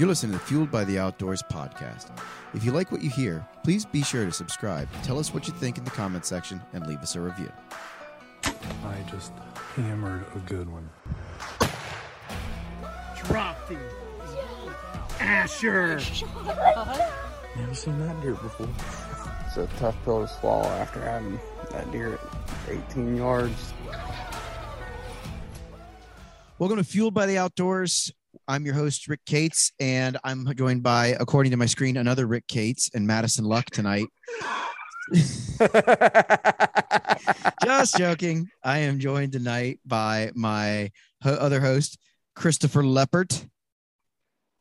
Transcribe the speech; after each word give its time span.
You're 0.00 0.08
listening 0.08 0.32
to 0.32 0.38
Fueled 0.46 0.70
by 0.70 0.84
the 0.84 0.98
Outdoors 0.98 1.42
podcast. 1.42 2.08
If 2.54 2.64
you 2.64 2.72
like 2.72 2.90
what 2.90 3.02
you 3.02 3.10
hear, 3.10 3.46
please 3.62 3.84
be 3.84 4.02
sure 4.02 4.24
to 4.24 4.32
subscribe. 4.32 4.88
Tell 5.02 5.18
us 5.18 5.34
what 5.34 5.46
you 5.46 5.52
think 5.52 5.76
in 5.76 5.84
the 5.84 5.90
comment 5.90 6.24
section 6.24 6.58
and 6.72 6.86
leave 6.86 7.00
us 7.00 7.16
a 7.16 7.20
review. 7.20 7.52
I 8.42 8.96
just 9.10 9.30
hammered 9.76 10.24
a 10.34 10.38
good 10.38 10.70
one. 10.70 10.88
Dropped 13.26 13.68
him. 13.68 13.78
Asher. 15.20 15.96
Never 17.58 17.74
seen 17.74 17.98
that 17.98 18.22
deer 18.22 18.32
before. 18.32 18.70
It's 19.48 19.58
a 19.58 19.66
tough 19.78 20.02
pill 20.06 20.26
to 20.26 20.32
swallow 20.32 20.64
after 20.64 21.02
having 21.02 21.38
that 21.72 21.92
deer 21.92 22.14
at 22.14 22.74
18 22.88 23.18
yards. 23.18 23.74
Welcome 26.58 26.78
to 26.78 26.84
Fueled 26.84 27.12
by 27.12 27.26
the 27.26 27.36
Outdoors. 27.36 28.14
I'm 28.50 28.66
your 28.66 28.74
host, 28.74 29.06
Rick 29.06 29.20
Cates, 29.26 29.70
and 29.78 30.18
I'm 30.24 30.52
joined 30.56 30.82
by, 30.82 31.14
according 31.20 31.52
to 31.52 31.56
my 31.56 31.66
screen, 31.66 31.96
another 31.96 32.26
Rick 32.26 32.48
Cates 32.48 32.90
and 32.92 33.06
Madison 33.06 33.44
Luck 33.44 33.66
tonight. 33.66 34.08
Just 37.62 37.96
joking. 37.96 38.48
I 38.64 38.78
am 38.78 38.98
joined 38.98 39.30
tonight 39.30 39.78
by 39.86 40.32
my 40.34 40.90
ho- 41.22 41.34
other 41.34 41.60
host, 41.60 41.96
Christopher 42.34 42.82
Leppert, 42.82 43.48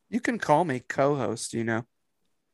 You 0.07 0.20
can 0.20 0.37
call 0.37 0.65
me 0.65 0.81
co-host, 0.87 1.55
you 1.55 1.63
know. 1.63 1.85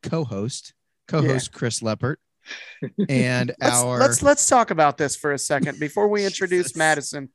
co-host, 0.04 0.74
co-host 1.10 1.52
Chris 1.52 1.82
Leppert, 1.82 2.16
and 3.10 3.52
Let's, 3.60 3.76
our 3.76 4.00
let's 4.00 4.24
let's 4.24 4.48
talk 4.48 4.72
about 4.72 4.98
this 4.98 5.18
for 5.18 5.34
a 5.34 5.38
second 5.38 5.82
before 5.82 6.08
we 6.08 6.24
introduce 6.32 6.78
Madison. 6.78 7.28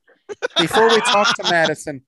Before 0.56 0.88
we 0.88 1.02
talk 1.02 1.37
to 1.37 1.51
Madison. 1.51 2.01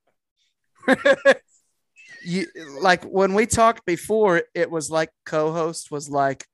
You 2.25 2.47
like 2.81 3.05
when 3.05 3.35
we 3.35 3.47
talked 3.47 3.85
before, 3.87 4.43
it 4.55 4.71
was 4.71 4.91
like 4.91 5.11
co-host 5.27 5.91
was 5.91 6.09
like 6.09 6.47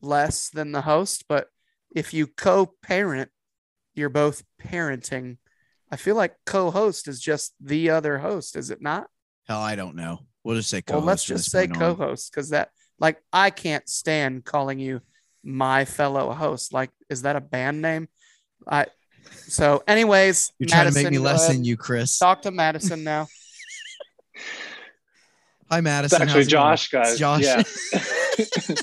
less 0.00 0.50
than 0.50 0.72
the 0.72 0.82
host, 0.82 1.24
but 1.28 1.48
if 1.94 2.12
you 2.12 2.26
co-parent, 2.26 3.30
you're 3.94 4.08
both 4.08 4.42
parenting. 4.62 5.38
I 5.90 5.96
feel 5.96 6.16
like 6.16 6.34
co-host 6.44 7.08
is 7.08 7.20
just 7.20 7.54
the 7.60 7.90
other 7.90 8.18
host, 8.18 8.56
is 8.56 8.70
it 8.70 8.82
not? 8.82 9.08
hell, 9.46 9.60
I 9.60 9.76
don't 9.76 9.94
know. 9.94 10.20
We'll 10.42 10.56
just 10.56 10.70
say 10.70 10.82
co-host. 10.82 11.00
well, 11.00 11.06
let's 11.06 11.24
just 11.24 11.50
say 11.50 11.66
co-host 11.66 12.30
because 12.30 12.50
that 12.50 12.70
like 12.98 13.18
I 13.32 13.50
can't 13.50 13.88
stand 13.88 14.44
calling 14.44 14.78
you 14.78 15.00
my 15.42 15.84
fellow 15.84 16.32
host. 16.32 16.72
Like, 16.72 16.90
is 17.08 17.22
that 17.22 17.36
a 17.36 17.40
band 17.40 17.82
name? 17.82 18.08
I 18.66 18.86
so 19.46 19.82
anyways, 19.86 20.52
You're 20.58 20.68
trying 20.68 20.88
to 20.88 20.94
make 20.94 21.10
me 21.10 21.18
less 21.18 21.48
than 21.48 21.64
you, 21.64 21.76
Chris. 21.76 22.18
Talk 22.18 22.42
to 22.42 22.50
Madison 22.50 23.04
now. 23.04 23.28
Hi, 25.70 25.80
Madison. 25.80 26.22
It's 26.22 26.30
actually 26.30 26.42
it 26.42 26.50
going? 26.50 26.76
Josh, 26.76 26.88
guys. 26.88 27.10
It's 27.10 27.18
Josh. 27.18 27.42
Yeah. 27.42 27.62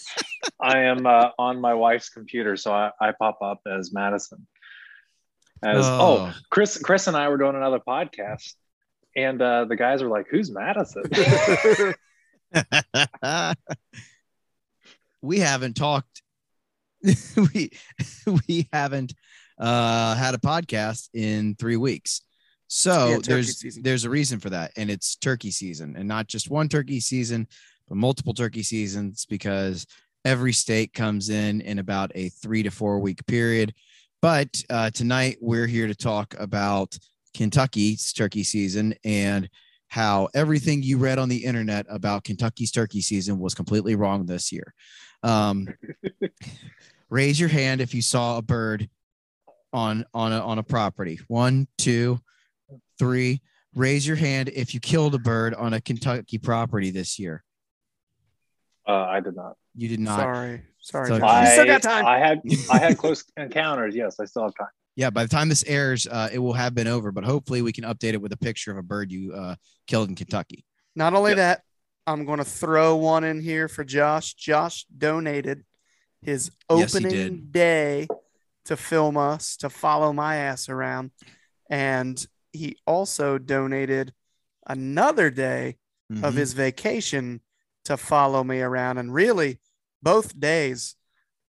I 0.59 0.79
am 0.83 1.05
uh, 1.05 1.29
on 1.37 1.61
my 1.61 1.73
wife's 1.73 2.09
computer, 2.09 2.57
so 2.57 2.73
I, 2.73 2.91
I 2.99 3.11
pop 3.11 3.41
up 3.41 3.61
as 3.67 3.93
Madison. 3.93 4.47
As 5.63 5.85
oh. 5.85 6.33
Chris, 6.49 6.79
Chris 6.79 7.07
and 7.07 7.15
I 7.15 7.29
were 7.29 7.37
doing 7.37 7.55
another 7.55 7.79
podcast, 7.79 8.53
and 9.15 9.39
uh, 9.41 9.65
the 9.65 9.75
guys 9.75 10.01
were 10.01 10.09
like, 10.09 10.25
"Who's 10.29 10.49
Madison?" 10.51 11.03
we 15.21 15.39
haven't 15.39 15.75
talked. 15.75 16.23
we 17.53 17.71
we 18.47 18.67
haven't 18.73 19.13
uh, 19.59 20.15
had 20.15 20.33
a 20.33 20.39
podcast 20.39 21.09
in 21.13 21.55
three 21.55 21.77
weeks. 21.77 22.21
So 22.73 23.09
Yeah, 23.09 23.17
there's 23.21 23.57
season. 23.57 23.83
there's 23.83 24.05
a 24.05 24.09
reason 24.09 24.39
for 24.39 24.49
that, 24.49 24.71
and 24.77 24.89
it's 24.89 25.17
turkey 25.17 25.51
season, 25.51 25.97
and 25.97 26.07
not 26.07 26.27
just 26.27 26.49
one 26.49 26.69
turkey 26.69 27.01
season, 27.01 27.45
but 27.89 27.97
multiple 27.97 28.33
turkey 28.33 28.63
seasons 28.63 29.25
because 29.25 29.85
every 30.23 30.53
state 30.53 30.93
comes 30.93 31.29
in 31.29 31.59
in 31.59 31.79
about 31.79 32.13
a 32.15 32.29
three 32.29 32.63
to 32.63 32.71
four 32.71 32.99
week 32.99 33.25
period. 33.27 33.73
But 34.21 34.63
uh, 34.69 34.89
tonight 34.91 35.37
we're 35.41 35.67
here 35.67 35.85
to 35.87 35.93
talk 35.93 36.33
about 36.39 36.97
Kentucky's 37.33 38.13
turkey 38.13 38.45
season 38.45 38.93
and 39.03 39.49
how 39.89 40.29
everything 40.33 40.81
you 40.81 40.97
read 40.97 41.19
on 41.19 41.27
the 41.27 41.43
internet 41.43 41.85
about 41.89 42.23
Kentucky's 42.23 42.71
turkey 42.71 43.01
season 43.01 43.37
was 43.37 43.53
completely 43.53 43.95
wrong 43.95 44.25
this 44.25 44.49
year. 44.49 44.73
Um, 45.23 45.67
raise 47.09 47.37
your 47.37 47.49
hand 47.49 47.81
if 47.81 47.93
you 47.93 48.01
saw 48.01 48.37
a 48.37 48.41
bird 48.41 48.89
on 49.73 50.05
on 50.13 50.31
a, 50.31 50.39
on 50.39 50.57
a 50.57 50.63
property. 50.63 51.19
One, 51.27 51.67
two, 51.77 52.21
three. 53.01 53.41
Raise 53.73 54.05
your 54.05 54.15
hand 54.17 54.49
if 54.49 54.73
you 54.73 54.79
killed 54.79 55.15
a 55.15 55.19
bird 55.19 55.53
on 55.55 55.73
a 55.73 55.81
Kentucky 55.81 56.37
property 56.37 56.91
this 56.91 57.17
year. 57.17 57.43
uh, 58.87 58.91
I 58.93 59.19
did 59.21 59.35
not. 59.35 59.55
You 59.75 59.87
did 59.87 59.99
not. 59.99 60.19
Sorry, 60.19 60.61
sorry. 60.81 61.07
So- 61.07 61.15
I, 61.25 61.45
you 61.45 61.51
still 61.51 61.65
got 61.65 61.81
time. 61.81 62.05
I 62.05 62.17
had 62.19 62.41
I 62.71 62.77
had 62.77 62.97
close 63.03 63.23
encounters. 63.37 63.95
Yes, 63.95 64.19
I 64.19 64.25
still 64.25 64.43
have 64.43 64.53
time. 64.59 64.67
Yeah, 64.97 65.09
by 65.09 65.23
the 65.23 65.29
time 65.29 65.47
this 65.49 65.63
airs, 65.65 66.05
uh, 66.05 66.29
it 66.33 66.39
will 66.39 66.53
have 66.53 66.75
been 66.75 66.87
over. 66.87 67.11
But 67.13 67.23
hopefully, 67.23 67.61
we 67.61 67.71
can 67.71 67.85
update 67.85 68.13
it 68.13 68.21
with 68.21 68.33
a 68.33 68.37
picture 68.37 68.71
of 68.71 68.77
a 68.77 68.83
bird 68.83 69.09
you 69.11 69.33
uh, 69.33 69.55
killed 69.87 70.09
in 70.09 70.15
Kentucky. 70.15 70.65
Not 70.95 71.13
only 71.13 71.31
Yep. 71.31 71.37
that, 71.37 71.61
I'm 72.05 72.25
going 72.25 72.39
to 72.39 72.45
throw 72.45 72.97
one 72.97 73.23
in 73.23 73.39
here 73.39 73.67
for 73.69 73.83
Josh. 73.85 74.33
Josh 74.33 74.85
donated 74.95 75.63
his 76.21 76.51
opening 76.69 77.09
did. 77.11 77.51
day 77.53 78.07
to 78.65 78.75
film 78.75 79.15
us, 79.15 79.55
to 79.57 79.69
follow 79.69 80.11
my 80.11 80.35
ass 80.35 80.67
around. 80.67 81.11
And 81.69 82.23
he 82.53 82.77
also 82.85 83.37
donated 83.37 84.13
another 84.67 85.29
day 85.29 85.77
of 86.09 86.33
Mhm. 86.33 86.37
his 86.37 86.53
vacation 86.53 87.41
to 87.85 87.97
follow 87.97 88.43
me 88.43 88.59
around. 88.61 88.97
And 88.97 89.13
really, 89.13 89.59
both 90.03 90.37
days, 90.39 90.95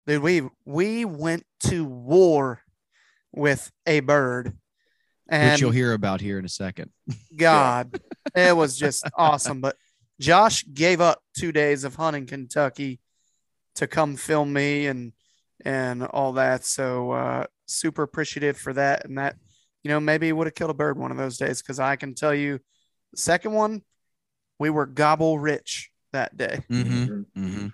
dude, 0.07 0.23
we 0.23 0.49
we 0.65 1.05
went 1.05 1.45
to 1.61 1.85
war 1.85 2.63
with 3.33 3.71
a 3.87 4.01
bird. 4.01 4.57
And 5.29 5.53
which 5.53 5.61
you'll 5.61 5.71
hear 5.71 5.93
about 5.95 6.21
here 6.21 6.39
in 6.39 6.45
a 6.45 6.49
second. 6.49 6.91
God, 7.37 8.01
it 8.35 8.55
was 8.57 8.77
just 8.77 9.05
awesome. 9.17 9.61
But 9.61 9.77
Josh 10.21 10.65
gave 10.73 11.01
up 11.01 11.23
two 11.37 11.51
days 11.53 11.85
of 11.85 11.97
hunting 11.97 12.27
Kentucky 12.27 13.01
to 13.77 13.87
come 13.87 14.17
film 14.17 14.53
me 14.53 14.87
and 14.87 15.13
and 15.65 16.03
all 16.05 16.35
that. 16.35 16.65
So 16.65 17.13
uh, 17.13 17.47
super 17.67 18.03
appreciative 18.03 18.57
for 18.59 18.73
that. 18.75 19.05
And 19.07 19.17
that, 19.19 19.37
you 19.83 19.89
know, 19.89 20.01
maybe 20.01 20.33
would 20.33 20.47
have 20.47 20.55
killed 20.55 20.71
a 20.71 20.75
bird 20.75 20.99
one 20.99 21.11
of 21.11 21.17
those 21.17 21.39
days 21.39 21.61
because 21.61 21.81
I 21.81 21.97
can 21.97 22.15
tell 22.15 22.35
you, 22.35 22.59
the 23.13 23.19
second 23.19 23.53
one, 23.53 23.83
we 24.59 24.71
were 24.71 24.87
gobble 24.87 25.39
rich 25.39 25.91
that 26.13 26.37
day. 26.37 26.61
Mhm. 26.71 27.27
hmm 27.35 27.67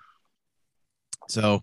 So, 1.29 1.63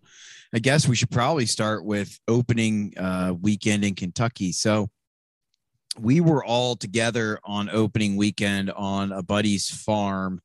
I 0.53 0.59
guess 0.59 0.88
we 0.88 0.95
should 0.95 1.09
probably 1.09 1.47
start 1.47 1.83
with 1.83 2.19
opening 2.28 2.94
uh, 2.97 3.33
weekend 3.39 3.83
in 3.83 3.95
Kentucky. 3.95 4.51
So, 4.51 4.89
we 6.00 6.19
were 6.22 6.44
all 6.44 6.75
together 6.75 7.39
on 7.44 7.69
opening 7.69 8.16
weekend 8.16 8.69
on 8.72 9.12
a 9.12 9.23
buddy's 9.23 9.69
farm. 9.69 10.41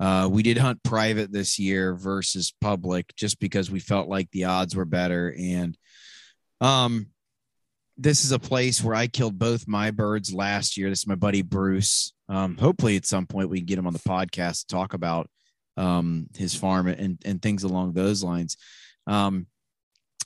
Uh, 0.00 0.28
we 0.30 0.42
did 0.42 0.58
hunt 0.58 0.82
private 0.82 1.32
this 1.32 1.58
year 1.58 1.94
versus 1.94 2.54
public 2.60 3.14
just 3.16 3.38
because 3.40 3.70
we 3.70 3.80
felt 3.80 4.08
like 4.08 4.30
the 4.30 4.44
odds 4.44 4.74
were 4.74 4.84
better. 4.84 5.34
And 5.38 5.76
um, 6.60 7.08
this 7.96 8.24
is 8.24 8.32
a 8.32 8.38
place 8.38 8.82
where 8.82 8.94
I 8.94 9.06
killed 9.06 9.38
both 9.38 9.68
my 9.68 9.90
birds 9.90 10.32
last 10.32 10.76
year. 10.76 10.88
This 10.88 11.00
is 11.00 11.06
my 11.06 11.14
buddy 11.14 11.42
Bruce. 11.42 12.12
Um, 12.28 12.56
hopefully, 12.56 12.96
at 12.96 13.06
some 13.06 13.26
point, 13.26 13.50
we 13.50 13.58
can 13.58 13.66
get 13.66 13.78
him 13.78 13.86
on 13.86 13.92
the 13.92 13.98
podcast 14.00 14.60
to 14.66 14.74
talk 14.74 14.94
about 14.94 15.28
um, 15.76 16.26
his 16.36 16.54
farm 16.54 16.88
and, 16.88 17.20
and 17.24 17.40
things 17.40 17.62
along 17.62 17.92
those 17.92 18.22
lines. 18.22 18.56
Um, 19.06 19.46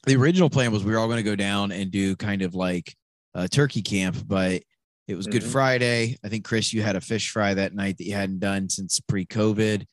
the 0.06 0.16
original 0.16 0.48
plan 0.48 0.72
was 0.72 0.84
we 0.84 0.92
were 0.92 0.98
all 0.98 1.08
going 1.08 1.18
to 1.18 1.22
go 1.22 1.36
down 1.36 1.72
and 1.72 1.90
do 1.90 2.16
kind 2.16 2.42
of 2.42 2.54
like 2.54 2.94
a 3.34 3.48
turkey 3.48 3.82
camp, 3.82 4.16
but 4.26 4.62
it 5.06 5.14
was 5.16 5.26
Good 5.26 5.42
Mhm. 5.42 5.52
Friday. 5.52 6.18
I 6.24 6.28
think 6.28 6.44
Chris, 6.44 6.72
you 6.72 6.82
had 6.82 6.96
a 6.96 7.00
fish 7.00 7.30
fry 7.30 7.54
that 7.54 7.74
night 7.74 7.98
that 7.98 8.04
you 8.04 8.14
hadn't 8.14 8.40
done 8.40 8.68
since 8.68 9.00
pre-COVID, 9.00 9.86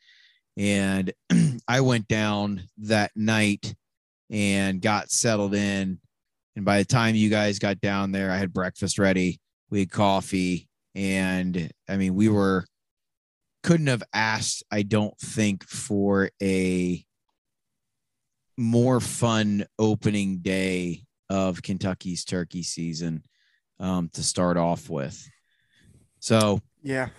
and 0.58 1.12
I 1.68 1.82
went 1.82 2.08
down 2.08 2.64
that 2.80 3.12
night 3.16 3.76
and 4.30 4.82
got 4.82 5.12
settled 5.12 5.56
in. 5.56 6.00
And 6.56 6.64
by 6.66 6.78
the 6.80 6.86
time 6.86 7.16
you 7.16 7.30
guys 7.30 7.60
got 7.60 7.82
down 7.82 8.12
there, 8.12 8.32
I 8.32 8.38
had 8.38 8.54
breakfast 8.54 8.98
ready. 8.98 9.40
We 9.70 9.80
had 9.80 9.92
coffee, 9.92 10.68
and 10.94 11.70
I 11.90 11.98
mean, 11.98 12.16
we 12.16 12.30
were 12.30 12.66
couldn't 13.64 13.88
have 13.88 14.04
asked, 14.14 14.64
I 14.72 14.84
don't 14.84 15.18
think, 15.20 15.64
for 15.66 16.30
a 16.42 17.04
more 18.58 19.00
fun 19.00 19.66
opening 19.80 20.38
day 20.38 21.04
of 21.30 21.62
Kentucky's 21.64 22.24
turkey 22.24 22.62
season 22.64 23.24
um, 23.80 24.10
to 24.14 24.24
start 24.24 24.58
off 24.58 24.90
with. 24.90 25.28
So 26.20 26.62
Yeah. 26.84 27.10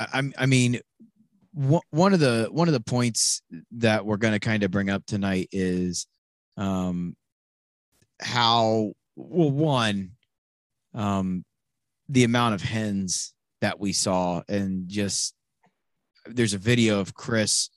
I, 0.00 0.08
I'm- 0.14 0.34
I 0.36 0.46
mean, 0.46 0.80
one 1.52 1.82
one 1.90 2.12
of 2.12 2.18
the 2.18 2.48
one 2.50 2.66
of 2.66 2.74
the 2.74 2.80
points 2.80 3.40
that 3.76 4.04
we're 4.04 4.16
going 4.16 4.32
to 4.34 4.40
kind 4.40 4.64
of 4.64 4.72
bring 4.72 4.90
up 4.90 5.06
tonight 5.06 5.48
is 5.52 6.08
um, 6.56 7.14
how 8.24 8.92
well 9.16 9.50
one 9.50 10.12
um, 10.94 11.44
the 12.08 12.24
amount 12.24 12.54
of 12.54 12.62
hens 12.62 13.32
that 13.60 13.78
we 13.78 13.92
saw 13.92 14.42
and 14.48 14.88
just 14.88 15.34
there's 16.26 16.54
a 16.54 16.58
video 16.58 17.00
of 17.00 17.14
Chris 17.14 17.70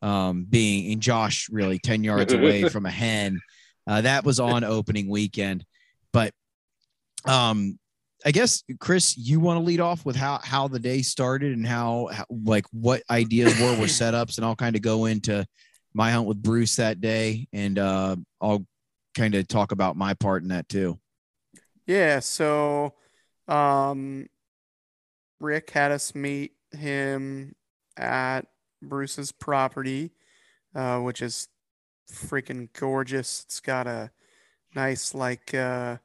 um, 0.00 0.44
being 0.48 0.92
and 0.92 1.00
Josh 1.00 1.48
really 1.50 1.78
10 1.78 2.04
yards 2.04 2.32
away 2.32 2.68
from 2.68 2.86
a 2.86 2.90
hen. 2.90 3.40
Uh, 3.86 4.00
that 4.00 4.24
was 4.24 4.40
on 4.40 4.64
opening 4.64 5.08
weekend. 5.08 5.64
But 6.12 6.32
um, 7.24 7.78
I 8.24 8.30
guess 8.30 8.62
Chris, 8.80 9.16
you 9.16 9.40
want 9.40 9.58
to 9.58 9.64
lead 9.64 9.80
off 9.80 10.04
with 10.04 10.16
how 10.16 10.38
how 10.42 10.68
the 10.68 10.78
day 10.78 11.02
started 11.02 11.52
and 11.52 11.66
how, 11.66 12.08
how 12.12 12.24
like 12.30 12.66
what 12.70 13.02
ideas 13.10 13.58
were 13.60 13.76
were 13.76 13.86
setups, 13.86 14.36
and 14.36 14.46
I'll 14.46 14.56
kind 14.56 14.76
of 14.76 14.82
go 14.82 15.06
into 15.06 15.44
my 15.94 16.10
hunt 16.10 16.26
with 16.26 16.42
Bruce 16.42 16.76
that 16.76 17.00
day, 17.00 17.48
and 17.52 17.78
uh, 17.78 18.16
I'll 18.40 18.64
kind 19.14 19.34
of 19.34 19.48
talk 19.48 19.72
about 19.72 19.96
my 19.96 20.14
part 20.14 20.42
in 20.42 20.48
that 20.48 20.68
too. 20.68 20.98
Yeah. 21.86 22.20
So, 22.20 22.94
um, 23.48 24.28
Rick 25.40 25.70
had 25.70 25.90
us 25.90 26.14
meet 26.14 26.52
him 26.70 27.54
at 27.96 28.42
Bruce's 28.80 29.32
property, 29.32 30.12
uh, 30.74 31.00
which 31.00 31.20
is 31.20 31.48
freaking 32.10 32.68
gorgeous. 32.72 33.42
It's 33.44 33.60
got 33.60 33.86
a 33.86 34.10
nice 34.74 35.14
like 35.14 35.52
uh, 35.54 35.96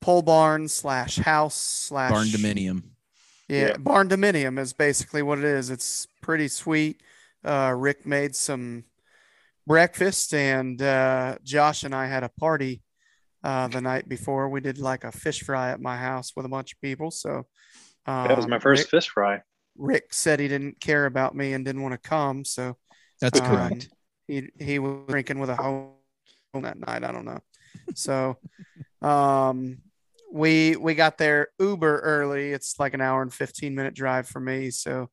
pole 0.00 0.22
barn 0.22 0.68
slash 0.68 1.16
house 1.16 1.54
slash 1.54 2.10
Barn 2.10 2.26
dominium. 2.26 2.82
Yeah, 3.48 3.68
Yeah. 3.68 3.76
barn 3.78 4.08
dominium 4.08 4.58
is 4.58 4.72
basically 4.72 5.22
what 5.22 5.38
it 5.38 5.44
is. 5.44 5.70
It's 5.70 6.06
pretty 6.20 6.48
sweet. 6.48 7.00
Uh, 7.44 7.74
Rick 7.76 8.06
made 8.06 8.34
some 8.34 8.84
breakfast, 9.66 10.34
and 10.34 10.80
uh, 10.80 11.36
Josh 11.42 11.84
and 11.84 11.94
I 11.94 12.06
had 12.06 12.24
a 12.24 12.28
party 12.28 12.82
uh, 13.44 13.68
the 13.68 13.80
night 13.80 14.08
before. 14.08 14.48
We 14.48 14.60
did 14.60 14.78
like 14.78 15.04
a 15.04 15.12
fish 15.12 15.42
fry 15.42 15.70
at 15.70 15.80
my 15.80 15.96
house 15.96 16.32
with 16.36 16.46
a 16.46 16.48
bunch 16.48 16.72
of 16.72 16.80
people. 16.80 17.10
So 17.10 17.46
um, 18.06 18.28
That 18.28 18.36
was 18.36 18.46
my 18.48 18.58
first 18.58 18.84
Rick, 18.84 18.90
fish 18.90 19.08
fry. 19.08 19.42
Rick 19.76 20.12
said 20.12 20.40
he 20.40 20.48
didn't 20.48 20.80
care 20.80 21.06
about 21.06 21.34
me 21.34 21.52
and 21.52 21.64
didn't 21.64 21.82
want 21.82 21.92
to 22.00 22.08
come, 22.08 22.44
so 22.44 22.76
That's 23.20 23.40
Um, 23.40 23.46
correct. 23.46 23.88
he 24.26 24.50
he 24.58 24.78
was 24.78 25.06
drinking 25.08 25.38
with 25.38 25.50
a 25.50 25.56
home 25.56 25.92
that 26.54 26.78
night. 26.78 27.04
I 27.04 27.12
don't 27.12 27.24
know. 27.24 27.40
So, 27.94 28.36
um, 29.00 29.78
we 30.32 30.76
we 30.76 30.94
got 30.94 31.18
there 31.18 31.48
uber 31.58 32.00
early. 32.00 32.52
It's 32.52 32.78
like 32.78 32.94
an 32.94 33.00
hour 33.00 33.22
and 33.22 33.32
fifteen 33.32 33.74
minute 33.74 33.94
drive 33.94 34.28
for 34.28 34.40
me. 34.40 34.70
So, 34.70 35.08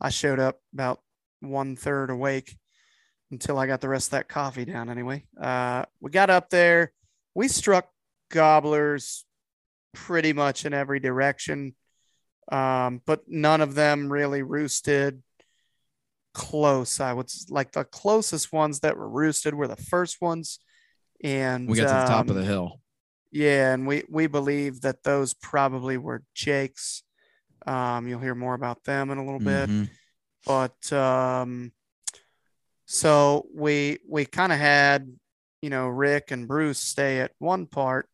I 0.00 0.10
showed 0.10 0.38
up 0.38 0.60
about 0.72 1.00
one 1.40 1.76
third 1.76 2.10
awake 2.10 2.56
until 3.30 3.58
I 3.58 3.66
got 3.66 3.80
the 3.80 3.88
rest 3.88 4.08
of 4.08 4.10
that 4.12 4.28
coffee 4.28 4.64
down. 4.64 4.88
Anyway, 4.88 5.26
uh, 5.40 5.84
we 6.00 6.10
got 6.10 6.30
up 6.30 6.50
there. 6.50 6.92
We 7.34 7.48
struck 7.48 7.88
gobblers 8.30 9.24
pretty 9.92 10.32
much 10.32 10.64
in 10.64 10.72
every 10.74 11.00
direction, 11.00 11.74
um, 12.50 13.02
but 13.06 13.22
none 13.26 13.60
of 13.60 13.74
them 13.74 14.10
really 14.12 14.42
roosted 14.42 15.22
close. 16.34 17.00
I 17.00 17.12
would 17.12 17.30
like 17.48 17.72
the 17.72 17.84
closest 17.84 18.52
ones 18.52 18.80
that 18.80 18.96
were 18.96 19.08
roosted 19.08 19.54
were 19.54 19.68
the 19.68 19.76
first 19.76 20.20
ones, 20.20 20.58
and 21.22 21.68
We 21.68 21.76
got 21.78 21.82
to 21.84 21.88
the 21.88 22.14
top 22.14 22.24
of 22.26 22.30
um, 22.32 22.36
the 22.36 22.44
hill. 22.44 22.80
Yeah, 23.32 23.74
and 23.74 23.86
we 23.86 24.04
we 24.08 24.26
believe 24.28 24.82
that 24.82 25.02
those 25.02 25.34
probably 25.34 25.98
were 25.98 26.22
Jake's. 26.34 27.02
Um, 27.66 28.06
you'll 28.06 28.20
hear 28.20 28.34
more 28.34 28.54
about 28.54 28.84
them 28.84 29.10
in 29.10 29.18
a 29.18 29.24
little 29.24 29.40
bit, 29.40 29.68
Mhm. 29.68 29.90
but 30.46 30.92
um, 30.92 31.72
so 32.86 33.46
we 33.54 33.98
we 34.08 34.24
kind 34.24 34.52
of 34.52 34.58
had 34.58 35.12
you 35.60 35.70
know 35.70 35.88
Rick 35.88 36.30
and 36.30 36.48
Bruce 36.48 36.78
stay 36.78 37.20
at 37.20 37.32
one 37.38 37.66
part, 37.66 38.08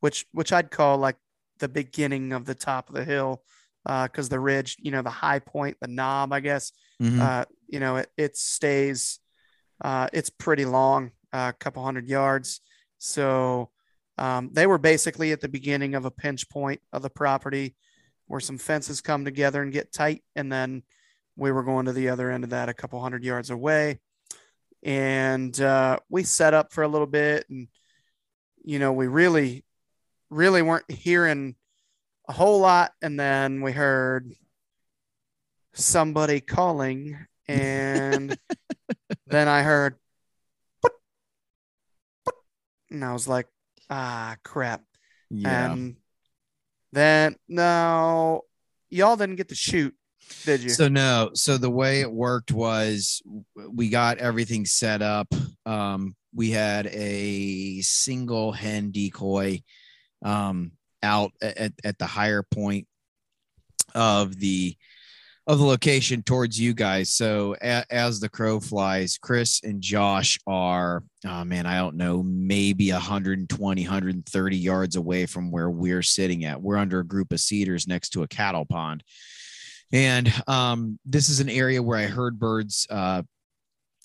which 0.00 0.26
which 0.32 0.52
I'd 0.52 0.70
call 0.70 0.98
like 0.98 1.16
the 1.58 1.68
beginning 1.68 2.32
of 2.32 2.44
the 2.46 2.54
top 2.54 2.88
of 2.88 2.94
the 2.94 3.04
hill, 3.04 3.42
because 3.84 4.28
the 4.28 4.40
ridge, 4.40 4.76
you 4.80 4.90
know, 4.90 5.02
the 5.02 5.10
high 5.10 5.38
point, 5.38 5.76
the 5.80 5.86
knob, 5.86 6.32
I 6.32 6.40
guess, 6.40 6.72
Mhm. 7.00 7.20
uh, 7.20 7.44
you 7.68 7.78
know, 7.80 7.96
it, 7.96 8.10
it 8.16 8.36
stays, 8.36 9.20
uh, 9.80 10.08
it's 10.12 10.30
pretty 10.30 10.64
long, 10.64 11.12
a 11.32 11.54
couple 11.58 11.84
hundred 11.84 12.08
yards. 12.08 12.60
So 12.98 13.70
um, 14.18 14.50
they 14.52 14.66
were 14.66 14.78
basically 14.78 15.32
at 15.32 15.40
the 15.40 15.48
beginning 15.48 15.94
of 15.94 16.04
a 16.04 16.10
pinch 16.10 16.48
point 16.48 16.80
of 16.92 17.02
the 17.02 17.10
property 17.10 17.76
where 18.26 18.40
some 18.40 18.58
fences 18.58 19.00
come 19.00 19.24
together 19.24 19.60
and 19.62 19.72
get 19.72 19.92
tight. 19.92 20.24
And 20.34 20.50
then 20.50 20.82
we 21.36 21.52
were 21.52 21.62
going 21.64 21.86
to 21.86 21.92
the 21.92 22.08
other 22.08 22.30
end 22.30 22.44
of 22.44 22.50
that 22.50 22.68
a 22.68 22.74
couple 22.74 23.00
hundred 23.00 23.24
yards 23.24 23.50
away. 23.50 24.00
And 24.84 25.58
uh, 25.60 25.98
we 26.10 26.22
set 26.24 26.54
up 26.54 26.72
for 26.72 26.84
a 26.84 26.88
little 26.88 27.06
bit. 27.06 27.46
And, 27.48 27.68
you 28.62 28.78
know, 28.78 28.92
we 28.92 29.06
really, 29.06 29.64
really 30.30 30.62
weren't 30.62 30.90
hearing 30.90 31.56
a 32.28 32.32
whole 32.32 32.60
lot. 32.60 32.92
And 33.00 33.18
then 33.18 33.62
we 33.62 33.72
heard 33.72 34.30
somebody 35.72 36.40
calling. 36.40 37.18
And 37.48 38.38
then 39.26 39.48
I 39.48 39.62
heard, 39.62 39.96
and 42.90 43.04
I 43.04 43.12
was 43.12 43.26
like, 43.26 43.48
ah, 43.90 44.36
crap. 44.44 44.82
yeah. 45.30 45.72
And 45.72 45.96
then, 46.92 47.36
no, 47.48 48.42
y'all 48.88 49.16
didn't 49.16 49.36
get 49.36 49.48
to 49.48 49.54
shoot, 49.54 49.94
did 50.44 50.62
you? 50.62 50.70
So 50.70 50.88
no, 50.88 51.30
so 51.34 51.58
the 51.58 51.70
way 51.70 52.00
it 52.00 52.10
worked 52.10 52.52
was 52.52 53.22
we 53.70 53.88
got 53.88 54.18
everything 54.18 54.66
set 54.66 55.02
up. 55.02 55.28
Um, 55.66 56.14
we 56.34 56.50
had 56.50 56.86
a 56.88 57.80
single 57.80 58.52
hen 58.52 58.90
decoy 58.90 59.62
um, 60.24 60.72
out 61.02 61.32
at, 61.40 61.72
at 61.84 61.98
the 61.98 62.06
higher 62.06 62.42
point 62.42 62.86
of 63.94 64.38
the 64.38 64.76
of 65.46 65.58
the 65.58 65.64
location 65.64 66.22
towards 66.22 66.58
you 66.58 66.72
guys. 66.72 67.12
So 67.12 67.54
a, 67.62 67.84
as 67.90 68.18
the 68.18 68.30
crow 68.30 68.60
flies, 68.60 69.18
Chris 69.20 69.60
and 69.62 69.82
Josh 69.82 70.38
are, 70.46 71.02
oh 71.26 71.44
man, 71.44 71.66
I 71.66 71.76
don't 71.76 71.96
know, 71.96 72.22
maybe 72.22 72.90
120, 72.90 73.82
130 73.82 74.56
yards 74.56 74.96
away 74.96 75.26
from 75.26 75.50
where 75.50 75.68
we're 75.68 76.02
sitting 76.02 76.46
at. 76.46 76.62
We're 76.62 76.78
under 76.78 77.00
a 77.00 77.06
group 77.06 77.30
of 77.32 77.40
cedars 77.40 77.86
next 77.86 78.10
to 78.10 78.22
a 78.22 78.28
cattle 78.28 78.64
pond. 78.64 79.04
And 79.92 80.32
um, 80.46 80.98
this 81.04 81.28
is 81.28 81.40
an 81.40 81.48
area 81.48 81.82
where 81.82 81.98
I 81.98 82.06
heard 82.06 82.38
birds 82.38 82.86
uh, 82.90 83.22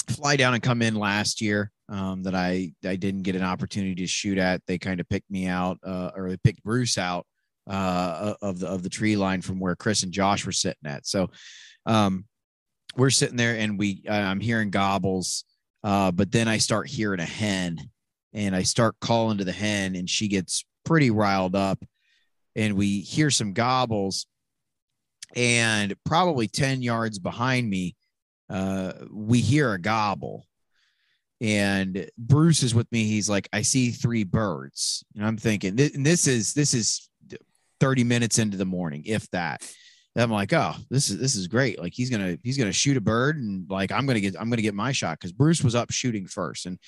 fly 0.08 0.36
down 0.36 0.54
and 0.54 0.64
come 0.64 0.82
in 0.82 0.96
last 0.96 1.42
year 1.42 1.72
um, 1.90 2.24
that 2.24 2.36
I, 2.36 2.74
I 2.86 2.96
didn't 2.96 3.24
get 3.24 3.36
an 3.36 3.44
opportunity 3.44 3.96
to 3.96 4.08
shoot 4.08 4.38
at. 4.38 4.62
They 4.68 4.78
kind 4.78 5.00
of 5.00 5.10
picked 5.10 5.30
me 5.32 5.48
out 5.48 5.80
uh, 5.84 6.12
or 6.16 6.30
they 6.30 6.38
picked 6.38 6.64
Bruce 6.64 6.98
out 6.98 7.26
uh, 7.70 8.34
of 8.42 8.60
the 8.60 8.68
of 8.68 8.84
the 8.84 8.90
tree 8.90 9.16
line 9.16 9.42
from 9.42 9.60
where 9.60 9.76
Chris 9.76 10.04
and 10.04 10.12
Josh 10.12 10.46
were 10.46 10.52
sitting 10.52 10.86
at. 10.86 11.06
So 11.06 11.30
um, 11.86 12.26
we're 12.96 13.10
sitting 13.10 13.38
there 13.38 13.56
and 13.56 13.78
we 13.78 14.04
I'm 14.10 14.40
hearing 14.40 14.72
gobbles, 14.72 15.46
uh, 15.84 16.12
but 16.12 16.32
then 16.32 16.48
I 16.48 16.58
start 16.58 16.88
hearing 16.88 17.20
a 17.20 17.26
hen, 17.26 17.90
and 18.34 18.56
I 18.56 18.64
start 18.64 18.96
calling 19.00 19.38
to 19.38 19.44
the 19.44 19.52
hen, 19.52 19.96
and 19.96 20.10
she 20.10 20.28
gets 20.28 20.66
pretty 20.84 21.12
riled 21.12 21.56
up, 21.56 21.84
and 22.56 22.76
we 22.76 23.02
hear 23.02 23.30
some 23.30 23.54
gobbles, 23.54 24.26
and 25.36 25.96
probably 26.06 26.48
ten 26.48 26.82
yards 26.82 27.20
behind 27.20 27.70
me, 27.70 27.96
uh, 28.50 28.94
we 29.12 29.42
hear 29.42 29.74
a 29.74 29.80
gobble. 29.80 30.46
And 31.42 32.10
Bruce 32.18 32.64
is 32.64 32.76
with 32.76 32.92
me. 32.92 33.06
He's 33.06 33.30
like, 33.30 33.48
I 33.54 33.62
see 33.62 33.92
three 33.92 34.26
birds. 34.26 35.06
And 35.16 35.26
I'm 35.26 35.38
thinking, 35.38 35.76
this 35.76 36.28
is 36.28 36.54
this 36.54 36.74
is 36.74 37.10
30 37.80 38.04
minutes 38.04 38.40
into 38.40 38.58
the 38.58 38.66
morning, 38.66 39.04
if 39.06 39.30
that. 39.32 39.62
And 40.16 40.24
I'm 40.24 40.32
like, 40.32 40.52
oh, 40.54 40.74
this 40.90 41.10
is 41.10 41.18
this 41.18 41.36
is 41.36 41.48
great. 41.48 41.80
Like 41.80 41.94
he's 41.94 42.10
gonna 42.10 42.38
he's 42.44 42.58
gonna 42.58 42.74
shoot 42.74 42.98
a 42.98 43.02
bird, 43.02 43.38
and 43.38 43.70
like 43.70 43.92
I'm 43.92 44.06
gonna 44.06 44.20
get 44.20 44.36
I'm 44.40 44.50
gonna 44.50 44.62
get 44.62 44.74
my 44.74 44.92
shot 44.92 45.20
because 45.20 45.32
Bruce 45.32 45.64
was 45.64 45.76
up 45.76 45.92
shooting 45.92 46.26
first, 46.26 46.66
and 46.66 46.80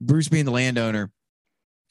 Bruce 0.00 0.28
being 0.28 0.44
the 0.44 0.52
landowner, 0.52 1.10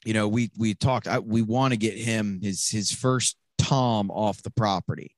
you 0.06 0.14
know, 0.14 0.28
we 0.28 0.50
we 0.58 0.74
talked. 0.74 1.08
I, 1.08 1.20
we 1.20 1.42
want 1.42 1.74
to 1.74 1.78
get 1.78 1.98
him 1.98 2.40
his 2.42 2.70
his 2.70 2.92
first 2.92 3.38
tom 3.58 4.10
off 4.10 4.42
the 4.44 4.50
property. 4.50 5.16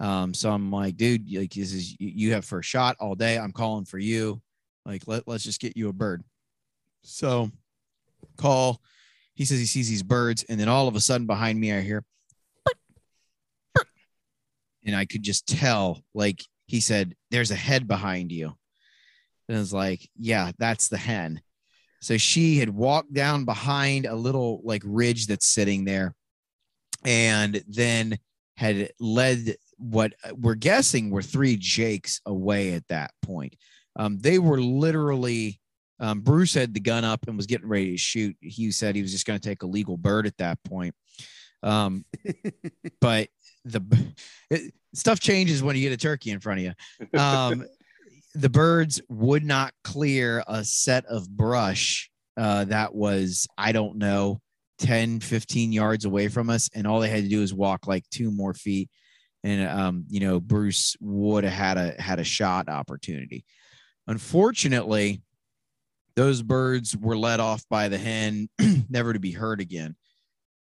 Um, 0.00 0.34
so 0.34 0.50
I'm 0.50 0.70
like, 0.70 0.96
dude, 0.96 1.30
like 1.32 1.52
this 1.52 1.72
is 1.72 1.96
you 1.98 2.32
have 2.32 2.44
first 2.44 2.68
shot 2.68 2.96
all 3.00 3.14
day. 3.14 3.38
I'm 3.38 3.52
calling 3.52 3.84
for 3.84 3.98
you. 3.98 4.40
Like 4.84 5.02
let 5.06 5.26
let's 5.26 5.44
just 5.44 5.60
get 5.60 5.76
you 5.76 5.88
a 5.88 5.92
bird. 5.92 6.22
So 7.02 7.50
call. 8.36 8.80
He 9.34 9.44
says 9.44 9.58
he 9.58 9.66
sees 9.66 9.88
these 9.88 10.02
birds, 10.02 10.44
and 10.48 10.60
then 10.60 10.68
all 10.68 10.86
of 10.86 10.94
a 10.94 11.00
sudden 11.00 11.26
behind 11.26 11.58
me, 11.58 11.72
I 11.72 11.80
hear 11.80 12.04
and 14.84 14.94
I 14.94 15.04
could 15.04 15.22
just 15.22 15.46
tell, 15.46 16.02
like 16.14 16.44
he 16.66 16.80
said, 16.80 17.14
there's 17.30 17.50
a 17.50 17.56
head 17.56 17.88
behind 17.88 18.30
you. 18.30 18.54
And 19.48 19.56
I 19.56 19.60
was 19.60 19.72
like, 19.72 20.08
yeah, 20.16 20.52
that's 20.58 20.88
the 20.88 20.98
hen. 20.98 21.40
So 22.00 22.18
she 22.18 22.58
had 22.58 22.70
walked 22.70 23.12
down 23.12 23.44
behind 23.44 24.06
a 24.06 24.14
little 24.14 24.60
like 24.62 24.82
ridge 24.84 25.26
that's 25.26 25.46
sitting 25.46 25.84
there 25.84 26.14
and 27.04 27.62
then 27.66 28.18
had 28.56 28.90
led 29.00 29.56
what 29.78 30.14
we're 30.32 30.54
guessing 30.54 31.10
were 31.10 31.22
three 31.22 31.56
Jakes 31.56 32.20
away 32.26 32.74
at 32.74 32.86
that 32.88 33.12
point. 33.22 33.56
Um, 33.96 34.18
they 34.18 34.38
were 34.38 34.60
literally, 34.60 35.60
um, 36.00 36.20
Bruce 36.20 36.54
had 36.54 36.74
the 36.74 36.80
gun 36.80 37.04
up 37.04 37.26
and 37.26 37.36
was 37.36 37.46
getting 37.46 37.68
ready 37.68 37.92
to 37.92 37.98
shoot. 37.98 38.36
He 38.40 38.70
said 38.70 38.96
he 38.96 39.02
was 39.02 39.12
just 39.12 39.26
going 39.26 39.38
to 39.38 39.48
take 39.48 39.62
a 39.62 39.66
legal 39.66 39.96
bird 39.96 40.26
at 40.26 40.36
that 40.38 40.58
point. 40.64 40.94
Um, 41.62 42.04
but 43.00 43.28
the 43.64 43.82
it, 44.50 44.74
stuff 44.94 45.20
changes 45.20 45.62
when 45.62 45.76
you 45.76 45.82
get 45.82 45.92
a 45.92 45.96
turkey 45.96 46.30
in 46.30 46.40
front 46.40 46.60
of 46.60 46.64
you. 46.64 47.18
Um, 47.18 47.64
the 48.34 48.50
birds 48.50 49.00
would 49.08 49.44
not 49.44 49.72
clear 49.84 50.42
a 50.46 50.64
set 50.64 51.06
of 51.06 51.28
brush 51.28 52.10
uh, 52.36 52.64
that 52.64 52.94
was, 52.94 53.46
I 53.56 53.72
don't 53.72 53.96
know, 53.96 54.40
10, 54.78 55.20
15 55.20 55.72
yards 55.72 56.04
away 56.04 56.28
from 56.28 56.50
us. 56.50 56.68
And 56.74 56.86
all 56.86 57.00
they 57.00 57.08
had 57.08 57.24
to 57.24 57.28
do 57.28 57.42
is 57.42 57.54
walk 57.54 57.86
like 57.86 58.04
two 58.10 58.30
more 58.30 58.54
feet. 58.54 58.90
And, 59.44 59.68
um, 59.68 60.04
you 60.08 60.20
know, 60.20 60.40
Bruce 60.40 60.96
would 61.00 61.44
have 61.44 61.52
had 61.52 61.76
a, 61.76 62.02
had 62.02 62.18
a 62.18 62.24
shot 62.24 62.68
opportunity. 62.68 63.44
Unfortunately, 64.08 65.22
those 66.16 66.42
birds 66.42 66.96
were 66.96 67.16
let 67.16 67.38
off 67.38 67.62
by 67.68 67.88
the 67.88 67.98
hen, 67.98 68.48
never 68.88 69.12
to 69.12 69.20
be 69.20 69.32
heard 69.32 69.60
again. 69.60 69.94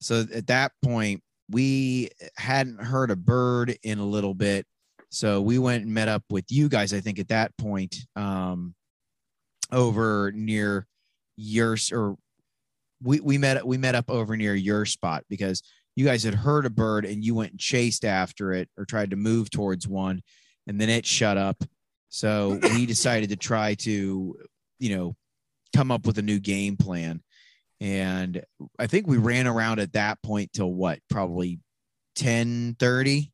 So 0.01 0.25
at 0.33 0.47
that 0.47 0.73
point, 0.83 1.23
we 1.49 2.09
hadn't 2.37 2.83
heard 2.83 3.11
a 3.11 3.15
bird 3.15 3.77
in 3.81 3.99
a 3.99 4.05
little 4.05 4.33
bit. 4.33 4.65
So 5.09 5.41
we 5.41 5.57
went 5.57 5.83
and 5.83 5.93
met 5.93 6.07
up 6.07 6.23
with 6.29 6.45
you 6.49 6.67
guys, 6.67 6.93
I 6.93 6.99
think 6.99 7.19
at 7.19 7.29
that 7.29 7.55
point, 7.57 7.95
um, 8.15 8.75
over 9.71 10.31
near 10.35 10.85
your 11.37 11.77
or 11.91 12.17
we, 13.01 13.19
we 13.19 13.37
met 13.37 13.65
we 13.65 13.77
met 13.77 13.95
up 13.95 14.09
over 14.09 14.37
near 14.37 14.55
your 14.55 14.85
spot 14.85 15.23
because 15.29 15.61
you 15.95 16.05
guys 16.05 16.23
had 16.23 16.33
heard 16.35 16.65
a 16.65 16.69
bird 16.69 17.05
and 17.05 17.23
you 17.23 17.35
went 17.35 17.51
and 17.51 17.59
chased 17.59 18.03
after 18.05 18.51
it 18.53 18.69
or 18.77 18.85
tried 18.85 19.11
to 19.11 19.15
move 19.15 19.49
towards 19.49 19.87
one 19.87 20.21
and 20.67 20.79
then 20.79 20.89
it 20.89 21.05
shut 21.05 21.37
up. 21.37 21.63
So 22.09 22.59
we 22.73 22.85
decided 22.85 23.29
to 23.29 23.35
try 23.35 23.75
to, 23.75 24.35
you 24.79 24.95
know, 24.95 25.15
come 25.75 25.91
up 25.91 26.05
with 26.05 26.17
a 26.17 26.21
new 26.21 26.39
game 26.39 26.75
plan. 26.77 27.21
And 27.81 28.43
I 28.79 28.87
think 28.87 29.07
we 29.07 29.17
ran 29.17 29.47
around 29.47 29.79
at 29.79 29.93
that 29.93 30.21
point 30.21 30.51
till 30.53 30.71
what, 30.71 30.99
probably 31.09 31.59
10 32.15 32.75
30. 32.79 33.31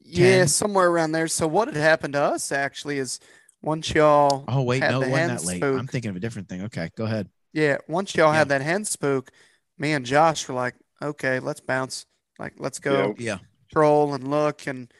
Yeah, 0.00 0.46
somewhere 0.46 0.88
around 0.88 1.12
there. 1.12 1.28
So 1.28 1.46
what 1.46 1.68
had 1.68 1.76
happened 1.76 2.14
to 2.14 2.20
us 2.22 2.50
actually 2.52 2.98
is 2.98 3.20
once 3.60 3.92
y'all 3.92 4.44
Oh, 4.48 4.62
wait, 4.62 4.80
no, 4.80 5.02
it 5.02 5.10
wasn't 5.10 5.38
that 5.40 5.44
late. 5.44 5.56
spook- 5.58 5.78
I'm 5.78 5.86
thinking 5.86 6.10
of 6.10 6.16
a 6.16 6.20
different 6.20 6.48
thing. 6.48 6.62
Okay, 6.64 6.90
go 6.96 7.04
ahead. 7.04 7.28
Yeah, 7.52 7.78
once 7.88 8.14
y'all 8.14 8.32
Yeah. 8.32 8.38
had 8.38 8.48
that 8.50 8.62
hen 8.62 8.84
spook, 8.84 9.30
me 9.76 9.92
and 9.92 10.06
Josh 10.06 10.46
were 10.48 10.54
like, 10.54 10.74
okay, 11.02 11.40
let's 11.40 11.60
bounce. 11.60 12.06
Like, 12.38 12.54
let's 12.58 12.78
go 12.78 13.14
Yeah. 13.18 13.38
troll 13.72 14.14
and 14.14 14.28
look. 14.28 14.66
And 14.66 14.92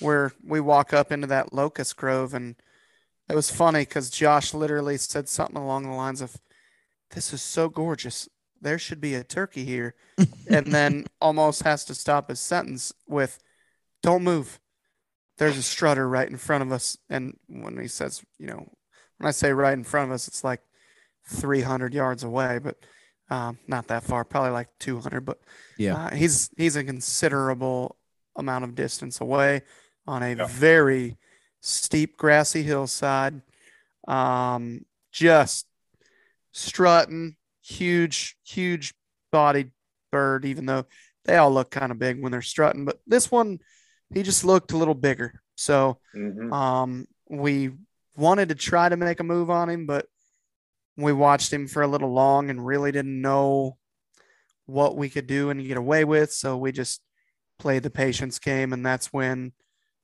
where 0.00 0.32
we 0.42 0.60
walk 0.60 0.92
up 0.92 1.12
into 1.12 1.26
that 1.28 1.52
locust 1.52 1.96
grove, 1.96 2.34
and 2.34 2.56
it 3.28 3.34
was 3.34 3.50
funny 3.50 3.80
because 3.80 4.10
Josh 4.10 4.52
literally 4.52 4.96
said 4.96 5.28
something 5.28 5.56
along 5.56 5.84
the 5.84 5.90
lines 5.90 6.20
of, 6.20 6.36
"This 7.10 7.32
is 7.32 7.42
so 7.42 7.68
gorgeous. 7.68 8.28
There 8.60 8.78
should 8.78 9.00
be 9.00 9.14
a 9.14 9.24
turkey 9.24 9.64
here," 9.64 9.94
and 10.48 10.66
then 10.66 11.06
almost 11.20 11.62
has 11.62 11.84
to 11.86 11.94
stop 11.94 12.28
his 12.28 12.40
sentence 12.40 12.92
with, 13.06 13.38
"Don't 14.02 14.24
move. 14.24 14.60
There's 15.38 15.56
a 15.56 15.62
strutter 15.62 16.08
right 16.08 16.28
in 16.28 16.36
front 16.36 16.62
of 16.62 16.72
us." 16.72 16.96
And 17.08 17.38
when 17.46 17.78
he 17.78 17.88
says, 17.88 18.22
you 18.38 18.46
know, 18.46 18.72
when 19.18 19.28
I 19.28 19.32
say 19.32 19.52
right 19.52 19.72
in 19.72 19.84
front 19.84 20.10
of 20.10 20.14
us, 20.14 20.28
it's 20.28 20.44
like 20.44 20.62
300 21.26 21.94
yards 21.94 22.22
away, 22.22 22.58
but 22.58 22.84
um, 23.30 23.58
not 23.66 23.88
that 23.88 24.02
far, 24.02 24.24
probably 24.24 24.50
like 24.50 24.68
200. 24.78 25.24
But 25.24 25.40
Yeah. 25.78 25.96
uh, 25.96 26.14
he's 26.14 26.50
he's 26.56 26.76
a 26.76 26.84
considerable 26.84 27.96
amount 28.36 28.64
of 28.64 28.74
distance 28.74 29.20
away 29.20 29.62
on 30.06 30.22
a 30.22 30.34
Yeah. 30.34 30.46
very 30.46 31.16
steep 31.60 32.16
grassy 32.16 32.62
hillside. 32.62 33.40
Um, 34.06 34.84
just 35.12 35.66
strutting, 36.52 37.36
huge, 37.62 38.36
huge 38.44 38.94
bodied 39.32 39.70
bird, 40.12 40.44
even 40.44 40.66
though 40.66 40.86
they 41.24 41.36
all 41.36 41.52
look 41.52 41.70
kind 41.70 41.90
of 41.90 41.98
big 41.98 42.22
when 42.22 42.32
they're 42.32 42.42
strutting. 42.42 42.84
But 42.84 43.00
this 43.06 43.30
one, 43.30 43.58
he 44.12 44.22
just 44.22 44.44
looked 44.44 44.72
a 44.72 44.76
little 44.76 44.94
bigger. 44.94 45.40
So 45.56 45.98
Mhm. 46.14 46.52
um, 46.52 47.06
we 47.28 47.70
wanted 48.16 48.50
to 48.50 48.54
try 48.54 48.88
to 48.88 48.96
make 48.96 49.20
a 49.20 49.24
move 49.24 49.50
on 49.50 49.68
him, 49.68 49.86
but 49.86 50.06
we 50.96 51.12
watched 51.12 51.52
him 51.52 51.66
for 51.66 51.82
a 51.82 51.88
little 51.88 52.12
long 52.12 52.50
and 52.50 52.64
really 52.64 52.92
didn't 52.92 53.20
know 53.20 53.76
what 54.66 54.96
we 54.96 55.08
could 55.08 55.26
do 55.26 55.50
and 55.50 55.66
get 55.66 55.76
away 55.76 56.04
with. 56.04 56.32
So 56.32 56.56
we 56.56 56.72
just 56.72 57.00
played 57.58 57.82
the 57.82 57.90
patience 57.90 58.38
game, 58.38 58.72
and 58.72 58.84
that's 58.84 59.12
when 59.12 59.52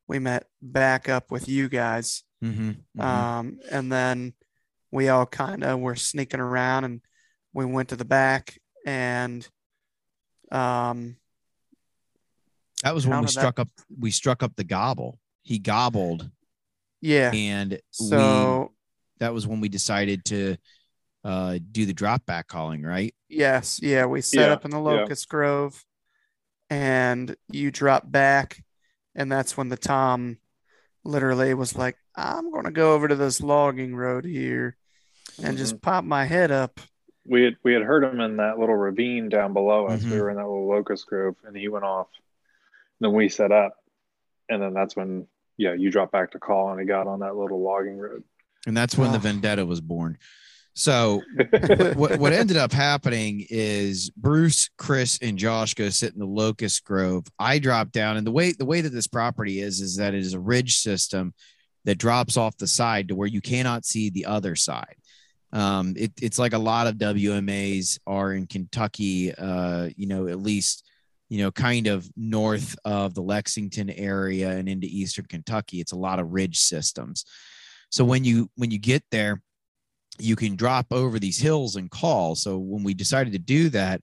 we 0.09 0.19
met 0.19 0.47
back 0.61 1.09
up 1.09 1.31
with 1.31 1.49
you 1.49 1.69
guys. 1.69 2.25
Mm-hmm. 2.43 3.01
Um, 3.01 3.61
and 3.71 3.91
then 3.91 4.35
we 4.91 5.09
all 5.09 5.27
kind 5.27 5.63
of 5.63 5.81
were 5.81 5.97
sneaking 5.97 6.41
around, 6.41 6.85
and 6.85 7.01
we 7.53 7.65
went 7.65 7.91
to 7.91 7.97
the 7.97 8.05
back, 8.05 8.59
and 8.85 9.47
um, 10.51 11.17
that 12.83 12.95
was 12.95 13.07
when 13.07 13.21
we 13.21 13.27
did 13.27 13.35
that- 13.35 13.41
struck 13.41 13.59
up 13.59 13.69
we 13.99 14.11
struck 14.11 14.43
up 14.43 14.57
the 14.57 14.65
gobble. 14.65 15.19
He 15.43 15.59
gobbled 15.59 16.31
yeah. 17.01 17.31
and 17.33 17.73
we 17.73 17.79
So 17.91 18.73
that 19.19 19.35
was 19.35 19.47
when 19.47 19.61
we 19.61 19.69
decided 19.69 20.25
to 20.27 20.57
uh 21.25 21.59
do 21.71 21.87
the 21.87 21.93
drop 21.93 22.25
back 22.27 22.49
calling, 22.49 22.83
right? 22.83 23.15
Yes, 23.29 23.81
yeah, 23.83 24.07
we 24.07 24.21
set 24.23 24.47
Yeah, 24.49 24.53
up 24.53 24.65
in 24.65 24.71
the 24.71 24.79
yeah. 24.79 24.83
Locust 24.83 25.29
Grove, 25.29 25.85
and 26.69 27.35
you 27.51 27.71
drop 27.71 28.11
back, 28.11 28.63
and 29.15 29.31
that's 29.31 29.57
when 29.57 29.69
the 29.69 29.77
Tom 29.77 30.39
literally 31.05 31.55
was 31.55 31.77
like, 31.77 31.97
"I'm 32.17 32.51
gonna 32.53 32.71
go 32.71 32.95
over 32.95 33.09
to 33.09 33.17
this 33.17 33.41
logging 33.41 33.95
road 33.95 34.25
here, 34.25 34.77
and 35.43 35.57
just 35.59 35.81
pop 35.81 36.05
my 36.05 36.25
head 36.25 36.51
up." 36.51 36.81
we 37.27 37.45
had 37.45 37.57
we 37.63 37.75
had 37.75 37.83
heard 37.83 38.03
him 38.03 38.19
in 38.19 38.39
that 38.39 38.59
little 38.59 38.75
ravine 38.75 39.29
down 39.29 39.53
below 39.53 39.87
us. 39.87 40.03
Mhm. 40.03 40.11
We 40.11 40.21
were 40.21 40.31
in 40.31 40.37
that 40.37 40.47
little 40.49 40.67
locust 40.69 41.07
grove, 41.07 41.37
and 41.45 41.57
he 41.57 41.69
went 41.69 41.85
off. 41.85 42.09
then 42.99 43.13
we 43.15 43.29
set 43.31 43.51
up, 43.53 43.77
and 44.51 44.61
then 44.63 44.75
that's 44.75 44.95
when 44.97 45.27
yeah, 45.57 45.73
you 45.75 45.91
dropped 45.91 46.13
back 46.13 46.31
to 46.33 46.39
call, 46.39 46.71
and 46.71 46.81
he 46.81 46.87
got 46.87 47.07
on 47.07 47.21
that 47.21 47.37
little 47.37 47.63
logging 47.63 47.99
road. 47.99 48.25
And 48.67 48.77
that's 48.77 48.97
when 48.97 49.13
the 49.13 49.19
Oh. 49.19 49.21
vendetta 49.21 49.65
was 49.67 49.81
born. 49.81 50.19
So 50.81 51.21
what 51.95 52.19
what 52.19 52.33
ended 52.33 52.57
up 52.57 52.73
happening 52.73 53.45
is 53.51 54.09
Bruce, 54.17 54.71
Chris, 54.79 55.19
and 55.21 55.37
Josh 55.37 55.75
go 55.75 55.91
sit 55.91 56.15
in 56.15 56.19
the 56.19 56.25
Locust 56.25 56.85
Grove. 56.85 57.27
I 57.39 57.59
drop 57.59 57.93
down, 57.93 58.17
and 58.17 58.27
the 58.27 58.31
way 58.31 58.53
the 58.53 58.65
way 58.65 58.81
that 58.81 58.89
this 58.89 59.07
property 59.07 59.61
is 59.61 59.83
is 59.83 59.97
that 59.97 60.15
it 60.15 60.21
is 60.21 60.33
a 60.33 60.41
ridge 60.41 60.79
system 60.79 61.35
that 61.85 61.99
drops 61.99 62.39
off 62.39 62.57
the 62.57 62.67
side 62.67 63.09
to 63.09 63.15
where 63.15 63.29
you 63.29 63.43
cannot 63.43 63.85
see 63.85 64.09
the 64.09 64.25
other 64.25 64.57
side. 64.57 64.97
Um, 65.53 65.93
it, 65.99 66.13
it's 66.23 66.39
like 66.39 66.55
a 66.55 66.59
lot 66.59 66.87
of 66.87 66.95
WMAs 66.95 67.99
are 68.07 68.33
in 68.33 68.47
Kentucky. 68.47 69.35
Uh, 69.35 69.91
you 69.97 70.07
know, 70.07 70.29
at 70.29 70.41
least 70.41 70.89
you 71.29 71.43
know, 71.43 71.51
kind 71.51 71.89
of 71.89 72.09
north 72.17 72.75
of 72.87 73.13
the 73.13 73.23
Lexington 73.23 73.91
area 73.91 74.51
and 74.53 74.67
into 74.67 74.87
eastern 74.87 75.27
Kentucky. 75.27 75.79
It's 75.79 75.93
a 75.93 75.97
lot 75.97 76.21
of 76.21 76.33
ridge 76.33 76.59
systems. 76.59 77.27
So 77.91 78.03
when 78.03 78.25
you 78.25 78.49
when 78.55 78.71
you 78.71 78.79
get 78.79 79.05
there, 79.11 79.43
you 80.23 80.37
can 80.37 80.57
drop 80.57 80.87
over 80.93 81.19
these 81.19 81.39
hills 81.39 81.77
and 81.77 81.91
call. 81.91 82.35
So 82.35 82.59
when 82.59 82.83
we 82.83 82.95
decided 82.95 83.33
to 83.33 83.39
do 83.39 83.69
that, 83.71 84.01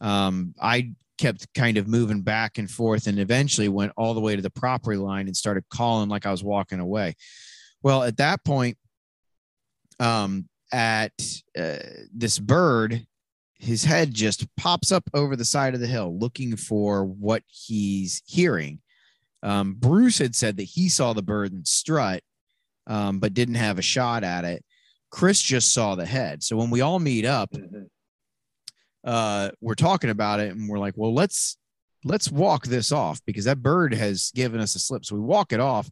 um, 0.00 0.54
I 0.60 0.92
kept 1.18 1.52
kind 1.54 1.76
of 1.76 1.88
moving 1.88 2.22
back 2.22 2.58
and 2.58 2.70
forth 2.70 3.06
and 3.06 3.18
eventually 3.18 3.68
went 3.68 3.92
all 3.96 4.14
the 4.14 4.20
way 4.20 4.36
to 4.36 4.42
the 4.42 4.50
property 4.50 4.98
line 4.98 5.26
and 5.26 5.36
started 5.36 5.64
calling 5.70 6.08
like 6.08 6.26
I 6.26 6.30
was 6.30 6.44
walking 6.44 6.80
away. 6.80 7.14
Well, 7.82 8.02
at 8.02 8.16
that 8.16 8.44
point, 8.44 8.76
um, 10.00 10.48
at 10.72 11.12
uh, 11.56 11.76
this 12.12 12.38
bird, 12.38 13.06
his 13.58 13.84
head 13.84 14.12
just 14.12 14.46
pops 14.56 14.90
up 14.90 15.04
over 15.14 15.36
the 15.36 15.44
side 15.44 15.74
of 15.74 15.80
the 15.80 15.86
hill 15.86 16.18
looking 16.18 16.56
for 16.56 17.04
what 17.04 17.42
he's 17.46 18.22
hearing. 18.26 18.80
Um, 19.42 19.74
Bruce 19.74 20.18
had 20.18 20.34
said 20.34 20.56
that 20.56 20.64
he 20.64 20.88
saw 20.88 21.12
the 21.12 21.22
bird 21.22 21.52
and 21.52 21.66
strut, 21.66 22.22
um, 22.86 23.20
but 23.20 23.34
didn't 23.34 23.54
have 23.54 23.78
a 23.78 23.82
shot 23.82 24.24
at 24.24 24.44
it. 24.44 24.64
Chris 25.14 25.40
just 25.40 25.72
saw 25.72 25.94
the 25.94 26.04
head. 26.04 26.42
So 26.42 26.56
when 26.56 26.70
we 26.70 26.80
all 26.80 26.98
meet 26.98 27.24
up, 27.24 27.52
Mhm. 27.52 27.86
uh, 29.04 29.52
we're 29.60 29.76
talking 29.76 30.10
about 30.10 30.40
it 30.40 30.50
and 30.50 30.68
we're 30.68 30.80
like, 30.80 30.94
well, 30.96 31.14
let's 31.14 31.56
let's 32.02 32.32
walk 32.32 32.66
this 32.66 32.90
off 32.90 33.24
because 33.24 33.44
that 33.44 33.62
bird 33.62 33.94
has 33.94 34.32
given 34.34 34.60
us 34.60 34.74
a 34.74 34.80
slip. 34.80 35.04
So 35.04 35.14
we 35.14 35.20
walk 35.20 35.52
it 35.52 35.60
off. 35.60 35.88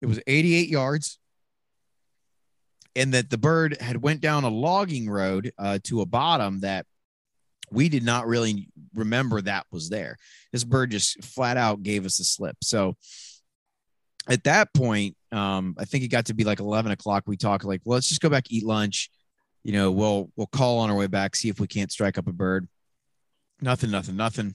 It 0.00 0.06
was 0.06 0.18
88 0.26 0.70
yards. 0.70 1.18
And 2.96 3.12
that 3.12 3.28
the 3.28 3.36
bird 3.36 3.76
had 3.78 3.98
went 3.98 4.22
down 4.22 4.44
a 4.44 4.48
logging 4.48 5.08
road 5.10 5.52
uh, 5.58 5.78
to 5.84 6.00
a 6.00 6.06
bottom 6.06 6.60
that 6.60 6.86
we 7.70 7.90
did 7.90 8.04
not 8.04 8.26
really 8.26 8.70
remember 8.94 9.42
that 9.42 9.66
was 9.70 9.90
there. 9.90 10.16
This 10.50 10.64
bird 10.64 10.92
just 10.92 11.22
flat 11.22 11.58
out 11.58 11.82
gave 11.82 12.06
us 12.06 12.18
a 12.20 12.24
slip. 12.24 12.56
So 12.62 12.96
at 14.26 14.44
that 14.44 14.72
point, 14.72 15.14
um, 15.36 15.74
I 15.78 15.84
think 15.84 16.04
it 16.04 16.08
got 16.08 16.26
to 16.26 16.34
be 16.34 16.44
like 16.44 16.60
11 16.60 16.92
o'clock. 16.92 17.24
We 17.26 17.36
talked 17.36 17.64
like, 17.64 17.80
well, 17.84 17.94
let's 17.96 18.08
just 18.08 18.20
go 18.20 18.28
back, 18.30 18.44
eat 18.50 18.64
lunch. 18.64 19.10
You 19.64 19.72
know, 19.72 19.90
we'll, 19.90 20.30
we'll 20.36 20.46
call 20.46 20.78
on 20.78 20.90
our 20.90 20.96
way 20.96 21.08
back, 21.08 21.34
see 21.34 21.48
if 21.48 21.58
we 21.58 21.66
can't 21.66 21.90
strike 21.90 22.18
up 22.18 22.28
a 22.28 22.32
bird. 22.32 22.68
Nothing, 23.60 23.90
nothing, 23.90 24.16
nothing. 24.16 24.54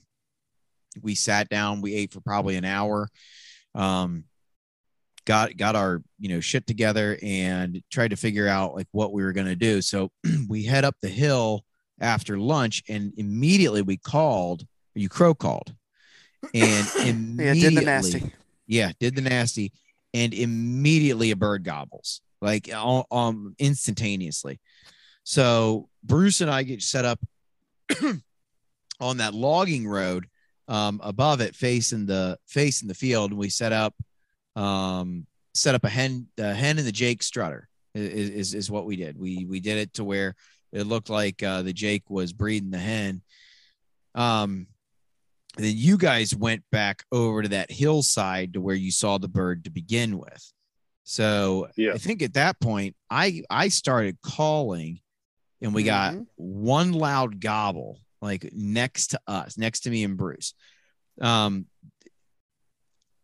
We 1.00 1.14
sat 1.14 1.48
down, 1.48 1.80
we 1.82 1.94
ate 1.94 2.12
for 2.12 2.20
probably 2.20 2.56
an 2.56 2.64
hour. 2.64 3.08
Um, 3.74 4.24
got, 5.24 5.56
got 5.56 5.76
our, 5.76 6.02
you 6.18 6.28
know, 6.28 6.40
shit 6.40 6.66
together 6.66 7.18
and 7.22 7.82
tried 7.90 8.10
to 8.10 8.16
figure 8.16 8.48
out 8.48 8.74
like 8.74 8.88
what 8.92 9.12
we 9.12 9.22
were 9.22 9.32
going 9.32 9.46
to 9.46 9.56
do. 9.56 9.82
So 9.82 10.10
we 10.48 10.64
head 10.64 10.84
up 10.84 10.96
the 11.02 11.08
hill 11.08 11.64
after 12.00 12.38
lunch 12.38 12.82
and 12.88 13.12
immediately 13.16 13.82
we 13.82 13.96
called, 13.96 14.64
you 14.94 15.08
crow 15.08 15.34
called 15.34 15.74
and 16.54 16.86
Yeah, 16.96 17.04
immediately, 17.04 17.60
did 17.60 17.76
the 17.76 17.82
nasty. 17.82 18.32
yeah, 18.66 18.92
did 18.98 19.14
the 19.14 19.22
nasty. 19.22 19.72
And 20.14 20.34
immediately 20.34 21.30
a 21.30 21.36
bird 21.36 21.64
gobbles 21.64 22.20
like 22.42 22.68
um 22.74 23.54
instantaneously. 23.58 24.60
So 25.24 25.88
Bruce 26.02 26.40
and 26.40 26.50
I 26.50 26.64
get 26.64 26.82
set 26.82 27.04
up 27.04 27.20
on 29.00 29.16
that 29.18 29.34
logging 29.34 29.86
road 29.86 30.26
um, 30.68 31.00
above 31.02 31.40
it, 31.40 31.54
facing 31.54 32.06
the 32.06 32.38
facing 32.46 32.88
the 32.88 32.94
field, 32.94 33.30
and 33.30 33.38
we 33.38 33.48
set 33.48 33.72
up 33.72 33.94
um, 34.56 35.26
set 35.54 35.74
up 35.74 35.84
a 35.84 35.88
hen 35.88 36.26
the 36.36 36.52
hen 36.54 36.78
and 36.78 36.86
the 36.86 36.92
Jake 36.92 37.22
strutter 37.22 37.68
is, 37.94 38.30
is 38.30 38.54
is 38.54 38.70
what 38.70 38.86
we 38.86 38.96
did. 38.96 39.18
We 39.18 39.44
we 39.44 39.60
did 39.60 39.78
it 39.78 39.94
to 39.94 40.04
where 40.04 40.34
it 40.72 40.84
looked 40.84 41.10
like 41.10 41.42
uh, 41.42 41.62
the 41.62 41.72
Jake 41.72 42.08
was 42.08 42.32
breeding 42.32 42.70
the 42.70 42.78
hen. 42.78 43.22
Um, 44.14 44.66
then 45.56 45.74
you 45.76 45.96
guys 45.98 46.34
went 46.34 46.62
back 46.70 47.04
over 47.12 47.42
to 47.42 47.48
that 47.50 47.70
hillside 47.70 48.54
to 48.54 48.60
where 48.60 48.74
you 48.74 48.90
saw 48.90 49.18
the 49.18 49.28
bird 49.28 49.64
to 49.64 49.70
begin 49.70 50.18
with. 50.18 50.52
So 51.04 51.68
Yeah. 51.76 51.92
I 51.94 51.98
think 51.98 52.22
at 52.22 52.34
that 52.34 52.58
point, 52.60 52.96
I 53.10 53.42
I 53.50 53.68
started 53.68 54.20
calling, 54.22 55.00
and 55.60 55.74
we 55.74 55.82
got 55.82 56.14
Mhm. 56.14 56.26
one 56.36 56.92
loud 56.92 57.40
gobble 57.40 57.98
like 58.20 58.50
next 58.52 59.08
to 59.08 59.20
us, 59.26 59.58
next 59.58 59.80
to 59.80 59.90
me 59.90 60.04
and 60.04 60.16
Bruce. 60.16 60.54
Um, 61.20 61.66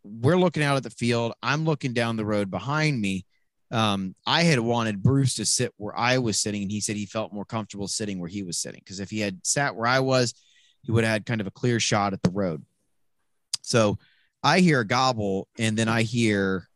we're 0.03 0.37
looking 0.37 0.63
out 0.63 0.77
at 0.77 0.83
the 0.83 0.89
field. 0.89 1.33
I'm 1.41 1.65
looking 1.65 1.93
down 1.93 2.15
the 2.17 2.25
road 2.25 2.49
behind 2.51 2.99
me. 2.99 3.25
Um, 3.71 4.15
I 4.25 4.43
had 4.43 4.59
wanted 4.59 5.01
Bruce 5.03 5.35
to 5.35 5.45
sit 5.45 5.73
where 5.77 5.97
I 5.97 6.17
was 6.17 6.39
sitting, 6.39 6.63
and 6.63 6.71
he 6.71 6.81
said 6.81 6.95
he 6.95 7.05
felt 7.05 7.33
more 7.33 7.45
comfortable 7.45 7.87
sitting 7.87 8.19
where 8.19 8.29
he 8.29 8.41
was 8.43 8.57
sitting 8.57 8.81
because 8.83 8.99
if 8.99 9.09
he 9.09 9.19
had 9.19 9.45
sat 9.45 9.75
where 9.75 9.87
I 9.87 9.99
was, 9.99 10.33
would 10.91 11.03
have 11.03 11.13
had 11.13 11.25
kind 11.25 11.41
of 11.41 11.47
a 11.47 11.51
clear 11.51 11.79
shot 11.79 12.13
at 12.13 12.21
the 12.21 12.29
road. 12.29 12.63
So 13.61 13.97
I 14.43 14.59
hear 14.59 14.79
a 14.81 14.87
gobble, 14.87 15.47
and 15.57 15.77
then 15.77 15.87
I 15.87 16.03
hear, 16.03 16.67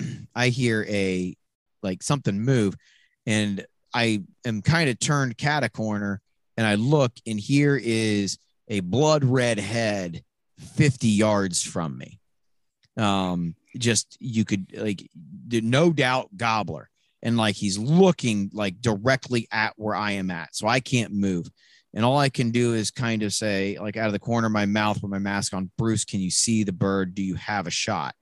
I 0.34 0.48
hear 0.48 0.84
a 0.88 1.36
like 1.82 2.02
something 2.02 2.40
move, 2.40 2.74
and 3.26 3.64
I 3.94 4.22
am 4.44 4.62
kind 4.62 4.90
of 4.90 4.98
turned 4.98 5.38
cat 5.38 5.64
a 5.64 5.68
corner, 5.68 6.20
and 6.56 6.66
I 6.66 6.74
look, 6.74 7.12
and 7.26 7.38
here 7.38 7.80
is 7.82 8.38
a 8.68 8.80
blood 8.80 9.24
red 9.24 9.58
head 9.58 10.22
50 10.58 11.08
yards 11.08 11.62
from 11.62 11.96
me. 11.96 12.20
Um, 12.96 13.54
just 13.76 14.16
you 14.20 14.44
could 14.44 14.74
like 14.76 15.08
no 15.50 15.92
doubt 15.92 16.36
gobbler. 16.36 16.90
And 17.22 17.36
like 17.36 17.56
he's 17.56 17.78
looking 17.78 18.50
like 18.52 18.80
directly 18.80 19.48
at 19.50 19.72
where 19.76 19.94
I 19.94 20.12
am 20.12 20.30
at. 20.30 20.54
So 20.54 20.68
I 20.68 20.80
can't 20.80 21.12
move. 21.12 21.48
And 21.94 22.04
all 22.04 22.18
I 22.18 22.28
can 22.28 22.50
do 22.50 22.74
is 22.74 22.90
kind 22.90 23.22
of 23.22 23.32
say, 23.32 23.78
like 23.80 23.96
out 23.96 24.06
of 24.06 24.12
the 24.12 24.18
corner 24.18 24.46
of 24.46 24.52
my 24.52 24.66
mouth 24.66 25.02
with 25.02 25.10
my 25.10 25.18
mask 25.18 25.54
on, 25.54 25.70
Bruce, 25.78 26.04
can 26.04 26.20
you 26.20 26.30
see 26.30 26.62
the 26.62 26.72
bird? 26.72 27.14
Do 27.14 27.22
you 27.22 27.34
have 27.36 27.66
a 27.66 27.70
shot? 27.70 28.14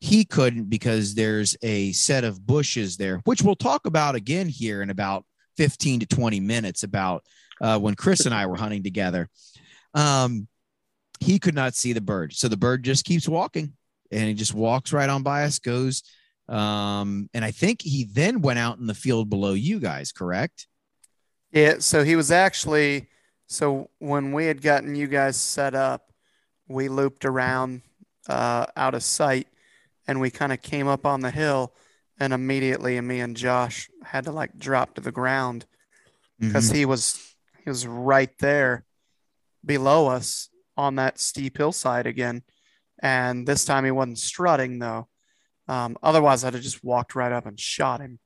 He 0.00 0.24
couldn't 0.24 0.68
because 0.68 1.14
there's 1.14 1.56
a 1.62 1.92
set 1.92 2.24
of 2.24 2.44
bushes 2.46 2.96
there, 2.96 3.20
which 3.24 3.42
we'll 3.42 3.56
talk 3.56 3.86
about 3.86 4.14
again 4.14 4.48
here 4.48 4.82
in 4.82 4.90
about 4.90 5.24
15 5.56 6.00
to 6.00 6.06
20 6.06 6.40
minutes 6.40 6.82
about 6.82 7.24
uh, 7.60 7.78
when 7.78 7.94
Chris 7.94 8.26
and 8.26 8.34
I 8.34 8.46
were 8.46 8.56
hunting 8.56 8.82
together. 8.82 9.28
Um, 9.94 10.48
he 11.20 11.38
could 11.38 11.54
not 11.54 11.74
see 11.74 11.92
the 11.92 12.00
bird. 12.00 12.32
So 12.32 12.48
the 12.48 12.56
bird 12.56 12.82
just 12.82 13.04
keeps 13.04 13.28
walking 13.28 13.74
and 14.10 14.28
he 14.28 14.34
just 14.34 14.54
walks 14.54 14.92
right 14.92 15.08
on 15.08 15.22
by 15.22 15.44
us, 15.44 15.58
goes. 15.58 16.02
Um, 16.48 17.30
and 17.32 17.44
I 17.44 17.52
think 17.52 17.80
he 17.80 18.04
then 18.12 18.42
went 18.42 18.58
out 18.58 18.78
in 18.78 18.86
the 18.86 18.94
field 18.94 19.30
below 19.30 19.52
you 19.52 19.78
guys, 19.78 20.12
correct? 20.12 20.66
Yeah, 21.52 21.76
so 21.78 22.02
he 22.02 22.16
was 22.16 22.30
actually 22.30 23.08
so 23.46 23.90
when 23.98 24.32
we 24.32 24.46
had 24.46 24.62
gotten 24.62 24.94
you 24.94 25.06
guys 25.06 25.36
set 25.36 25.74
up, 25.74 26.10
we 26.68 26.88
looped 26.88 27.26
around 27.26 27.82
uh, 28.28 28.66
out 28.76 28.94
of 28.94 29.02
sight, 29.02 29.46
and 30.06 30.20
we 30.20 30.30
kind 30.30 30.52
of 30.52 30.62
came 30.62 30.88
up 30.88 31.04
on 31.04 31.20
the 31.20 31.30
hill, 31.30 31.74
and 32.18 32.32
immediately 32.32 32.98
me 33.00 33.20
and 33.20 33.36
Josh 33.36 33.90
had 34.04 34.24
to 34.24 34.32
like 34.32 34.58
drop 34.58 34.94
to 34.94 35.00
the 35.02 35.12
ground 35.12 35.66
because 36.40 36.70
Mhm. 36.70 36.74
he 36.74 36.84
was 36.86 37.34
he 37.62 37.68
was 37.70 37.86
right 37.86 38.36
there 38.38 38.84
below 39.64 40.08
us 40.08 40.48
on 40.76 40.96
that 40.96 41.20
steep 41.20 41.58
hillside 41.58 42.06
again, 42.06 42.42
and 43.00 43.46
this 43.46 43.64
time 43.66 43.84
he 43.84 43.90
wasn't 43.90 44.18
strutting 44.18 44.78
though. 44.78 45.08
Um, 45.68 45.96
otherwise, 46.02 46.42
I'd 46.42 46.54
have 46.54 46.62
just 46.62 46.82
walked 46.82 47.14
right 47.14 47.30
up 47.32 47.44
and 47.46 47.60
shot 47.60 48.00
him 48.00 48.18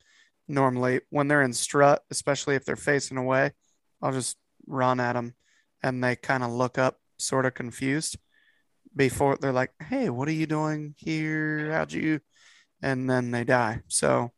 normally 0.48 1.00
when 1.10 1.28
they're 1.28 1.42
in 1.42 1.52
strut, 1.52 2.02
especially 2.10 2.54
if 2.54 2.64
they're 2.64 2.76
facing 2.76 3.16
away, 3.16 3.52
I'll 4.02 4.12
just 4.12 4.36
run 4.66 5.00
at 5.00 5.14
them 5.14 5.34
and 5.82 6.02
they 6.02 6.16
kind 6.16 6.42
of 6.42 6.50
look 6.50 6.78
up, 6.78 6.98
sort 7.18 7.46
of 7.46 7.54
confused 7.54 8.18
before 8.94 9.36
they're 9.36 9.52
like, 9.52 9.72
Hey, 9.80 10.08
what 10.10 10.28
are 10.28 10.32
you 10.32 10.46
doing 10.46 10.94
here? 10.96 11.72
How'd 11.72 11.92
you? 11.92 12.20
And 12.82 13.08
then 13.08 13.30
they 13.30 13.44
die. 13.44 13.80
So, 13.88 14.32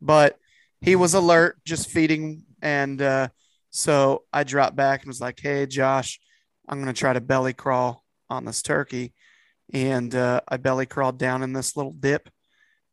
but 0.00 0.36
he 0.80 0.96
was 0.96 1.14
alert, 1.14 1.58
just 1.64 1.90
feeding. 1.90 2.44
And 2.62 3.00
uh, 3.00 3.28
so 3.70 4.24
I 4.32 4.44
dropped 4.44 4.76
back 4.76 5.02
and 5.02 5.08
was 5.08 5.20
like, 5.20 5.38
Hey, 5.40 5.66
Josh, 5.66 6.20
I'm 6.68 6.78
going 6.82 6.92
to 6.92 6.98
try 6.98 7.12
to 7.12 7.20
belly 7.20 7.52
crawl 7.52 8.04
on 8.28 8.44
this 8.44 8.62
turkey. 8.62 9.12
And 9.72 10.14
uh, 10.14 10.40
I 10.48 10.56
belly 10.56 10.86
crawled 10.86 11.18
down 11.18 11.42
in 11.42 11.52
this 11.52 11.76
little 11.76 11.92
dip 11.92 12.28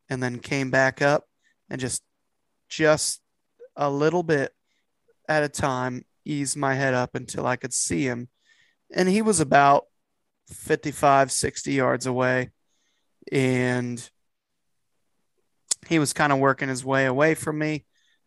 and 0.08 0.22
then 0.22 0.38
came 0.38 0.70
back 0.70 1.02
up 1.02 1.24
and 1.68 1.80
just 1.80 2.02
just 2.68 3.20
a 3.76 3.90
little 3.90 4.22
bit 4.22 4.52
at 5.28 5.42
a 5.42 5.48
time, 5.48 6.04
ease 6.24 6.56
my 6.56 6.74
head 6.74 6.94
up 6.94 7.14
until 7.14 7.46
I 7.46 7.56
could 7.56 7.72
see 7.72 8.02
him. 8.02 8.28
And 8.94 9.08
he 9.08 9.22
was 9.22 9.40
about 9.40 9.84
55, 10.48 11.30
60 11.30 11.72
yards 11.72 12.06
away. 12.06 12.50
And 13.30 14.08
he 15.88 15.98
was 15.98 16.12
kind 16.12 16.32
of 16.32 16.38
working 16.38 16.68
his 16.68 16.84
way 16.84 17.06
away 17.06 17.34
from 17.34 17.58
me. 17.58 17.84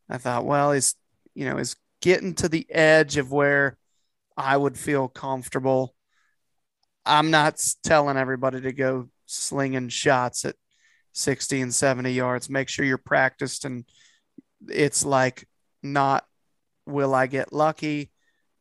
I 0.10 0.18
thought, 0.18 0.46
well, 0.46 0.72
he's, 0.72 0.96
you 1.34 1.46
know, 1.46 1.58
he's 1.58 1.76
getting 2.02 2.34
to 2.36 2.50
the 2.50 2.70
edge 2.70 3.18
of 3.18 3.32
where 3.32 3.78
I 4.38 4.58
would 4.58 4.78
feel 4.78 5.08
comfortable. 5.08 5.96
I'm 7.06 7.32
not 7.32 7.64
telling 7.84 8.18
everybody 8.18 8.62
to 8.62 8.72
go 8.72 9.10
slinging 9.26 9.90
shots 9.90 10.46
at 10.46 10.56
60 11.14 11.62
and 11.62 11.74
70 11.74 12.12
yards. 12.12 12.50
Make 12.50 12.70
sure 12.70 12.86
you're 12.86 12.98
practiced 12.98 13.66
and 13.66 13.86
it's 14.68 15.06
like 15.06 15.48
not 15.84 16.26
will 16.86 17.14
I 17.14 17.28
get 17.28 17.54
lucky? 17.54 18.12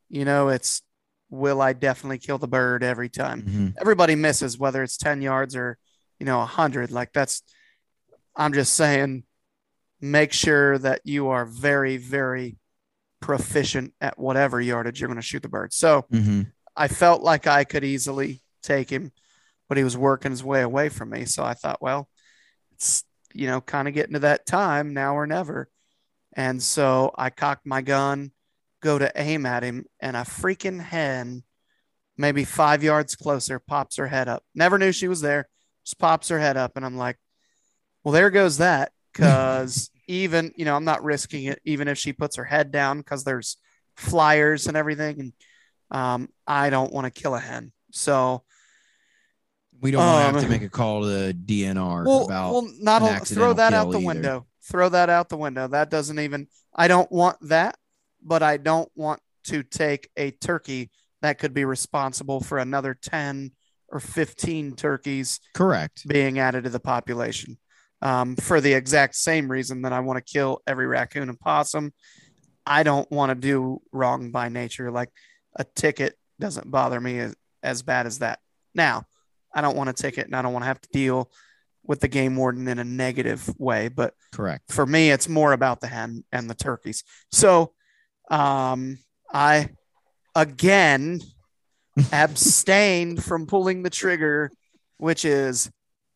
You 0.09 0.25
know, 0.25 0.49
it's 0.49 0.81
will 1.29 1.61
I 1.61 1.73
definitely 1.73 2.19
kill 2.19 2.37
the 2.37 2.47
bird 2.47 2.83
every 2.83 3.09
time? 3.09 3.41
Mhm. 3.43 3.73
Everybody 3.79 4.15
misses 4.15 4.57
whether 4.57 4.83
it's 4.83 4.97
10 4.97 5.21
yards 5.21 5.55
or, 5.55 5.77
you 6.19 6.25
know, 6.25 6.39
100. 6.39 6.91
Like 6.91 7.13
that's, 7.13 7.41
I'm 8.35 8.53
just 8.53 8.73
saying, 8.73 9.23
make 9.99 10.33
sure 10.33 10.77
that 10.77 11.01
you 11.03 11.29
are 11.29 11.45
very, 11.45 11.97
very 11.97 12.57
proficient 13.21 13.93
at 14.01 14.17
whatever 14.19 14.59
yardage 14.59 14.99
you're 14.99 15.07
going 15.07 15.15
to 15.15 15.21
shoot 15.21 15.43
the 15.43 15.49
bird. 15.49 15.73
So 15.73 16.05
Mhm. 16.11 16.51
I 16.75 16.87
felt 16.87 17.21
like 17.21 17.47
I 17.47 17.63
could 17.63 17.83
easily 17.83 18.41
take 18.63 18.89
him, 18.89 19.11
but 19.69 19.77
he 19.77 19.83
was 19.83 19.95
working 19.97 20.31
his 20.31 20.43
way 20.43 20.61
away 20.61 20.89
from 20.89 21.09
me. 21.09 21.25
So 21.25 21.43
I 21.43 21.53
thought, 21.53 21.81
well, 21.81 22.09
it's, 22.73 23.03
you 23.33 23.47
know, 23.47 23.61
kind 23.61 23.87
of 23.87 23.93
getting 23.93 24.13
to 24.13 24.19
that 24.19 24.45
time 24.45 24.93
now 24.93 25.15
or 25.15 25.27
never. 25.27 25.69
And 26.33 26.61
so 26.61 27.13
I 27.17 27.29
cocked 27.29 27.65
my 27.65 27.81
gun, 27.81 28.31
go 28.81 28.97
to 28.97 29.11
aim 29.15 29.45
at 29.45 29.63
him, 29.63 29.85
and 29.99 30.15
a 30.15 30.21
freaking 30.21 30.81
hen, 30.81 31.43
maybe 32.17 32.45
five 32.45 32.83
yards 32.83 33.15
closer, 33.15 33.59
pops 33.59 33.97
her 33.97 34.07
head 34.07 34.27
up. 34.27 34.43
Never 34.55 34.77
knew 34.77 34.91
she 34.91 35.07
was 35.07 35.21
there, 35.21 35.49
just 35.85 35.99
pops 35.99 36.29
her 36.29 36.39
head 36.39 36.55
up. 36.57 36.73
And 36.77 36.85
I'm 36.85 36.97
like, 36.97 37.17
well, 38.03 38.13
there 38.13 38.29
goes 38.29 38.57
that. 38.57 38.91
Because 39.13 39.89
even, 40.07 40.53
you 40.55 40.63
know, 40.63 40.73
I'm 40.73 40.85
not 40.85 41.03
risking 41.03 41.43
it, 41.43 41.59
even 41.65 41.89
if 41.89 41.97
she 41.97 42.13
puts 42.13 42.37
her 42.37 42.45
head 42.45 42.71
down, 42.71 42.99
because 42.99 43.25
there's 43.25 43.57
flyers 43.97 44.67
and 44.67 44.77
everything. 44.77 45.19
And 45.19 45.33
um, 45.91 46.29
I 46.47 46.69
don't 46.69 46.93
want 46.93 47.13
to 47.13 47.21
kill 47.21 47.35
a 47.35 47.39
hen. 47.41 47.73
So, 47.91 48.43
We 49.81 49.91
don't 49.91 49.99
want 50.01 50.19
to 50.19 50.25
have 50.27 50.35
Um, 50.37 50.41
to 50.43 50.49
make 50.49 50.61
a 50.61 50.69
call 50.69 51.01
to 51.01 51.07
the 51.07 51.33
DNR 51.33 52.05
well, 52.05 52.23
about. 52.25 52.53
well 52.53 52.71
not 52.79 53.27
throw 53.27 53.51
that 53.51 53.73
out 53.73 53.91
the 53.91 53.97
either. 53.97 54.07
window. 54.07 54.47
Throw 54.71 54.89
that 54.89 55.09
out 55.09 55.29
the 55.29 55.37
window. 55.37 55.67
That 55.67 55.89
doesn't 55.89 56.19
even. 56.19 56.47
I 56.73 56.87
don't 56.87 57.11
want 57.11 57.37
that, 57.49 57.75
but 58.23 58.41
I 58.41 58.57
don't 58.57 58.89
want 58.95 59.19
to 59.45 59.63
take 59.63 60.09
a 60.15 60.31
turkey 60.31 60.91
that 61.21 61.37
could 61.39 61.53
be 61.53 61.65
responsible 61.65 62.39
for 62.39 62.57
another 62.57 62.93
ten 62.93 63.51
or 63.89 63.99
fifteen 63.99 64.75
turkeys 64.75 65.41
correct. 65.53 66.07
being 66.07 66.39
added 66.39 66.63
to 66.63 66.69
the 66.69 66.79
population. 66.79 67.57
Um, 68.01 68.35
for 68.35 68.61
the 68.61 68.73
exact 68.73 69.15
same 69.15 69.51
reason 69.51 69.83
that 69.83 69.93
I 69.93 69.99
want 69.99 70.17
to 70.17 70.33
kill 70.33 70.61
every 70.65 70.87
raccoon 70.87 71.29
and 71.29 71.39
possum. 71.39 71.93
I 72.65 72.83
don't 72.83 73.09
want 73.11 73.29
to 73.29 73.35
do 73.35 73.81
wrong 73.91 74.31
by 74.31 74.49
nature. 74.49 74.89
Like 74.89 75.09
a 75.55 75.63
ticket 75.63 76.17
doesn't 76.39 76.71
bother 76.71 76.99
me 76.99 77.19
as, 77.19 77.35
as 77.61 77.83
bad 77.83 78.07
as 78.07 78.19
that. 78.19 78.39
Now, 78.73 79.03
I 79.53 79.61
don't 79.61 79.75
want 79.75 79.89
a 79.89 79.93
ticket 79.93 80.25
and 80.25 80.35
I 80.35 80.41
don't 80.41 80.53
want 80.53 80.63
to 80.63 80.67
have 80.67 80.81
to 80.81 80.89
deal 80.91 81.29
with 81.83 81.99
the 81.99 82.07
game 82.07 82.35
warden 82.35 82.67
in 82.67 82.79
a 82.79 82.83
negative 82.83 83.53
way. 83.59 83.87
But 83.87 84.13
Correct. 84.31 84.71
for 84.71 84.85
me, 84.85 85.11
it's 85.11 85.27
more 85.27 85.53
about 85.53 85.81
the 85.81 85.87
hen 85.87 86.23
and 86.31 86.49
the 86.49 86.55
turkeys. 86.55 87.03
So 87.31 87.73
um, 88.29 88.97
I 89.33 89.69
again 90.35 91.19
abstained 92.13 93.23
from 93.23 93.47
pulling 93.47 93.83
the 93.83 93.89
trigger, 93.89 94.51
which 94.97 95.25
is 95.25 95.69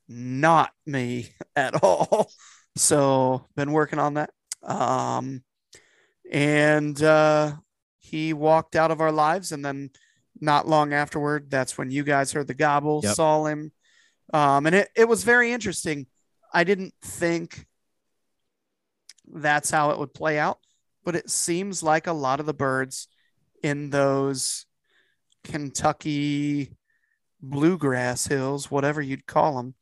not 0.07 0.71
me 0.85 1.29
at 1.55 1.83
all. 1.83 2.29
So 2.75 3.45
been 3.55 3.71
working 3.71 3.99
on 3.99 4.15
that. 4.15 4.29
Um, 4.63 5.43
and 6.31 7.01
uh, 7.01 7.53
he 7.99 8.33
walked 8.33 8.75
out 8.75 8.91
of 8.91 9.01
our 9.01 9.11
lives, 9.11 9.51
and 9.51 9.63
then 9.63 9.91
not 10.41 10.67
long 10.67 10.93
afterward, 10.93 11.49
that's 11.49 11.77
when 11.77 11.91
you 11.91 12.03
guys 12.03 12.31
heard 12.31 12.47
the 12.47 12.53
gobble, 12.53 13.01
Yep. 13.03 13.15
saw 13.15 13.45
him, 13.45 13.71
um, 14.33 14.65
and 14.65 14.75
it 14.75 14.89
it 14.95 15.07
was 15.07 15.23
very 15.23 15.51
interesting. 15.51 16.07
I 16.53 16.63
didn't 16.63 16.93
think 17.01 17.65
that's 19.27 19.69
how 19.69 19.91
it 19.91 19.99
would 19.99 20.13
play 20.13 20.37
out, 20.39 20.59
but 21.03 21.15
it 21.15 21.29
seems 21.29 21.83
like 21.83 22.07
a 22.07 22.13
lot 22.13 22.39
of 22.39 22.45
the 22.45 22.53
birds 22.53 23.07
in 23.63 23.89
those 23.89 24.65
Kentucky 25.43 26.71
bluegrass 27.41 28.27
hills, 28.27 28.71
whatever 28.71 29.01
you'd 29.01 29.25
call 29.25 29.57
them, 29.57 29.75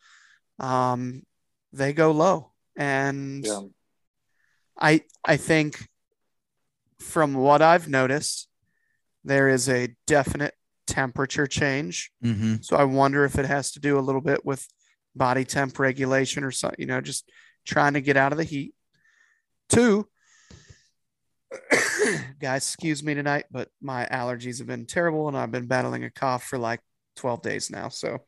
um, 0.60 1.24
they 1.72 1.94
go 1.94 2.12
low, 2.12 2.52
and 2.76 3.46
Yeah. 3.46 3.62
I 4.78 5.02
I 5.26 5.38
think 5.38 5.88
from 7.00 7.34
what 7.34 7.62
I've 7.62 7.88
noticed, 7.88 8.48
there 9.24 9.50
is 9.50 9.70
a 9.70 9.96
definite 10.08 10.56
temperature 10.88 11.48
change. 11.48 12.12
Mm-hmm. 12.24 12.56
So 12.62 12.76
I 12.78 12.84
wonder 12.84 13.26
if 13.26 13.38
it 13.38 13.46
has 13.46 13.72
to 13.72 13.80
do 13.80 13.98
a 13.98 14.02
little 14.02 14.22
bit 14.22 14.46
with 14.46 14.66
body 15.16 15.46
temp 15.46 15.78
regulation 15.80 16.44
or 16.44 16.52
something, 16.52 16.80
you 16.80 16.88
know, 16.88 17.02
just 17.02 17.30
trying 17.66 17.94
to 17.94 18.02
get 18.02 18.18
out 18.18 18.32
of 18.32 18.38
the 18.38 18.44
heat. 18.44 18.74
Two, 19.70 20.08
guys, 22.40 22.64
excuse 22.64 23.04
me 23.04 23.14
tonight, 23.14 23.46
but 23.52 23.70
my 23.82 24.06
allergies 24.12 24.58
have 24.60 24.68
been 24.68 24.86
terrible 24.86 25.28
and 25.28 25.38
I've 25.38 25.52
been 25.52 25.68
battling 25.68 26.04
a 26.04 26.10
cough 26.10 26.44
for 26.44 26.58
like 26.58 26.82
12 27.18 27.42
days 27.42 27.70
now. 27.70 27.90
So 27.90 28.20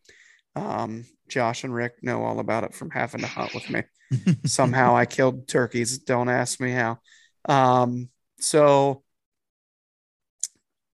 um, 0.55 1.05
Josh 1.27 1.63
and 1.63 1.73
Rick 1.73 1.95
know 2.01 2.23
all 2.23 2.39
about 2.39 2.63
it 2.63 2.73
from 2.73 2.91
having 2.91 3.21
to 3.21 3.27
hunt 3.27 3.53
with 3.53 3.69
me. 3.69 3.83
Somehow 4.45 4.95
I 4.95 5.05
killed 5.05 5.47
turkeys. 5.47 5.97
Don't 5.97 6.29
ask 6.29 6.59
me 6.59 6.71
how. 6.71 6.99
Um, 7.47 8.09
so 8.39 9.03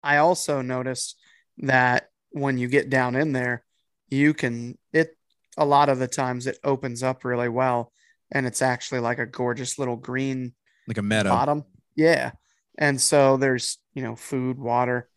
I 0.03 0.17
also 0.17 0.61
noticed 0.61 1.20
that 1.61 2.09
when 2.31 2.57
you 2.57 2.67
get 2.67 2.89
down 2.89 3.15
in 3.15 3.31
there, 3.33 3.63
you 4.09 4.33
can 4.33 4.77
it 4.93 5.17
a 5.57 5.65
lot 5.65 5.89
of 5.89 5.99
the 5.99 6.07
times 6.07 6.47
it 6.47 6.57
opens 6.63 7.03
up 7.03 7.23
really 7.25 7.49
well 7.49 7.91
and 8.31 8.45
it's 8.45 8.61
actually 8.61 8.99
like 8.99 9.19
a 9.19 9.25
gorgeous 9.25 9.77
little 9.77 9.97
green 9.97 10.53
like 10.87 10.97
a 10.97 11.01
meadow. 11.01 11.29
bottom. 11.29 11.65
Yeah. 11.95 12.31
And 12.77 12.99
so 12.99 13.37
there's, 13.37 13.77
you 13.93 14.01
know, 14.01 14.15
food, 14.15 14.57
water, 14.57 15.09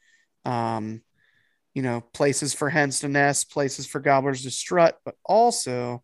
um, 0.44 1.02
you 1.72 1.83
know, 1.83 2.00
places 2.00 2.52
for 2.52 2.68
hens 2.68 3.00
to 3.00 3.09
nest, 3.09 3.50
places 3.50 3.87
for 3.87 4.00
gobblers 4.00 4.42
to 4.42 4.50
strut, 4.50 4.98
but 5.04 5.14
also 5.24 6.02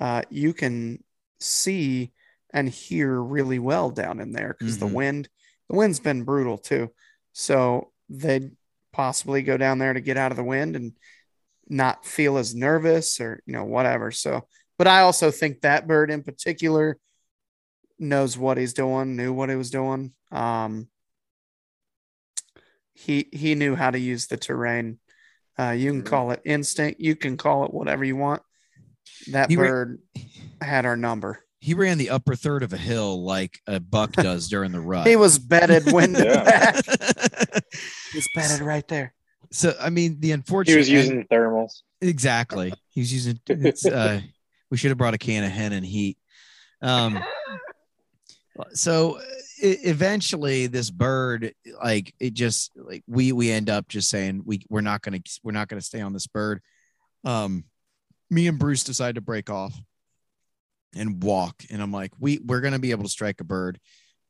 uh, 0.00 0.22
you 0.30 0.52
can 0.52 1.02
see 1.40 2.12
and 2.52 2.68
hear 2.68 3.20
really 3.20 3.58
well 3.58 3.90
down 3.90 4.20
in 4.20 4.32
there 4.32 4.56
because 4.58 4.76
Mhm. 4.76 4.80
the 4.80 4.86
wind, 4.86 5.28
the 5.68 5.76
wind's 5.76 6.00
been 6.00 6.24
brutal 6.24 6.56
too. 6.58 6.90
So 7.32 7.92
they'd 8.08 8.55
possibly 8.96 9.42
go 9.42 9.58
down 9.58 9.78
there 9.78 9.92
to 9.92 10.00
get 10.00 10.16
out 10.16 10.32
of 10.32 10.38
the 10.38 10.42
wind 10.42 10.74
and 10.74 10.92
not 11.68 12.06
feel 12.06 12.38
as 12.38 12.54
nervous 12.54 13.20
or, 13.20 13.42
you 13.44 13.52
know, 13.52 13.64
whatever. 13.64 14.10
So, 14.10 14.48
but 14.78 14.86
I 14.86 15.00
also 15.00 15.30
think 15.30 15.60
that 15.60 15.86
bird 15.86 16.10
in 16.10 16.22
particular 16.22 16.96
knows 17.98 18.38
what 18.38 18.56
he's 18.56 18.72
doing, 18.72 19.14
knew 19.14 19.34
what 19.34 19.50
he 19.50 19.54
was 19.54 19.70
doing. 19.70 20.12
Um, 20.32 20.88
he 22.94 23.28
he 23.30 23.54
knew 23.54 23.74
how 23.74 23.90
to 23.90 23.98
use 23.98 24.26
the 24.26 24.38
terrain. 24.38 24.98
Uh, 25.58 25.72
you 25.72 25.90
can 25.92 26.02
call 26.02 26.30
it 26.30 26.40
instinct. 26.46 26.98
You 27.00 27.16
can 27.16 27.36
call 27.36 27.64
it 27.66 27.74
whatever 27.74 28.04
you 28.04 28.16
want. 28.16 28.40
That 29.30 29.50
He 29.50 29.56
bird 29.56 30.00
had 30.62 30.86
our 30.86 30.96
number. 30.96 31.45
He 31.66 31.74
ran 31.74 31.98
the 31.98 32.10
upper 32.10 32.36
third 32.36 32.62
of 32.62 32.72
a 32.72 32.76
hill 32.76 33.24
like 33.24 33.58
a 33.66 33.80
buck 33.80 34.12
does 34.12 34.48
during 34.48 34.70
the 34.70 34.78
rut. 34.80 35.04
He 35.04 35.16
was 35.16 35.36
bedded 35.36 35.92
wind 35.92 36.16
Yeah. 36.16 36.44
back. 36.44 36.84
He's 38.12 38.28
bedded 38.36 38.60
right 38.60 38.86
there. 38.86 39.12
so 39.50 39.74
I 39.80 39.90
mean, 39.90 40.20
the 40.20 40.30
unfortunate 40.30 40.74
He 40.74 40.78
was 40.78 40.88
using 40.88 41.24
thermals. 41.24 41.82
exactly. 42.00 42.72
He 42.90 43.00
was 43.00 43.12
using. 43.12 43.40
It's, 43.48 43.84
uh, 43.84 44.20
we 44.70 44.76
should 44.76 44.90
have 44.92 44.98
brought 44.98 45.14
a 45.14 45.18
can 45.18 45.42
of 45.42 45.50
hen 45.50 45.72
and 45.72 45.84
heat. 45.84 46.18
Um, 46.82 47.18
so 48.72 49.18
eventually, 49.58 50.68
this 50.68 50.90
bird, 50.90 51.52
like 51.82 52.14
it 52.20 52.34
just 52.34 52.70
like 52.76 53.02
we 53.08 53.32
we 53.32 53.50
end 53.50 53.70
up 53.70 53.88
just 53.88 54.08
saying 54.08 54.42
we 54.44 54.62
we're 54.68 54.82
not 54.82 55.02
gonna 55.02 55.18
we're 55.42 55.50
not 55.50 55.66
gonna 55.66 55.80
stay 55.82 56.00
on 56.00 56.12
this 56.12 56.28
bird. 56.28 56.62
Um, 57.24 57.64
me 58.30 58.46
and 58.46 58.56
Bruce 58.58 58.84
decided 58.84 59.16
to 59.16 59.20
break 59.20 59.50
off 59.50 59.74
and 60.96 61.22
walk, 61.22 61.64
and 61.70 61.82
I'm 61.82 61.92
like, 61.92 62.12
we 62.18 62.38
we're 62.44 62.60
gonna 62.60 62.78
be 62.78 62.90
able 62.90 63.04
to 63.04 63.10
strike 63.10 63.40
a 63.40 63.44
bird. 63.44 63.78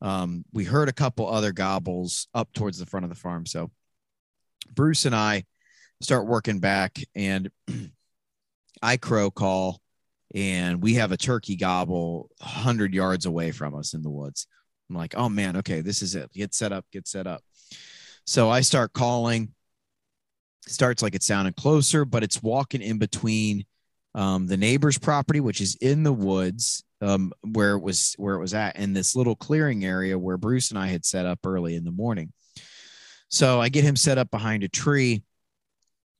Um, 0.03 0.45
we 0.53 0.65
heard 0.65 0.89
a 0.89 0.93
couple 0.93 1.29
other 1.29 1.53
gobbles 1.53 2.29
up 2.35 2.53
towards 2.53 2.79
the 2.79 2.87
front 2.87 3.05
of 3.05 3.11
the 3.11 3.17
farm, 3.17 3.47
so 3.47 3.71
Bruce 4.71 5.05
and 5.05 5.15
I 5.15 5.45
start 6.01 6.27
working 6.27 6.61
back, 6.61 6.99
and 7.15 7.51
I 8.83 8.97
crow 8.97 9.31
call, 9.31 9.81
and 10.35 10.83
we 10.83 10.95
have 10.95 11.13
a 11.13 11.17
turkey 11.17 11.57
gobble 11.57 12.31
100 12.39 12.95
yards 12.95 13.27
away 13.27 13.53
from 13.53 13.75
us 13.75 13.95
in 13.95 14.03
the 14.03 14.11
woods. 14.11 14.47
I'm 14.89 14.97
like, 14.97 15.15
oh 15.17 15.29
man, 15.29 15.57
okay, 15.59 15.81
this 15.81 16.03
is 16.03 16.15
it. 16.15 16.33
Get 16.33 16.55
set 16.55 16.73
up, 16.73 16.85
get 16.93 17.09
set 17.09 17.27
up. 17.27 17.43
So 18.27 18.51
I 18.51 18.61
start 18.61 18.93
calling. 18.93 19.53
Starts 20.69 21.01
like 21.01 21.15
it's 21.15 21.27
sounding 21.27 21.55
closer, 21.55 22.05
but 22.05 22.25
it's 22.25 22.43
walking 22.43 22.83
in 22.83 22.99
between 22.99 23.65
um, 24.17 24.47
the 24.47 24.57
neighbor's 24.57 24.99
property, 24.99 25.41
which 25.41 25.61
is 25.61 25.77
in 25.77 26.03
the 26.03 26.13
woods, 26.13 26.83
um, 27.03 27.33
where 27.43 27.77
it 27.77 27.83
was 27.83 28.15
where 28.17 28.35
it 28.35 28.41
was 28.41 28.55
at, 28.55 28.77
and 28.77 28.97
this 28.97 29.15
little 29.15 29.37
clearing 29.37 29.85
area 29.85 30.19
where 30.19 30.39
Bruce 30.39 30.71
and 30.71 30.79
I 30.79 30.87
had 30.87 31.05
set 31.05 31.27
up 31.27 31.41
early 31.45 31.77
in 31.77 31.85
the 31.85 31.93
morning. 31.93 32.33
So 33.29 33.61
I 33.61 33.69
get 33.69 33.85
him 33.85 33.95
set 33.95 34.17
up 34.17 34.31
behind 34.31 34.65
a 34.65 34.69
tree, 34.69 35.23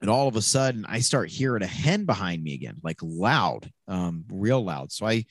and 0.03 0.11
all 0.11 0.29
of 0.29 0.37
a 0.37 0.43
sudden 0.43 0.85
I 0.87 1.01
start 1.01 1.31
hearing 1.31 1.63
a 1.63 1.67
hen 1.67 2.05
behind 2.05 2.45
me 2.45 2.53
again, 2.53 2.77
like 2.83 2.99
loud, 3.03 3.73
um, 3.89 4.27
real 4.31 4.63
loud. 4.63 4.93
So 4.93 5.07
I 5.07 5.25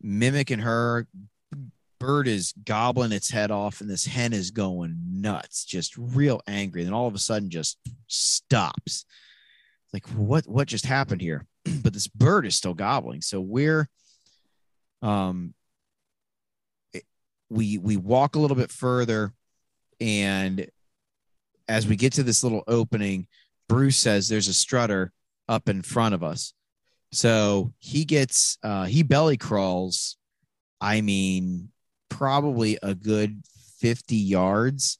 mimicking 0.00 0.60
her. 0.60 1.08
Bird 1.98 2.28
is 2.28 2.52
gobbling 2.64 3.10
its 3.10 3.28
head 3.28 3.50
off, 3.50 3.80
and 3.80 3.90
this 3.90 4.06
hen 4.06 4.32
is 4.32 4.52
going 4.52 4.96
nuts, 5.10 5.64
just 5.64 5.96
real 5.96 6.40
angry. 6.46 6.84
Then 6.84 6.92
all 6.92 7.08
of 7.08 7.14
a 7.16 7.18
sudden, 7.18 7.50
just 7.50 7.76
stops. 8.06 9.04
Like, 9.92 10.06
what? 10.10 10.46
What 10.46 10.68
just 10.68 10.86
happened 10.86 11.20
here? 11.20 11.44
but 11.82 11.92
this 11.92 12.06
bird 12.08 12.46
is 12.46 12.54
still 12.56 12.74
gobbling. 12.74 13.20
So 13.22 13.40
we're, 13.40 13.88
um, 15.02 15.54
it- 16.92 17.04
we 17.50 17.78
we 17.78 17.96
walk 17.96 18.36
a 18.36 18.38
little 18.38 18.56
bit 18.56 18.70
further, 18.70 19.32
and 20.00 20.68
as 21.68 21.86
we 21.86 21.96
get 21.96 22.14
to 22.14 22.22
this 22.22 22.42
little 22.42 22.64
opening, 22.66 23.26
Bruce 23.68 23.96
says 23.96 24.28
there's 24.28 24.48
a 24.48 24.54
strutter 24.54 25.12
up 25.48 25.68
in 25.68 25.82
front 25.82 26.14
of 26.14 26.22
us. 26.22 26.52
So 27.12 27.72
he 27.78 28.04
gets 28.04 28.58
uh 28.62 28.84
he 28.84 29.02
belly 29.02 29.36
crawls, 29.36 30.16
I 30.80 31.00
mean, 31.00 31.70
probably 32.08 32.78
a 32.82 32.94
good 32.94 33.42
50 33.80 34.16
yards. 34.16 34.98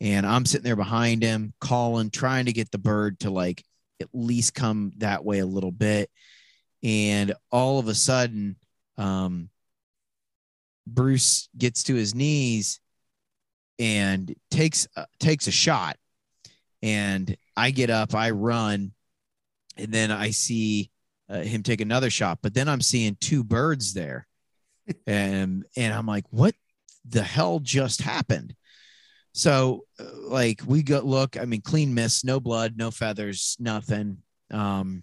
And 0.00 0.26
I'm 0.26 0.44
sitting 0.46 0.64
there 0.64 0.76
behind 0.76 1.22
him, 1.22 1.52
calling, 1.60 2.10
trying 2.10 2.46
to 2.46 2.52
get 2.52 2.70
the 2.72 2.78
bird 2.78 3.20
to 3.20 3.30
like 3.30 3.64
at 4.00 4.08
least 4.12 4.54
come 4.54 4.92
that 4.98 5.24
way 5.24 5.38
a 5.38 5.46
little 5.46 5.72
bit. 5.72 6.10
And 6.82 7.34
all 7.50 7.78
of 7.78 7.88
a 7.88 7.94
sudden, 7.94 8.56
um, 8.98 9.48
Bruce 10.86 11.48
gets 11.56 11.84
to 11.84 11.94
his 11.94 12.14
knees 12.14 12.80
and 13.78 14.34
takes 14.50 14.88
uh, 14.96 15.06
takes 15.18 15.46
a 15.46 15.52
shot. 15.52 15.96
And 16.82 17.36
i 17.56 17.70
get 17.70 17.90
up 17.90 18.14
i 18.14 18.30
run 18.30 18.92
and 19.76 19.92
then 19.92 20.10
i 20.10 20.30
see 20.30 20.90
uh, 21.28 21.42
him 21.42 21.62
take 21.62 21.80
another 21.80 22.10
shot. 22.10 22.38
But 22.42 22.54
then 22.54 22.68
i'm 22.68 22.80
seeing 22.80 23.16
two 23.20 23.44
birds 23.44 23.94
there. 23.94 24.26
And 25.06 25.64
and 25.76 25.94
i'm 25.94 26.06
like 26.06 26.24
what 26.30 26.54
the 27.04 27.22
hell 27.22 27.60
just 27.60 28.02
happened 28.02 28.54
so 29.32 29.84
uh, 29.98 30.04
like 30.24 30.60
we 30.66 30.82
go 30.82 31.00
look 31.00 31.38
i 31.38 31.44
mean 31.44 31.60
clean 31.60 31.94
miss 31.94 32.24
no 32.24 32.38
blood 32.38 32.74
no 32.76 32.90
feathers 32.90 33.56
nothing 33.58 34.18
um 34.50 35.02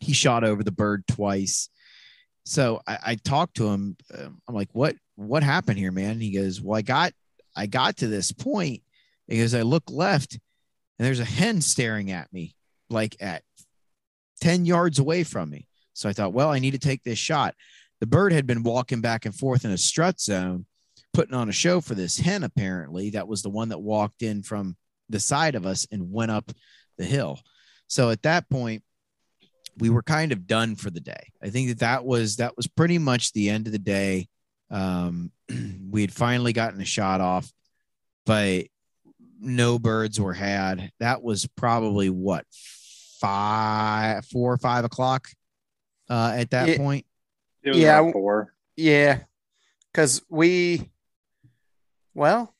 he 0.00 0.12
shot 0.12 0.44
over 0.44 0.62
the 0.62 0.70
bird 0.70 1.02
twice 1.08 1.68
so 2.44 2.80
i, 2.86 2.98
I 3.06 3.14
talked 3.16 3.56
to 3.56 3.68
him 3.68 3.96
um, 4.16 4.40
i'm 4.48 4.54
like 4.54 4.68
what 4.72 4.96
what 5.16 5.42
happened 5.42 5.78
here 5.78 5.92
man 5.92 6.20
he 6.20 6.32
goes 6.32 6.60
well 6.60 6.78
i 6.78 6.82
got 6.82 7.12
I 7.58 7.66
got 7.66 7.96
to 7.98 8.06
this 8.06 8.30
point 8.30 8.82
because 9.26 9.52
I 9.52 9.62
look 9.62 9.90
left 9.90 10.34
and 10.34 11.06
there's 11.06 11.18
a 11.18 11.24
hen 11.24 11.60
staring 11.60 12.12
at 12.12 12.32
me, 12.32 12.54
like 12.88 13.16
at 13.20 13.42
10 14.40 14.64
yards 14.64 15.00
away 15.00 15.24
from 15.24 15.50
me. 15.50 15.66
So 15.92 16.08
I 16.08 16.12
thought, 16.12 16.32
well, 16.32 16.50
I 16.50 16.60
need 16.60 16.70
to 16.70 16.78
take 16.78 17.02
this 17.02 17.18
shot. 17.18 17.56
The 17.98 18.06
bird 18.06 18.32
had 18.32 18.46
been 18.46 18.62
walking 18.62 19.00
back 19.00 19.26
and 19.26 19.34
forth 19.34 19.64
in 19.64 19.72
a 19.72 19.78
strut 19.78 20.20
zone, 20.20 20.66
putting 21.12 21.34
on 21.34 21.48
a 21.48 21.52
show 21.52 21.80
for 21.80 21.94
this 21.94 22.18
hen, 22.18 22.42
apparently. 22.44 23.10
That 23.10 23.28
was 23.28 23.42
the 23.42 23.50
one 23.50 23.70
that 23.70 23.78
walked 23.78 24.22
in 24.22 24.42
from 24.42 24.76
the 25.08 25.20
side 25.20 25.54
of 25.54 25.66
us 25.66 25.86
and 25.90 26.12
went 26.12 26.30
up 26.30 26.50
the 26.98 27.04
hill. 27.04 27.40
So 27.86 28.10
at 28.10 28.22
that 28.22 28.48
point, 28.50 28.82
we 29.78 29.90
were 29.90 30.02
kind 30.02 30.32
of 30.32 30.46
done 30.46 30.74
for 30.76 30.90
the 30.90 31.00
day. 31.00 31.30
I 31.42 31.50
think 31.50 31.68
that 31.68 31.78
that 31.80 32.04
was 32.04 32.36
that 32.36 32.56
was 32.56 32.66
pretty 32.66 32.98
much 32.98 33.32
the 33.32 33.48
end 33.48 33.66
of 33.66 33.72
the 33.72 33.78
day. 33.78 34.28
Um, 34.70 35.30
we 35.90 36.00
had 36.02 36.12
finally 36.12 36.52
gotten 36.52 36.80
a 36.80 36.84
shot 36.84 37.20
off, 37.20 37.50
but 38.26 38.66
no 39.40 39.78
birds 39.78 40.20
were 40.20 40.34
had. 40.34 40.90
That 40.98 41.22
was 41.22 41.46
probably 41.56 42.10
what 42.10 42.44
five, 43.20 44.24
four 44.26 44.52
or 44.52 44.58
five 44.58 44.84
o'clock 44.84 45.28
uh, 46.10 46.32
at 46.36 46.50
that 46.50 46.68
Yeah. 46.68 46.76
point. 46.76 47.06
It 47.62 47.70
was 47.70 47.78
Yeah, 47.78 48.12
four. 48.12 48.54
Yeah, 48.76 49.20
because 49.92 50.22
we, 50.28 50.90
well, 52.14 52.54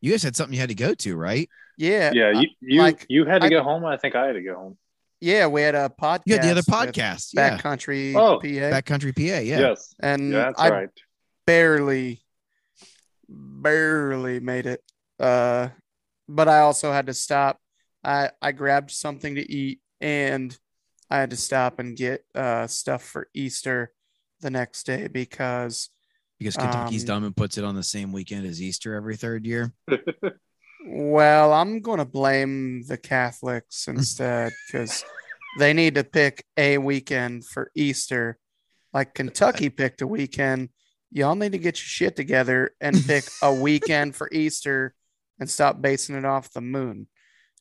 You 0.00 0.10
guys 0.12 0.22
had 0.22 0.36
something 0.36 0.54
you 0.54 0.60
had 0.60 0.68
to 0.68 0.74
go 0.74 0.94
to, 0.94 1.16
right? 1.16 1.48
yeah, 1.78 2.12
Yeah, 2.14 2.30
you 2.40 2.48
you, 2.60 2.80
like, 2.82 3.06
you 3.08 3.24
had 3.24 3.40
to 3.40 3.46
I- 3.46 3.50
go 3.50 3.62
home. 3.62 3.84
I 3.84 3.96
think 3.96 4.14
I 4.14 4.26
had 4.26 4.34
to 4.34 4.42
go 4.42 4.54
home. 4.54 4.78
yeah. 5.20 5.46
We 5.46 5.62
had 5.62 5.74
a 5.74 5.88
podcast. 5.88 6.22
You 6.26 6.34
had 6.36 6.44
the 6.44 6.50
other 6.50 6.62
podcast, 6.62 7.30
yeah, 7.34 7.56
Backcountry 7.58 8.14
Oh, 8.14 8.38
PA, 8.38 8.46
Backcountry 8.80 9.14
PA, 9.16 9.22
yeah. 9.40 9.58
Yes, 9.60 9.94
and 10.00 10.30
yeah, 10.32 10.38
that's 10.44 10.60
I 10.60 10.70
right. 10.70 10.88
barely, 11.46 12.22
barely 13.28 14.40
made 14.40 14.66
it. 14.66 14.82
Uh, 15.18 15.68
but 16.28 16.48
I 16.48 16.60
also 16.60 16.92
had 16.92 17.06
to 17.06 17.14
stop. 17.14 17.58
I 18.02 18.30
I 18.42 18.52
grabbed 18.52 18.90
something 18.90 19.34
to 19.36 19.50
eat, 19.52 19.80
and 20.00 20.56
I 21.10 21.18
had 21.18 21.30
to 21.30 21.36
stop 21.36 21.78
and 21.78 21.96
get 21.96 22.24
uh 22.34 22.66
stuff 22.66 23.02
for 23.02 23.28
Easter 23.34 23.92
the 24.40 24.50
next 24.50 24.84
day 24.84 25.06
because 25.08 25.90
Because 26.44 26.56
Kentucky's 26.56 27.04
Um, 27.04 27.06
dumb 27.06 27.24
and 27.24 27.34
puts 27.36 27.56
it 27.56 27.64
on 27.64 27.74
the 27.74 27.82
same 27.82 28.12
weekend 28.12 28.46
as 28.46 28.60
Easter 28.60 28.94
every 28.94 29.16
third 29.16 29.46
year. 29.46 29.72
Well, 30.86 31.54
I'm 31.54 31.80
going 31.80 31.98
to 31.98 32.04
blame 32.04 32.82
the 32.86 32.98
Catholics 32.98 33.88
instead 33.88 34.52
because 34.66 35.02
they 35.58 35.72
need 35.72 35.94
to 35.94 36.04
pick 36.04 36.44
a 36.58 36.76
weekend 36.76 37.46
for 37.46 37.70
Easter. 37.74 38.38
Like 38.92 39.14
Kentucky 39.14 39.70
picked 39.70 40.02
a 40.02 40.06
weekend. 40.06 40.68
Y'all 41.10 41.36
need 41.36 41.52
to 41.52 41.58
get 41.58 41.78
your 41.78 41.86
shit 41.86 42.16
together 42.16 42.72
and 42.82 43.02
pick 43.06 43.24
a 43.42 43.50
weekend 43.62 44.14
for 44.14 44.28
Easter 44.30 44.94
and 45.40 45.48
stop 45.48 45.80
basing 45.80 46.16
it 46.16 46.26
off 46.26 46.52
the 46.52 46.60
moon 46.60 47.06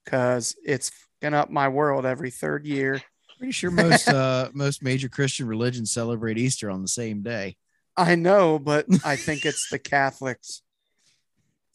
because 0.04 0.58
it's 0.66 0.92
fucking 1.22 1.34
up 1.34 1.50
my 1.50 1.70
world 1.70 2.06
every 2.06 2.30
third 2.30 2.66
year. 2.66 3.02
Pretty 3.38 3.54
sure 3.54 3.72
most 3.72 4.08
uh 4.10 4.50
most 4.54 4.84
major 4.84 5.08
Christian 5.08 5.48
religions 5.48 5.94
celebrate 5.94 6.38
Easter 6.38 6.70
on 6.70 6.82
the 6.82 6.90
same 6.90 7.22
day. 7.22 7.56
I 7.96 8.16
know, 8.16 8.60
but 8.60 8.86
I 9.06 9.16
think 9.16 9.46
it's 9.46 9.70
the 9.70 9.80
Catholics. 9.80 10.62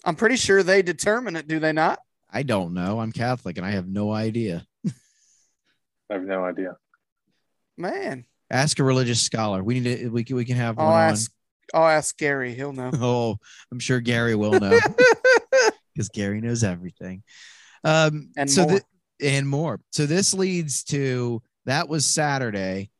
I'm 0.04 0.16
pretty 0.16 0.36
sure 0.36 0.62
they 0.62 0.82
determine 0.82 1.36
it, 1.36 1.48
do 1.48 1.58
they 1.58 1.72
not? 1.72 2.00
I 2.30 2.42
don't 2.42 2.74
know. 2.74 3.00
I'm 3.00 3.12
Catholic 3.12 3.56
and 3.56 3.66
I 3.66 3.70
have 3.70 3.88
no 3.88 4.12
idea. 4.12 4.66
I 4.86 6.14
have 6.14 6.22
no 6.22 6.44
idea. 6.44 6.76
Man, 7.76 8.24
Ask 8.50 8.78
a 8.78 8.84
religious 8.84 9.20
scholar. 9.20 9.62
We 9.62 9.78
need 9.78 9.98
to 9.98 10.08
we 10.08 10.24
can 10.24 10.36
we 10.36 10.44
can 10.46 10.56
have 10.56 10.78
one 10.78 10.86
I'll 10.86 10.92
on. 10.94 11.10
ask. 11.10 11.30
I'll 11.74 11.86
ask 11.86 12.16
Gary. 12.16 12.54
He'll 12.54 12.72
know. 12.72 12.90
Oh, 12.94 13.36
I'm 13.70 13.78
sure 13.78 14.00
Gary 14.00 14.34
will 14.34 14.58
know 14.58 14.78
because 15.94 16.08
Gary 16.08 16.40
knows 16.40 16.64
everything. 16.64 17.22
Um 17.84 18.30
And 18.38 18.50
so 18.50 18.66
more. 18.66 18.78
thi- 18.78 19.28
and 19.36 19.46
more. 19.48 19.80
So 19.92 20.06
this 20.06 20.32
leads 20.32 20.82
to 20.84 21.42
that 21.66 21.88
was 21.90 22.06
Saturday. 22.06 22.90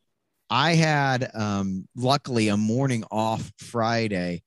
I 0.51 0.75
had 0.75 1.31
um 1.35 1.87
luckily 1.97 2.49
a 2.49 2.57
morning 2.57 3.05
off 3.11 3.53
Friday. 3.59 4.43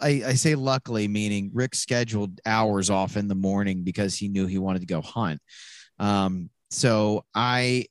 I, 0.00 0.22
I 0.26 0.34
say 0.34 0.54
luckily, 0.54 1.06
meaning 1.08 1.50
Rick 1.52 1.74
scheduled 1.74 2.40
hours 2.46 2.90
off 2.90 3.16
in 3.16 3.28
the 3.28 3.34
morning 3.34 3.84
because 3.84 4.16
he 4.16 4.28
knew 4.28 4.46
he 4.46 4.58
wanted 4.58 4.80
to 4.80 4.86
go 4.86 5.00
hunt. 5.00 5.40
Um, 5.98 6.50
so 6.70 7.24
I 7.34 7.86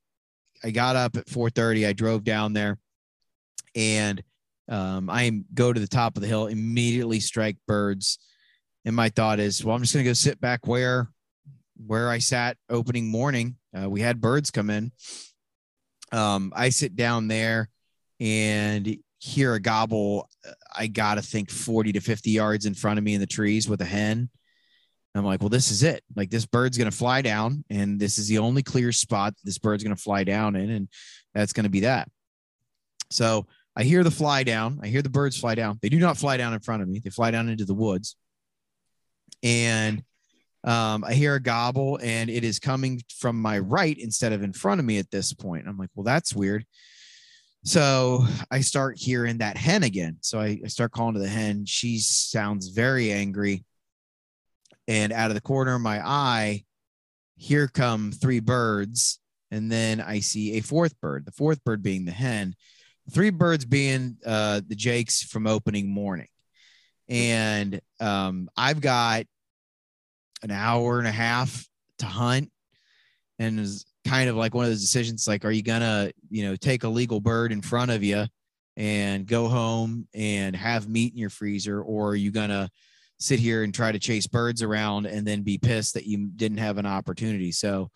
I 0.64 0.72
got 0.72 0.96
up 0.96 1.18
at 1.18 1.28
4:30. 1.28 1.88
I 1.88 1.94
drove 1.94 2.24
down 2.24 2.54
there, 2.54 2.80
and 3.76 4.22
um, 4.70 5.10
I 5.10 5.44
go 5.54 5.72
to 5.72 5.80
the 5.80 5.88
top 5.88 6.16
of 6.18 6.22
the 6.22 6.28
hill, 6.28 6.48
immediately 6.48 7.20
strike 7.20 7.58
birds. 7.68 8.20
And 8.84 8.96
my 8.96 9.10
thought 9.10 9.40
is, 9.40 9.64
well, 9.64 9.76
I'm 9.76 9.82
just 9.82 9.94
gonna 9.94 10.06
go 10.06 10.14
sit 10.14 10.40
back 10.42 10.68
where 10.68 11.10
where 11.86 12.10
I 12.10 12.20
sat 12.20 12.58
opening 12.70 13.10
morning. 13.10 13.58
Uh, 13.76 13.90
we 13.90 14.02
had 14.02 14.22
birds 14.22 14.52
come 14.52 14.70
in. 14.70 14.92
Um, 16.12 16.52
I 16.56 16.70
sit 16.70 16.96
down 16.96 17.28
there 17.28 17.70
and 18.20 18.98
hear 19.20 19.54
a 19.54 19.60
gobble. 19.60 20.30
uh, 20.48 20.52
I 20.76 20.88
gotta 20.88 21.22
think 21.22 21.50
40 21.50 21.94
to 21.94 22.00
50 22.00 22.32
yards 22.32 22.66
in 22.66 22.74
front 22.74 22.98
of 22.98 23.04
me 23.04 23.14
in 23.14 23.22
the 23.22 23.28
trees 23.28 23.70
with 23.70 23.82
a 23.82 23.86
hen. 23.86 24.30
I'm 25.14 25.26
like, 25.26 25.42
well, 25.42 25.50
this 25.50 25.72
is 25.72 25.84
it. 25.84 26.04
Like 26.16 26.30
this 26.30 26.46
bird's 26.46 26.78
gonna 26.78 26.92
fly 26.92 27.22
down, 27.22 27.66
and 27.70 28.00
this 28.00 28.18
is 28.18 28.28
the 28.28 28.38
only 28.38 28.64
clear 28.64 28.92
spot 28.92 29.34
this 29.44 29.58
bird's 29.58 29.84
gonna 29.84 29.96
fly 29.96 30.24
down 30.24 30.56
in, 30.56 30.70
and 30.70 30.88
that's 31.34 31.54
gonna 31.54 31.70
be 31.70 31.82
that. 31.82 32.08
So 33.10 33.46
I 33.76 33.84
hear 33.84 34.04
the 34.04 34.12
fly 34.12 34.44
down. 34.44 34.80
I 34.82 34.88
hear 34.88 35.02
the 35.02 35.10
birds 35.10 35.38
fly 35.38 35.56
down. 35.56 35.80
They 35.82 35.90
do 35.90 36.00
not 36.00 36.18
fly 36.18 36.38
down 36.38 36.54
in 36.54 36.60
front 36.60 36.82
of 36.82 36.90
me. 36.90 37.00
They 37.00 37.10
fly 37.10 37.32
down 37.32 37.50
into 37.50 37.66
the 37.66 37.74
woods. 37.74 38.16
And 39.44 40.04
um, 40.64 41.04
I 41.04 41.14
hear 41.14 41.36
a 41.36 41.42
gobble, 41.42 42.00
and 42.02 42.30
it 42.30 42.44
is 42.44 42.60
coming 42.60 43.02
from 43.18 43.42
my 43.42 43.60
right 43.60 43.98
instead 43.98 44.32
of 44.32 44.44
in 44.44 44.54
front 44.54 44.80
of 44.80 44.86
me 44.86 45.00
at 45.00 45.10
this 45.10 45.34
point. 45.34 45.68
I'm 45.68 45.78
like, 45.78 45.90
well, 45.96 46.04
that's 46.04 46.36
weird. 46.36 46.66
So 47.64 48.26
I 48.50 48.62
start 48.62 48.98
hearing 48.98 49.40
that 49.40 49.58
hen 49.58 49.84
again. 49.84 50.18
So 50.22 50.40
I, 50.40 50.60
I 50.64 50.68
start 50.68 50.92
calling 50.92 51.14
to 51.14 51.20
the 51.20 51.28
hen. 51.28 51.66
She 51.66 52.00
sounds 52.00 52.70
very 52.70 53.12
angry. 53.12 53.66
And 54.88 55.14
out 55.14 55.30
of 55.30 55.36
the 55.36 55.42
corner 55.42 55.76
of 55.76 55.82
my 55.82 56.06
eye, 56.06 56.64
here 57.38 57.68
come 57.68 58.12
three 58.12 58.40
birds. 58.40 59.20
And 59.52 59.72
then 59.72 60.02
I 60.02 60.20
see 60.20 60.54
a 60.58 60.62
fourth 60.62 61.00
bird, 61.02 61.26
the 61.26 61.32
fourth 61.32 61.64
bird 61.64 61.84
being 61.84 62.06
the 62.06 62.12
hen, 62.12 62.56
three 63.12 63.30
birds 63.30 63.66
being 63.66 64.18
uh, 64.26 64.62
the 64.66 64.76
Jakes 64.76 65.24
from 65.24 65.46
opening 65.46 65.90
morning. 65.90 66.28
And 67.10 67.80
um, 68.00 68.50
I've 68.56 68.82
got 68.82 69.26
an 70.44 70.52
hour 70.52 71.00
and 71.00 71.08
a 71.08 71.12
half 71.12 71.68
to 72.00 72.06
hunt. 72.06 72.52
And 73.40 73.60
it's 73.60 73.86
kind 74.08 74.30
of 74.30 74.36
like 74.36 74.54
one 74.54 74.66
of 74.66 74.72
those 74.72 74.82
decisions 74.82 75.28
like, 75.28 75.46
are 75.46 75.52
you 75.52 75.64
to, 75.82 76.14
you 76.30 76.46
know, 76.46 76.56
take 76.56 76.84
a 76.84 76.90
legal 76.90 77.20
bird 77.20 77.52
in 77.52 77.62
front 77.62 77.92
of 77.92 78.04
you 78.04 78.26
and 78.78 79.26
go 79.26 79.48
home 79.48 80.08
and 80.14 80.56
have 80.56 80.90
meat 80.90 81.14
in 81.14 81.20
your 81.20 81.30
freezer? 81.30 81.82
Or 81.82 82.10
are 82.10 82.16
you 82.16 82.32
to 82.50 82.70
sit 83.20 83.40
here 83.40 83.64
and 83.64 83.74
try 83.74 83.92
to 83.92 84.00
chase 84.00 84.28
birds 84.28 84.62
around 84.62 85.06
and 85.06 85.26
then 85.26 85.42
be 85.42 85.58
pissed 85.58 85.96
that 85.96 86.06
you 86.06 86.30
didn't 86.36 86.60
have 86.60 86.78
an 86.78 86.86
opportunity? 86.86 87.52
So, 87.52 87.90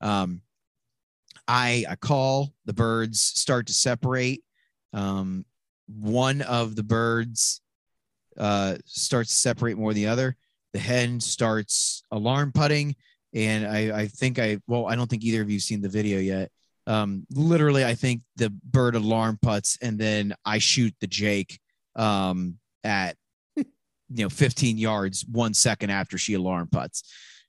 um, 0.00 0.42
I, 1.46 1.84
I 1.88 1.96
call 1.96 2.52
the 2.64 2.72
birds 2.72 3.20
start 3.20 3.66
to 3.66 3.72
separate. 3.72 4.42
Um, 4.92 5.44
one 5.88 6.42
of 6.42 6.76
the 6.76 6.84
birds 6.84 7.60
uh, 8.36 8.76
starts 8.84 9.30
to 9.30 9.36
separate 9.36 9.76
more 9.76 9.92
than 9.92 10.02
the 10.02 10.08
other. 10.08 10.36
The 10.72 10.78
hen 10.78 11.20
starts 11.20 12.02
alarm 12.10 12.52
putting, 12.52 12.94
and 13.34 13.66
I, 13.66 14.00
I 14.02 14.06
think 14.06 14.38
I 14.38 14.58
well, 14.66 14.86
I 14.86 14.94
don't 14.96 15.08
think 15.10 15.24
either 15.24 15.42
of 15.42 15.50
you 15.50 15.56
have 15.56 15.62
seen 15.62 15.80
the 15.80 15.88
video 15.88 16.18
yet. 16.18 16.50
Um, 16.86 17.26
literally, 17.30 17.84
I 17.84 17.94
think 17.94 18.22
the 18.36 18.50
bird 18.50 18.94
alarm 18.94 19.38
puts, 19.42 19.78
and 19.82 19.98
then 19.98 20.34
I 20.44 20.58
shoot 20.58 20.94
the 21.00 21.06
Jake 21.06 21.58
um, 21.96 22.58
at 22.84 23.16
you 23.56 23.64
know 24.10 24.28
15 24.28 24.78
yards 24.78 25.24
one 25.30 25.54
second 25.54 25.90
after 25.90 26.18
she 26.18 26.34
alarm 26.34 26.68
puts, 26.70 27.02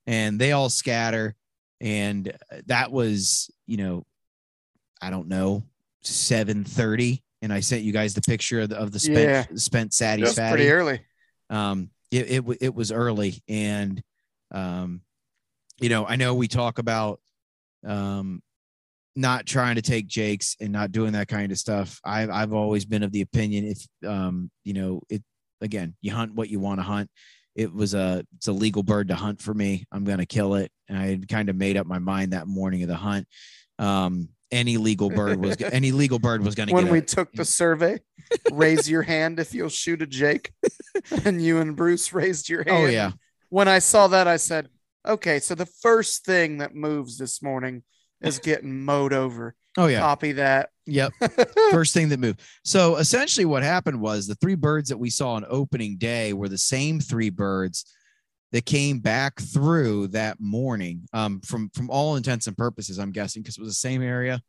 and 0.08 0.40
they 0.40 0.52
all 0.52 0.70
scatter. 0.70 1.36
And 1.80 2.32
that 2.68 2.92
was 2.92 3.50
you 3.68 3.78
know, 3.78 4.06
I 5.02 5.10
don't 5.10 5.28
know, 5.28 5.64
7:30, 6.04 7.22
and 7.42 7.54
I 7.54 7.60
sent 7.60 7.84
you 7.84 7.94
guys 7.94 8.14
the 8.14 8.22
picture 8.22 8.62
of 8.62 8.70
the, 8.70 8.78
of 8.78 8.92
the 8.92 9.00
spent 9.00 9.20
Yeah. 9.20 9.46
spent 9.56 9.92
That's 9.98 10.36
fatty 10.36 10.52
pretty 10.52 10.70
early. 10.72 11.02
um 11.50 11.90
it, 12.12 12.30
it 12.30 12.58
it 12.62 12.76
was 12.76 12.92
early 12.92 13.42
and 13.48 14.04
um 14.52 15.02
you 15.80 15.90
know 15.90 16.06
i 16.06 16.16
know 16.16 16.36
we 16.36 16.48
talk 16.48 16.78
about 16.78 17.20
um 17.86 18.42
not 19.16 19.46
trying 19.46 19.76
to 19.76 19.82
take 19.82 20.08
jakes 20.08 20.56
and 20.60 20.72
not 20.72 20.92
doing 20.92 21.14
that 21.14 21.28
kind 21.28 21.52
of 21.52 21.58
stuff. 21.58 22.00
I've 22.04 22.30
i've 22.30 22.54
always 22.54 22.86
been 22.86 23.04
of 23.04 23.12
the 23.12 23.22
opinion 23.22 23.66
if 23.66 24.10
um 24.10 24.50
you 24.64 24.74
know 24.74 25.02
it 25.10 25.24
again 25.60 25.96
you 26.02 26.14
hunt 26.14 26.36
what 26.36 26.50
you 26.50 26.60
want 26.60 26.80
to 26.80 26.84
hunt. 26.84 27.10
It 27.56 27.74
was 27.74 27.94
a 27.94 28.26
it's 28.38 28.48
a 28.48 28.54
legal 28.54 28.84
bird 28.84 29.10
to 29.10 29.16
hunt 29.16 29.42
for 29.42 29.54
me. 29.54 29.86
I'm 29.92 30.06
going 30.06 30.20
to 30.20 30.26
kill 30.26 30.56
it. 30.56 30.72
And 30.88 30.98
i 30.98 31.08
had 31.08 31.28
kind 31.28 31.50
of 31.50 31.56
made 31.56 31.78
up 31.78 31.86
my 31.86 32.00
mind 32.00 32.32
that 32.32 32.48
morning 32.48 32.84
of 32.84 32.90
the 32.90 32.96
hunt. 32.96 33.28
Um 33.80 34.30
any 34.52 34.78
legal 34.78 35.10
bird 35.10 35.40
was 35.44 35.58
any 35.62 35.92
legal 35.92 36.20
bird 36.20 36.44
was 36.44 36.56
going 36.56 36.68
to 36.68 36.74
get 36.74 36.84
When 36.84 36.92
we 36.92 37.00
a, 37.00 37.02
took 37.02 37.32
the 37.34 37.46
survey, 37.46 38.00
raise 38.52 38.90
your 38.90 39.02
hand 39.02 39.40
if 39.40 39.54
you'll 39.54 39.70
shoot 39.70 40.02
a 40.02 40.08
Jake. 40.08 40.52
and 41.26 41.42
you 41.42 41.60
and 41.60 41.76
Bruce 41.76 42.14
raised 42.14 42.50
your 42.50 42.64
oh, 42.68 42.72
hand. 42.72 42.84
oh 42.86 42.90
yeah 42.90 43.12
When 43.50 43.68
I 43.68 43.80
saw 43.80 44.08
that, 44.08 44.28
I 44.28 44.38
said, 44.38 44.70
okay, 45.08 45.40
so 45.40 45.56
the 45.56 45.66
first 45.66 46.26
thing 46.26 46.58
that 46.60 46.76
moves 46.76 47.18
this 47.18 47.42
morning 47.42 47.84
is 48.22 48.40
getting 48.40 48.84
mowed 48.86 49.14
over. 49.14 49.56
oh 49.78 49.88
yeah 49.88 50.00
Copy 50.00 50.34
that. 50.34 50.70
yep 50.86 51.12
first 51.72 51.94
thing 51.94 52.10
that 52.10 52.20
moved. 52.20 52.42
So 52.64 52.98
essentially, 52.98 53.46
what 53.46 53.64
happened 53.64 54.00
was 54.00 54.28
the 54.28 54.36
three 54.36 54.56
birds 54.56 54.90
that 54.90 54.98
we 54.98 55.10
saw 55.10 55.34
on 55.34 55.46
opening 55.48 55.98
day 55.98 56.34
were 56.34 56.50
the 56.50 56.58
same 56.58 57.00
three 57.00 57.30
birds 57.30 57.86
that 58.52 58.66
came 58.66 59.00
back 59.00 59.40
through 59.40 60.08
that 60.08 60.40
morning. 60.40 61.08
Um, 61.14 61.40
from 61.42 61.70
from 61.70 61.90
all 61.90 62.16
intents 62.16 62.48
and 62.48 62.58
purposes, 62.58 63.00
I'm 63.00 63.12
guessing 63.12 63.42
because 63.42 63.58
it 63.58 63.62
was 63.62 63.70
the 63.70 63.76
same 63.76 64.02
area. 64.02 64.42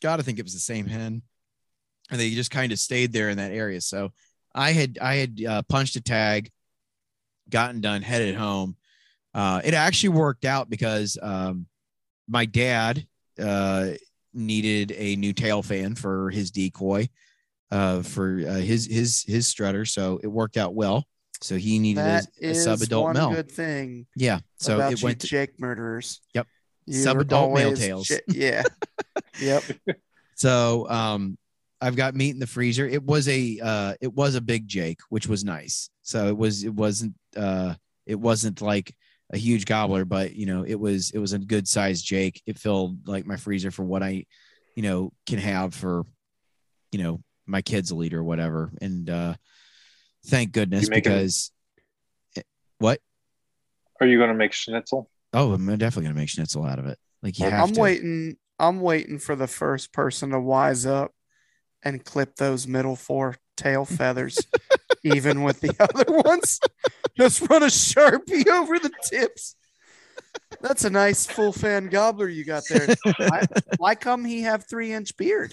gotta 0.00 0.22
think 0.22 0.38
it 0.38 0.44
was 0.44 0.54
the 0.54 0.60
same 0.60 0.86
hen, 0.86 1.22
and 2.10 2.20
they 2.20 2.30
just 2.30 2.50
kind 2.50 2.72
of 2.72 2.78
stayed 2.78 3.12
there 3.12 3.30
in 3.30 3.38
that 3.38 3.52
area. 3.52 3.80
So 3.80 4.12
I 4.54 4.72
had 4.72 4.98
I 5.00 5.16
had 5.16 5.44
uh, 5.44 5.62
punched 5.62 5.96
a 5.96 6.00
tag, 6.00 6.50
gotten 7.50 7.80
done, 7.80 8.02
headed 8.02 8.34
home. 8.34 8.76
Uh, 9.34 9.60
it 9.64 9.74
actually 9.74 10.10
worked 10.10 10.44
out 10.44 10.70
because 10.70 11.18
um, 11.20 11.66
my 12.26 12.44
dad 12.44 13.06
uh, 13.40 13.90
needed 14.32 14.92
a 14.96 15.16
new 15.16 15.32
tail 15.32 15.62
fan 15.62 15.94
for 15.94 16.30
his 16.30 16.50
decoy 16.50 17.08
uh, 17.70 18.02
for 18.02 18.42
uh, 18.46 18.54
his 18.54 18.86
his 18.86 19.24
his 19.26 19.46
strutter, 19.46 19.84
so 19.84 20.20
it 20.22 20.28
worked 20.28 20.56
out 20.56 20.74
well. 20.74 21.04
So 21.40 21.56
he 21.56 21.78
needed 21.78 22.04
That 22.04 22.26
a, 22.42 22.46
a 22.46 22.50
is 22.50 22.64
sub-adult 22.64 23.04
one 23.04 23.14
male. 23.14 23.30
good 23.32 23.50
thing 23.50 24.06
Yeah, 24.16 24.40
so 24.58 24.76
about 24.76 24.92
it 24.92 25.02
went. 25.02 25.20
To, 25.20 25.26
Jake 25.26 25.58
murderers. 25.60 26.20
Yep. 26.34 26.46
You're 26.86 27.02
Sub-adult 27.02 27.54
male 27.54 27.64
always 27.66 27.78
tails. 27.78 28.10
Yeah. 28.28 28.62
yep. 29.40 29.62
so 30.34 30.88
um, 30.88 31.36
I've 31.80 31.96
got 31.96 32.14
meat 32.14 32.30
in 32.30 32.40
the 32.40 32.46
freezer. 32.46 32.86
It 32.86 33.04
was 33.04 33.28
a 33.28 33.60
uh, 33.62 33.94
it 34.00 34.12
was 34.12 34.34
a 34.34 34.40
big 34.40 34.66
Jake, 34.66 35.00
which 35.10 35.26
was 35.28 35.44
nice. 35.44 35.90
So 36.02 36.28
it 36.28 36.36
was 36.36 36.64
it 36.64 36.74
wasn't 36.74 37.14
uh, 37.36 37.74
it 38.06 38.18
wasn't 38.18 38.60
like 38.60 38.94
a 39.32 39.38
huge 39.38 39.66
gobbler, 39.66 40.04
but 40.04 40.34
you 40.34 40.46
know 40.46 40.64
it 40.64 40.80
was 40.80 41.10
it 41.10 41.18
was 41.18 41.34
a 41.34 41.38
good 41.38 41.68
sized 41.68 42.04
Jake. 42.04 42.42
It 42.46 42.58
filled 42.58 43.06
like 43.06 43.26
my 43.26 43.36
freezer 43.36 43.70
for 43.70 43.84
what 43.84 44.02
I 44.02 44.24
you 44.74 44.82
know 44.82 45.12
can 45.26 45.38
have 45.38 45.74
for 45.74 46.04
you 46.90 47.02
know 47.02 47.20
my 47.46 47.62
kids 47.62 47.92
will 47.92 48.04
eat 48.04 48.14
or 48.14 48.24
whatever. 48.24 48.72
And 48.80 49.08
uh, 49.08 49.34
thank 50.28 50.52
goodness 50.52 50.88
because 50.88 51.50
what? 52.78 53.00
Are 54.00 54.06
you 54.06 54.18
going 54.18 54.30
to 54.30 54.36
make 54.36 54.52
schnitzel? 54.52 55.10
Oh, 55.32 55.52
I'm 55.52 55.66
definitely 55.76 56.04
gonna 56.04 56.20
make 56.20 56.30
schnitzel 56.30 56.64
out 56.64 56.78
of 56.78 56.86
it. 56.86 56.98
Like 57.22 57.38
you 57.38 57.46
I'm 57.46 57.72
to. 57.72 57.80
waiting. 57.80 58.36
I'm 58.58 58.80
waiting 58.80 59.18
for 59.18 59.36
the 59.36 59.46
first 59.46 59.92
person 59.92 60.30
to 60.30 60.40
wise 60.40 60.86
up 60.86 61.12
and 61.82 62.04
clip 62.04 62.36
those 62.36 62.66
middle 62.66 62.96
four 62.96 63.36
tail 63.56 63.84
feathers, 63.84 64.38
even 65.04 65.42
with 65.42 65.60
the 65.60 65.74
other 65.78 66.22
ones. 66.24 66.60
Just 67.16 67.48
run 67.48 67.62
a 67.62 67.66
sharpie 67.66 68.46
over 68.48 68.78
the 68.78 68.90
tips. 69.04 69.54
That's 70.60 70.84
a 70.84 70.90
nice 70.90 71.26
full 71.26 71.52
fan 71.52 71.88
gobbler 71.88 72.28
you 72.28 72.44
got 72.44 72.62
there. 72.68 72.96
Why, 73.18 73.42
why 73.76 73.94
come 73.94 74.24
he 74.24 74.42
have 74.42 74.66
three 74.68 74.92
inch 74.92 75.16
beard? 75.16 75.52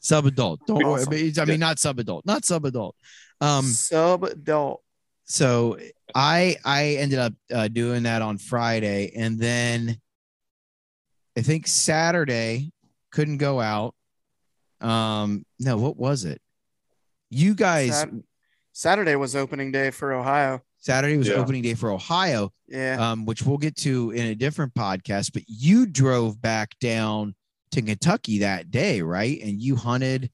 Sub 0.00 0.26
adult. 0.26 0.60
Don't 0.66 0.82
worry. 0.82 1.02
Awesome. 1.02 1.12
I 1.12 1.16
mean, 1.16 1.34
I 1.38 1.44
mean, 1.44 1.60
not 1.60 1.78
sub 1.78 2.00
adult. 2.00 2.26
Not 2.26 2.44
sub 2.44 2.64
adult. 2.64 2.96
Um. 3.42 3.64
Sub 3.66 4.24
adult. 4.24 4.82
so 5.24 5.78
i 6.14 6.56
i 6.64 6.96
ended 6.96 7.18
up 7.18 7.32
uh, 7.52 7.66
doing 7.68 8.02
that 8.04 8.20
on 8.22 8.36
friday 8.38 9.12
and 9.16 9.38
then 9.40 9.98
i 11.36 11.40
think 11.40 11.66
saturday 11.66 12.70
couldn't 13.10 13.38
go 13.38 13.58
out 13.60 13.94
um 14.80 15.44
no 15.58 15.76
what 15.78 15.96
was 15.96 16.24
it 16.24 16.40
you 17.30 17.54
guys 17.54 17.98
Sat- 18.00 18.10
Saturday 18.74 19.16
was 19.16 19.34
opening 19.36 19.70
day 19.72 19.90
for 19.90 20.12
Ohio. 20.12 20.60
saturday 20.78 21.16
was 21.16 21.28
Yeah. 21.28 21.34
opening 21.34 21.62
day 21.62 21.74
for 21.74 21.90
ohio 21.90 22.52
Yeah. 22.68 22.96
um 23.12 23.24
which 23.24 23.42
we'll 23.42 23.58
get 23.58 23.76
to 23.76 24.10
in 24.10 24.26
a 24.26 24.34
different 24.34 24.74
podcast 24.74 25.32
but 25.32 25.44
you 25.46 25.86
drove 25.86 26.40
back 26.42 26.78
down 26.80 27.34
to 27.70 27.80
kentucky 27.80 28.40
that 28.40 28.70
day 28.70 29.00
right 29.02 29.40
and 29.42 29.62
you 29.62 29.76
hunted 29.76 30.30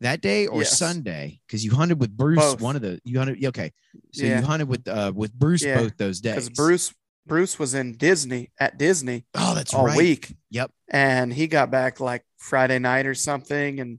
that 0.00 0.20
day 0.20 0.46
or 0.46 0.60
Yes. 0.60 0.76
sunday 0.78 1.40
because 1.46 1.64
you 1.64 1.72
hunted 1.72 1.98
with 2.00 2.16
bruce 2.16 2.38
Both. 2.38 2.60
one 2.60 2.76
of 2.76 2.82
the 2.82 3.00
you 3.04 3.18
hunted 3.18 3.44
okay 3.44 3.72
so 4.12 4.26
Yeah. 4.26 4.40
you 4.40 4.46
hunted 4.46 4.68
with 4.68 4.86
uh 4.88 5.12
with 5.14 5.32
bruce 5.32 5.62
Yeah, 5.62 5.80
both 5.82 5.96
those 5.96 6.20
days 6.20 6.34
Because 6.34 6.48
Bruce 6.50 6.94
Bruce 7.26 7.58
was 7.58 7.72
in 7.72 7.96
Disney 7.96 8.50
at 8.60 8.76
Disney 8.76 9.24
Oh, 9.34 9.54
that's 9.54 9.72
all 9.72 9.86
right. 9.86 9.96
week. 9.96 10.36
Yep. 10.50 10.70
And 10.88 11.32
he 11.32 11.46
got 11.46 11.70
back 11.70 11.98
like 11.98 12.22
Friday 12.36 12.78
night 12.78 13.06
or 13.06 13.14
something. 13.14 13.80
And 13.80 13.98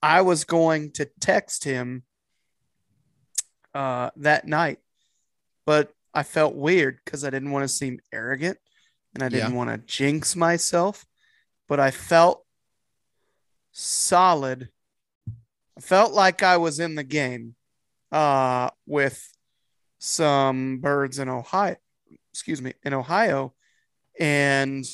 I 0.00 0.20
was 0.20 0.44
going 0.44 0.92
to 0.92 1.06
text 1.20 1.64
him 1.64 2.04
uh, 3.74 4.10
that 4.16 4.46
night, 4.46 4.78
but 5.64 5.92
I 6.14 6.22
felt 6.22 6.54
weird 6.54 7.00
because 7.04 7.24
I 7.24 7.30
didn't 7.30 7.50
want 7.50 7.64
to 7.64 7.68
seem 7.68 7.98
arrogant 8.12 8.58
and 9.12 9.24
I 9.24 9.28
didn't 9.28 9.54
want 9.56 9.70
to 9.70 9.78
jinx 9.78 10.36
myself. 10.36 11.04
But 11.66 11.80
I 11.80 11.90
felt 11.90 12.44
solid. 13.72 14.68
Felt 15.80 16.12
like 16.12 16.42
I 16.42 16.56
was 16.56 16.80
in 16.80 16.94
the 16.94 17.04
game 17.04 17.54
uh, 18.10 18.70
with 18.86 19.22
some 19.98 20.78
birds 20.78 21.18
in 21.18 21.28
Ohio. 21.28 21.76
Excuse 22.32 22.60
me, 22.60 22.74
in 22.82 22.92
Ohio, 22.92 23.54
and 24.20 24.84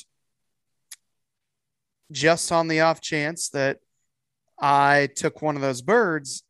just 2.11 2.51
on 2.51 2.67
the 2.67 2.81
off 2.81 3.01
chance 3.01 3.49
that 3.49 3.79
I 4.59 5.09
took 5.15 5.41
one 5.41 5.55
of 5.55 5.61
those 5.61 5.81
birds, 5.81 6.43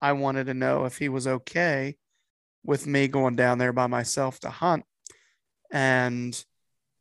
I 0.00 0.12
wanted 0.12 0.46
to 0.46 0.54
know 0.54 0.86
if 0.86 0.98
he 0.98 1.08
was 1.08 1.26
okay 1.26 1.96
with 2.64 2.86
me 2.86 3.06
going 3.06 3.36
down 3.36 3.58
there 3.58 3.72
by 3.72 3.86
myself 3.86 4.40
to 4.40 4.50
hunt. 4.50 4.84
And 5.70 6.44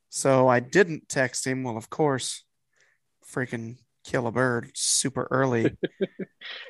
so 0.10 0.48
I 0.48 0.60
didn't 0.60 1.10
text 1.10 1.48
him. 1.48 1.64
Well, 1.64 1.78
of 1.78 1.90
course, 1.90 2.44
freaking 3.26 3.78
kill 4.04 4.28
a 4.28 4.32
bird 4.32 4.72
super 4.74 5.28
early. 5.32 5.76
yeah, 6.00 6.10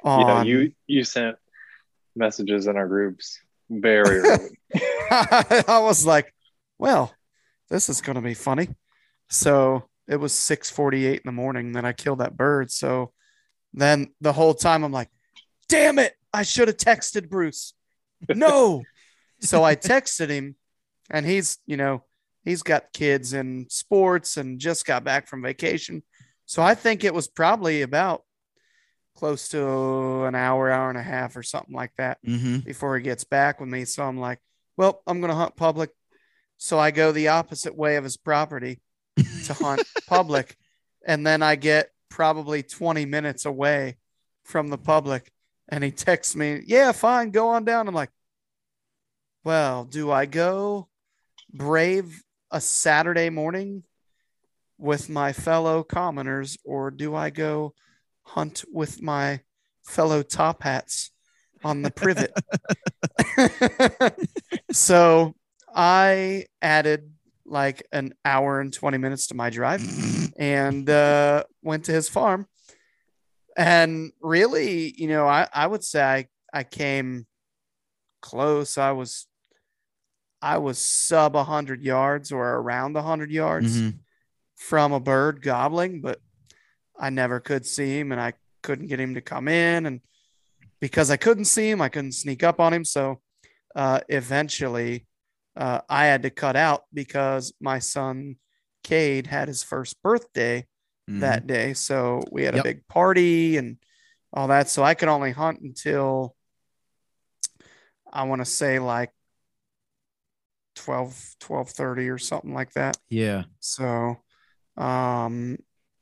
on- 0.04 0.48
you 0.48 0.72
you 0.88 1.04
sent 1.04 1.36
messages 2.15 2.67
in 2.67 2.78
our 2.78 2.88
groups 2.88 3.39
very 3.69 4.19
early. 4.19 4.58
I 5.12 5.80
was 5.82 6.06
like, 6.06 6.34
well, 6.78 7.13
this 7.69 7.89
is 7.89 8.02
going 8.02 8.15
to 8.15 8.22
be 8.22 8.34
funny. 8.34 8.69
So 9.30 9.89
it 10.08 10.17
was 10.17 10.34
6:48 10.34 11.15
in 11.15 11.22
the 11.26 11.32
morning 11.32 11.74
that 11.74 11.86
I 11.86 11.93
killed 11.93 12.19
that 12.19 12.38
bird. 12.38 12.72
So 12.72 13.13
then 13.74 14.13
the 14.22 14.34
whole 14.34 14.54
time 14.54 14.84
I'm 14.84 14.91
like, 14.91 15.10
damn 15.69 16.00
it, 16.00 16.13
I 16.34 16.43
should 16.43 16.67
have 16.67 16.78
texted 16.78 17.30
Bruce. 17.30 17.74
No. 18.30 18.84
so 19.39 19.63
I 19.63 19.76
texted 19.76 20.30
him 20.30 20.56
and 21.10 21.26
he's, 21.26 21.58
you 21.65 21.78
know, 21.78 22.04
he's 22.43 22.63
got 22.63 22.93
kids 22.93 23.34
and 23.34 23.72
sports 23.72 24.38
and 24.38 24.60
just 24.60 24.86
got 24.86 25.04
back 25.04 25.28
from 25.28 25.41
vacation. 25.41 26.04
So 26.46 26.62
I 26.62 26.76
think 26.76 27.04
it 27.04 27.14
was 27.14 27.28
probably 27.28 27.82
about 27.82 28.24
close 29.16 29.50
to 29.50 30.26
an 30.26 30.36
hour, 30.36 30.70
hour 30.72 30.90
and 30.90 30.98
a 30.98 31.04
half 31.04 31.36
or 31.36 31.44
something 31.44 31.76
like 31.76 31.92
that 31.98 32.18
Mm-hmm. 32.26 32.60
before 32.60 32.98
he 32.98 33.04
gets 33.04 33.24
back 33.24 33.60
with 33.60 33.70
me. 33.70 33.86
So 33.86 34.04
I'm 34.04 34.18
like, 34.18 34.40
well, 34.76 35.02
I'm 35.06 35.20
going 35.22 35.30
to 35.30 35.36
hunt 35.36 35.56
public. 35.56 35.92
So 36.58 36.80
I 36.80 36.92
go 36.92 37.12
the 37.12 37.28
opposite 37.30 37.78
way 37.78 37.96
of 37.98 38.04
his 38.04 38.18
property 38.18 38.82
to 39.46 39.54
hunt 39.60 39.84
public. 40.08 40.58
And 41.06 41.26
then 41.26 41.44
I 41.44 41.56
get 41.56 41.90
probably 42.10 42.64
20 42.64 43.06
minutes 43.06 43.46
away 43.46 43.98
from 44.44 44.70
the 44.70 44.78
public. 44.78 45.32
And 45.70 45.84
he 45.84 45.92
texts 45.92 46.36
me, 46.36 46.62
yeah, 46.66 46.92
fine, 46.92 47.32
go 47.32 47.50
on 47.50 47.66
down. 47.66 47.88
I'm 47.88 47.94
like, 47.94 48.12
well, 49.44 49.84
do 49.86 50.12
I 50.12 50.26
go 50.26 50.88
brave 51.54 52.24
a 52.52 52.62
Saturday 52.62 53.30
morning 53.30 53.84
with 54.84 55.08
my 55.10 55.32
fellow 55.32 55.82
commoners 55.82 56.58
or 56.65 56.91
do 56.91 57.15
I 57.15 57.30
go 57.30 57.74
hunt 58.24 58.65
with 58.72 59.02
my 59.02 59.39
fellow 59.82 60.22
top 60.22 60.63
hats 60.63 61.12
on 61.63 61.82
the 61.82 61.89
privet? 61.89 62.34
so 64.74 65.36
I 65.74 66.46
added 66.62 67.13
like 67.46 67.88
an 67.93 68.13
hour 68.26 68.60
and 68.60 68.74
20 68.74 68.98
minutes 68.98 69.28
to 69.28 69.36
my 69.36 69.50
drive 69.50 69.82
and 70.38 70.89
uh, 70.89 71.43
went 71.62 71.86
to 71.86 71.93
his 71.93 72.10
farm. 72.10 72.48
And 73.56 74.12
really, 74.22 74.93
you 74.98 75.08
know, 75.08 75.28
I, 75.28 75.48
I 75.54 75.67
would 75.67 75.84
say 75.84 76.04
I, 76.04 76.28
I 76.54 76.63
came 76.63 77.26
close. 78.22 78.78
I 78.78 78.91
was 78.91 79.28
I 80.41 80.58
was 80.58 80.78
sub 80.78 81.36
100 81.36 81.82
yards 81.82 82.34
or 82.34 82.56
around 82.56 82.96
100 82.96 83.32
yards 83.32 83.82
Mhm. 83.82 83.99
From 84.68 84.93
a 84.93 84.99
bird 84.99 85.41
gobbling, 85.41 85.99
but 85.99 86.20
I 86.97 87.09
never 87.09 87.41
could 87.41 87.66
see 87.66 87.99
him 87.99 88.14
and 88.14 88.22
I 88.22 88.34
couldn't 88.61 88.88
get 88.88 88.99
him 88.99 89.16
to 89.16 89.22
come 89.22 89.49
in. 89.49 89.86
And 89.86 89.99
because 90.80 91.11
I 91.11 91.18
couldn't 91.18 91.45
see 91.45 91.70
him, 91.70 91.82
I 91.82 91.89
couldn't 91.89 92.14
sneak 92.14 92.43
up 92.43 92.61
on 92.61 92.72
him. 92.74 92.86
So 92.86 93.20
uh, 93.76 93.99
eventually 94.07 95.05
uh, 95.57 95.82
I 95.89 96.05
had 96.05 96.24
to 96.24 96.30
cut 96.30 96.55
out 96.55 96.84
because 96.93 97.53
my 97.59 97.80
son 97.80 98.38
Cade 98.84 99.28
had 99.28 99.49
his 99.49 99.64
first 99.64 100.01
birthday 100.01 100.66
Mhm. 101.09 101.20
that 101.20 101.45
day. 101.45 101.74
So 101.74 102.24
we 102.32 102.43
had 102.45 102.55
Yep. 102.55 102.61
a 102.61 102.68
big 102.70 102.88
party 102.88 103.57
and 103.57 103.78
all 104.32 104.47
that. 104.47 104.70
So 104.70 104.82
I 104.82 104.93
could 104.93 105.09
only 105.09 105.32
hunt 105.32 105.59
until 105.59 106.38
I 108.11 108.24
want 108.24 108.39
to 108.39 108.45
say 108.45 108.80
like 108.80 109.11
12, 110.76 111.36
1230 111.39 112.07
or 112.09 112.18
something 112.18 112.53
like 112.53 112.72
that. 112.74 112.97
Yeah. 113.09 113.43
So, 113.59 114.18
um, 114.78 115.57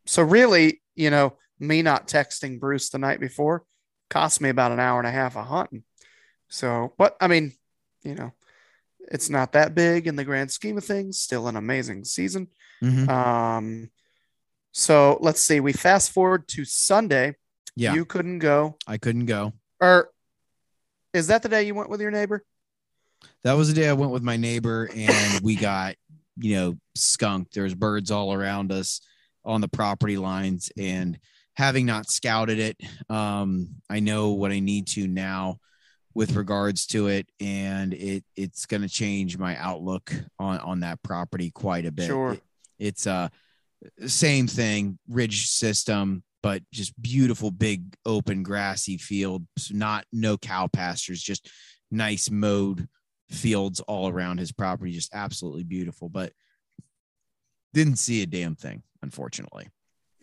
so 0.06 0.24
really, 0.24 0.82
you 0.96 1.10
know, 1.10 1.38
me 1.60 1.82
not 1.82 2.08
texting 2.08 2.60
Bruce 2.60 2.90
the 2.90 2.98
night 2.98 3.20
before 3.20 3.64
cost 4.10 4.42
me 4.42 4.50
about 4.50 4.72
an 4.72 4.80
hour 4.80 5.00
and 5.00 5.08
a 5.08 5.12
half 5.12 5.38
of 5.38 5.46
hunting. 5.46 5.84
So, 6.50 6.94
but 6.98 7.16
I 7.22 7.28
mean, 7.28 7.54
you 8.04 8.16
know, 8.16 8.34
it's 9.12 9.30
not 9.30 9.54
that 9.54 9.76
big 9.76 10.08
in 10.08 10.16
the 10.16 10.24
grand 10.24 10.52
scheme 10.52 10.78
of 10.78 10.86
things. 10.86 11.20
Still 11.20 11.48
an 11.48 11.56
amazing 11.56 12.04
season. 12.04 12.48
Mhm. 12.84 13.08
Um, 13.10 13.92
So 14.74 15.18
let's 15.22 15.42
see. 15.42 15.60
We 15.60 15.74
fast 15.74 16.12
forward 16.12 16.48
to 16.50 16.64
Sunday. 16.66 17.36
Yeah. 17.76 17.94
You 17.94 18.06
couldn't 18.06 18.40
go. 18.40 18.78
I 18.88 18.98
couldn't 18.98 19.26
go. 19.26 19.54
Or 19.82 20.10
is 21.14 21.28
that 21.28 21.44
the 21.44 21.50
day 21.50 21.64
you 21.64 21.76
went 21.76 21.90
with 21.90 22.00
your 22.00 22.12
neighbor? 22.12 22.44
That 23.44 23.54
was 23.54 23.68
the 23.68 23.74
day 23.74 23.90
I 23.90 23.94
went 23.94 24.12
with 24.14 24.24
my 24.24 24.38
neighbor 24.38 24.90
and 24.96 25.42
we 25.44 25.56
got, 25.56 25.96
you 26.38 26.56
know, 26.56 26.78
skunked. 26.96 27.54
There's 27.54 27.76
birds 27.76 28.12
all 28.12 28.34
around 28.34 28.72
us 28.72 29.02
on 29.44 29.62
the 29.62 29.68
property 29.68 30.18
lines. 30.18 30.72
And 30.78 31.18
having 31.56 31.86
not 31.86 32.10
scouted 32.10 32.60
it, 32.60 32.78
um, 33.10 33.70
I 33.90 34.00
know 34.00 34.32
what 34.32 34.52
I 34.52 34.60
need 34.60 34.88
to 34.90 35.08
now 35.08 35.60
with 36.14 36.36
regards 36.36 36.88
to 36.88 37.08
it. 37.08 37.28
And 37.40 37.94
it 37.94 38.24
it's 38.36 38.66
gonna 38.66 38.90
change 38.90 39.38
my 39.38 39.56
outlook 39.58 40.14
on, 40.40 40.60
on 40.60 40.80
that 40.82 41.02
property 41.04 41.52
quite 41.52 41.86
a 41.86 41.92
bit. 41.92 42.08
Sure. 42.08 42.34
It- 42.34 42.44
it's 42.80 43.06
uh 43.06 43.30
same 44.08 44.48
thing, 44.48 44.98
ridge 45.08 45.48
system, 45.48 46.24
but 46.44 46.64
just 46.72 47.00
beautiful, 47.02 47.52
big, 47.52 47.96
open, 48.06 48.44
grassy 48.44 48.98
field. 48.98 49.46
Not 49.72 50.06
no 50.12 50.38
cow 50.38 50.68
pastures, 50.68 51.22
just 51.22 51.50
nice 51.92 52.30
mowed 52.32 52.88
fields 53.32 53.80
all 53.82 54.10
around 54.10 54.40
his 54.40 54.52
property. 54.52 54.92
Just 54.92 55.14
absolutely 55.14 55.64
beautiful. 55.64 56.10
But 56.10 56.34
didn't 57.74 57.98
see 57.98 58.22
a 58.22 58.26
damn 58.26 58.56
thing, 58.56 58.84
unfortunately. 59.02 59.70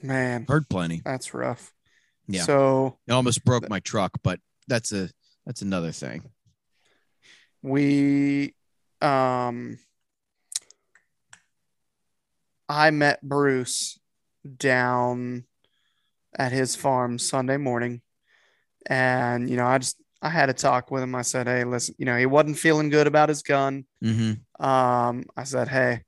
Man, 0.03 0.45
Heard 0.49 0.69
plenty. 0.69 1.03
that's 1.05 1.35
rough. 1.35 1.73
Yeah. 2.29 2.43
So 2.43 2.99
It 3.07 3.13
almost 3.13 3.45
broke 3.45 3.69
my 3.69 3.81
truck, 3.81 4.13
but 4.23 4.39
that's 4.69 4.93
a 4.93 5.09
that's 5.47 5.63
another 5.63 5.93
thing. 5.93 6.23
we 7.63 8.55
um 9.01 9.79
I 12.69 12.91
met 12.91 13.23
Bruce 13.23 13.99
down 14.59 15.45
at 16.39 16.53
his 16.53 16.77
farm 16.77 17.19
Sunday 17.19 17.57
morning. 17.57 18.03
And, 18.87 19.49
you 19.49 19.57
know, 19.57 19.67
I 19.67 19.79
just 19.79 19.97
I 20.21 20.29
had 20.29 20.51
a 20.51 20.55
talk 20.55 20.91
with 20.91 21.03
him. 21.03 21.14
I 21.14 21.23
said, 21.23 21.47
Hey, 21.47 21.64
listen, 21.64 21.95
you 21.99 22.05
know, 22.05 22.16
he 22.16 22.27
wasn't 22.27 22.59
feeling 22.59 22.91
good 22.91 23.07
about 23.07 23.29
his 23.29 23.43
gun. 23.43 23.85
Mm-hmm. 24.03 24.64
Um, 24.64 25.25
I 25.37 25.45
said, 25.45 25.69
Hey, 25.69 26.03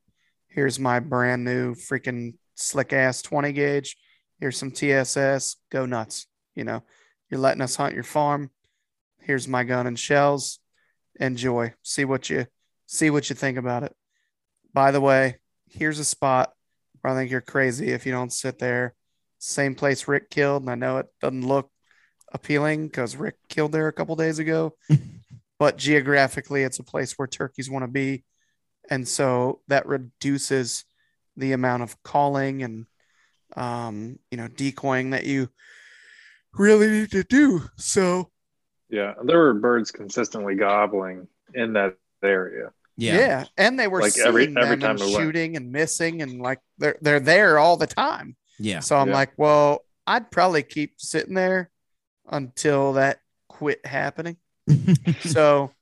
here's 0.48 0.78
my 0.78 1.00
brand 1.00 1.44
new 1.44 1.74
freaking 1.74 2.34
slick 2.54 2.92
ass 2.92 3.22
20 3.22 3.52
gauge. 3.52 3.96
Here's 4.40 4.56
some 4.56 4.70
TSS. 4.70 5.56
Go 5.70 5.86
nuts. 5.86 6.26
You 6.54 6.64
know, 6.64 6.82
you're 7.28 7.40
letting 7.40 7.62
us 7.62 7.76
hunt 7.76 7.94
your 7.94 8.04
farm. 8.04 8.50
Here's 9.20 9.46
my 9.46 9.64
gun 9.64 9.86
and 9.86 9.98
shells. 9.98 10.58
Enjoy. 11.18 11.74
See 11.82 12.04
what 12.04 12.30
you 12.30 12.46
see 12.86 13.10
what 13.10 13.30
you 13.30 13.36
think 13.36 13.56
about 13.56 13.84
it. 13.84 13.94
By 14.72 14.90
the 14.90 15.00
way, 15.00 15.36
here's 15.66 15.98
a 15.98 16.04
spot 16.04 16.52
where 17.00 17.12
I 17.12 17.16
think 17.16 17.30
you're 17.30 17.40
crazy 17.40 17.90
if 17.90 18.06
you 18.06 18.12
don't 18.12 18.32
sit 18.32 18.58
there. 18.58 18.94
Same 19.38 19.74
place 19.74 20.08
Rick 20.08 20.30
killed, 20.30 20.62
and 20.62 20.70
I 20.70 20.74
know 20.74 20.98
it 20.98 21.06
doesn't 21.20 21.46
look 21.46 21.70
appealing 22.32 22.86
because 22.88 23.16
Rick 23.16 23.36
killed 23.48 23.72
there 23.72 23.88
a 23.88 23.92
couple 23.92 24.16
days 24.16 24.38
ago, 24.38 24.74
but 25.58 25.76
geographically, 25.76 26.62
it's 26.62 26.78
a 26.78 26.84
place 26.84 27.14
where 27.18 27.28
turkeys 27.28 27.70
want 27.70 27.84
to 27.84 27.88
be, 27.90 28.24
and 28.90 29.06
so 29.06 29.60
that 29.68 29.86
reduces 29.86 30.84
the 31.36 31.52
amount 31.52 31.82
of 31.82 32.02
calling 32.02 32.62
and 32.62 32.86
um, 33.56 34.18
you 34.30 34.36
know 34.36 34.48
decoying 34.48 35.10
that 35.10 35.24
you 35.24 35.48
really 36.54 36.88
need 36.88 37.10
to 37.12 37.24
do. 37.24 37.62
So 37.76 38.30
Yeah, 38.88 39.14
there 39.24 39.38
were 39.38 39.54
birds 39.54 39.90
consistently 39.90 40.54
gobbling 40.54 41.28
in 41.54 41.72
that 41.74 41.94
area. 42.22 42.70
Yeah. 42.96 43.16
yeah, 43.18 43.44
and 43.56 43.78
they 43.80 43.88
were 43.88 44.00
Like 44.02 44.18
every- 44.18 44.54
every 44.56 44.76
time 44.76 44.96
we 44.96 45.02
went. 45.02 45.16
shooting 45.16 45.56
and 45.56 45.72
missing, 45.72 46.22
and 46.22 46.40
like 46.40 46.58
they're 46.78 46.98
they're 47.00 47.20
there 47.20 47.58
all 47.58 47.76
the 47.76 47.86
time. 47.86 48.36
Yeah. 48.58 48.80
So 48.80 48.96
I'm 48.96 49.08
Yeah. 49.08 49.14
like, 49.14 49.32
well, 49.38 49.84
I'd 50.06 50.30
probably 50.30 50.62
keep 50.62 50.94
sitting 50.98 51.34
there 51.34 51.70
until 52.30 52.94
that 52.94 53.20
quit 53.48 53.84
happening. 53.84 54.36
so 55.20 55.72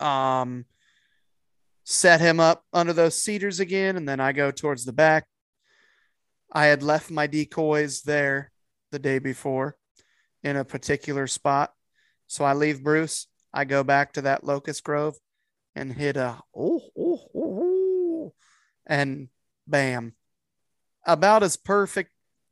um 0.00 0.64
set 1.84 2.20
him 2.20 2.38
up 2.38 2.64
under 2.72 2.92
those 2.92 3.14
cedars 3.14 3.60
again 3.60 3.96
and 3.96 4.06
then 4.06 4.20
I 4.20 4.32
go 4.32 4.50
towards 4.50 4.84
the 4.84 4.92
back. 4.92 5.26
I 6.52 6.66
had 6.66 6.82
left 6.82 7.10
my 7.10 7.26
decoys 7.26 8.02
there 8.02 8.52
the 8.90 8.98
day 8.98 9.18
before 9.18 9.76
in 10.42 10.56
a 10.56 10.64
particular 10.64 11.26
spot. 11.26 11.72
So 12.26 12.44
I 12.44 12.52
leave 12.52 12.84
Bruce, 12.84 13.26
I 13.52 13.64
go 13.64 13.82
back 13.82 14.12
to 14.14 14.22
that 14.22 14.44
locust 14.44 14.84
grove 14.84 15.16
and 15.74 15.92
hit 15.92 16.16
a 16.16 16.38
oh, 16.54 16.80
oh, 16.98 17.20
oh, 17.34 17.34
oh 17.34 18.34
and 18.86 19.28
bam. 19.66 20.14
About 21.06 21.42
as 21.42 21.56
perfect 21.56 22.10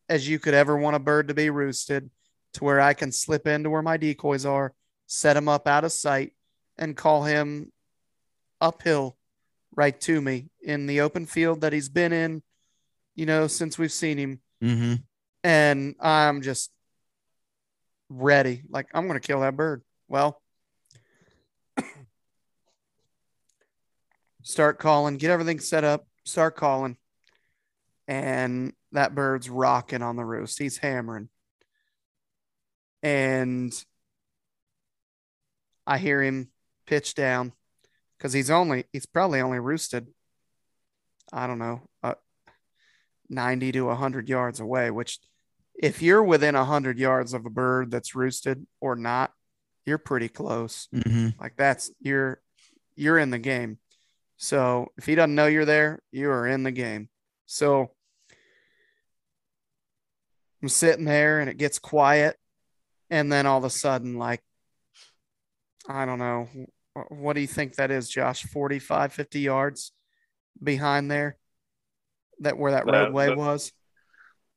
as 0.09 0.29
you 0.29 0.39
could 0.39 0.55
ever 0.55 0.77
want 0.77 0.97
a 0.97 1.01
bird 1.01 1.29
to 1.29 1.35
be 1.35 1.51
roosted 1.51 2.11
to 2.57 2.65
where 2.65 2.81
I 2.81 2.95
can 2.95 3.13
slip 3.13 3.47
into 3.47 3.71
where 3.71 3.83
my 3.83 3.97
decoys 3.97 4.45
are, 4.45 4.75
set 5.07 5.37
him 5.37 5.49
up 5.49 5.69
out 5.69 5.85
of 5.85 5.93
sight, 5.93 6.33
and 6.79 6.97
call 6.97 7.25
him 7.25 7.71
uphill 8.61 9.17
right 9.75 9.99
to 10.01 10.21
me 10.21 10.49
in 10.63 10.87
the 10.87 11.03
open 11.03 11.27
field 11.27 11.61
that 11.61 11.73
he's 11.73 11.89
been 11.89 12.13
in, 12.13 12.43
you 13.15 13.27
know, 13.27 13.47
since 13.47 13.79
we've 13.79 13.93
seen 13.93 14.19
him. 14.19 14.41
mm-hmm. 14.63 14.95
And 15.45 15.95
I'm 16.01 16.43
just 16.43 16.73
ready. 18.09 18.63
Like, 18.69 18.89
I'm 18.93 19.07
going 19.07 19.21
to 19.21 19.27
kill 19.27 19.41
that 19.41 19.55
bird. 19.57 19.83
Well, 20.09 20.43
start 24.43 24.79
calling, 24.79 25.19
get 25.19 25.31
everything 25.31 25.61
set 25.61 25.85
up, 25.85 26.07
start 26.25 26.57
calling. 26.57 26.97
And 28.09 28.73
that 28.93 29.15
bird's 29.15 29.51
rocking 29.51 30.03
on 30.03 30.17
the 30.17 30.25
roost. 30.25 30.59
He's 30.59 30.79
hammering. 30.79 31.29
And 33.07 33.73
I 35.87 35.99
hear 35.99 36.21
him 36.21 36.49
pitch 36.89 37.15
down 37.15 37.53
because 38.19 38.33
he's 38.33 38.51
only, 38.51 38.87
he's 38.93 39.07
probably 39.07 39.41
only 39.41 39.61
roosted, 39.61 40.09
I 41.33 41.47
don't 41.47 41.61
know, 41.61 41.83
uh, 42.03 42.15
90 43.31 43.71
to 43.71 43.83
100 43.83 44.29
yards 44.29 44.59
away, 44.59 44.91
which 44.91 45.21
if 45.73 46.03
you're 46.03 46.25
within 46.25 46.57
100 46.57 46.99
yards 46.99 47.33
of 47.33 47.47
a 47.47 47.51
bird 47.51 47.93
that's 47.93 48.17
roosted 48.17 48.67
or 48.81 48.97
not, 48.97 49.31
you're 49.85 49.99
pretty 49.99 50.29
close. 50.29 50.89
Mm-hmm. 50.93 51.41
Like 51.41 51.55
that's 51.57 51.93
you're 52.01 52.41
you're 52.97 53.19
in 53.19 53.31
the 53.31 53.39
game. 53.39 53.79
So 54.37 54.89
if 54.99 55.07
he 55.07 55.15
doesn't 55.15 55.37
know 55.37 55.47
you're 55.47 55.65
there, 55.65 56.01
you 56.11 56.29
are 56.31 56.45
in 56.45 56.65
the 56.65 56.73
game. 56.73 57.09
So 57.47 57.93
I'm 60.61 60.69
sitting 60.69 61.05
there 61.05 61.39
and 61.39 61.49
it 61.49 61.57
gets 61.57 61.79
quiet. 61.79 62.37
And 63.11 63.31
then 63.31 63.47
all 63.47 63.59
of 63.59 63.65
a 63.65 63.71
sudden, 63.71 64.17
like, 64.19 64.43
I 65.89 66.05
don't 66.05 66.19
know, 66.19 66.49
what 67.09 67.35
do 67.35 67.41
you 67.41 67.47
think 67.47 67.75
that 67.77 67.91
is, 67.91 68.09
Josh? 68.09 68.43
45, 68.45 69.13
50 69.13 69.41
yards 69.41 69.93
behind 70.63 71.11
there? 71.11 71.37
That 72.41 72.59
where 72.59 72.73
that 72.73 72.87
That- 72.87 72.93
roadway 72.93 73.27
that- 73.27 73.37
was? 73.37 73.73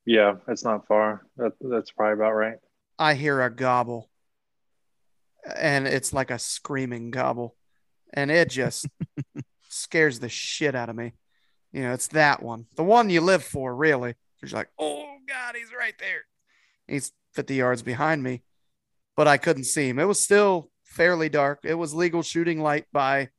Yeah, 0.06 0.38
it's 0.48 0.64
not 0.64 0.88
far. 0.88 1.26
That, 1.38 1.54
that's 1.62 1.92
probably 1.92 2.14
about 2.14 2.32
right. 2.34 2.58
I 2.98 3.14
hear 3.14 3.42
a 3.42 3.50
gobble. 3.54 4.10
And 5.56 5.88
it's 5.88 6.12
like 6.14 6.32
a 6.32 6.40
screaming 6.40 7.12
gobble. 7.12 7.56
And 8.14 8.32
it 8.32 8.50
just 8.50 8.88
scares 9.70 10.20
the 10.20 10.30
shit 10.30 10.74
out 10.74 10.90
of 10.90 10.96
me. 10.96 11.14
You 11.72 11.84
know, 11.84 11.94
it's 11.94 12.08
that 12.08 12.42
one. 12.42 12.66
The 12.76 12.84
one 12.84 13.10
you 13.12 13.22
live 13.22 13.44
for, 13.44 13.76
really. 13.76 14.16
You're 14.42 14.50
like, 14.52 14.70
oh 14.80 15.18
God, 15.28 15.56
he's 15.56 15.72
right 15.78 15.94
there. 16.00 16.22
He's 16.88 17.12
50 17.34 17.56
yards 17.56 17.82
behind 17.82 18.24
me. 18.24 18.44
But 19.16 19.28
I 19.28 19.38
couldn't 19.38 19.66
see 19.66 19.90
him. 19.90 20.00
It 20.00 20.06
was 20.06 20.20
still 20.20 20.72
fairly 20.84 21.30
dark. 21.30 21.60
It 21.64 21.76
was 21.76 21.94
legal 21.94 22.22
shooting 22.22 22.62
light 22.62 22.86
by 22.92 23.30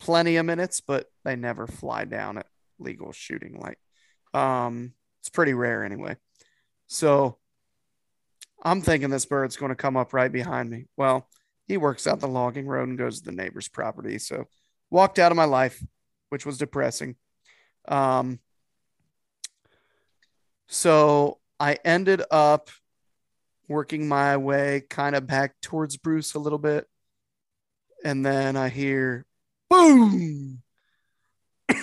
plenty 0.00 0.36
of 0.36 0.46
minutes, 0.46 0.80
but 0.80 1.06
they 1.24 1.36
never 1.36 1.66
fly 1.66 2.04
down 2.04 2.38
at 2.38 2.46
legal 2.78 3.12
shooting 3.12 3.58
light. 3.58 3.78
Um, 4.32 4.92
it's 5.20 5.28
pretty 5.28 5.54
rare 5.54 5.84
anyway. 5.84 6.16
So 6.86 7.38
I'm 8.62 8.80
thinking 8.80 9.10
this 9.10 9.26
bird's 9.26 9.56
going 9.56 9.70
to 9.70 9.76
come 9.76 9.96
up 9.96 10.12
right 10.12 10.30
behind 10.30 10.70
me. 10.70 10.86
Well, 10.96 11.28
he 11.66 11.76
works 11.76 12.06
out 12.06 12.20
the 12.20 12.28
logging 12.28 12.66
road 12.66 12.88
and 12.88 12.98
goes 12.98 13.20
to 13.20 13.24
the 13.24 13.36
neighbor's 13.36 13.68
property. 13.68 14.18
So 14.18 14.46
walked 14.90 15.18
out 15.18 15.32
of 15.32 15.36
my 15.36 15.44
life, 15.44 15.82
which 16.28 16.46
was 16.46 16.58
depressing. 16.58 17.16
Um, 17.88 18.38
so 20.68 21.38
I 21.60 21.78
ended 21.84 22.22
up 22.30 22.70
working 23.68 24.08
my 24.08 24.36
way 24.36 24.82
kind 24.88 25.16
of 25.16 25.26
back 25.26 25.54
towards 25.60 25.96
Bruce 25.96 26.34
a 26.34 26.38
little 26.38 26.58
bit. 26.58 26.86
And 28.04 28.24
then 28.24 28.56
I 28.56 28.68
hear 28.68 29.24
boom. 29.70 30.62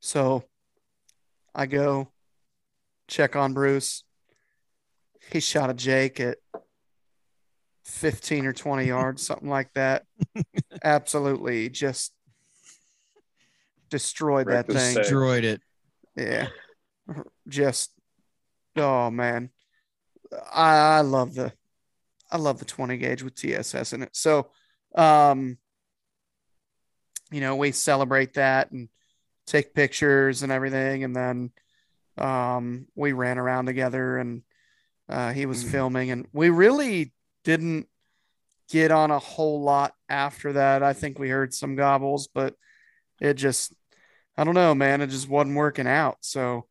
so 0.00 0.44
I 1.54 1.66
go 1.66 2.08
check 3.06 3.36
on 3.36 3.52
Bruce. 3.52 4.04
He 5.30 5.40
shot 5.40 5.68
a 5.68 5.74
Jake 5.74 6.20
at 6.20 6.38
15 7.84 8.46
or 8.46 8.52
20 8.52 8.86
yards, 8.86 9.26
something 9.26 9.48
like 9.48 9.72
that. 9.74 10.04
Absolutely 10.82 11.68
just 11.68 12.12
destroyed 13.90 14.48
that 14.48 14.66
thing. 14.66 14.94
Destroyed 14.94 15.44
it. 15.44 15.60
Yeah. 16.16 16.48
Just 17.46 17.90
oh 18.76 19.10
man, 19.10 19.50
I, 20.52 20.98
I 20.98 21.00
love 21.00 21.34
the 21.34 21.52
I 22.30 22.36
love 22.36 22.58
the 22.58 22.64
20 22.64 22.96
gauge 22.98 23.22
with 23.22 23.34
TSS 23.34 23.92
in 23.92 24.02
it. 24.02 24.10
So, 24.12 24.50
um, 24.94 25.58
you 27.30 27.40
know, 27.40 27.56
we 27.56 27.72
celebrate 27.72 28.34
that 28.34 28.70
and 28.70 28.88
take 29.46 29.74
pictures 29.74 30.42
and 30.42 30.52
everything, 30.52 31.04
and 31.04 31.14
then 31.16 31.50
um, 32.18 32.86
we 32.94 33.12
ran 33.12 33.38
around 33.38 33.66
together 33.66 34.18
and 34.18 34.42
uh, 35.08 35.32
he 35.32 35.46
was 35.46 35.64
Mhm. 35.64 35.70
filming, 35.70 36.10
and 36.10 36.26
we 36.32 36.50
really 36.50 37.12
didn't 37.44 37.88
get 38.68 38.90
on 38.90 39.10
a 39.10 39.18
whole 39.18 39.62
lot 39.62 39.94
after 40.08 40.52
that. 40.54 40.82
I 40.82 40.92
think 40.92 41.18
we 41.18 41.30
heard 41.30 41.54
some 41.54 41.76
gobbles, 41.76 42.28
but 42.28 42.54
it 43.20 43.34
just, 43.34 43.72
I 44.36 44.44
don't 44.44 44.54
know, 44.54 44.74
man, 44.74 45.00
it 45.00 45.08
just 45.08 45.28
wasn't 45.28 45.56
working 45.56 45.86
out. 45.86 46.18
So 46.20 46.68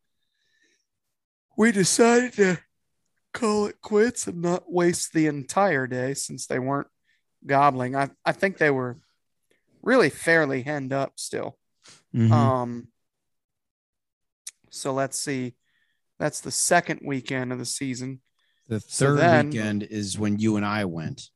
we 1.56 1.72
decided 1.72 2.32
to 2.34 2.58
call 3.34 3.66
it 3.66 3.80
quits 3.80 4.26
and 4.26 4.42
not 4.42 4.70
waste 4.70 5.12
the 5.12 5.26
entire 5.26 5.86
day 5.86 6.14
since 6.14 6.46
they 6.46 6.58
weren't 6.58 6.88
gobbling. 7.46 7.94
I, 7.94 8.10
I 8.24 8.32
think 8.32 8.58
they 8.58 8.70
were 8.70 8.98
really 9.82 10.10
fairly 10.10 10.62
henned 10.62 10.92
up 10.92 11.12
still. 11.16 11.56
Mhm. 12.14 12.30
Um, 12.30 12.88
so 14.70 14.92
let's 14.92 15.18
see. 15.18 15.54
That's 16.18 16.40
the 16.40 16.50
second 16.50 17.00
weekend 17.04 17.52
of 17.52 17.58
the 17.58 17.64
season. 17.64 18.20
the 18.66 18.80
so 18.80 19.06
third 19.06 19.18
then- 19.18 19.46
weekend 19.50 19.82
is 19.84 20.18
when 20.18 20.38
you 20.38 20.56
and 20.56 20.66
I 20.66 20.84
went. 20.84 21.30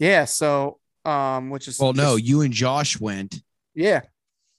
Yeah. 0.00 0.24
So, 0.24 0.80
um, 1.04 1.50
which 1.50 1.68
is 1.68 1.78
Well, 1.78 1.92
no, 1.92 2.16
you 2.16 2.40
and 2.40 2.52
Josh 2.52 2.98
went 2.98 3.40
yeah, 3.74 4.00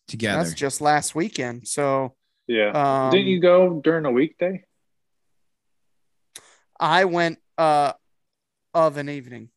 together. 0.08 0.44
that's 0.44 0.56
just 0.56 0.80
last 0.80 1.16
weekend. 1.16 1.68
So, 1.68 2.16
Yeah. 2.48 2.70
um, 3.08 3.12
Didn't 3.12 3.28
you 3.28 3.42
go 3.42 3.82
during 3.84 4.06
a 4.06 4.12
weekday? 4.12 4.64
I 6.80 7.06
went 7.06 7.40
uh 7.58 7.94
of 8.74 8.98
an 8.98 9.10
evening. 9.10 9.50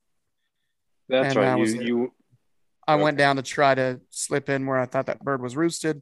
That's 1.08 1.36
And 1.36 1.36
right. 1.36 1.58
that 1.58 1.74
You 1.74 1.82
you 1.82 2.12
I 2.86 2.96
went 2.96 3.18
down 3.18 3.36
to 3.36 3.42
try 3.42 3.74
to 3.74 4.00
slip 4.10 4.48
in 4.48 4.66
where 4.66 4.78
I 4.78 4.86
thought 4.86 5.06
that 5.06 5.22
bird 5.22 5.42
was 5.42 5.56
roosted, 5.56 6.00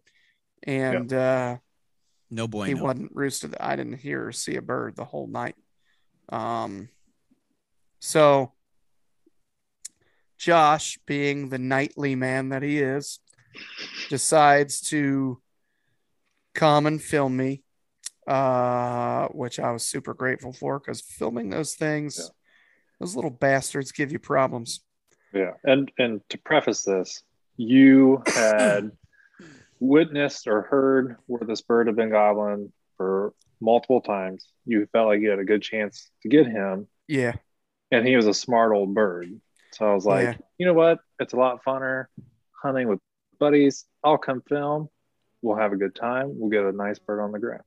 and 0.62 1.12
uh, 1.12 1.56
no 2.30 2.46
boy, 2.46 2.66
he 2.66 2.74
bueno. 2.74 2.86
wasn't 2.86 3.12
roosted. 3.12 3.56
I 3.58 3.74
didn't 3.74 3.98
hear 3.98 4.28
or 4.28 4.32
see 4.32 4.54
a 4.54 4.62
bird 4.62 4.94
the 4.94 5.04
whole 5.04 5.26
night. 5.26 5.56
Um, 6.28 6.88
so 7.98 8.52
Josh, 10.38 10.98
being 11.06 11.48
the 11.48 11.58
nightly 11.58 12.14
man 12.14 12.50
that 12.50 12.62
he 12.62 12.78
is, 12.78 13.18
decides 14.08 14.80
to 14.90 15.40
come 16.54 16.86
and 16.86 17.02
film 17.02 17.36
me, 17.36 17.62
uh, 18.26 19.28
which 19.28 19.58
I 19.60 19.70
was 19.72 19.86
super 19.86 20.14
grateful 20.14 20.52
for 20.52 20.78
because 20.78 21.00
filming 21.00 21.50
those 21.50 21.74
things, 21.74 22.18
Yeah. 22.18 22.28
those 23.00 23.14
little 23.16 23.30
bastards 23.30 23.92
give 23.92 24.12
you 24.12 24.18
problems. 24.18 24.80
Yeah, 25.32 25.52
and 25.64 25.90
and 25.98 26.20
to 26.30 26.38
preface 26.38 26.82
this, 26.84 27.22
you 27.56 28.22
had 28.34 28.90
witnessed 29.80 30.46
or 30.46 30.62
heard 30.62 31.16
where 31.26 31.42
this 31.46 31.60
bird 31.60 31.86
had 31.86 31.96
been 31.96 32.10
gobbling 32.10 32.72
for 32.96 33.34
multiple 33.60 34.00
times. 34.00 34.46
You 34.64 34.86
felt 34.92 35.08
like 35.08 35.20
you 35.20 35.30
had 35.30 35.38
a 35.38 35.44
good 35.44 35.62
chance 35.62 36.10
to 36.22 36.28
get 36.28 36.46
him, 36.46 36.88
Yeah. 37.08 37.34
and 37.90 38.06
he 38.06 38.16
was 38.16 38.26
a 38.26 38.34
smart 38.34 38.72
old 38.72 38.94
bird. 38.94 39.40
So 39.72 39.86
I 39.90 39.94
was 39.94 40.06
like, 40.06 40.24
Yeah. 40.24 40.34
you 40.58 40.66
know 40.66 40.72
what? 40.74 40.98
It's 41.20 41.32
a 41.34 41.36
lot 41.36 41.62
funner 41.66 42.06
hunting 42.62 42.88
with 42.88 42.98
buddies. 43.38 43.84
I'll 44.02 44.16
come 44.18 44.40
film. 44.48 44.88
We'll 45.42 45.56
have 45.58 45.72
a 45.72 45.76
good 45.76 45.94
time. 45.94 46.38
We'll 46.38 46.48
get 46.50 46.64
a 46.64 46.72
nice 46.72 46.98
bird 46.98 47.20
on 47.20 47.32
the 47.32 47.38
ground. 47.38 47.62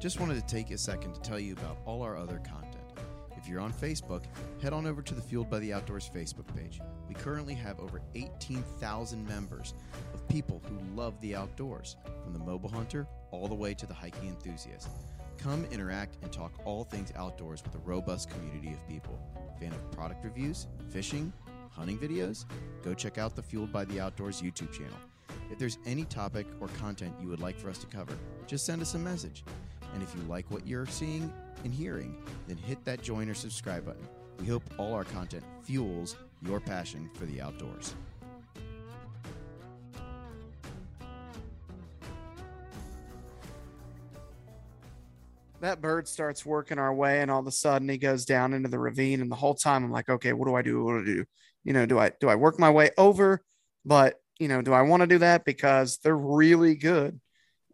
Just 0.00 0.18
wanted 0.18 0.36
to 0.36 0.46
take 0.46 0.70
a 0.70 0.78
second 0.78 1.12
to 1.12 1.20
tell 1.20 1.38
you 1.38 1.52
about 1.52 1.76
all 1.84 2.00
our 2.00 2.16
other 2.16 2.38
content. 2.38 2.76
If 3.36 3.46
you're 3.46 3.60
on 3.60 3.70
Facebook, 3.70 4.22
head 4.62 4.72
on 4.72 4.86
over 4.86 5.02
to 5.02 5.14
the 5.14 5.20
Fueled 5.20 5.50
by 5.50 5.58
the 5.58 5.74
Outdoors 5.74 6.10
Facebook 6.12 6.46
page. 6.56 6.80
We 7.06 7.14
currently 7.14 7.52
have 7.52 7.78
over 7.78 8.00
18,000 8.14 9.28
members 9.28 9.74
of 10.14 10.26
people 10.26 10.62
who 10.64 10.96
love 10.96 11.20
the 11.20 11.36
outdoors, 11.36 11.96
from 12.24 12.32
the 12.32 12.38
mobile 12.38 12.70
hunter 12.70 13.06
all 13.30 13.46
the 13.46 13.54
way 13.54 13.74
to 13.74 13.84
the 13.84 13.92
hiking 13.92 14.30
enthusiast. 14.30 14.88
Come 15.36 15.66
interact 15.66 16.16
and 16.22 16.32
talk 16.32 16.54
all 16.64 16.84
things 16.84 17.12
outdoors 17.14 17.62
with 17.62 17.74
a 17.74 17.86
robust 17.86 18.30
community 18.30 18.72
of 18.72 18.88
people. 18.88 19.18
Fan 19.60 19.72
of 19.72 19.90
product 19.90 20.24
reviews, 20.24 20.66
fishing, 20.88 21.30
hunting 21.68 21.98
videos? 21.98 22.46
Go 22.82 22.94
check 22.94 23.18
out 23.18 23.36
the 23.36 23.42
Fueled 23.42 23.70
by 23.70 23.84
the 23.84 24.00
Outdoors 24.00 24.40
YouTube 24.40 24.72
channel. 24.72 24.96
If 25.50 25.58
there's 25.58 25.76
any 25.84 26.04
topic 26.04 26.46
or 26.58 26.68
content 26.68 27.14
you 27.20 27.28
would 27.28 27.40
like 27.40 27.58
for 27.58 27.68
us 27.68 27.76
to 27.78 27.86
cover, 27.86 28.14
just 28.46 28.64
send 28.64 28.80
us 28.80 28.94
a 28.94 28.98
message. 28.98 29.44
And 29.94 30.02
if 30.02 30.14
you 30.14 30.22
like 30.22 30.50
what 30.50 30.66
you're 30.66 30.86
seeing 30.86 31.32
and 31.64 31.72
hearing, 31.72 32.16
then 32.48 32.56
hit 32.56 32.84
that 32.84 33.02
join 33.02 33.28
or 33.28 33.34
subscribe 33.34 33.84
button. 33.84 34.06
We 34.38 34.46
hope 34.46 34.62
all 34.78 34.94
our 34.94 35.04
content 35.04 35.44
fuels 35.62 36.16
your 36.42 36.60
passion 36.60 37.10
for 37.14 37.26
the 37.26 37.40
outdoors. 37.40 37.94
that 45.60 45.80
bird 45.80 46.08
starts 46.08 46.44
working 46.44 46.78
our 46.78 46.92
way 46.92 47.20
and 47.20 47.30
all 47.30 47.40
of 47.40 47.46
a 47.46 47.52
sudden 47.52 47.88
he 47.88 47.98
goes 47.98 48.24
down 48.24 48.54
into 48.54 48.68
the 48.68 48.78
ravine 48.78 49.20
and 49.20 49.30
the 49.30 49.36
whole 49.36 49.54
time 49.54 49.84
i'm 49.84 49.92
like 49.92 50.08
okay 50.08 50.32
what 50.32 50.46
do 50.46 50.54
i 50.54 50.62
do 50.62 50.82
what 50.82 50.92
do 50.92 51.00
i 51.00 51.04
do 51.04 51.24
you 51.64 51.72
know 51.72 51.86
do 51.86 51.98
i 51.98 52.10
do 52.20 52.28
i 52.28 52.34
work 52.34 52.58
my 52.58 52.70
way 52.70 52.90
over 52.96 53.42
but 53.84 54.20
you 54.38 54.48
know 54.48 54.62
do 54.62 54.72
i 54.72 54.82
want 54.82 55.02
to 55.02 55.06
do 55.06 55.18
that 55.18 55.44
because 55.44 55.98
they're 55.98 56.16
really 56.16 56.74
good 56.74 57.20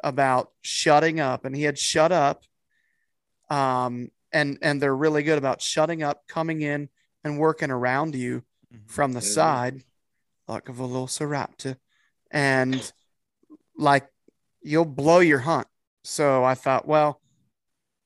about 0.02 0.50
shutting 0.62 1.20
up 1.20 1.44
and 1.44 1.54
he 1.56 1.62
had 1.62 1.78
shut 1.78 2.12
up 2.12 2.42
um 3.50 4.10
and 4.32 4.58
and 4.62 4.80
they're 4.80 4.96
really 4.96 5.22
good 5.22 5.38
about 5.38 5.62
shutting 5.62 6.02
up 6.02 6.26
coming 6.28 6.60
in 6.60 6.88
and 7.24 7.38
working 7.38 7.70
around 7.70 8.14
you 8.14 8.42
from 8.86 9.12
the 9.12 9.20
Mhm. 9.20 9.34
side 9.34 9.84
like 10.48 10.68
a 10.68 10.72
velociraptor 10.72 11.76
and 12.30 12.92
like 13.76 14.08
you'll 14.62 14.84
blow 14.84 15.20
your 15.20 15.40
hunt 15.40 15.68
so 16.04 16.44
i 16.44 16.54
thought 16.54 16.86
well 16.86 17.20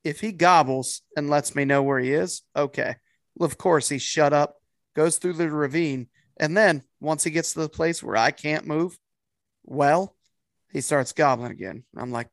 if 0.05 0.21
he 0.21 0.33
gobbles 0.33 1.03
and 1.17 1.29
lets 1.29 1.55
me 1.55 1.65
know 1.65 1.83
where 1.83 1.99
he 1.99 2.13
is, 2.13 2.43
okay. 2.57 2.97
Well, 3.35 3.47
of 3.47 3.59
course, 3.59 3.91
he 3.91 3.99
shut 3.99 4.33
up, 4.33 4.57
goes 4.95 5.19
through 5.19 5.35
the 5.35 5.51
ravine, 5.51 6.09
and 6.39 6.57
then 6.57 6.85
once 7.01 7.25
he 7.25 7.31
gets 7.31 7.53
to 7.53 7.61
the 7.61 7.69
place 7.69 8.03
where 8.03 8.17
I 8.17 8.31
can't 8.31 8.67
move, 8.67 8.99
well, 9.65 10.17
he 10.73 10.81
starts 10.81 11.13
gobbling 11.13 11.53
again. 11.53 11.85
I'm 11.97 12.11
like, 12.11 12.29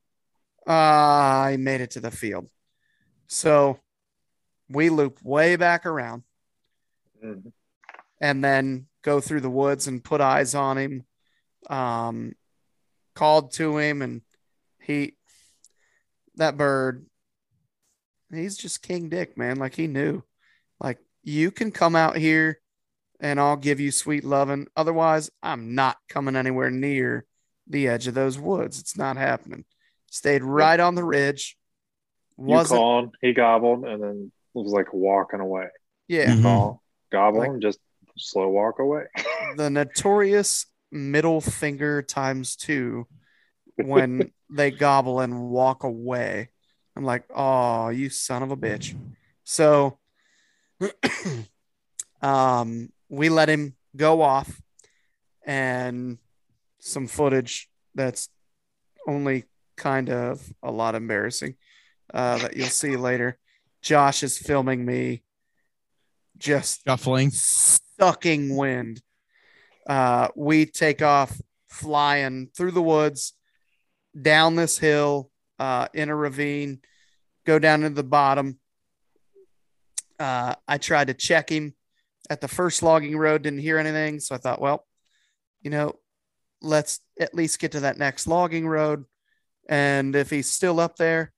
ah, 0.67 1.43
I 1.43 1.57
made 1.57 1.81
it 1.81 1.91
to 1.91 1.99
the 1.99 2.11
field. 2.11 2.49
So 3.27 3.79
we 4.69 4.89
loop 4.89 5.19
way 5.23 5.55
back 5.55 5.85
around 5.85 6.23
Mhm. 7.23 7.51
and 8.21 8.43
then 8.43 8.87
go 9.01 9.21
through 9.21 9.41
the 9.41 9.49
woods 9.49 9.87
and 9.87 10.03
put 10.03 10.21
eyes 10.21 10.55
on 10.55 10.77
him. 10.77 11.05
Um, 11.69 12.35
called 13.15 13.51
to 13.53 13.77
him, 13.77 14.01
and 14.01 14.21
he, 14.79 15.17
that 16.35 16.55
bird, 16.55 17.05
he's 18.31 18.55
just 18.57 18.83
King 18.83 19.09
Dick, 19.09 19.37
man. 19.37 19.57
Like 19.57 19.75
he 19.75 19.87
knew, 19.87 20.23
like 20.79 20.99
you 21.23 21.51
can 21.51 21.71
come 21.71 21.95
out 21.95 22.15
here 22.15 22.61
and 23.19 23.39
I'll 23.39 23.57
give 23.57 23.79
you 23.79 23.91
sweet 23.91 24.23
loving. 24.23 24.67
Otherwise, 24.75 25.31
I'm 25.41 25.73
not 25.73 25.97
coming 26.07 26.35
anywhere 26.35 26.69
near 26.69 27.25
the 27.69 27.87
edge 27.87 28.07
of 28.07 28.13
those 28.13 28.37
woods. 28.39 28.79
It's 28.79 28.97
not 28.97 29.17
happening. 29.17 29.65
Stayed 30.09 30.43
right 30.43 30.79
on 30.79 30.95
the 30.95 31.03
ridge. 31.03 31.57
You 32.37 32.45
Wasn't 32.45 32.77
called, 32.77 33.15
he 33.21 33.33
gobbled, 33.33 33.83
and 33.85 34.01
then 34.01 34.31
was 34.53 34.71
like 34.71 34.93
walking 34.93 35.39
away. 35.39 35.67
yeah. 36.07 36.31
Mhm. 36.33 36.41
Call, 36.43 36.83
gobble, 37.11 37.39
Like- 37.39 37.49
and 37.49 37.61
just 37.61 37.79
slow 38.17 38.47
walk 38.49 38.79
away. 38.79 39.03
the 39.57 39.69
notorious 39.69 40.65
middle 40.91 41.41
finger 41.41 42.01
times 42.01 42.55
two 42.55 43.07
when 43.75 44.31
they 44.49 44.71
gobble 44.71 45.19
and 45.19 45.49
walk 45.49 45.83
away. 45.83 46.49
I'm 46.95 47.03
like, 47.03 47.25
oh, 47.35 47.89
you 47.89 48.09
son 48.09 48.41
of 48.43 48.51
a 48.51 48.57
bitch. 48.57 48.95
So 49.43 49.99
um 52.21 52.91
we 53.09 53.29
let 53.29 53.49
him 53.49 53.75
go 53.95 54.21
off 54.21 54.61
and 55.45 56.17
some 56.79 57.07
footage 57.07 57.69
that's 57.95 58.29
only 59.07 59.45
kind 59.75 60.09
of 60.09 60.41
a 60.63 60.71
lot 60.71 60.95
embarrassing 60.95 61.55
uh 62.13 62.37
that 62.39 62.55
you'll 62.55 62.67
see 62.67 62.95
later. 62.95 63.37
Josh 63.81 64.23
is 64.23 64.37
filming 64.37 64.85
me 64.85 65.23
just 66.37 66.83
Shuffling. 66.87 67.31
sucking 67.31 68.55
wind. 68.55 69.01
Uh, 69.87 70.27
we 70.35 70.65
take 70.65 71.01
off 71.01 71.39
flying 71.69 72.49
through 72.55 72.71
the 72.71 72.81
woods, 72.81 73.33
down 74.19 74.55
this 74.55 74.77
hill, 74.77 75.29
uh, 75.59 75.87
in 75.93 76.09
a 76.09 76.15
ravine, 76.15 76.79
go 77.45 77.59
down 77.59 77.81
to 77.81 77.89
the 77.89 78.03
bottom. 78.03 78.59
Uh, 80.19 80.55
I 80.67 80.77
tried 80.77 81.07
to 81.07 81.13
check 81.13 81.49
him 81.49 81.73
at 82.29 82.41
the 82.41 82.47
first 82.47 82.83
logging 82.83 83.17
road, 83.17 83.43
didn't 83.43 83.59
hear 83.59 83.77
anything. 83.77 84.19
So 84.19 84.35
I 84.35 84.37
thought, 84.39 84.61
well, 84.61 84.85
you 85.61 85.69
know, 85.69 85.93
let's 86.61 86.99
at 87.19 87.33
least 87.33 87.59
get 87.59 87.73
to 87.73 87.81
that 87.81 87.97
next 87.97 88.27
logging 88.27 88.67
road. 88.67 89.05
And 89.69 90.15
if 90.15 90.29
he's 90.29 90.49
still 90.49 90.79
up 90.79 90.95
there, 90.95 91.33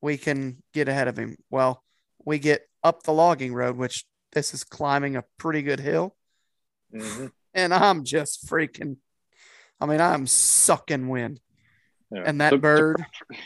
we 0.00 0.16
can 0.16 0.62
get 0.72 0.88
ahead 0.88 1.08
of 1.08 1.16
him. 1.18 1.36
Well, 1.50 1.82
we 2.24 2.38
get 2.38 2.62
up 2.82 3.02
the 3.02 3.12
logging 3.12 3.52
road, 3.54 3.76
which 3.76 4.04
this 4.32 4.54
is 4.54 4.64
climbing 4.64 5.16
a 5.16 5.24
pretty 5.38 5.62
good 5.62 5.80
hill. 5.80 6.16
hmm 6.92 7.26
And 7.54 7.74
I'm 7.74 8.04
just 8.04 8.46
freaking, 8.46 8.96
I 9.80 9.86
mean, 9.86 10.00
I'm 10.00 10.26
sucking 10.26 11.08
wind. 11.08 11.40
Yeah. 12.10 12.22
And 12.26 12.40
that 12.40 12.50
To- 12.50 12.56
to 12.56 12.60
bird, 12.60 13.04
pre- 13.28 13.38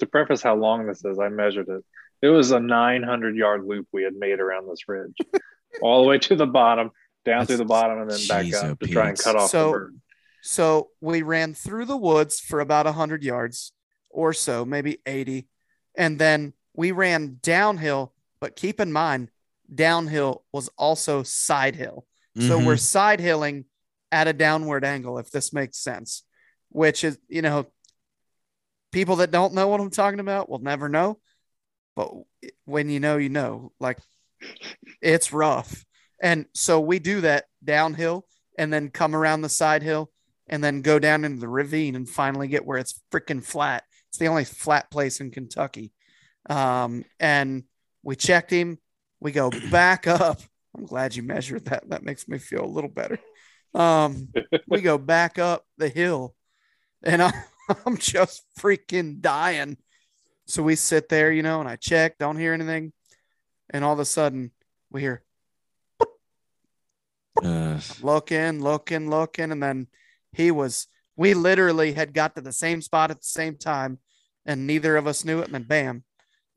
To, 0.00 0.06
preface 0.06 0.42
how 0.42 0.54
long 0.54 0.86
this 0.86 1.04
is, 1.04 1.18
I 1.18 1.28
measured 1.28 1.68
it. 1.68 1.84
It 2.22 2.28
was 2.28 2.50
a 2.52 2.60
900 2.60 3.34
yard 3.36 3.64
loop 3.66 3.88
we 3.92 4.02
had 4.04 4.14
made 4.14 4.40
around 4.40 4.68
this 4.68 4.88
ridge, 4.88 5.16
all 5.82 6.02
the 6.02 6.08
way 6.08 6.18
to 6.18 6.36
the 6.36 6.46
bottom, 6.46 6.90
down 7.24 7.46
through 7.46 7.56
the 7.58 7.64
bottom, 7.64 8.00
and 8.00 8.10
then 8.10 8.20
back 8.28 8.46
Jeez, 8.46 8.62
up 8.62 8.78
oh, 8.80 8.86
to 8.86 8.92
try 8.92 9.08
and 9.08 9.18
cut 9.18 9.36
off 9.36 9.50
So- 9.50 9.66
the 9.66 9.72
bird. 9.72 10.00
So 10.42 10.90
we 11.00 11.22
ran 11.22 11.54
through 11.54 11.84
the 11.86 11.96
woods 11.96 12.40
for 12.40 12.60
about 12.60 12.86
100 12.86 13.22
yards 13.22 13.72
or 14.08 14.32
so, 14.32 14.64
maybe 14.64 15.00
80. 15.06 15.48
And 15.96 16.18
then 16.18 16.54
we 16.74 16.92
ran 16.92 17.38
downhill. 17.42 18.14
But 18.40 18.56
keep 18.56 18.80
in 18.80 18.92
mind, 18.92 19.30
downhill 19.72 20.44
was 20.52 20.68
also 20.78 21.22
side 21.22 21.76
hill. 21.76 22.06
So 22.38 22.58
Mhm. 22.58 22.64
we're 22.64 22.76
side 22.76 23.20
hilling 23.20 23.66
at 24.10 24.28
a 24.28 24.32
downward 24.32 24.84
angle, 24.84 25.18
if 25.18 25.30
this 25.30 25.52
makes 25.52 25.78
sense, 25.78 26.24
which 26.70 27.04
is, 27.04 27.18
you 27.28 27.42
know, 27.42 27.66
people 28.92 29.16
that 29.16 29.30
don't 29.30 29.54
know 29.54 29.68
what 29.68 29.80
I'm 29.80 29.90
talking 29.90 30.20
about 30.20 30.48
will 30.48 30.58
never 30.58 30.88
know. 30.88 31.20
But 31.94 32.12
when 32.64 32.88
you 32.88 32.98
know, 32.98 33.18
you 33.18 33.28
know, 33.28 33.72
like 33.78 33.98
it's 35.02 35.32
rough. 35.32 35.84
And 36.22 36.46
so 36.54 36.80
we 36.80 36.98
do 36.98 37.20
that 37.22 37.46
downhill 37.62 38.26
and 38.58 38.72
then 38.72 38.90
come 38.90 39.14
around 39.14 39.42
the 39.42 39.48
side 39.48 39.82
hill 39.82 40.09
and 40.50 40.62
then 40.62 40.82
go 40.82 40.98
down 40.98 41.24
into 41.24 41.40
the 41.40 41.48
ravine 41.48 41.94
and 41.94 42.06
finally 42.06 42.48
get 42.48 42.66
where 42.66 42.76
it's 42.76 43.00
freaking 43.10 43.42
flat. 43.42 43.84
It's 44.08 44.18
the 44.18 44.26
only 44.26 44.44
flat 44.44 44.90
place 44.90 45.20
in 45.20 45.30
Kentucky. 45.30 45.92
Um, 46.50 47.04
and 47.20 47.62
we 48.02 48.16
checked 48.16 48.50
him. 48.50 48.78
We 49.20 49.30
go 49.30 49.50
back 49.70 50.08
up. 50.08 50.40
I'm 50.76 50.84
glad 50.84 51.14
you 51.14 51.22
measured 51.22 51.66
that. 51.66 51.88
That 51.88 52.02
makes 52.02 52.26
me 52.28 52.38
feel 52.38 52.64
a 52.64 52.66
little 52.66 52.90
better. 52.90 53.18
Um, 53.72 54.28
we 54.66 54.80
go 54.80 54.98
back 54.98 55.38
up 55.38 55.64
the 55.78 55.88
hill 55.88 56.34
and 57.04 57.22
I'm 57.86 57.96
just 57.96 58.42
freaking 58.58 59.20
dying. 59.20 59.76
So 60.46 60.64
we 60.64 60.74
sit 60.74 61.08
there, 61.08 61.30
you 61.30 61.44
know, 61.44 61.60
and 61.60 61.68
I 61.68 61.76
check, 61.76 62.18
don't 62.18 62.36
hear 62.36 62.52
anything. 62.52 62.92
And 63.70 63.84
all 63.84 63.92
of 63.92 64.00
a 64.00 64.04
sudden 64.04 64.50
we 64.90 65.02
hear 65.02 65.22
Uh, 67.40 67.80
looking, 68.02 68.60
looking, 68.60 69.08
looking. 69.08 69.52
And 69.52 69.62
then 69.62 69.86
he 70.32 70.50
was, 70.50 70.86
we 71.16 71.34
literally 71.34 71.92
had 71.92 72.14
got 72.14 72.34
to 72.34 72.40
the 72.40 72.52
same 72.52 72.82
spot 72.82 73.10
at 73.10 73.18
the 73.18 73.26
same 73.26 73.56
time 73.56 73.98
and 74.46 74.66
neither 74.66 74.96
of 74.96 75.06
us 75.06 75.24
knew 75.24 75.40
it. 75.40 75.46
And 75.46 75.54
then 75.54 75.62
bam, 75.64 76.04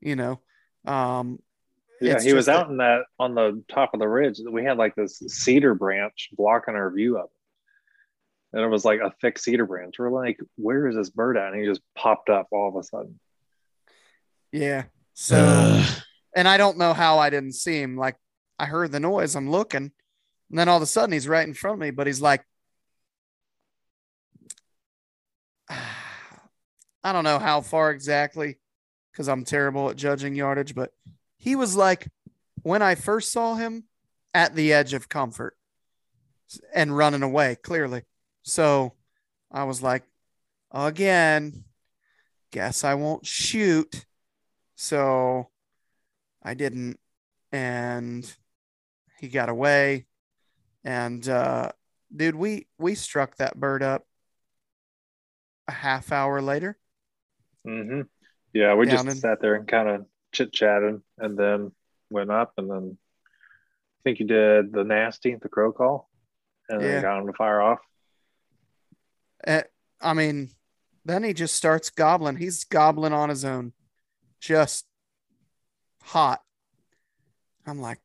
you 0.00 0.16
know, 0.16 0.40
um, 0.86 1.38
Yeah, 2.00 2.20
he 2.20 2.32
was 2.32 2.46
just 2.46 2.56
out 2.56 2.70
in 2.70 2.78
that 2.78 3.02
on 3.18 3.34
the 3.34 3.62
top 3.72 3.94
of 3.94 4.00
the 4.00 4.08
ridge. 4.08 4.40
We 4.48 4.64
had 4.64 4.78
like 4.78 4.94
this 4.94 5.18
cedar 5.28 5.74
branch 5.74 6.30
blocking 6.32 6.74
our 6.74 6.90
view 6.90 7.18
of 7.18 7.24
it. 7.26 7.30
And 8.56 8.62
it 8.62 8.68
was 8.68 8.84
like 8.84 9.00
a 9.00 9.12
thick 9.20 9.38
cedar 9.38 9.66
branch. 9.66 9.96
We're 9.98 10.10
like, 10.10 10.38
where 10.56 10.86
is 10.86 10.94
this 10.96 11.10
bird 11.10 11.36
at? 11.36 11.52
And 11.52 11.60
he 11.60 11.66
just 11.66 11.80
popped 11.96 12.30
up 12.30 12.48
all 12.52 12.68
of 12.68 12.76
a 12.76 12.82
sudden. 12.82 13.18
yeah. 14.52 14.84
So, 15.14 15.82
and 16.34 16.48
I 16.48 16.56
don't 16.56 16.78
know 16.78 16.92
how 16.92 17.18
I 17.18 17.30
didn't 17.30 17.54
see 17.54 17.80
him. 17.80 17.96
Like 17.96 18.16
I 18.58 18.66
heard 18.66 18.92
the 18.92 19.00
noise, 19.00 19.34
I'm 19.36 19.50
looking, 19.50 19.92
and 20.50 20.58
then 20.58 20.68
all 20.68 20.76
of 20.76 20.82
a 20.82 20.86
sudden 20.86 21.12
he's 21.12 21.28
right 21.28 21.46
in 21.46 21.54
front 21.54 21.74
of 21.74 21.80
me, 21.80 21.90
but 21.90 22.06
he's 22.06 22.20
like, 22.20 22.44
I 27.04 27.12
don't 27.12 27.24
know 27.24 27.38
how 27.38 27.60
far 27.60 27.90
exactly 27.90 28.58
because 29.12 29.28
I'm 29.28 29.44
terrible 29.44 29.90
at 29.90 29.96
judging 29.96 30.34
yardage, 30.34 30.74
but 30.74 30.90
he 31.36 31.54
was 31.54 31.76
like 31.76 32.08
when 32.62 32.80
I 32.80 32.94
first 32.94 33.30
saw 33.30 33.54
him 33.54 33.84
at 34.32 34.54
the 34.54 34.72
edge 34.72 34.94
of 34.94 35.08
comfort 35.08 35.56
and 36.74 36.96
running 36.96 37.22
away 37.22 37.56
clearly. 37.62 38.02
So 38.42 38.94
I 39.52 39.64
was 39.64 39.82
like, 39.82 40.02
again, 40.72 41.64
guess 42.50 42.84
I 42.84 42.94
won't 42.94 43.26
shoot. 43.26 44.06
So 44.74 45.50
I 46.42 46.54
didn't, 46.54 46.98
and 47.52 48.30
he 49.18 49.28
got 49.28 49.48
away. 49.50 50.06
And 50.84 51.26
uh, 51.28 51.72
dude, 52.14 52.34
we 52.34 52.66
we 52.78 52.94
struck 52.94 53.36
that 53.36 53.60
bird 53.60 53.82
up 53.82 54.06
a 55.68 55.72
half 55.72 56.10
hour 56.10 56.40
later. 56.40 56.78
Hmm 57.64 58.02
Yeah, 58.52 58.74
we 58.74 58.86
Down 58.86 58.96
just 59.06 59.08
in- 59.08 59.20
sat 59.20 59.40
there 59.40 59.54
and 59.54 59.66
kind 59.66 59.88
of 59.88 60.06
chit 60.32 60.52
chatted 60.52 61.00
and 61.18 61.38
then 61.38 61.72
went 62.10 62.30
up 62.30 62.52
and 62.58 62.70
then 62.70 62.98
I 62.98 64.00
think 64.04 64.20
you 64.20 64.26
did 64.26 64.72
the 64.72 64.84
nasty, 64.84 65.34
the 65.34 65.48
crow 65.48 65.72
call, 65.72 66.10
and 66.68 66.82
Yeah. 66.82 66.88
then 66.94 67.02
got 67.02 67.20
him 67.20 67.26
to 67.28 67.32
fire 67.32 67.62
off. 67.62 67.78
Uh, 69.46 69.62
I 70.00 70.12
mean, 70.12 70.50
then 71.06 71.24
he 71.24 71.32
just 71.32 71.54
starts 71.54 71.88
gobbling. 71.90 72.36
He's 72.36 72.64
gobbling 72.64 73.12
on 73.14 73.30
his 73.30 73.44
own, 73.44 73.72
just 74.40 74.86
hot. 76.02 76.42
I'm 77.66 77.80
like, 77.80 78.00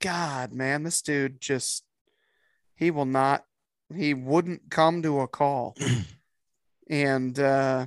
God, 0.00 0.52
man, 0.52 0.82
this 0.82 1.02
dude 1.02 1.40
just, 1.40 1.84
he 2.74 2.90
will 2.90 3.04
not, 3.06 3.44
he 3.94 4.12
wouldn't 4.12 4.70
come 4.70 5.02
to 5.02 5.20
a 5.20 5.28
call. 5.28 5.76
and, 6.90 7.38
uh, 7.38 7.86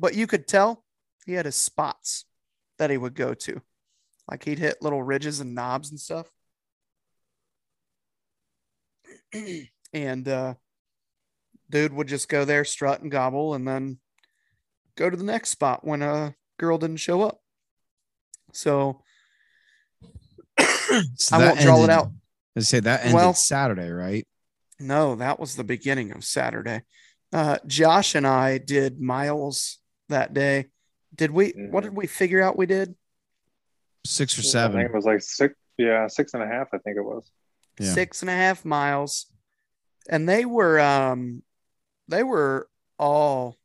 but 0.00 0.14
you 0.14 0.26
could 0.26 0.48
tell 0.48 0.82
he 1.26 1.34
had 1.34 1.44
his 1.44 1.56
spots 1.56 2.24
that 2.78 2.90
he 2.90 2.96
would 2.96 3.14
go 3.14 3.34
to. 3.34 3.60
Like 4.28 4.44
he'd 4.44 4.58
hit 4.58 4.80
little 4.80 5.02
ridges 5.02 5.40
and 5.40 5.54
knobs 5.54 5.90
and 5.90 6.00
stuff. 6.00 6.28
and, 9.92 10.26
uh, 10.26 10.54
dude 11.68 11.92
would 11.92 12.08
just 12.08 12.28
go 12.28 12.44
there, 12.44 12.64
strut 12.64 13.02
and 13.02 13.10
gobble, 13.10 13.54
and 13.54 13.68
then 13.68 13.98
go 14.96 15.10
to 15.10 15.16
the 15.16 15.24
next 15.24 15.50
spot 15.50 15.86
when 15.86 16.02
a 16.02 16.34
girl 16.58 16.78
didn't 16.78 16.96
show 16.96 17.22
up. 17.22 17.40
So 18.52 19.02
so 21.14 21.36
I 21.36 21.38
won't 21.38 21.60
draw 21.60 21.84
it 21.84 21.90
out. 21.90 22.10
I 22.56 22.60
say 22.60 22.80
that 22.80 23.00
ended 23.00 23.14
Well- 23.14 23.34
Saturday, 23.34 23.90
right? 23.90 24.26
No, 24.82 25.14
that 25.16 25.38
was 25.38 25.56
the 25.56 25.64
beginning 25.64 26.10
of 26.12 26.24
Saturday. 26.24 26.82
Uh, 27.32 27.58
Josh 27.66 28.14
and 28.14 28.26
I 28.26 28.56
did 28.56 28.98
miles 28.98 29.79
that 30.10 30.34
day. 30.34 30.66
Did 31.14 31.30
we? 31.32 31.50
What 31.70 31.80
Mhm. 31.82 31.88
did 31.88 31.96
we 31.96 32.06
figure 32.06 32.40
out 32.42 32.56
we 32.56 32.66
did? 32.66 32.94
Six 34.04 34.38
or 34.38 34.40
I 34.40 34.42
think 34.42 34.52
seven. 34.52 34.80
it 34.82 34.92
was 34.94 35.04
like 35.04 35.20
six, 35.22 35.54
yeah, 35.76 36.06
six 36.06 36.34
and 36.34 36.42
a 36.42 36.46
half, 36.46 36.68
I 36.72 36.78
think 36.78 36.96
it 36.96 37.02
was. 37.02 37.30
Yeah. 37.78 37.92
Six 37.92 38.22
and 38.22 38.30
a 38.30 38.34
half 38.34 38.64
miles, 38.64 39.26
and 40.08 40.28
they 40.28 40.44
were 40.44 40.78
um, 40.78 41.42
they 42.08 42.22
were 42.22 42.68
all. 42.98 43.56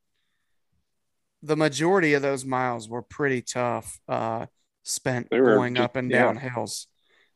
The 1.43 1.55
majority 1.55 2.13
of 2.13 2.23
those 2.23 2.43
miles 2.43 2.89
were 2.89 3.03
pretty 3.03 3.41
tough. 3.43 3.99
Uh, 4.07 4.47
spent 4.83 5.27
were 5.31 5.55
going 5.55 5.77
up 5.77 5.95
and 5.95 6.09
yeah. 6.09 6.23
down 6.23 6.37
hills. 6.37 6.87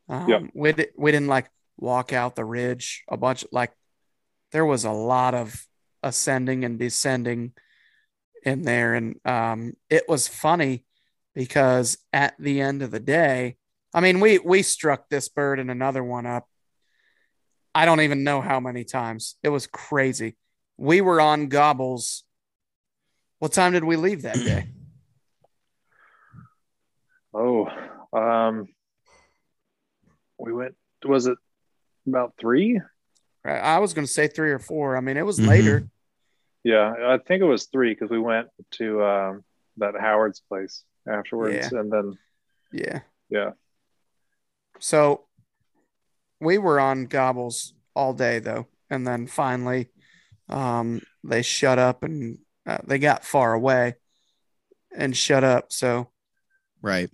Um, 0.08 0.28
Yep. 0.28 0.42
we 0.56 0.72
di- 0.74 0.88
we 0.98 1.12
didn't 1.12 1.28
like 1.28 1.50
walk 1.78 2.12
out 2.12 2.36
the 2.36 2.46
ridge 2.46 3.04
a 3.08 3.18
bunch. 3.18 3.46
Like 3.52 3.72
there 4.52 4.66
was 4.66 4.84
a 4.84 4.92
lot 4.92 5.36
of 5.36 5.68
ascending 6.02 6.64
and 6.66 6.80
descending 6.80 7.54
in 8.44 8.64
there, 8.64 8.94
and 8.94 9.20
um, 9.26 9.74
it 9.90 10.04
was 10.08 10.28
funny 10.28 10.86
because 11.36 11.98
at 12.14 12.36
the 12.40 12.62
end 12.62 12.82
of 12.82 12.92
the 12.92 13.00
day, 13.00 13.58
I 13.94 14.02
mean, 14.02 14.20
we 14.20 14.38
we 14.40 14.62
struck 14.62 15.10
this 15.10 15.30
bird 15.30 15.60
and 15.60 15.72
another 15.72 16.04
one 16.04 16.26
up. 16.26 16.48
I 17.74 17.86
don't 17.86 18.02
even 18.02 18.24
know 18.24 18.42
how 18.42 18.60
many 18.60 18.84
times. 18.84 19.36
It 19.44 19.50
was 19.50 19.68
crazy. 19.68 20.36
We 20.78 21.02
were 21.02 21.22
on 21.22 21.48
gobbles. 21.48 22.24
What 23.40 23.54
time 23.54 23.74
did 23.74 23.84
we 23.84 23.96
leave 23.96 24.24
that 24.24 24.44
day? 24.44 24.68
Oh, 27.32 27.68
um, 28.12 28.68
we 30.40 30.52
went, 30.52 30.74
was 31.06 31.28
it 31.28 31.38
about 32.08 32.34
three? 32.40 32.82
I 33.46 33.78
was 33.78 33.94
going 33.94 34.08
to 34.08 34.12
say 34.12 34.28
three 34.28 34.50
or 34.52 34.58
four. 34.58 34.98
I 34.98 35.02
mean, 35.02 35.16
it 35.16 35.26
was 35.26 35.40
Mhm. 35.40 35.48
later. 35.48 35.90
Yeah, 36.64 36.94
I 37.14 37.18
think 37.18 37.42
it 37.42 37.46
was 37.46 37.66
three 37.66 37.94
because 37.94 38.10
we 38.10 38.20
went 38.20 38.50
to 38.72 39.04
um, 39.04 39.44
that 39.78 39.96
Howard's 40.00 40.42
place 40.42 40.84
afterwards. 41.08 41.72
And 41.72 41.92
then, 41.92 42.18
Yeah. 42.72 43.00
yeah, 43.30 43.52
So 44.80 45.26
we 46.42 46.58
were 46.58 46.80
on 46.80 47.06
gobbles 47.06 47.74
all 47.96 48.14
day 48.14 48.40
though, 48.40 48.68
and 48.90 49.06
then 49.08 49.28
finally, 49.28 49.90
um, 50.50 51.02
they 51.24 51.42
shut 51.42 51.80
up 51.80 52.04
and 52.04 52.40
uh, 52.66 52.80
they 52.86 53.00
got 53.00 53.24
far 53.24 53.54
away. 53.54 53.96
and 54.96 55.16
shut 55.16 55.44
up. 55.44 55.72
So 55.72 56.10
Right. 56.82 57.12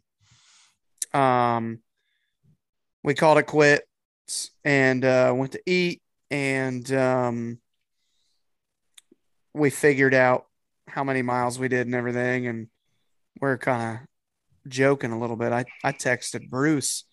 um 1.14 1.80
we 3.04 3.14
called 3.14 3.38
it 3.38 3.44
quits 3.48 4.52
and 4.64 5.04
uh 5.06 5.34
went 5.36 5.52
to 5.52 5.62
eat 5.66 6.02
and 6.32 6.90
um 6.94 7.60
we 9.56 9.70
figured 9.70 10.14
out 10.14 10.46
how 10.88 11.04
many 11.04 11.22
miles 11.22 11.58
we 11.58 11.68
did 11.68 11.88
and 11.88 11.96
everything 11.96 12.48
and 12.48 12.68
we're 13.42 13.58
kind 13.58 14.00
of 14.00 14.70
joking 14.70 15.12
a 15.12 15.20
little 15.20 15.36
bit 15.36 15.52
i 15.52 15.66
i 15.84 15.92
texted 15.92 16.50
bruce 16.50 17.04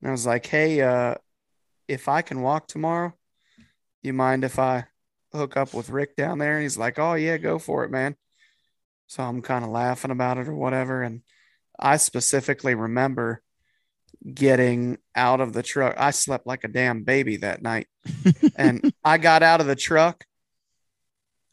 and 0.00 0.08
i 0.08 0.12
was 0.12 0.26
like 0.26 0.46
hey 0.46 0.80
uh 0.80 1.14
if 1.86 2.08
i 2.08 2.22
can 2.22 2.42
walk 2.42 2.66
tomorrow 2.66 3.12
you 4.02 4.12
mind 4.12 4.44
if 4.44 4.58
i 4.58 4.84
hook 5.32 5.56
up 5.56 5.74
with 5.74 5.90
rick 5.90 6.16
down 6.16 6.38
there 6.38 6.54
and 6.54 6.62
he's 6.62 6.78
like 6.78 6.98
oh 6.98 7.14
yeah 7.14 7.36
go 7.36 7.58
for 7.58 7.84
it 7.84 7.90
man 7.90 8.16
so 9.06 9.22
i'm 9.22 9.42
kind 9.42 9.64
of 9.64 9.70
laughing 9.70 10.10
about 10.10 10.38
it 10.38 10.48
or 10.48 10.54
whatever 10.54 11.02
and 11.02 11.22
i 11.78 11.96
specifically 11.96 12.74
remember 12.74 13.42
getting 14.34 14.98
out 15.14 15.40
of 15.40 15.52
the 15.52 15.62
truck. 15.62 15.94
I 15.96 16.10
slept 16.10 16.46
like 16.46 16.64
a 16.64 16.68
damn 16.68 17.04
baby 17.04 17.36
that 17.38 17.62
night. 17.62 17.88
and 18.56 18.92
I 19.04 19.18
got 19.18 19.42
out 19.42 19.60
of 19.60 19.66
the 19.66 19.76
truck. 19.76 20.24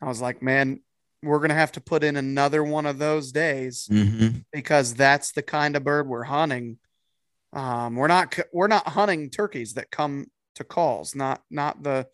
I 0.01 0.07
was 0.07 0.21
like, 0.21 0.41
man, 0.41 0.81
we're 1.23 1.39
going 1.39 1.49
to 1.49 1.55
have 1.55 1.71
to 1.73 1.81
put 1.81 2.03
in 2.03 2.17
another 2.17 2.63
one 2.63 2.85
of 2.85 2.97
those 2.99 3.31
days 3.31 3.87
Mm-hmm. 3.91 4.39
because 4.51 4.93
that's 4.93 5.31
the 5.31 5.41
kind 5.41 5.75
of 5.75 5.83
bird 5.83 6.07
we're 6.07 6.23
hunting. 6.23 6.77
Um, 7.53 7.95
we're 7.95 8.07
not 8.07 8.37
we're 8.51 8.67
not 8.67 8.87
hunting 8.87 9.29
turkeys 9.29 9.75
that 9.75 9.89
come 9.89 10.25
to 10.55 10.63
calls, 10.63 11.15
not 11.15 11.41
not 11.49 11.81
the 11.81 12.07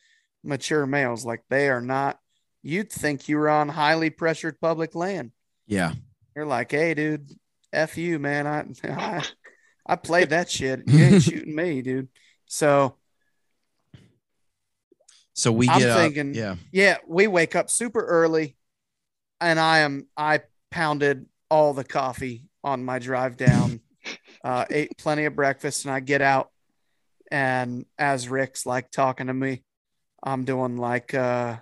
mature 0.43 0.85
males. 0.85 1.25
Like 1.25 1.41
they 1.49 1.69
are 1.69 1.81
not. 1.81 2.19
You'd 2.63 2.91
think 2.91 3.27
you 3.27 3.37
were 3.37 3.49
on 3.49 3.67
highly 3.69 4.11
pressured 4.11 4.59
public 4.61 4.93
land. 4.93 5.31
Yeah. 5.65 5.93
You're 6.35 6.45
like, 6.45 6.71
hey, 6.71 6.93
dude, 6.93 7.31
f 7.73 7.97
you, 7.97 8.19
man. 8.19 8.45
I 8.45 8.65
I, 8.87 9.25
I 9.85 9.95
played 9.95 10.29
that 10.29 10.49
shit. 10.49 10.83
You 10.87 11.03
ain't 11.05 11.23
shooting 11.29 11.55
me, 11.55 11.81
dude. 11.81 12.09
So 12.45 12.97
So 15.41 15.51
we 15.51 15.67
I'm 15.67 15.79
get 15.79 15.89
up- 15.89 16.35
yeah. 16.35 16.55
yeah, 16.71 16.97
we 17.07 17.25
wake 17.25 17.55
up 17.55 17.71
super 17.71 18.05
early, 18.05 18.55
and 19.39 19.59
I 19.59 19.79
am 19.79 20.05
I 20.15 20.41
pounded 20.69 21.25
all 21.49 21.73
the 21.73 21.83
coffee 21.83 22.43
on 22.63 22.85
my 22.85 22.99
drive 22.99 23.37
down, 23.37 23.79
uh, 24.43 24.65
ate 24.69 24.95
plenty 24.99 25.25
of 25.25 25.35
breakfast, 25.35 25.83
and 25.85 25.91
I 25.95 25.99
get 25.99 26.21
out, 26.21 26.51
and 27.31 27.87
as 27.97 28.29
Rick's 28.29 28.67
like 28.67 28.91
talking 28.91 29.25
to 29.27 29.33
me, 29.33 29.63
I'm 30.21 30.45
doing 30.45 30.77
like 30.77 31.15
uh, 31.15 31.57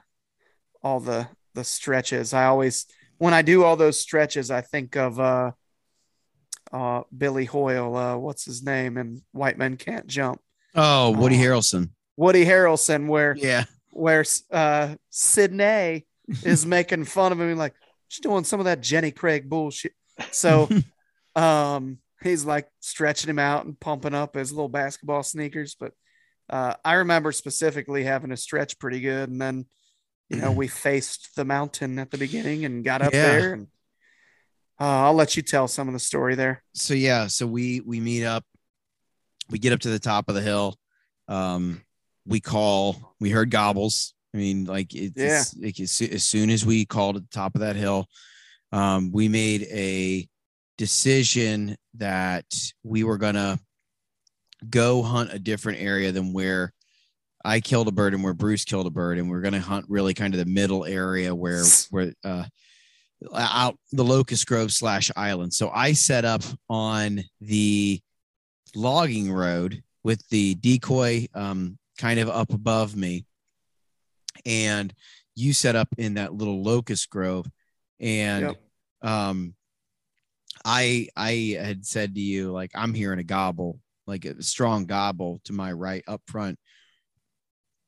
all 0.84 1.00
the 1.00 1.30
the 1.54 1.64
stretches. 1.64 2.34
I 2.34 2.48
always 2.48 2.86
when 3.18 3.34
I 3.34 3.44
do 3.44 3.64
all 3.64 3.78
those 3.78 3.98
stretches, 3.98 4.52
I 4.52 4.60
think 4.60 4.98
of 4.98 5.22
uh, 5.22 5.52
uh, 6.74 7.04
Billy 7.18 7.46
Hoyle. 7.46 7.96
Uh, 7.96 8.18
what's 8.18 8.44
his 8.44 8.62
name? 8.62 8.98
And 8.98 9.22
White 9.32 9.58
Men 9.58 9.78
Can't 9.78 10.06
Jump. 10.08 10.42
Oh, 10.76 11.12
Woody 11.12 11.38
Oh. 11.38 11.40
Harrelson. 11.40 11.92
Woody 12.20 12.44
Harrelson, 12.46 13.08
where 13.08 13.34
Yeah. 13.38 13.64
where 13.92 14.26
uh 14.52 14.96
Sidney 15.10 16.06
is 16.44 16.66
making 16.78 17.06
fun 17.06 17.32
of 17.32 17.40
him 17.40 17.58
like 17.58 17.74
she's 18.10 18.22
doing 18.22 18.44
some 18.44 18.60
of 18.60 18.66
that 18.66 18.82
Jenny 18.82 19.12
Craig 19.12 19.50
bullshit. 19.50 19.94
So 20.32 20.68
um 21.36 22.00
he's 22.22 22.44
like 22.44 22.68
stretching 22.82 23.30
him 23.30 23.40
out 23.40 23.66
and 23.66 23.80
pumping 23.80 24.14
up 24.14 24.36
his 24.36 24.52
little 24.52 24.68
basketball 24.70 25.24
sneakers. 25.24 25.76
But 25.80 25.94
uh 26.50 26.74
I 26.84 26.96
remember 26.96 27.32
specifically 27.32 28.04
having 28.04 28.32
to 28.32 28.38
stretch 28.38 28.78
pretty 28.80 29.00
good 29.00 29.30
and 29.30 29.40
then 29.42 29.66
you 30.30 30.38
know 30.38 30.52
we 30.52 30.68
faced 30.88 31.30
the 31.38 31.46
mountain 31.46 32.00
at 32.00 32.12
the 32.12 32.18
beginning 32.18 32.66
and 32.66 32.84
got 32.84 33.02
up 33.02 33.14
Yeah. 33.14 33.32
there 33.32 33.54
and 33.54 33.68
uh, 34.82 35.04
I'll 35.08 35.14
let 35.14 35.36
you 35.36 35.44
tell 35.44 35.68
some 35.68 35.88
of 35.90 35.94
the 35.94 36.00
story 36.00 36.36
there. 36.36 36.64
so 36.74 36.94
yeah, 36.94 37.28
so 37.28 37.46
we 37.46 37.82
we 37.82 38.00
meet 38.00 38.24
up. 38.24 38.46
We 39.50 39.60
get 39.60 39.74
up 39.74 39.82
to 39.82 39.90
the 39.90 40.00
top 40.00 40.30
of 40.30 40.36
the 40.36 40.42
hill. 40.42 40.78
Um, 41.28 41.82
we 42.30 42.40
call. 42.40 43.16
We 43.20 43.30
heard 43.32 43.50
gobbles. 43.52 44.14
I 44.34 44.38
mean, 44.38 44.66
like 44.66 44.94
it's, 44.94 45.18
Yeah. 45.18 45.26
it's- 45.42 45.56
like 45.60 45.80
as, 45.80 46.00
as 46.02 46.24
soon 46.24 46.50
as 46.52 46.66
we 46.66 46.86
called 46.86 47.18
at 47.18 47.24
the 47.24 47.36
top 47.36 47.56
of 47.56 47.62
that 47.62 47.76
hill, 47.76 48.08
um, 48.72 49.12
we 49.12 49.28
made 49.28 49.64
a 49.64 50.30
decision 50.78 51.76
that 51.96 52.46
we 52.84 53.04
were 53.04 53.18
gonna 53.18 53.60
go 54.70 55.02
hunt 55.02 55.34
a 55.34 55.40
different 55.40 55.80
area 55.82 56.12
than 56.12 56.32
where 56.32 56.72
I 57.44 57.60
killed 57.62 57.88
a 57.88 57.92
bird 57.92 58.14
and 58.14 58.24
where 58.24 58.34
Bruce 58.34 58.64
killed 58.66 58.86
a 58.88 58.92
bird, 58.92 59.18
and 59.18 59.30
we're 59.30 59.42
gonna 59.42 59.60
hunt 59.60 59.86
really 59.90 60.14
kind 60.14 60.34
of 60.34 60.38
the 60.38 60.46
middle 60.46 60.86
area 60.86 61.34
where 61.34 61.64
where 61.90 62.14
uh 62.24 62.46
out 63.34 63.78
the 63.92 64.04
locust 64.04 64.46
grove 64.48 64.72
slash 64.72 65.12
island. 65.18 65.54
So 65.54 65.70
I 65.72 65.92
set 65.94 66.24
up 66.24 66.44
on 66.70 67.22
the 67.42 68.00
logging 68.76 69.32
road 69.32 69.82
with 70.04 70.26
the 70.30 70.56
decoy 70.56 71.28
um, 71.34 71.78
kind 72.00 72.20
of 72.20 72.30
up 72.30 72.52
above 72.54 72.96
me, 72.96 73.26
and 74.46 74.92
you 75.36 75.54
set 75.54 75.76
up 75.76 75.90
in 75.98 76.16
that 76.16 76.34
little 76.34 76.64
locust 76.64 77.10
grove, 77.10 77.46
and 78.00 78.46
Yep. 78.48 78.62
um, 79.04 79.54
I 80.66 81.10
I 81.16 81.58
had 81.62 81.86
said 81.86 82.16
to 82.16 82.22
you 82.22 82.52
like 82.52 82.72
I'm 82.74 82.94
hearing 82.94 83.20
a 83.20 83.24
gobble, 83.24 83.80
like 84.08 84.26
a 84.26 84.42
strong 84.42 84.86
gobble 84.86 85.42
to 85.44 85.54
my 85.54 85.72
right 85.72 86.04
up 86.08 86.22
front. 86.26 86.58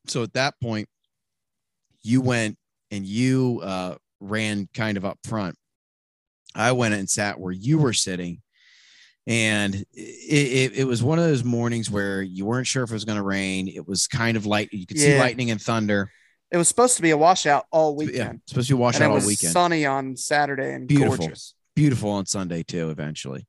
So 0.08 0.24
at 0.24 0.34
that 0.34 0.56
point, 0.62 0.88
you 2.04 2.22
went 2.22 2.58
and 2.92 3.06
you 3.06 3.62
uh, 3.64 3.96
ran 4.20 4.68
kind 4.74 4.98
of 4.98 5.06
up 5.06 5.20
front. 5.24 5.56
I 6.54 6.74
went 6.74 6.94
and 6.94 7.10
sat 7.10 7.40
where 7.40 7.54
you 7.54 7.78
were 7.78 7.94
sitting. 7.94 8.42
And 9.28 9.76
it, 9.76 9.86
it, 9.94 10.78
it 10.80 10.84
was 10.86 11.04
one 11.04 11.20
of 11.20 11.26
those 11.26 11.44
mornings 11.44 11.92
where 11.92 12.22
you 12.24 12.46
weren't 12.46 12.66
sure 12.68 12.84
if 12.84 12.90
it 12.90 12.94
was 12.94 13.06
going 13.06 13.18
to 13.18 13.24
rain. 13.24 13.68
It 13.68 13.88
was 13.88 14.08
kind 14.08 14.36
of 14.36 14.46
light. 14.46 14.70
You 14.74 14.88
could 14.88 14.98
see 14.98 15.18
lightning 15.20 15.52
and 15.52 15.62
thunder. 15.62 16.12
It 16.52 16.58
was 16.58 16.68
supposed 16.68 16.96
to 16.98 17.02
be 17.02 17.12
a 17.12 17.18
washout 17.18 17.66
all 17.72 17.92
Yeah, 18.02 18.08
weekend. 18.08 18.42
supposed 18.48 18.68
to 18.70 18.76
be 18.76 18.84
it 18.84 19.02
all 19.02 19.14
was 19.14 19.26
weekend. 19.26 19.54
sunny 19.54 19.86
on 19.86 20.18
Saturday 20.18 20.74
and 20.74 20.88
Beautiful. 20.88 21.18
gorgeous. 21.18 21.54
Beautiful 21.76 22.10
on 22.10 22.26
Sunday 22.26 22.64
too. 22.64 22.90
Eventually, 22.90 23.48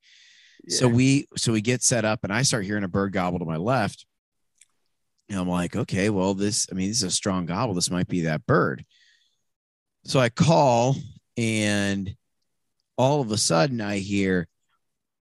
so 0.68 0.86
we 0.86 1.26
so 1.36 1.52
we 1.52 1.60
get 1.60 1.82
set 1.82 2.04
up, 2.04 2.20
and 2.22 2.32
I 2.32 2.42
start 2.42 2.64
hearing 2.64 2.84
a 2.84 2.88
bird 2.88 3.12
gobble 3.12 3.40
to 3.40 3.44
my 3.44 3.56
left. 3.56 4.06
And 5.28 5.40
I'm 5.40 5.48
like, 5.48 5.74
okay, 5.74 6.10
well, 6.10 6.34
this, 6.34 6.68
I 6.70 6.74
mean, 6.74 6.88
this 6.88 6.98
is 6.98 7.02
a 7.04 7.10
strong 7.10 7.46
gobble. 7.46 7.74
This 7.74 7.90
might 7.90 8.06
be 8.06 8.22
that 8.22 8.46
bird. 8.46 8.84
So 10.04 10.20
I 10.20 10.28
call, 10.28 10.94
and 11.36 12.14
all 12.98 13.20
of 13.22 13.32
a 13.32 13.38
sudden 13.38 13.80
I 13.80 13.98
hear 13.98 14.46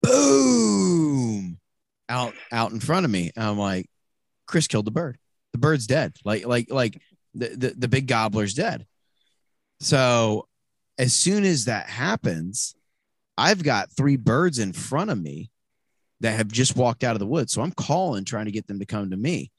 boom 0.05 1.59
out 2.09 2.35
out 2.53 2.73
in 2.73 2.81
front 2.81 3.05
of 3.05 3.11
me. 3.11 3.31
And 3.35 3.45
I'm 3.45 3.59
like, 3.59 3.87
Chris 4.47 4.67
killed 4.67 4.85
the 4.85 4.91
bird. 4.91 5.19
The 5.53 5.59
bird's 5.59 5.87
dead. 5.87 6.17
Like, 6.25 6.47
like, 6.47 6.71
like 6.71 7.01
the, 7.35 7.49
the, 7.49 7.75
the 7.77 7.89
big 7.89 8.07
gobbler's 8.07 8.55
dead. 8.55 8.87
So 9.81 10.47
as 10.99 11.15
soon 11.15 11.45
as 11.45 11.65
that 11.67 11.89
happens, 11.89 12.75
I've 13.37 13.63
got 13.63 13.91
three 13.91 14.17
birds 14.17 14.59
in 14.59 14.73
front 14.73 15.11
of 15.11 15.21
me 15.21 15.51
that 16.21 16.37
have 16.37 16.49
just 16.49 16.77
walked 16.77 17.05
out 17.05 17.17
of 17.17 17.21
the 17.21 17.27
woods. 17.27 17.53
So 17.53 17.63
I'm 17.63 17.73
calling, 17.73 18.25
trying 18.25 18.45
to 18.47 18.53
get 18.53 18.67
them 18.67 18.79
to 18.79 18.87
come 18.87 19.11
to 19.11 19.17
me. 19.17 19.51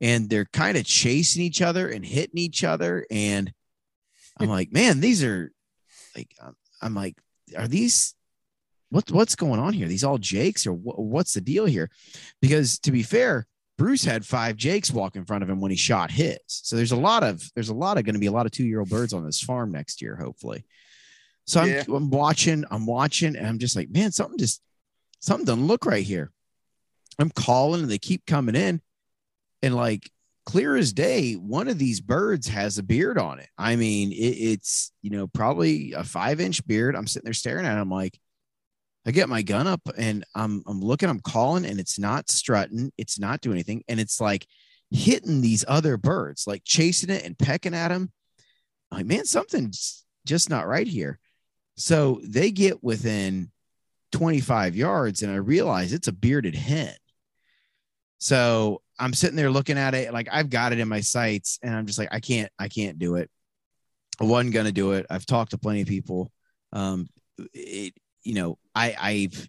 And 0.00 0.28
they're 0.28 0.48
kind 0.52 0.76
of 0.76 0.84
chasing 0.84 1.42
each 1.42 1.62
other 1.62 1.88
and 1.88 2.04
hitting 2.04 2.38
each 2.38 2.64
other. 2.64 3.06
And 3.10 3.50
I'm 4.38 4.48
like, 4.48 4.70
man, 4.72 5.00
these 5.00 5.24
are 5.24 5.50
like, 6.14 6.34
I'm- 6.42 6.56
I'm 6.82 6.94
like, 6.94 7.16
are 7.56 7.66
these, 7.66 8.14
what, 8.90 9.10
what's 9.10 9.36
going 9.36 9.60
on 9.60 9.72
here? 9.72 9.88
These 9.88 10.04
all 10.04 10.18
Jakes 10.18 10.66
or 10.66 10.72
wh- 10.72 10.98
what's 10.98 11.34
the 11.34 11.40
deal 11.40 11.66
here? 11.66 11.90
Because 12.40 12.78
to 12.80 12.92
be 12.92 13.02
fair, 13.02 13.46
Bruce 13.78 14.04
had 14.04 14.24
five 14.24 14.56
Jakes 14.56 14.90
walk 14.90 15.16
in 15.16 15.24
front 15.24 15.42
of 15.42 15.50
him 15.50 15.60
when 15.60 15.70
he 15.70 15.76
shot 15.76 16.10
his. 16.10 16.38
So 16.46 16.76
there's 16.76 16.92
a 16.92 16.96
lot 16.96 17.22
of, 17.22 17.42
there's 17.54 17.68
a 17.68 17.74
lot 17.74 17.98
of 17.98 18.04
going 18.04 18.14
to 18.14 18.20
be 18.20 18.26
a 18.26 18.32
lot 18.32 18.46
of 18.46 18.52
two 18.52 18.64
year 18.64 18.80
old 18.80 18.88
birds 18.88 19.12
on 19.12 19.24
this 19.24 19.40
farm 19.40 19.70
next 19.70 20.00
year, 20.00 20.16
hopefully. 20.16 20.64
So 21.46 21.60
I'm, 21.60 21.68
Yeah. 21.68 21.84
I'm 21.94 22.10
watching, 22.10 22.64
I'm 22.70 22.86
watching, 22.86 23.36
and 23.36 23.46
I'm 23.46 23.58
just 23.58 23.76
like, 23.76 23.90
man, 23.90 24.12
something 24.12 24.38
just, 24.38 24.62
something 25.20 25.44
doesn't 25.44 25.66
look 25.66 25.84
right 25.84 26.04
here. 26.04 26.32
I'm 27.18 27.30
calling 27.30 27.82
and 27.82 27.90
they 27.90 27.98
keep 27.98 28.24
coming 28.26 28.54
in. 28.54 28.80
And 29.62 29.74
like 29.74 30.10
clear 30.44 30.76
as 30.76 30.92
day, 30.92 31.34
one 31.34 31.68
of 31.68 31.78
these 31.78 32.00
birds 32.00 32.46
has 32.48 32.78
a 32.78 32.82
beard 32.82 33.18
on 33.18 33.40
it. 33.40 33.48
I 33.58 33.76
mean, 33.76 34.12
it, 34.12 34.16
it's, 34.16 34.92
you 35.02 35.10
know, 35.10 35.26
probably 35.26 35.92
a 35.92 36.04
five 36.04 36.40
inch 36.40 36.66
beard. 36.66 36.94
I'm 36.94 37.06
sitting 37.06 37.24
there 37.24 37.32
staring 37.34 37.66
at 37.66 37.76
it. 37.76 37.80
I'm 37.80 37.90
like, 37.90 38.18
I 39.06 39.12
get 39.12 39.28
my 39.28 39.42
gun 39.42 39.66
up 39.66 39.80
and 39.96 40.24
I'm, 40.34 40.62
I'm 40.66 40.80
looking, 40.80 41.08
I'm 41.08 41.20
calling, 41.20 41.64
and 41.64 41.78
it's 41.78 41.98
not 41.98 42.28
strutting, 42.28 42.92
it's 42.98 43.18
not 43.18 43.40
doing 43.40 43.54
anything. 43.54 43.84
And 43.88 44.00
it's 44.00 44.20
like 44.20 44.46
hitting 44.90 45.40
these 45.40 45.64
other 45.68 45.96
birds, 45.96 46.46
like 46.46 46.62
chasing 46.64 47.10
it 47.10 47.24
and 47.24 47.38
pecking 47.38 47.74
at 47.74 47.88
them. 47.88 48.10
I'm 48.90 48.98
like, 48.98 49.06
man, 49.06 49.24
something's 49.24 50.04
just 50.26 50.50
not 50.50 50.66
right 50.66 50.86
here. 50.86 51.20
So 51.76 52.20
they 52.24 52.50
get 52.50 52.82
within 52.82 53.52
25 54.12 54.74
yards 54.74 55.22
and 55.22 55.30
I 55.30 55.36
realize 55.36 55.92
it's 55.92 56.08
a 56.08 56.12
bearded 56.12 56.54
hen. 56.54 56.94
So 58.18 58.82
I'm 58.98 59.12
sitting 59.12 59.36
there 59.36 59.50
looking 59.50 59.78
at 59.78 59.94
it 59.94 60.12
like 60.12 60.28
I've 60.32 60.50
got 60.50 60.72
it 60.72 60.80
in 60.80 60.88
my 60.88 61.00
sights 61.00 61.58
and 61.62 61.74
I'm 61.74 61.86
just 61.86 61.98
like, 61.98 62.08
I 62.10 62.20
can't, 62.20 62.50
I 62.58 62.68
can't 62.68 62.98
do 62.98 63.16
it. 63.16 63.30
I 64.20 64.24
wasn't 64.24 64.54
to 64.54 64.72
do 64.72 64.92
it. 64.92 65.06
I've 65.10 65.26
talked 65.26 65.50
to 65.50 65.58
plenty 65.58 65.82
of 65.82 65.88
people. 65.88 66.32
Um, 66.72 67.08
it, 67.52 67.92
you 68.26 68.34
know, 68.34 68.58
I, 68.74 68.94
I've, 69.00 69.48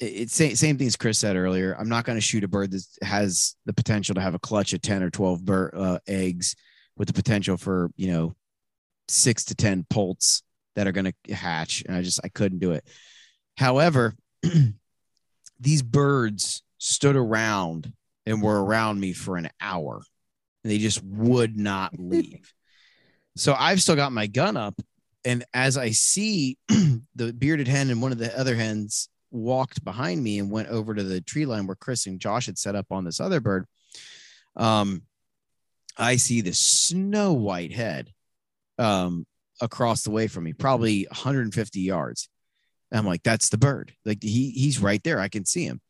it's 0.00 0.34
same, 0.34 0.56
same 0.56 0.78
thing 0.78 0.86
as 0.86 0.96
Chris 0.96 1.18
said 1.18 1.36
earlier. 1.36 1.76
I'm 1.78 1.88
not 1.88 2.04
going 2.04 2.16
to 2.16 2.22
shoot 2.22 2.44
a 2.44 2.48
bird 2.48 2.72
that 2.72 2.84
has 3.02 3.54
the 3.66 3.72
potential 3.72 4.14
to 4.16 4.20
have 4.20 4.34
a 4.34 4.40
clutch 4.40 4.72
of 4.72 4.82
10 4.82 5.02
or 5.02 5.10
12 5.10 5.44
bird, 5.44 5.74
uh, 5.76 5.98
eggs 6.06 6.56
with 6.96 7.08
the 7.08 7.14
potential 7.14 7.56
for, 7.56 7.90
you 7.96 8.10
know, 8.10 8.34
six 9.08 9.44
to 9.44 9.54
10 9.54 9.86
poults 9.88 10.42
that 10.74 10.86
are 10.86 10.92
going 10.92 11.12
to 11.26 11.34
hatch. 11.34 11.84
And 11.86 11.96
I 11.96 12.02
just, 12.02 12.20
I 12.24 12.28
couldn't 12.28 12.58
do 12.58 12.72
it. 12.72 12.84
However, 13.56 14.14
these 15.60 15.82
birds 15.82 16.62
stood 16.78 17.16
around 17.16 17.92
and 18.26 18.42
were 18.42 18.62
around 18.64 18.98
me 18.98 19.12
for 19.12 19.36
an 19.36 19.48
hour 19.60 20.02
and 20.64 20.72
they 20.72 20.78
just 20.78 21.02
would 21.04 21.56
not 21.56 21.92
leave. 21.98 22.52
so 23.36 23.54
I've 23.56 23.82
still 23.82 23.96
got 23.96 24.12
my 24.12 24.26
gun 24.26 24.56
up. 24.56 24.74
And 25.24 25.44
as 25.54 25.76
I 25.76 25.90
see 25.90 26.58
the 26.68 27.32
bearded 27.32 27.68
hen 27.68 27.90
and 27.90 28.02
one 28.02 28.12
of 28.12 28.18
the 28.18 28.38
other 28.38 28.54
hens 28.54 29.08
walked 29.30 29.84
behind 29.84 30.22
me 30.22 30.38
and 30.38 30.50
went 30.50 30.68
over 30.68 30.94
to 30.94 31.02
the 31.02 31.20
tree 31.20 31.46
line 31.46 31.66
where 31.66 31.76
Chris 31.76 32.06
and 32.06 32.20
Josh 32.20 32.46
had 32.46 32.58
set 32.58 32.74
up 32.74 32.86
on 32.90 33.04
this 33.04 33.20
other 33.20 33.40
bird, 33.40 33.66
um, 34.56 35.02
I 35.96 36.16
see 36.16 36.40
the 36.40 36.52
snow 36.52 37.32
white 37.32 37.72
head 37.72 38.12
um, 38.78 39.26
across 39.60 40.02
the 40.02 40.10
way 40.10 40.26
from 40.26 40.44
me, 40.44 40.52
probably 40.52 41.06
150 41.10 41.80
yards. 41.80 42.28
And 42.90 42.98
I'm 42.98 43.06
like, 43.06 43.22
that's 43.22 43.48
the 43.48 43.58
bird. 43.58 43.92
Like 44.04 44.22
he 44.22 44.50
he's 44.50 44.80
right 44.80 45.02
there. 45.02 45.20
I 45.20 45.28
can 45.28 45.44
see 45.44 45.64
him. 45.64 45.80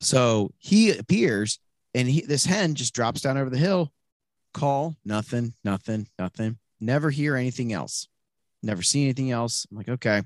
So 0.00 0.52
he 0.58 0.96
appears 0.96 1.58
and 1.94 2.08
he 2.08 2.20
this 2.20 2.44
hen 2.44 2.74
just 2.74 2.94
drops 2.94 3.20
down 3.20 3.38
over 3.38 3.50
the 3.50 3.56
hill. 3.56 3.92
Call, 4.52 4.94
nothing, 5.04 5.54
nothing, 5.64 6.06
nothing. 6.18 6.58
Never 6.80 7.10
hear 7.10 7.36
anything 7.36 7.72
else. 7.72 8.08
Never 8.62 8.82
seen 8.82 9.04
anything 9.04 9.30
else. 9.30 9.66
I'm 9.70 9.76
like, 9.76 9.88
okay. 9.88 10.22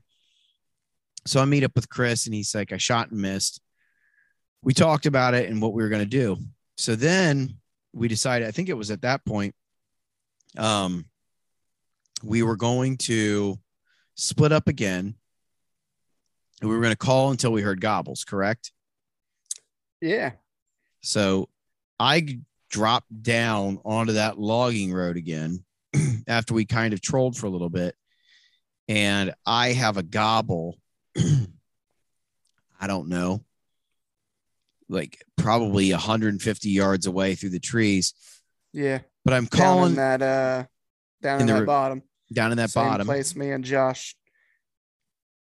So 1.27 1.41
I 1.41 1.45
meet 1.45 1.65
up 1.65 1.73
with 1.75 1.89
Chris 1.89 2.27
and 2.27 2.35
he's 2.35 2.55
like, 2.55 2.73
I 2.73 2.77
shot 2.79 3.11
and 3.11 3.21
missed. 3.21 3.61
We 4.63 4.75
talked 4.75 5.07
about 5.07 5.35
it 5.35 5.49
and 5.49 5.61
what 5.61 5.73
we 5.73 5.83
were 5.83 5.89
going 5.89 6.03
to 6.03 6.09
do. 6.09 6.37
So 6.77 6.97
then 6.97 7.57
we 7.93 8.09
decided, 8.09 8.49
I 8.49 8.51
think 8.51 8.69
it 8.69 8.77
was 8.77 8.91
at 8.91 9.03
that 9.03 9.25
point, 9.25 9.55
um, 10.57 11.07
we 12.23 12.43
were 12.43 12.57
going 12.57 12.97
to 12.99 13.59
split 14.15 14.53
up 14.53 14.69
again. 14.69 15.15
And 16.61 16.69
we 16.69 16.77
were 16.77 16.83
going 16.83 16.93
to 16.93 16.99
call 16.99 17.31
until 17.31 17.53
we 17.53 17.63
heard 17.63 17.81
gobbles, 17.81 18.25
correct? 18.25 18.73
Yeah. 20.03 20.33
So 21.03 21.49
I 21.99 22.41
dropped 22.71 23.23
down 23.23 23.79
onto 23.85 24.15
that 24.15 24.39
logging 24.39 24.93
road 24.93 25.17
again 25.17 25.65
after 26.29 26.55
we 26.55 26.65
kind 26.65 26.93
of 26.93 27.01
trolled 27.01 27.37
for 27.37 27.47
a 27.47 27.51
little 27.51 27.71
bit. 27.71 27.95
And 28.91 29.35
I 29.47 29.69
have 29.69 29.97
a 29.99 30.03
gobble. 30.03 30.77
I 31.17 32.87
don't 32.89 33.09
know, 33.09 33.45
like 34.89 35.23
probably 35.37 35.93
150 35.93 36.69
yards 36.71 37.07
away 37.07 37.37
through 37.37 37.51
the 37.51 37.61
trees. 37.61 38.15
Yeah. 38.73 39.01
But 39.25 39.35
I'm 39.35 39.47
calling 39.47 39.91
in 39.91 39.97
that 39.97 40.23
uh 40.23 40.65
down 41.23 41.43
In 41.43 41.49
in, 41.51 41.57
the 41.57 41.65
bottom. 41.67 42.03
down 42.33 42.51
in 42.51 42.57
that 42.57 42.71
Same 42.71 42.85
bottom. 42.85 43.07
place 43.07 43.37
me 43.37 43.53
and 43.53 43.63
Josh 43.65 44.17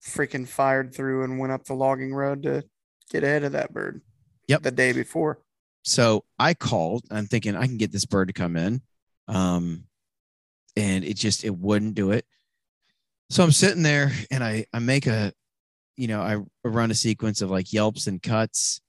freaking 0.04 0.48
fired 0.48 0.96
through 0.96 1.24
and 1.24 1.38
went 1.40 1.52
up 1.52 1.66
the 1.66 1.74
logging 1.76 2.14
road 2.16 2.44
to 2.44 2.64
get 3.12 3.24
ahead 3.24 3.44
of 3.44 3.52
that 3.52 3.72
bird. 3.74 4.02
Yep. 4.48 4.64
The 4.64 4.72
day 4.72 4.92
before. 4.92 5.40
So 5.84 6.24
I 6.40 6.56
called. 6.56 7.04
I'm 7.12 7.28
thinking 7.28 7.56
I 7.56 7.68
can 7.68 7.78
get 7.78 7.92
this 7.92 8.06
bird 8.06 8.30
to 8.30 8.34
come 8.34 8.56
in. 8.56 8.82
Um, 9.28 9.84
and 10.76 11.04
it 11.04 11.16
just 11.18 11.44
it 11.44 11.56
wouldn't 11.56 11.94
do 11.94 12.10
it. 12.12 12.26
So 13.30 13.44
I'm 13.44 13.52
sitting 13.52 13.84
there 13.84 14.12
and 14.32 14.44
I 14.44 14.66
I 14.74 14.80
make 14.80 15.08
a, 15.08 15.34
you 15.98 16.08
know, 16.08 16.22
I 16.22 16.38
run 16.68 16.92
a 16.92 16.96
sequence 16.96 17.42
of 17.42 17.52
like 17.52 17.74
yelps 17.74 18.08
and 18.08 18.22
cuts, 18.22 18.82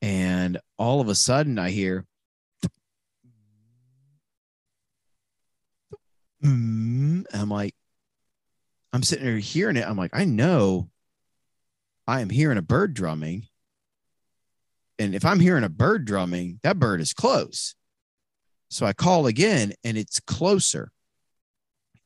and 0.00 0.58
all 0.78 1.00
of 1.00 1.08
a 1.08 1.14
sudden 1.14 1.58
I 1.58 1.70
hear. 1.70 2.06
I'm 6.44 7.48
like, 7.48 7.74
I'm 8.92 9.02
sitting 9.02 9.24
there 9.24 9.38
hearing 9.38 9.76
it. 9.76 9.86
I'm 9.86 9.96
like, 9.96 10.10
I 10.12 10.24
know 10.24 10.90
I 12.06 12.20
am 12.20 12.30
hearing 12.30 12.58
a 12.58 12.62
bird 12.62 12.94
drumming. 12.94 13.48
And 14.98 15.14
if 15.14 15.24
I'm 15.24 15.40
hearing 15.40 15.64
a 15.64 15.68
bird 15.68 16.04
drumming, 16.04 16.60
that 16.62 16.78
bird 16.78 17.00
is 17.00 17.12
close. 17.12 17.74
So 18.70 18.86
I 18.86 18.92
call 18.92 19.26
again 19.26 19.72
and 19.82 19.96
it's 19.96 20.20
closer. 20.20 20.91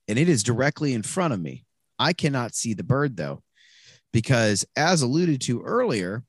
And 0.08 0.18
it 0.18 0.28
is 0.28 0.42
directly 0.42 0.94
in 0.94 1.02
front 1.02 1.34
of 1.34 1.40
me. 1.40 1.64
I 1.98 2.12
cannot 2.12 2.54
see 2.54 2.74
the 2.74 2.84
bird 2.84 3.16
though, 3.16 3.42
because 4.12 4.64
as 4.76 5.02
alluded 5.02 5.40
to 5.42 5.62
earlier, 5.62 6.22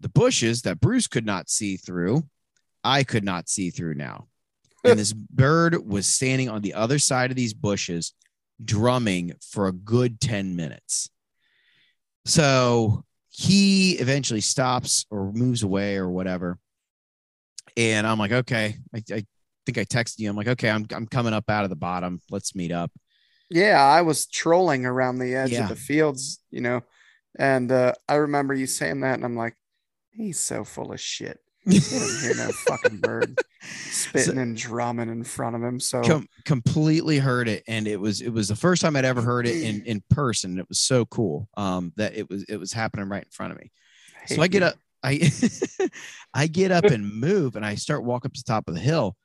the 0.00 0.08
bushes 0.08 0.62
that 0.62 0.80
Bruce 0.80 1.06
could 1.06 1.26
not 1.26 1.50
see 1.50 1.76
through, 1.76 2.24
I 2.82 3.04
could 3.04 3.24
not 3.24 3.48
see 3.48 3.70
through 3.70 3.94
now. 3.94 4.28
And 4.84 4.98
this 4.98 5.12
bird 5.30 5.86
was 5.86 6.06
standing 6.06 6.48
on 6.48 6.62
the 6.62 6.74
other 6.74 6.98
side 6.98 7.30
of 7.30 7.36
these 7.36 7.54
bushes, 7.54 8.14
drumming 8.64 9.32
for 9.42 9.66
a 9.66 9.72
good 9.72 10.20
10 10.20 10.56
minutes. 10.56 11.10
So 12.24 13.04
he 13.28 13.92
eventually 13.92 14.40
stops 14.40 15.06
or 15.10 15.32
moves 15.32 15.62
away 15.62 15.96
or 15.96 16.10
whatever. 16.10 16.58
And 17.76 18.06
I'm 18.06 18.18
like, 18.18 18.32
okay, 18.32 18.76
I, 18.94 18.98
I 19.12 19.24
think 19.64 19.78
I 19.78 19.84
texted 19.84 20.18
you. 20.18 20.28
I'm 20.28 20.36
like, 20.36 20.48
okay, 20.48 20.70
I'm, 20.70 20.86
I'm 20.92 21.06
coming 21.06 21.32
up 21.32 21.48
out 21.48 21.64
of 21.64 21.70
the 21.70 21.76
bottom. 21.76 22.20
Let's 22.30 22.54
meet 22.54 22.72
up. 22.72 22.90
Yeah, 23.50 23.82
I 23.82 24.02
was 24.02 24.26
trolling 24.26 24.86
around 24.86 25.18
the 25.18 25.34
edge 25.34 25.50
Yeah. 25.50 25.64
of 25.64 25.68
the 25.68 25.76
fields, 25.76 26.38
you 26.50 26.60
know, 26.60 26.82
and 27.38 27.70
uh, 27.70 27.92
I 28.08 28.14
remember 28.16 28.54
you 28.54 28.66
saying 28.66 29.00
that, 29.00 29.14
and 29.14 29.24
I'm 29.24 29.36
like, 29.36 29.56
he's 30.10 30.38
so 30.38 30.64
full 30.64 30.92
of 30.92 31.00
shit. 31.00 31.38
He 31.66 31.78
didn't 31.78 32.20
hear 32.22 32.34
no 32.36 32.50
fucking 32.66 32.98
bird 32.98 33.38
spitting 33.62 34.38
and 34.38 34.56
drumming 34.56 35.10
in 35.10 35.22
front 35.24 35.54
of 35.56 35.62
him. 35.62 35.78
So 35.78 36.02
Com- 36.02 36.26
completely 36.46 37.18
heard 37.18 37.48
it. 37.48 37.62
And 37.68 37.86
it 37.86 38.00
was, 38.00 38.22
it 38.22 38.30
was 38.30 38.48
the 38.48 38.56
first 38.56 38.80
time 38.80 38.96
I'd 38.96 39.04
ever 39.04 39.20
heard 39.20 39.46
it 39.46 39.62
in, 39.62 39.84
in 39.84 40.02
person. 40.08 40.58
It 40.58 40.68
was 40.70 40.80
so 40.80 41.04
cool 41.04 41.48
um, 41.58 41.92
that 41.96 42.16
it 42.16 42.30
was, 42.30 42.44
it 42.44 42.56
was 42.56 42.72
happening 42.72 43.08
right 43.10 43.22
in 43.22 43.30
front 43.30 43.52
of 43.52 43.58
me. 43.58 43.70
So 44.26 44.40
I 44.40 44.48
get 44.48 44.62
you. 44.62 44.68
up, 44.68 44.74
I 45.02 45.30
I 46.34 46.46
get 46.46 46.72
up 46.72 46.84
and 46.84 47.12
move 47.12 47.56
and 47.56 47.64
I 47.64 47.74
start 47.74 48.04
walking 48.04 48.30
up 48.30 48.34
to 48.34 48.42
the 48.44 48.50
top 48.50 48.66
of 48.68 48.74
the 48.74 48.80
hill. 48.80 49.16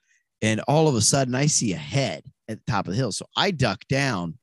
And 0.42 0.60
all 0.68 0.88
of 0.90 0.96
a 0.96 1.02
sudden 1.02 1.36
I 1.36 1.46
see 1.46 1.72
a 1.74 1.78
head 1.78 2.24
at 2.48 2.66
the 2.66 2.72
top 2.72 2.88
of 2.88 2.92
the 2.92 2.98
hill. 2.98 3.12
So 3.12 3.26
I 3.36 3.52
duck 3.52 3.82
down 3.88 4.38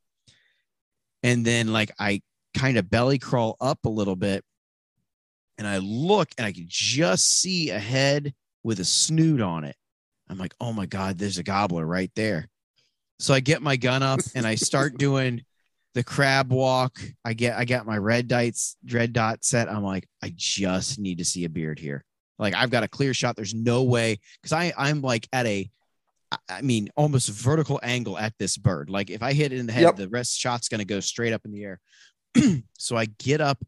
and 1.22 1.44
then 1.44 1.72
like 1.72 1.92
I 1.98 2.22
kind 2.57 2.76
of 2.76 2.90
belly 2.90 3.18
crawl 3.18 3.57
up 3.61 3.84
a 3.84 3.90
little 3.90 4.16
bit 4.16 4.44
and 5.59 5.66
I 5.66 5.78
look 5.78 6.28
and 6.38 6.46
I 6.46 6.53
can 6.53 6.66
just 6.68 7.40
see 7.40 7.70
a 7.70 7.78
head 7.78 8.34
with 8.64 8.80
a 8.80 8.84
snoot 8.84 9.40
on 9.40 9.64
it. 9.64 9.76
I'm 10.28 10.38
like, 10.38 10.55
oh 10.61 10.72
my 10.72 10.86
God, 10.86 11.18
there's 11.18 11.38
a 11.38 11.42
gobbler 11.42 11.86
right 11.86 12.11
there. 12.16 12.48
So 13.18 13.34
I 13.34 13.40
get 13.40 13.62
my 13.62 13.76
gun 13.76 14.03
up 14.03 14.20
and 14.34 14.46
I 14.46 14.55
start 14.55 14.98
doing 14.98 15.42
the 15.94 16.03
crab 16.03 16.50
walk. 16.53 16.98
I 17.24 17.34
get 17.34 17.57
I 17.57 17.64
got 17.64 17.86
my 17.86 17.98
red 17.98 18.28
dots, 18.28 18.76
red 18.90 19.12
dot 19.12 19.44
set. 19.44 19.68
I'm 19.68 19.84
like, 19.84 20.09
I 20.22 20.32
just 20.34 20.98
need 20.98 21.18
to 21.18 21.24
see 21.24 21.44
a 21.44 21.50
beard 21.50 21.78
here. 21.78 22.05
Like 22.38 22.55
I've 22.55 22.70
got 22.70 22.82
a 22.82 22.88
clear 22.88 23.14
shot. 23.14 23.36
There's 23.36 23.55
no 23.55 23.84
way 23.84 24.18
because 24.40 24.53
I 24.53 24.72
I'm 24.76 25.03
like 25.03 25.28
at 25.32 25.46
a 25.46 25.70
I- 26.49 26.62
mean 26.62 26.89
almost 26.97 27.28
vertical 27.30 27.80
angle 27.83 28.18
at 28.18 28.35
this 28.39 28.57
bird. 28.57 28.91
Like 28.91 29.11
if 29.11 29.22
I 29.22 29.33
hit 29.33 29.53
it 29.53 29.59
in 29.59 29.66
the 29.66 29.72
head, 29.72 29.83
Yep. 29.83 29.97
the 29.97 30.09
rest 30.09 30.39
shot's 30.39 30.68
gonna 30.68 30.85
go 30.85 31.01
straight 31.01 31.33
up 31.33 31.45
in 31.45 31.53
the 31.53 31.64
air. 31.64 31.80
so 32.78 32.97
I 32.97 33.07
get 33.07 33.41
up 33.41 33.62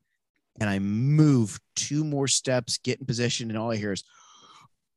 and 0.60 0.70
I 0.70 0.78
move 0.78 1.58
two 1.76 2.04
more 2.04 2.28
steps, 2.28 2.78
get 2.78 3.00
in 3.00 3.06
position, 3.06 3.50
and 3.50 3.58
all 3.58 3.70
I 3.72 3.76
hear 3.76 3.92
is 3.92 4.04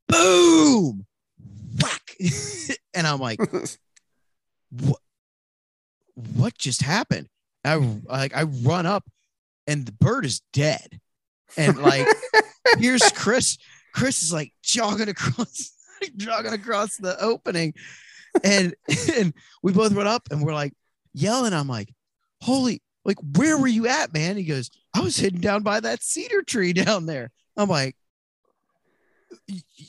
boom, 0.08 1.06
whack. 1.82 2.16
and 2.94 3.08
I'm 3.08 3.20
like, 3.20 3.40
what 4.72 5.00
what 6.16 6.58
just 6.58 6.82
happened 6.82 7.28
i 7.64 7.76
like 7.76 8.36
i 8.36 8.42
run 8.44 8.86
up 8.88 9.04
and 9.68 9.86
the 9.86 9.92
bird 9.92 10.26
is 10.26 10.42
dead 10.52 11.00
and 11.56 11.78
like 11.78 12.08
here's 12.80 13.08
chris 13.12 13.58
chris 13.94 14.24
is 14.24 14.34
like 14.34 14.52
jogging 14.64 15.10
across 15.10 15.72
jogging 16.18 16.54
across 16.54 16.98
the 16.98 17.20
opening. 17.22 17.74
And 18.44 18.76
and 19.16 19.34
we 19.64 19.74
both 19.74 19.94
run 19.94 20.08
up 20.08 20.30
and 20.32 20.44
we're 20.44 20.54
like 20.54 20.74
yelling. 21.14 21.54
I'm 21.54 21.68
like 21.68 21.94
holy 22.42 22.82
like 23.04 23.18
where 23.36 23.58
were 23.58 23.68
you 23.68 23.88
at 23.88 24.14
man? 24.14 24.38
He 24.38 24.44
goes 24.44 24.70
i 24.94 25.00
was 25.00 25.18
hidden 25.18 25.42
down 25.42 25.64
by 25.64 25.80
that 25.80 26.04
cedar 26.04 26.44
tree 26.44 26.74
down 26.74 27.06
there. 27.06 27.32
I'm 27.56 27.70
like 27.70 27.96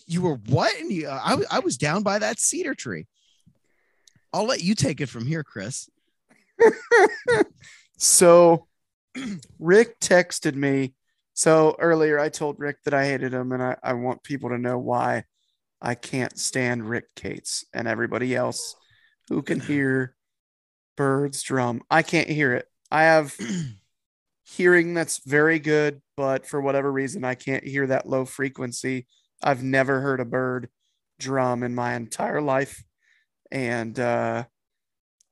you 0.06 0.22
were 0.22 0.36
what 0.48 0.78
and 0.78 0.90
you, 0.90 1.08
uh, 1.08 1.20
I, 1.22 1.30
w- 1.30 1.48
I 1.50 1.58
was 1.60 1.76
down 1.76 2.02
by 2.02 2.18
that 2.18 2.38
cedar 2.38 2.74
tree. 2.74 3.06
I'll 4.32 4.46
let 4.46 4.62
you 4.62 4.74
take 4.74 5.00
it 5.00 5.08
from 5.08 5.26
here 5.26 5.44
chris. 5.44 5.88
So 7.98 8.66
Rick 9.58 10.00
texted 10.00 10.54
me. 10.54 10.94
So 11.34 11.76
earlier 11.78 12.18
I 12.18 12.30
told 12.30 12.58
Rick 12.58 12.78
that 12.84 12.94
I 12.94 13.04
hated 13.04 13.34
him 13.34 13.52
and 13.52 13.62
I, 13.62 13.76
I 13.82 13.92
want 13.92 14.22
people 14.22 14.48
to 14.50 14.58
know 14.58 14.78
why 14.78 15.24
I 15.80 15.94
can't 15.94 16.38
stand 16.38 16.88
Rick 16.88 17.14
Cates 17.14 17.64
and 17.72 17.86
everybody 17.86 18.34
else 18.34 18.74
who 19.28 19.42
can 19.42 19.60
hear 19.60 20.14
birds 20.96 21.42
drum. 21.42 21.82
I 21.90 22.02
can't 22.02 22.28
hear 22.28 22.54
it. 22.54 22.66
I 22.90 23.04
have 23.04 23.36
hearing 24.44 24.94
that's 24.94 25.18
very 25.24 25.58
good, 25.58 26.00
but 26.16 26.46
for 26.46 26.60
whatever 26.60 26.90
reason, 26.90 27.24
I 27.24 27.34
can't 27.34 27.64
hear 27.64 27.86
that 27.86 28.08
low 28.08 28.24
frequency. 28.24 29.06
I've 29.42 29.62
never 29.62 30.00
heard 30.00 30.20
a 30.20 30.24
bird 30.24 30.68
drum 31.18 31.62
in 31.62 31.74
my 31.74 31.94
entire 31.94 32.40
life. 32.40 32.82
And 33.50 33.98
uh, 33.98 34.44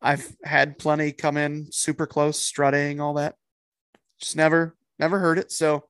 I've 0.01 0.37
had 0.45 0.79
plenty 0.79 1.13
come 1.13 1.37
in 1.37 1.69
super 1.71 2.07
close, 2.07 2.39
strutting, 2.39 3.01
all 3.01 3.15
that. 3.15 3.35
Just 4.21 4.37
never, 4.37 4.77
never 4.99 5.19
heard 5.19 5.39
it. 5.39 5.51
So, 5.51 5.85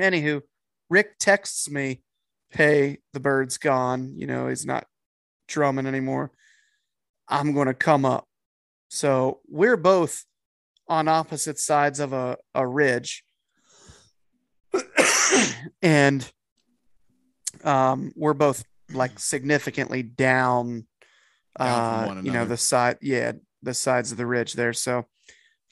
anywho, 0.00 0.42
Rick 0.88 1.18
texts 1.18 1.70
me, 1.70 2.02
Hey, 2.52 2.98
the 3.12 3.20
bird's 3.20 3.58
gone. 3.58 4.14
You 4.16 4.26
know, 4.26 4.48
he's 4.48 4.66
not 4.66 4.86
drumming 5.48 5.86
anymore. 5.86 6.30
I'm 7.28 7.52
going 7.52 7.68
to 7.68 7.74
come 7.74 8.04
up. 8.04 8.26
So, 8.88 9.40
we're 9.48 9.76
both 9.78 10.24
on 10.88 11.08
opposite 11.08 11.58
sides 11.58 12.00
of 12.00 12.12
a, 12.12 12.36
a 12.54 12.66
ridge. 12.66 13.24
and 15.82 16.30
um, 17.64 18.12
we're 18.16 18.34
both 18.34 18.64
like 18.92 19.18
significantly 19.18 20.02
down, 20.02 20.86
Down 21.58 22.18
uh, 22.18 22.20
you 22.22 22.32
know, 22.32 22.44
the 22.44 22.56
side, 22.56 22.98
yeah, 23.00 23.32
the 23.62 23.74
sides 23.74 24.12
of 24.12 24.18
the 24.18 24.26
ridge 24.26 24.54
there. 24.54 24.72
So 24.72 25.06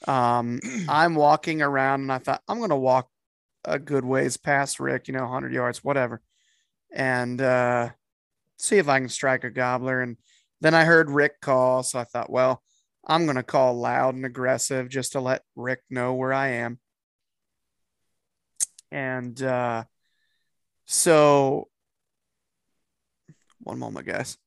um, 0.07 0.59
I'm 0.89 1.15
walking 1.15 1.61
around 1.61 2.01
and 2.01 2.11
I 2.11 2.17
thought, 2.17 2.41
I'm 2.47 2.57
going 2.57 2.69
to 2.69 2.75
walk 2.75 3.07
a 3.65 3.77
good 3.77 4.05
ways 4.05 4.37
past 4.37 4.79
Rick, 4.79 5.07
you 5.07 5.13
know, 5.13 5.21
100 5.21 5.53
yards, 5.53 5.83
whatever, 5.83 6.21
and 6.91 7.41
uh, 7.41 7.89
see 8.57 8.77
if 8.77 8.87
I 8.87 8.99
can 8.99 9.09
strike 9.09 9.43
a 9.43 9.49
gobbler. 9.49 10.01
And 10.01 10.17
then 10.59 10.73
I 10.73 10.83
heard 10.83 11.09
Rick 11.09 11.41
call. 11.41 11.83
So 11.83 11.99
I 11.99 12.03
thought, 12.03 12.29
well, 12.29 12.61
I'm 13.05 13.25
going 13.25 13.37
to 13.37 13.43
call 13.43 13.73
loud 13.79 14.15
and 14.15 14.25
aggressive 14.25 14.89
just 14.89 15.13
to 15.13 15.21
let 15.21 15.43
Rick 15.55 15.81
know 15.89 16.13
where 16.13 16.33
I 16.33 16.49
am. 16.49 16.79
And 18.91 19.41
uh, 19.41 19.85
so, 20.85 21.69
one 23.59 23.79
moment, 23.79 24.05
guys. 24.05 24.37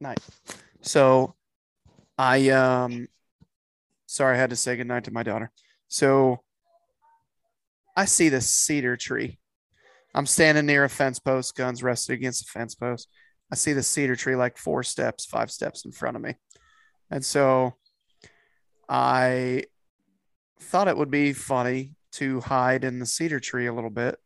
Night. 0.00 0.20
So, 0.82 1.34
I 2.16 2.50
um, 2.50 3.08
sorry, 4.06 4.36
I 4.36 4.40
had 4.40 4.50
to 4.50 4.56
say 4.56 4.76
goodnight 4.76 5.04
to 5.04 5.10
my 5.10 5.24
daughter. 5.24 5.50
So, 5.88 6.42
I 7.96 8.04
see 8.04 8.28
this 8.28 8.48
cedar 8.48 8.96
tree. 8.96 9.38
I'm 10.16 10.26
standing 10.26 10.66
near 10.66 10.82
a 10.84 10.88
fence 10.88 11.18
post, 11.18 11.54
guns 11.56 11.82
rested 11.82 12.14
against 12.14 12.42
a 12.48 12.50
fence 12.50 12.74
post. 12.74 13.08
I 13.52 13.54
see 13.54 13.72
the 13.74 13.82
cedar 13.82 14.16
tree 14.16 14.34
like 14.34 14.56
four 14.58 14.82
steps, 14.82 15.26
five 15.26 15.50
steps 15.50 15.84
in 15.84 15.92
front 15.92 16.16
of 16.16 16.22
me. 16.22 16.34
And 17.10 17.24
so 17.24 17.74
I 18.88 19.64
thought 20.60 20.88
it 20.88 20.96
would 20.96 21.10
be 21.10 21.32
funny 21.32 21.94
to 22.12 22.40
hide 22.40 22.82
in 22.84 22.98
the 22.98 23.06
cedar 23.06 23.40
tree 23.40 23.66
a 23.66 23.72
little 23.74 23.90
bit 23.90 24.18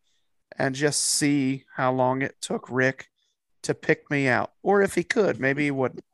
and 0.56 0.74
just 0.74 1.00
see 1.00 1.64
how 1.74 1.92
long 1.92 2.22
it 2.22 2.36
took 2.40 2.70
Rick 2.70 3.08
to 3.62 3.74
pick 3.74 4.10
me 4.10 4.28
out. 4.28 4.52
Or 4.62 4.82
if 4.82 4.94
he 4.94 5.02
could, 5.02 5.40
maybe 5.40 5.64
he 5.64 5.70
wouldn't. 5.70 6.04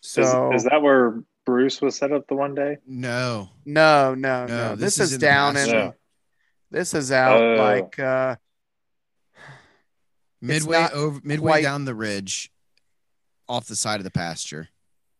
So 0.00 0.52
is, 0.52 0.62
is 0.64 0.70
that 0.70 0.82
where 0.82 1.22
Bruce 1.46 1.80
was 1.80 1.96
set 1.96 2.12
up 2.12 2.26
the 2.28 2.34
one 2.34 2.54
day? 2.54 2.78
No. 2.86 3.50
no, 3.64 4.14
no, 4.14 4.46
no. 4.46 4.46
No, 4.46 4.70
This, 4.76 4.96
this 4.96 5.06
is 5.06 5.12
is, 5.12 5.18
down 5.18 5.54
past. 5.54 5.68
in 5.68 5.74
Yeah. 5.74 5.90
this 6.70 6.94
is 6.94 7.12
out 7.12 7.40
Oh. 7.40 7.54
like 7.62 7.98
uh 7.98 8.36
It's 8.40 8.47
Midway 10.40 10.86
over 10.92 11.20
midway 11.24 11.50
quite- 11.52 11.62
down 11.62 11.84
the 11.84 11.94
ridge 11.94 12.50
off 13.48 13.66
the 13.66 13.76
side 13.76 13.98
of 14.00 14.04
the 14.04 14.10
pasture. 14.10 14.68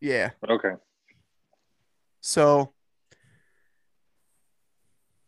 yeah. 0.00 0.30
Okay. 0.48 0.72
So 2.20 2.72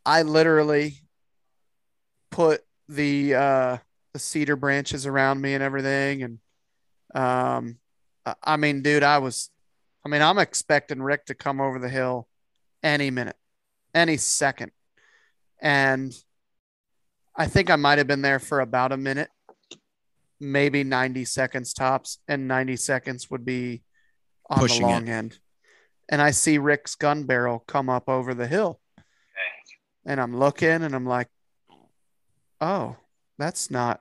I 0.05 0.23
literally 0.23 0.95
put 2.31 2.63
the 2.89 3.35
uh 3.35 3.77
the 4.13 4.19
cedar 4.19 4.57
branches 4.57 5.07
around 5.07 5.41
me 5.41 5.55
and 5.55 5.63
everything 5.63 6.23
and 6.23 6.39
um 7.15 7.79
I- 8.27 8.35
I 8.43 8.57
mean 8.57 8.83
dude 8.83 9.03
I 9.03 9.19
was 9.19 9.51
I 10.05 10.09
mean 10.09 10.23
I'm 10.23 10.39
expecting 10.39 11.03
Rick 11.03 11.27
to 11.27 11.35
come 11.35 11.61
over 11.61 11.79
the 11.79 11.89
hill 11.89 12.29
any 12.83 13.11
minute 13.11 13.37
any 13.95 14.17
second 14.17 14.73
and 15.61 16.13
I 17.37 17.47
think 17.47 17.71
I 17.71 17.77
might 17.77 17.99
have 17.99 18.07
been 18.07 18.23
there 18.23 18.39
for 18.41 18.61
about 18.61 18.93
a 18.93 18.97
minute 18.97 19.29
maybe 20.41 20.83
90 20.85 21.25
seconds 21.27 21.73
tops 21.73 22.19
and 22.27 22.49
90 22.49 22.77
seconds 22.77 23.31
would 23.31 23.45
be 23.45 23.83
on 24.49 24.59
Pushing 24.59 24.83
the 24.83 24.89
it. 24.89 24.93
long 24.93 25.09
end 25.09 25.39
and 26.11 26.21
I 26.21 26.33
see 26.33 26.59
Rick's 26.59 26.97
gun 26.97 27.23
barrel 27.23 27.61
come 27.67 27.89
up 27.89 28.09
over 28.09 28.35
the 28.35 28.49
hill. 28.49 28.81
And 30.05 30.21
I'm 30.21 30.37
looking 30.37 30.69
and 30.83 30.95
I'm 30.95 31.07
like, 31.07 31.29
oh, 32.61 32.97
that's 33.39 33.71
not 33.71 34.01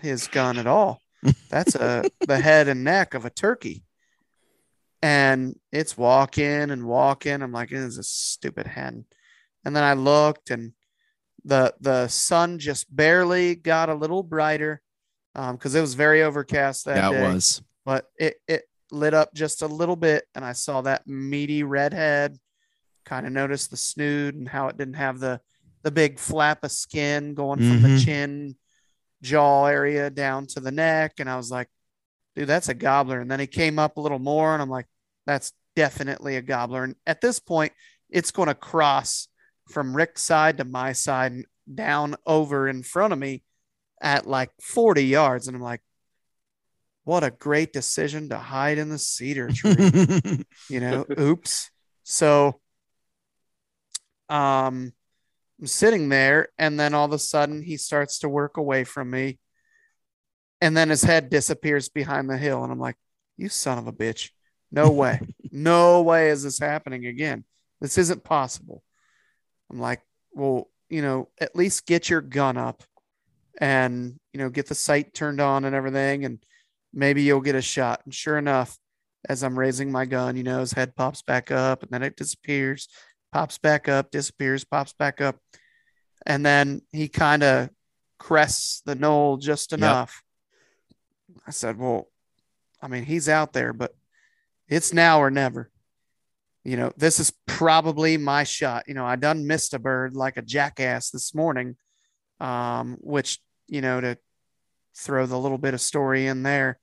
his 0.00 0.26
gun 0.26 0.58
at 0.58 0.66
all. 0.66 1.00
That's 1.50 1.74
a 1.74 2.04
the 2.20 2.38
head 2.38 2.68
and 2.68 2.84
neck 2.84 3.14
of 3.14 3.24
a 3.24 3.30
turkey. 3.30 3.84
And 5.02 5.58
it's 5.72 5.96
walking 5.96 6.70
and 6.70 6.86
walking. 6.86 7.42
I'm 7.42 7.52
like, 7.52 7.70
this 7.70 7.80
is 7.80 7.98
a 7.98 8.02
stupid 8.02 8.66
hen. 8.66 9.06
And 9.64 9.74
then 9.74 9.82
I 9.82 9.94
looked 9.94 10.50
and 10.50 10.72
the 11.44 11.74
the 11.80 12.08
sun 12.08 12.58
just 12.58 12.94
barely 12.94 13.54
got 13.54 13.88
a 13.88 13.94
little 13.94 14.22
brighter 14.22 14.82
because 15.52 15.74
it 15.74 15.80
was 15.80 15.94
very 15.94 16.22
overcast 16.22 16.86
that 16.86 16.94
That 16.96 17.10
day 17.10 17.22
was. 17.22 17.62
but 17.84 18.06
it 18.18 18.36
it 18.48 18.64
lit 18.90 19.14
up 19.14 19.34
just 19.34 19.62
a 19.62 19.66
little 19.66 19.96
bit 19.96 20.24
and 20.34 20.44
I 20.44 20.52
saw 20.52 20.80
that 20.82 21.06
meaty 21.06 21.62
redhead. 21.62 22.38
Kind 23.04 23.26
of 23.26 23.32
noticed 23.32 23.70
the 23.70 23.76
snood 23.76 24.34
and 24.34 24.48
how 24.48 24.68
it 24.68 24.76
didn't 24.78 24.94
have 24.94 25.18
the 25.20 25.40
the 25.82 25.90
big 25.90 26.18
flap 26.18 26.64
of 26.64 26.72
skin 26.72 27.34
going 27.34 27.58
from 27.58 27.82
the 27.82 27.88
Mhm. 27.88 28.04
chin 28.04 28.56
jaw 29.22 29.66
area 29.66 30.10
down 30.10 30.46
to 30.48 30.60
the 30.60 30.70
neck 30.72 31.14
and 31.18 31.28
I 31.30 31.36
was 31.36 31.50
like, 31.50 31.68
dude, 32.34 32.48
that's 32.48 32.68
a 32.68 32.74
gobbler. 32.74 33.20
And 33.20 33.30
then 33.30 33.40
he 33.40 33.46
came 33.46 33.78
up 33.78 33.96
a 33.96 34.00
little 34.00 34.18
more 34.18 34.52
and 34.52 34.62
I'm 34.62 34.70
like, 34.70 34.86
that's 35.26 35.52
definitely 35.74 36.36
a 36.36 36.42
gobbler. 36.42 36.84
And 36.84 36.96
at 37.06 37.20
this 37.20 37.38
point, 37.40 37.72
it's 38.10 38.30
going 38.30 38.48
to 38.48 38.54
cross 38.54 39.28
from 39.68 39.96
Rick's 39.96 40.22
side 40.22 40.58
to 40.58 40.64
my 40.64 40.92
side 40.92 41.32
and 41.32 41.46
down 41.72 42.14
over 42.26 42.68
in 42.68 42.82
front 42.82 43.12
of 43.12 43.18
me 43.18 43.42
at 44.00 44.26
like 44.26 44.50
40 44.60 45.04
yards. 45.04 45.48
And 45.48 45.56
I'm 45.56 45.62
like, 45.62 45.82
what 47.04 47.24
a 47.24 47.30
great 47.30 47.72
decision 47.72 48.28
to 48.30 48.38
hide 48.38 48.78
in 48.78 48.88
the 48.88 48.98
cedar 48.98 49.48
tree. 49.54 50.44
you 50.68 50.80
know, 50.80 51.06
oops. 51.18 51.70
So 52.02 52.60
um 54.28 54.92
I'm 55.60 55.66
sitting 55.66 56.08
there 56.08 56.48
and 56.58 56.78
then 56.78 56.92
all 56.92 57.06
of 57.06 57.12
a 57.12 57.18
sudden 57.18 57.62
he 57.62 57.76
starts 57.76 58.18
to 58.18 58.28
work 58.28 58.56
away 58.56 58.84
from 58.84 59.10
me. 59.10 59.38
And 60.60 60.76
then 60.76 60.88
his 60.88 61.02
head 61.02 61.30
disappears 61.30 61.88
behind 61.88 62.28
the 62.28 62.36
hill 62.36 62.62
and 62.64 62.72
I'm 62.72 62.80
like, 62.80 62.96
"You 63.36 63.48
son 63.48 63.78
of 63.78 63.86
a 63.86 63.92
bitch. 63.92 64.30
No 64.72 64.90
way. 64.90 65.20
no 65.52 66.02
way 66.02 66.30
is 66.30 66.42
this 66.42 66.58
happening 66.58 67.06
again. 67.06 67.44
This 67.80 67.98
isn't 67.98 68.24
possible." 68.24 68.82
I'm 69.70 69.78
like, 69.78 70.02
"Well, 70.32 70.70
you 70.88 71.02
know, 71.02 71.28
at 71.38 71.54
least 71.54 71.86
get 71.86 72.08
your 72.10 72.20
gun 72.20 72.56
up 72.56 72.82
and, 73.58 74.18
you 74.32 74.38
know, 74.38 74.50
get 74.50 74.66
the 74.66 74.74
sight 74.74 75.14
turned 75.14 75.40
on 75.40 75.64
and 75.64 75.74
everything 75.74 76.24
and 76.24 76.38
maybe 76.92 77.22
you'll 77.22 77.40
get 77.40 77.54
a 77.54 77.62
shot." 77.62 78.02
And 78.04 78.14
sure 78.14 78.38
enough, 78.38 78.78
as 79.28 79.42
I'm 79.42 79.58
raising 79.58 79.90
my 79.90 80.04
gun, 80.04 80.36
you 80.36 80.42
know, 80.42 80.60
his 80.60 80.72
head 80.72 80.94
pops 80.96 81.22
back 81.22 81.50
up 81.50 81.82
and 81.82 81.90
then 81.90 82.02
it 82.02 82.16
disappears, 82.16 82.88
pops 83.32 83.58
back 83.58 83.88
up, 83.88 84.10
disappears, 84.10 84.64
pops 84.64 84.92
back 84.92 85.20
up. 85.20 85.36
And 86.24 86.44
then 86.44 86.82
he 86.92 87.08
kind 87.08 87.42
of 87.42 87.70
crests 88.18 88.82
the 88.84 88.94
knoll 88.94 89.36
just 89.36 89.72
enough. 89.72 90.22
I 91.46 91.50
said, 91.50 91.78
Well, 91.78 92.08
I 92.80 92.88
mean, 92.88 93.04
he's 93.04 93.28
out 93.28 93.52
there, 93.52 93.72
but 93.72 93.94
it's 94.68 94.92
now 94.92 95.20
or 95.20 95.30
never. 95.30 95.70
You 96.64 96.76
know, 96.76 96.92
this 96.96 97.20
is 97.20 97.32
probably 97.46 98.16
my 98.16 98.42
shot. 98.44 98.84
You 98.88 98.94
know, 98.94 99.06
I 99.06 99.16
done 99.16 99.46
missed 99.46 99.74
a 99.74 99.78
bird 99.78 100.16
like 100.16 100.36
a 100.36 100.42
jackass 100.42 101.10
this 101.10 101.34
morning, 101.34 101.76
um, 102.40 102.96
which, 103.00 103.38
you 103.68 103.80
know, 103.80 104.00
to 104.00 104.18
throw 104.96 105.26
the 105.26 105.38
little 105.38 105.58
bit 105.58 105.74
of 105.74 105.80
story 105.80 106.26
in 106.26 106.42
there, 106.42 106.78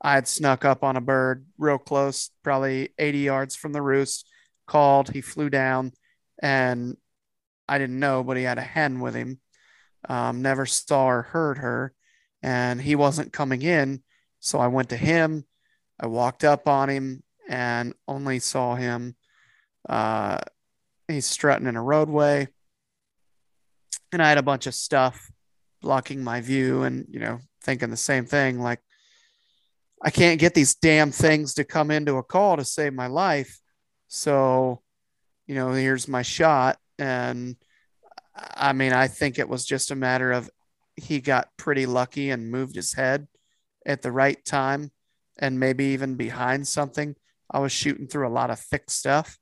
I 0.00 0.12
had 0.14 0.28
snuck 0.28 0.64
up 0.64 0.84
on 0.84 0.96
a 0.96 1.00
bird 1.00 1.46
real 1.58 1.78
close, 1.78 2.30
probably 2.42 2.90
80 2.98 3.18
yards 3.18 3.56
from 3.56 3.72
the 3.72 3.82
roost, 3.82 4.28
called, 4.66 5.10
he 5.10 5.20
flew 5.20 5.48
down, 5.48 5.92
and 6.42 6.96
I 7.68 7.78
didn't 7.78 7.98
know, 7.98 8.22
but 8.22 8.36
he 8.36 8.42
had 8.42 8.58
a 8.58 8.62
hen 8.62 9.00
with 9.00 9.14
him. 9.14 9.40
Um, 10.06 10.42
never 10.42 10.66
saw 10.66 11.06
or 11.06 11.22
heard 11.22 11.58
her, 11.58 11.94
and 12.42 12.80
he 12.80 12.94
wasn't 12.94 13.32
coming 13.32 13.62
in. 13.62 14.02
So 14.40 14.58
I 14.58 14.66
went 14.66 14.90
to 14.90 14.96
him. 14.96 15.44
I 15.98 16.06
walked 16.06 16.44
up 16.44 16.68
on 16.68 16.90
him 16.90 17.22
and 17.48 17.94
only 18.06 18.40
saw 18.40 18.74
him. 18.74 19.16
Uh, 19.88 20.40
he's 21.08 21.26
strutting 21.26 21.66
in 21.66 21.76
a 21.76 21.82
roadway, 21.82 22.48
and 24.12 24.20
I 24.20 24.28
had 24.28 24.38
a 24.38 24.42
bunch 24.42 24.66
of 24.66 24.74
stuff 24.74 25.30
blocking 25.84 26.24
my 26.24 26.40
view, 26.40 26.82
and 26.82 27.06
you 27.10 27.20
know, 27.20 27.38
thinking 27.62 27.90
the 27.90 27.96
same 27.96 28.24
thing, 28.24 28.58
like 28.58 28.80
I 30.02 30.10
can't 30.10 30.40
get 30.40 30.54
these 30.54 30.74
damn 30.74 31.12
things 31.12 31.54
to 31.54 31.64
come 31.64 31.90
into 31.90 32.16
a 32.16 32.22
call 32.22 32.56
to 32.56 32.64
save 32.64 32.92
my 32.92 33.06
life. 33.06 33.60
So, 34.08 34.82
you 35.46 35.54
know, 35.54 35.72
here's 35.72 36.08
my 36.08 36.22
shot. 36.22 36.78
And 36.98 37.56
I 38.36 38.72
mean, 38.72 38.92
I 38.92 39.08
think 39.08 39.38
it 39.38 39.48
was 39.48 39.64
just 39.64 39.90
a 39.90 39.96
matter 39.96 40.32
of 40.32 40.50
he 40.96 41.20
got 41.20 41.48
pretty 41.56 41.86
lucky 41.86 42.30
and 42.30 42.50
moved 42.50 42.76
his 42.76 42.92
head 42.94 43.28
at 43.86 44.02
the 44.02 44.12
right 44.12 44.42
time 44.44 44.90
and 45.38 45.60
maybe 45.60 45.84
even 45.86 46.16
behind 46.16 46.66
something. 46.66 47.14
I 47.50 47.60
was 47.60 47.72
shooting 47.72 48.06
through 48.06 48.28
a 48.28 48.36
lot 48.38 48.50
of 48.50 48.60
thick 48.60 48.90
stuff. 48.90 49.38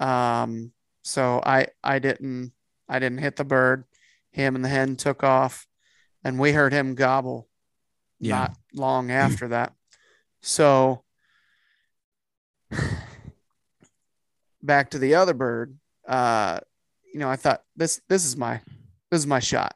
Um, 0.00 0.72
so 1.02 1.40
I 1.44 1.68
I 1.82 2.00
didn't 2.00 2.52
I 2.88 2.98
didn't 2.98 3.18
hit 3.18 3.36
the 3.36 3.44
bird. 3.44 3.84
Him 4.36 4.54
and 4.54 4.62
the 4.62 4.68
hen 4.68 4.96
took 4.96 5.24
off 5.24 5.66
and 6.22 6.38
we 6.38 6.52
heard 6.52 6.74
him 6.74 6.94
gobble 6.94 7.48
Yeah. 8.20 8.36
not 8.36 8.56
long 8.74 9.10
after 9.10 9.48
that. 9.48 9.72
So 10.42 11.02
back 14.62 14.90
to 14.90 14.98
the 14.98 15.14
other 15.14 15.32
bird, 15.34 15.78
uh, 16.06 16.60
you 17.12 17.18
know, 17.18 17.30
I 17.30 17.36
thought 17.36 17.62
this 17.76 18.00
this 18.08 18.26
is 18.26 18.36
my 18.36 18.60
this 19.10 19.20
is 19.20 19.26
my 19.26 19.38
shot. 19.40 19.74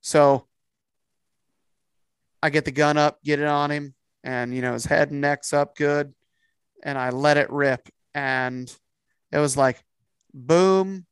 So 0.00 0.46
I 2.42 2.50
get 2.50 2.64
the 2.64 2.72
gun 2.72 2.98
up, 2.98 3.22
get 3.22 3.38
it 3.38 3.46
on 3.46 3.70
him, 3.70 3.94
and 4.24 4.52
you 4.52 4.60
know, 4.60 4.72
his 4.72 4.86
head 4.86 5.12
and 5.12 5.20
neck's 5.20 5.52
up 5.52 5.76
good, 5.76 6.12
and 6.82 6.98
I 6.98 7.10
let 7.10 7.36
it 7.36 7.50
rip, 7.50 7.88
and 8.12 8.74
it 9.30 9.38
was 9.38 9.56
like 9.56 9.82
boom, 10.32 11.06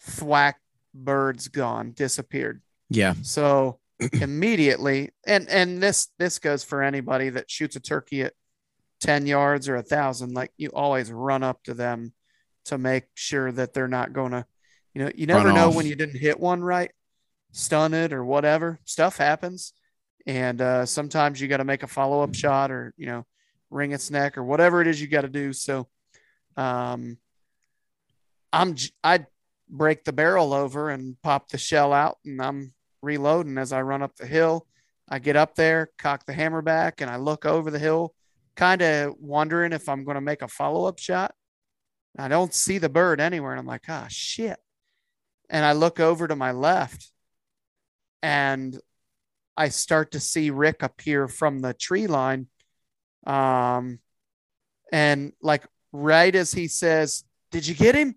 thwack, 0.00 0.56
bird's 0.94 1.48
gone, 1.48 1.92
disappeared. 1.92 2.62
Yeah. 2.88 3.14
So 3.22 3.80
immediately, 4.12 5.10
and 5.26 5.48
and 5.48 5.82
this 5.82 6.08
this 6.18 6.38
goes 6.38 6.64
for 6.64 6.82
anybody 6.82 7.30
that 7.30 7.50
shoots 7.50 7.76
a 7.76 7.80
turkey 7.80 8.22
at 8.22 8.32
ten 9.00 9.26
yards 9.26 9.68
or 9.68 9.76
a 9.76 9.82
thousand. 9.82 10.34
Like 10.34 10.52
you 10.56 10.70
always 10.70 11.10
run 11.10 11.42
up 11.42 11.62
to 11.64 11.74
them 11.74 12.12
to 12.66 12.78
make 12.78 13.04
sure 13.14 13.52
that 13.52 13.74
they're 13.74 13.88
not 13.88 14.12
going 14.12 14.32
to, 14.32 14.46
you 14.94 15.04
know, 15.04 15.10
you 15.14 15.26
never 15.26 15.52
know 15.52 15.70
when 15.70 15.86
you 15.86 15.94
didn't 15.94 16.18
hit 16.18 16.40
one 16.40 16.62
right, 16.62 16.90
stun 17.52 17.92
it 17.92 18.12
or 18.12 18.24
whatever. 18.24 18.78
Stuff 18.84 19.16
happens, 19.16 19.72
and 20.26 20.60
uh, 20.60 20.86
sometimes 20.86 21.40
you 21.40 21.48
got 21.48 21.58
to 21.58 21.64
make 21.64 21.82
a 21.82 21.88
follow 21.88 22.22
up 22.22 22.34
shot 22.34 22.70
or 22.70 22.94
you 22.96 23.06
know, 23.06 23.26
wring 23.70 23.92
its 23.92 24.10
neck 24.10 24.38
or 24.38 24.44
whatever 24.44 24.80
it 24.80 24.86
is 24.86 25.00
you 25.00 25.08
got 25.08 25.22
to 25.22 25.28
do. 25.28 25.52
So, 25.52 25.88
um, 26.56 27.18
I'm 28.52 28.76
I 29.02 29.26
break 29.68 30.04
the 30.04 30.12
barrel 30.12 30.52
over 30.52 30.90
and 30.90 31.20
pop 31.22 31.48
the 31.48 31.58
shell 31.58 31.92
out, 31.92 32.18
and 32.24 32.40
I'm 32.40 32.72
reloading 33.02 33.58
as 33.58 33.72
I 33.72 33.82
run 33.82 34.02
up 34.02 34.16
the 34.16 34.26
hill. 34.26 34.66
I 35.08 35.18
get 35.18 35.36
up 35.36 35.54
there, 35.54 35.90
cock 35.98 36.24
the 36.26 36.32
hammer 36.32 36.62
back, 36.62 37.00
and 37.00 37.10
I 37.10 37.16
look 37.16 37.44
over 37.44 37.70
the 37.70 37.78
hill, 37.78 38.14
kind 38.56 38.82
of 38.82 39.14
wondering 39.18 39.72
if 39.72 39.88
I'm 39.88 40.04
going 40.04 40.16
to 40.16 40.20
make 40.20 40.42
a 40.42 40.48
follow 40.48 40.86
up 40.86 40.98
shot. 40.98 41.34
I 42.18 42.28
don't 42.28 42.54
see 42.54 42.78
the 42.78 42.88
bird 42.88 43.20
anywhere, 43.20 43.52
and 43.52 43.60
I'm 43.60 43.66
like, 43.66 43.84
ah, 43.88 44.06
shit. 44.08 44.58
And 45.50 45.64
I 45.64 45.72
look 45.72 46.00
over 46.00 46.26
to 46.26 46.36
my 46.36 46.52
left, 46.52 47.10
and 48.22 48.78
I 49.56 49.68
start 49.68 50.12
to 50.12 50.20
see 50.20 50.50
Rick 50.50 50.82
appear 50.82 51.28
from 51.28 51.60
the 51.60 51.74
tree 51.74 52.06
line. 52.06 52.48
Um, 53.26 53.98
and 54.92 55.32
like 55.42 55.66
right 55.92 56.34
as 56.34 56.52
he 56.52 56.68
says, 56.68 57.24
Did 57.50 57.66
you 57.66 57.74
get 57.74 57.94
him? 57.94 58.16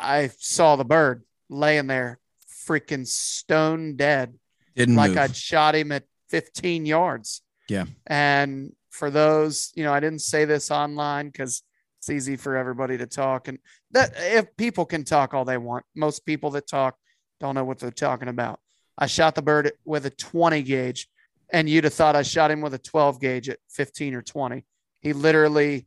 I 0.00 0.30
saw 0.38 0.76
the 0.76 0.84
bird 0.84 1.24
laying 1.48 1.86
there, 1.86 2.18
freaking 2.66 3.06
stone 3.06 3.96
dead 3.96 4.34
Didn't 4.76 4.96
like 4.96 5.10
move. 5.10 5.18
I'd 5.18 5.36
shot 5.36 5.74
him 5.74 5.92
at 5.92 6.04
15 6.28 6.86
yards. 6.86 7.42
Yeah. 7.68 7.84
And 8.06 8.72
for 8.90 9.10
those, 9.10 9.72
you 9.74 9.84
know, 9.84 9.92
I 9.92 10.00
didn't 10.00 10.20
say 10.20 10.44
this 10.44 10.70
online 10.70 11.28
because 11.28 11.62
it's 11.98 12.10
easy 12.10 12.36
for 12.36 12.56
everybody 12.56 12.96
to 12.98 13.06
talk. 13.06 13.48
And 13.48 13.58
that 13.92 14.12
if 14.16 14.56
people 14.56 14.84
can 14.86 15.04
talk 15.04 15.34
all 15.34 15.44
they 15.44 15.58
want, 15.58 15.84
most 15.94 16.24
people 16.26 16.50
that 16.50 16.66
talk 16.66 16.96
don't 17.40 17.54
know 17.54 17.64
what 17.64 17.78
they're 17.78 17.90
talking 17.90 18.28
about. 18.28 18.60
I 18.96 19.06
shot 19.06 19.34
the 19.34 19.42
bird 19.42 19.72
with 19.84 20.06
a 20.06 20.10
20 20.10 20.62
gauge, 20.62 21.08
and 21.52 21.68
you'd 21.68 21.84
have 21.84 21.94
thought 21.94 22.16
I 22.16 22.22
shot 22.22 22.50
him 22.50 22.60
with 22.60 22.74
a 22.74 22.78
12 22.78 23.20
gauge 23.20 23.48
at 23.48 23.58
15 23.70 24.14
or 24.14 24.22
20. 24.22 24.64
He 25.00 25.12
literally, 25.12 25.86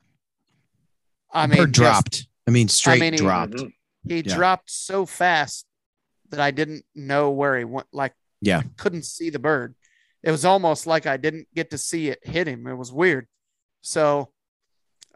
I 1.34 1.47
mean, 1.47 1.57
Bird 1.57 1.74
just- 1.74 1.76
dropped. 1.76 2.28
I 2.47 2.51
mean, 2.51 2.68
straight 2.70 3.01
mean, 3.01 3.14
he- 3.14 3.20
dropped. 3.20 3.53
Mhm. 3.53 3.74
He 4.07 4.17
Yeah. 4.21 4.35
dropped 4.35 4.69
so 4.71 5.05
fast 5.05 5.65
that 6.29 6.39
I 6.39 6.51
didn't 6.51 6.85
know 6.95 7.31
where 7.31 7.57
he 7.57 7.63
went. 7.65 7.87
Like, 7.91 8.13
Yeah. 8.41 8.59
I 8.59 8.69
couldn't 8.77 9.03
see 9.05 9.29
the 9.29 9.39
bird. 9.39 9.75
It 10.23 10.31
was 10.31 10.45
almost 10.45 10.85
like 10.87 11.05
I 11.05 11.17
didn't 11.17 11.47
get 11.53 11.71
to 11.71 11.77
see 11.77 12.09
it 12.09 12.19
hit 12.25 12.47
him. 12.47 12.67
It 12.67 12.75
was 12.75 12.91
weird. 12.91 13.27
So, 13.81 14.31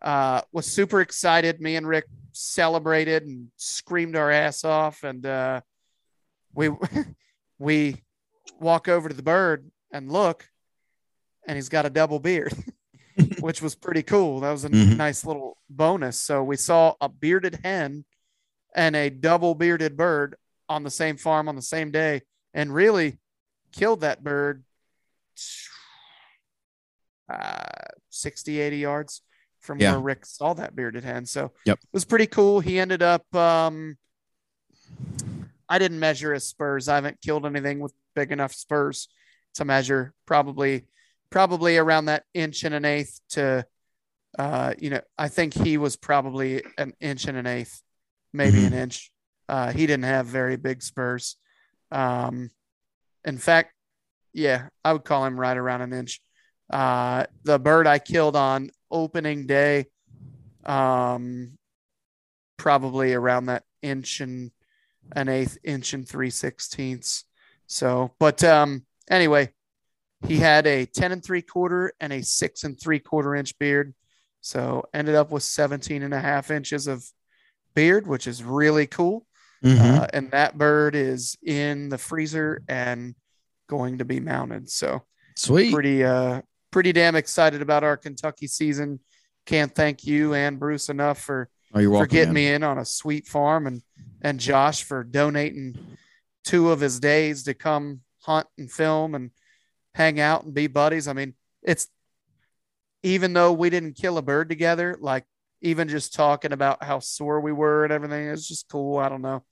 uh, 0.01 0.41
was 0.51 0.65
super 0.65 1.01
excited. 1.01 1.61
Me 1.61 1.75
and 1.75 1.88
Rick 1.88 2.05
celebrated 2.31 3.23
and 3.23 3.49
screamed 3.55 4.15
our 4.15 4.29
ass 4.29 4.63
off, 4.63 5.03
and 5.03 5.25
uh, 5.25 5.61
we 6.53 6.69
we 7.59 8.03
walk 8.59 8.88
over 8.88 9.07
to 9.09 9.15
the 9.15 9.23
bird 9.23 9.71
and 9.91 10.11
look, 10.11 10.49
and 11.47 11.55
he's 11.55 11.69
got 11.69 11.86
a 11.86 11.89
double 11.89 12.19
beard, 12.19 12.53
which 13.39 13.61
was 13.61 13.75
pretty 13.75 14.03
cool. 14.03 14.41
That 14.41 14.51
was 14.51 14.65
a 14.65 14.69
Mhm. 14.69 14.97
nice 14.97 15.23
little 15.25 15.57
bonus. 15.69 16.19
So 16.19 16.43
we 16.43 16.57
saw 16.57 16.95
a 16.99 17.07
bearded 17.09 17.59
hen 17.63 18.05
and 18.76 18.95
a 18.95 19.09
double 19.09 19.55
bearded 19.55 19.97
bird 19.97 20.36
on 20.69 20.84
the 20.84 20.91
same 20.91 21.17
farm 21.17 21.47
on 21.47 21.55
the 21.55 21.61
same 21.61 21.89
day, 21.89 22.21
and 22.53 22.73
really 22.73 23.17
killed 23.71 24.01
that 24.01 24.23
bird 24.23 24.63
uh, 27.30 27.63
60, 28.09 28.59
80 28.59 28.78
yards 28.78 29.21
from 29.61 29.80
Yeah. 29.80 29.91
where 29.93 29.99
Rick 30.01 30.26
saw 30.28 30.53
that 30.53 30.76
bearded 30.76 31.03
hen. 31.03 31.26
So 31.26 31.53
Yep. 31.65 31.80
it 31.82 31.89
was 31.91 32.05
pretty 32.05 32.28
cool. 32.28 32.59
He 32.59 32.80
ended 32.80 33.01
up, 33.01 33.34
um, 33.36 33.97
I 35.67 35.80
didn't 35.80 35.99
measure 35.99 36.34
his 36.34 36.47
spurs. 36.47 36.88
I 36.88 36.95
haven't 36.95 37.21
killed 37.21 37.45
anything 37.47 37.80
with 37.80 37.93
big 38.13 38.32
enough 38.32 38.53
spurs 38.53 39.07
to 39.55 39.65
measure. 39.65 40.13
Probably, 40.28 40.86
probably 41.32 41.78
around 41.78 42.05
that 42.05 42.26
inch 42.36 42.63
and 42.63 42.76
an 42.76 42.86
eighth 42.86 43.19
to, 43.30 43.65
uh, 44.38 44.76
you 44.78 44.91
know, 44.91 45.01
I 45.17 45.28
think 45.30 45.55
he 45.55 45.78
was 45.78 45.95
probably 45.95 46.61
an 46.78 46.93
inch 46.99 47.26
and 47.26 47.38
an 47.38 47.47
eighth, 47.47 47.82
maybe 48.36 48.59
Mhm. 48.59 48.67
an 48.67 48.73
inch. 48.73 49.11
Uh, 49.47 49.71
he 49.71 49.86
didn't 49.88 50.03
have 50.05 50.25
very 50.25 50.55
big 50.55 50.81
spurs. 50.81 51.38
Um, 51.91 52.49
in 53.24 53.37
fact, 53.37 53.74
yeah, 54.33 54.70
I 54.83 54.93
would 54.93 55.05
call 55.05 55.25
him 55.25 55.39
right 55.39 55.55
around 55.57 55.82
an 55.82 55.93
inch. 55.93 56.21
Uh, 56.70 57.25
the 57.43 57.59
bird 57.59 57.87
I 57.87 57.99
killed 57.99 58.36
on 58.36 58.71
opening 58.91 59.45
day, 59.47 59.87
um, 60.66 61.57
probably 62.57 63.13
around 63.13 63.45
that 63.47 63.63
inch 63.82 64.20
and 64.21 64.51
an 65.12 65.29
eighth, 65.29 65.57
inch 65.63 65.93
and 65.93 66.07
three 66.07 66.29
sixteenths. 66.32 67.25
So, 67.67 68.13
but 68.20 68.43
um, 68.43 68.86
anyway, 69.09 69.53
he 70.28 70.37
had 70.37 70.66
a 70.66 70.86
10 70.86 71.12
and 71.12 71.24
three 71.24 71.41
quarter 71.43 71.93
and 71.99 72.12
a 72.12 72.24
six 72.24 72.63
and 72.63 72.79
three 72.79 72.99
quarter 72.99 73.36
inch 73.36 73.57
beard. 73.59 73.93
So 74.41 74.86
ended 74.93 75.16
up 75.16 75.32
with 75.32 75.43
17 75.43 76.01
and 76.03 76.13
a 76.13 76.20
half 76.20 76.49
inches 76.51 76.87
of 76.87 77.05
beard, 77.76 78.08
which 78.08 78.28
is 78.28 78.43
really 78.43 78.88
cool. 78.88 79.26
Mhm. 79.64 80.00
Uh, 80.02 80.08
and 80.14 80.32
that 80.32 80.58
bird 80.58 80.96
is 80.96 81.38
in 81.43 81.89
the 81.89 81.97
freezer 81.97 82.64
and 82.68 83.16
going 83.68 83.97
to 84.00 84.06
be 84.06 84.20
mounted. 84.20 84.70
So 84.70 85.04
Sweet. 85.36 85.74
pretty 85.74 86.04
uh 86.04 86.42
pretty 86.72 86.92
damn 86.93 87.16
excited 87.16 87.62
about 87.62 87.84
our 87.84 87.97
Kentucky 87.97 88.47
season. 88.47 89.00
Can't 89.46 89.74
thank 89.74 90.06
you 90.06 90.34
and 90.34 90.60
Bruce 90.60 90.89
enough 90.89 91.22
for 91.22 91.50
oh, 91.74 91.82
for 91.82 91.89
welcome. 91.89 92.08
getting 92.10 92.34
man. 92.34 92.43
me 92.43 92.47
in 92.54 92.64
on 92.64 92.78
a 92.78 92.86
sweet 92.86 93.28
farm 93.28 93.68
and 93.68 93.82
and 94.22 94.39
Josh 94.39 94.84
for 94.84 95.04
donating 95.04 95.78
two 96.43 96.72
of 96.72 96.80
his 96.80 97.00
days 97.00 97.43
to 97.43 97.54
come 97.54 98.02
hunt 98.22 98.47
and 98.58 98.72
film 98.72 99.16
and 99.16 99.32
hang 99.93 100.20
out 100.20 100.43
and 100.43 100.54
be 100.54 100.68
buddies. 100.68 101.08
I 101.08 101.14
mean, 101.14 101.34
it's 101.64 101.88
even 103.04 103.34
though 103.34 103.54
we 103.54 103.70
didn't 103.70 103.93
kill 103.93 104.18
a 104.18 104.22
bird 104.22 104.50
together, 104.50 104.97
like 105.00 105.26
even 105.61 105.87
just 105.87 106.13
talking 106.13 106.51
about 106.51 106.83
how 106.83 106.99
sore 106.99 107.39
we 107.41 107.51
were 107.51 107.83
and 107.83 107.93
everything, 107.93 108.27
it's 108.27 108.47
just 108.47 108.69
cool. 108.69 108.97
I 108.97 109.09
don't 109.09 109.21
know. 109.21 109.43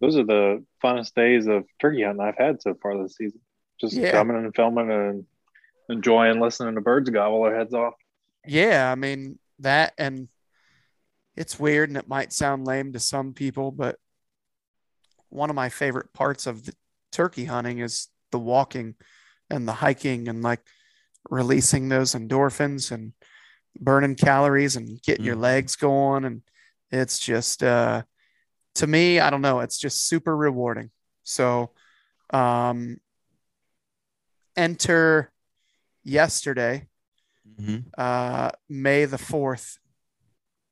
Those 0.00 0.16
are 0.16 0.24
the 0.24 0.64
funnest 0.84 1.14
days 1.14 1.46
of 1.48 1.64
turkey 1.80 2.04
hunting 2.04 2.24
I've 2.24 2.38
had 2.38 2.62
so 2.62 2.74
far 2.80 3.02
this 3.02 3.16
season. 3.16 3.40
Just 3.80 3.94
Yeah. 3.96 4.12
coming 4.12 4.36
and 4.36 4.54
filming 4.54 4.90
and 4.90 5.26
enjoying 5.88 6.38
listening 6.38 6.76
to 6.76 6.80
birds 6.80 7.10
gobble 7.10 7.42
their 7.42 7.56
heads 7.56 7.74
off. 7.74 7.94
Yeah, 8.46 8.90
I 8.90 8.94
mean 8.94 9.38
that 9.58 9.94
and 9.98 10.28
it's 11.36 11.58
weird 11.58 11.88
and 11.90 11.98
it 11.98 12.06
might 12.08 12.32
sound 12.32 12.66
lame 12.66 12.92
to 12.92 13.00
some 13.00 13.32
people, 13.32 13.72
but 13.72 13.98
one 15.30 15.50
of 15.50 15.56
my 15.56 15.68
favorite 15.68 16.12
parts 16.12 16.46
of 16.46 16.64
the 16.64 16.74
turkey 17.10 17.46
hunting 17.46 17.80
is 17.80 18.08
the 18.30 18.38
walking 18.38 18.94
and 19.50 19.66
the 19.66 19.72
hiking 19.72 20.28
and 20.28 20.42
like 20.42 20.60
releasing 21.28 21.88
those 21.88 22.14
endorphins 22.14 22.92
and 22.92 23.12
burning 23.78 24.14
calories 24.14 24.76
and 24.76 25.00
getting 25.02 25.24
your 25.24 25.36
Mhm. 25.36 25.40
legs 25.40 25.76
going 25.76 26.24
and 26.24 26.42
it's 26.90 27.18
just 27.18 27.62
uh 27.62 28.02
to 28.76 28.86
me, 28.86 29.20
I 29.20 29.30
don't 29.30 29.42
know, 29.42 29.60
it's 29.60 29.78
just 29.78 30.08
super 30.08 30.36
rewarding. 30.36 30.90
So 31.22 31.72
um 32.30 32.98
enter 34.56 35.30
yesterday 36.02 36.88
Mhm. 37.46 37.84
uh, 37.96 38.50
May 38.68 39.04
the 39.04 39.18
4th, 39.18 39.78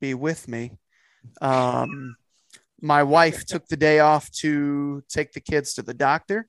be 0.01 0.15
with 0.15 0.49
me. 0.49 0.79
Um, 1.41 2.17
my 2.81 3.03
wife 3.05 3.45
took 3.45 3.67
the 3.69 3.77
day 3.77 4.01
off 4.01 4.31
to 4.41 5.03
take 5.09 5.33
the 5.33 5.41
kids 5.41 5.75
to 5.75 5.83
the 5.83 5.95
doctor 5.95 6.49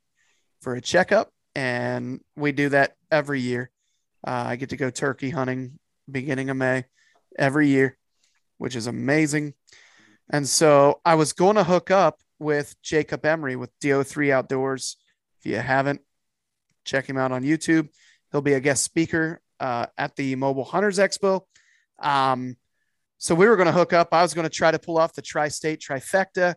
for 0.61 0.73
a 0.73 0.81
checkup, 0.81 1.31
and 1.53 2.21
we 2.35 2.51
do 2.51 2.69
that 2.69 2.95
every 3.11 3.41
year. 3.41 3.69
Uh, 4.25 4.45
I 4.47 4.55
get 4.55 4.69
to 4.69 4.77
go 4.77 4.89
turkey 4.89 5.29
hunting 5.29 5.77
beginning 6.09 6.49
of 6.49 6.57
May 6.57 6.85
every 7.37 7.67
year, 7.67 7.97
which 8.57 8.75
is 8.75 8.87
amazing. 8.87 9.53
And 10.29 10.47
so 10.47 11.01
I 11.05 11.15
was 11.15 11.33
going 11.33 11.55
to 11.55 11.63
hook 11.63 11.91
up 11.91 12.21
with 12.39 12.75
Jacob 12.81 13.25
Emery 13.25 13.55
with 13.55 13.77
DO3 13.79 14.31
Outdoors. 14.31 14.97
If 15.39 15.51
you 15.51 15.57
haven't, 15.57 16.01
check 16.85 17.07
him 17.07 17.17
out 17.17 17.31
on 17.31 17.43
YouTube. 17.43 17.89
He'll 18.31 18.41
be 18.41 18.53
a 18.53 18.59
guest 18.59 18.83
speaker 18.83 19.41
uh, 19.59 19.87
at 19.97 20.15
the 20.15 20.35
Mobile 20.35 20.63
Hunters 20.63 20.99
Expo. 20.99 21.41
Um, 21.99 22.57
so 23.17 23.35
we 23.35 23.47
were 23.47 23.55
going 23.55 23.67
to 23.67 23.71
hook 23.71 23.93
up. 23.93 24.09
I 24.11 24.21
was 24.21 24.33
going 24.33 24.47
to 24.47 24.53
try 24.53 24.71
to 24.71 24.79
pull 24.79 24.97
off 24.97 25.13
the 25.13 25.21
tri 25.21 25.47
state 25.47 25.79
trifecta 25.79 26.55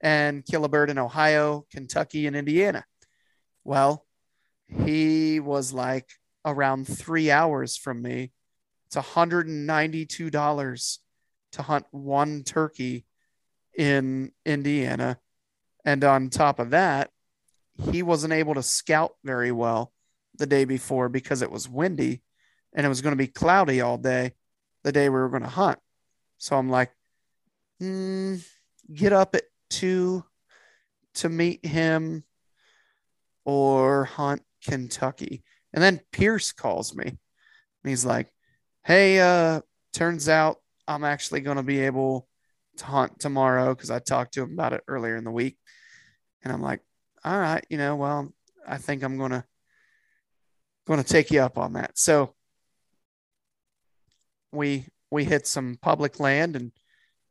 and 0.00 0.44
kill 0.44 0.64
a 0.64 0.68
bird 0.68 0.90
in 0.90 0.98
Ohio, 0.98 1.66
Kentucky, 1.70 2.26
and 2.26 2.36
Indiana. 2.36 2.84
Well, 3.64 4.04
he 4.68 5.40
was 5.40 5.72
like 5.72 6.08
around 6.44 6.86
three 6.86 7.30
hours 7.30 7.76
from 7.76 8.02
me. 8.02 8.32
It's 8.88 8.96
$192 8.96 10.98
to 11.52 11.62
hunt 11.62 11.86
one 11.90 12.42
turkey 12.42 13.04
in 13.76 14.32
Indiana. 14.46 15.18
And 15.84 16.02
on 16.04 16.30
top 16.30 16.58
of 16.58 16.70
that, 16.70 17.10
he 17.92 18.02
wasn't 18.02 18.32
able 18.32 18.54
to 18.54 18.62
scout 18.62 19.12
very 19.22 19.52
well 19.52 19.92
the 20.36 20.46
day 20.46 20.64
before 20.64 21.10
because 21.10 21.42
it 21.42 21.50
was 21.50 21.68
windy 21.68 22.22
and 22.72 22.86
it 22.86 22.88
was 22.88 23.02
going 23.02 23.12
to 23.12 23.16
be 23.16 23.26
cloudy 23.26 23.82
all 23.82 23.98
day 23.98 24.32
the 24.84 24.92
day 24.92 25.10
we 25.10 25.18
were 25.18 25.28
going 25.28 25.42
to 25.42 25.48
hunt. 25.48 25.78
So 26.38 26.56
I'm 26.56 26.70
like, 26.70 26.90
mm, 27.82 28.42
get 28.92 29.12
up 29.12 29.34
at 29.34 29.42
two 29.68 30.24
to 31.16 31.28
meet 31.28 31.66
him 31.66 32.24
or 33.44 34.04
hunt 34.04 34.40
Kentucky. 34.66 35.42
And 35.74 35.82
then 35.82 36.00
Pierce 36.10 36.52
calls 36.52 36.94
me 36.94 37.04
and 37.04 37.18
he's 37.84 38.06
like, 38.06 38.32
Hey, 38.88 39.20
uh, 39.20 39.60
turns 39.92 40.30
out 40.30 40.62
I'm 40.86 41.04
actually 41.04 41.42
going 41.42 41.58
to 41.58 41.62
be 41.62 41.80
able 41.80 42.26
to 42.78 42.86
hunt 42.86 43.20
tomorrow 43.20 43.74
because 43.74 43.90
I 43.90 43.98
talked 43.98 44.32
to 44.32 44.42
him 44.42 44.54
about 44.54 44.72
it 44.72 44.82
earlier 44.88 45.14
in 45.14 45.24
the 45.24 45.30
week. 45.30 45.58
And 46.42 46.50
I'm 46.50 46.62
like, 46.62 46.80
all 47.22 47.38
right, 47.38 47.62
you 47.68 47.76
know, 47.76 47.96
well, 47.96 48.32
I 48.66 48.78
think 48.78 49.02
I'm 49.02 49.18
going 49.18 49.32
to 49.32 49.44
going 50.86 51.02
to 51.02 51.06
take 51.06 51.30
you 51.30 51.42
up 51.42 51.58
on 51.58 51.74
that. 51.74 51.98
So 51.98 52.34
we 54.52 54.86
we 55.10 55.24
hit 55.24 55.46
some 55.46 55.76
public 55.82 56.18
land 56.18 56.56
and 56.56 56.72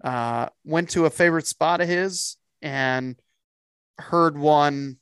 uh, 0.04 0.50
went 0.64 0.92
to 0.92 1.08
a 1.08 1.10
favorite 1.10 1.48
spot 1.48 1.82
of 1.82 1.88
his 1.88 2.38
and 2.62 3.16
heard 3.98 4.38
one 4.38 4.98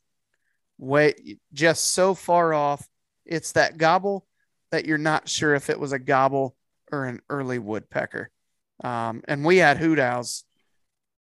way 0.77 1.37
just 1.51 1.91
so 1.91 2.13
far 2.13 2.53
off. 2.53 2.87
It's 3.25 3.51
that 3.51 3.77
gobble 3.77 4.24
that 4.75 4.85
you're 4.85 4.97
not 4.97 5.29
sure 5.29 5.55
if 5.55 5.69
it 5.69 5.79
was 5.79 5.93
a 5.93 5.99
gobble 5.99 6.53
or 6.91 7.05
an 7.05 7.21
early 7.29 7.59
woodpecker. 7.59 8.29
Um, 8.83 9.23
and 9.25 9.45
we 9.45 9.57
had 9.57 9.77
hoot 9.77 9.99
owls 9.99 10.43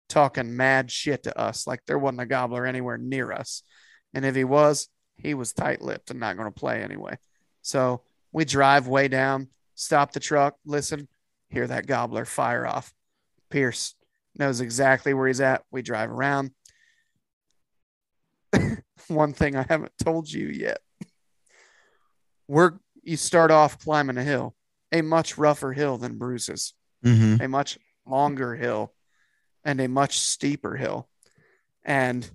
talking 0.09 0.57
mad 0.57 0.91
shit 0.91 1.25
to 1.25 1.39
us, 1.39 1.67
like 1.67 1.85
there 1.87 1.99
wasn't 1.99 2.23
a 2.23 2.27
gobbler 2.27 2.65
anywhere 2.65 2.97
near 2.97 3.31
us. 3.31 3.63
And 4.15 4.25
if 4.25 4.35
he 4.35 4.45
was, 4.45 4.89
he 5.17 5.35
was 5.35 5.53
tight 5.53 5.83
lipped 5.83 6.11
and 6.11 6.19
not 6.19 6.39
going 6.39 6.51
to 6.51 6.59
play 6.59 6.83
anyway. 6.83 7.19
So 7.61 8.01
we 8.33 8.47
drive 8.47 8.89
way 8.89 9.09
down, 9.09 9.49
stop 9.75 10.13
the 10.13 10.21
truck, 10.21 10.57
listen, 10.65 11.09
hear 11.51 11.67
that 11.67 11.87
gobbler 11.87 12.25
fire 12.25 12.67
off. 12.67 12.95
Pierce 13.51 13.95
knows 14.39 14.63
exactly 14.63 15.13
where 15.13 15.29
he's 15.29 15.43
at. 15.43 15.63
We 15.71 15.83
drive 15.83 16.11
around. 16.11 16.53
One 19.09 19.35
thing 19.35 19.57
I 19.57 19.67
haven't 19.69 19.93
told 20.03 20.31
you 20.31 20.49
yet. 20.49 20.79
We're 22.49 22.73
you 23.03 23.17
start 23.17 23.51
off 23.51 23.79
climbing 23.79 24.17
a 24.19 24.25
hill, 24.25 24.55
a 24.93 25.03
much 25.03 25.39
rougher 25.39 25.73
hill 25.73 25.99
than 25.99 26.19
Bruce's, 26.19 26.75
Mm-hmm. 27.05 27.43
a 27.43 27.49
much 27.49 27.79
longer 28.07 28.55
hill, 28.55 28.95
and 29.65 29.81
a 29.81 29.89
much 29.89 30.21
steeper 30.21 30.77
hill. 30.77 31.09
And 31.85 32.29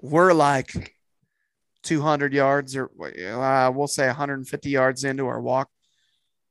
we're 0.00 0.32
like 0.32 0.96
200 1.84 2.32
yards 2.32 2.74
or 2.76 2.90
uh, 3.00 3.70
we'll 3.72 3.86
say 3.86 4.06
150 4.08 4.68
yards 4.70 5.04
into 5.04 5.26
our 5.28 5.40
walk. 5.40 5.68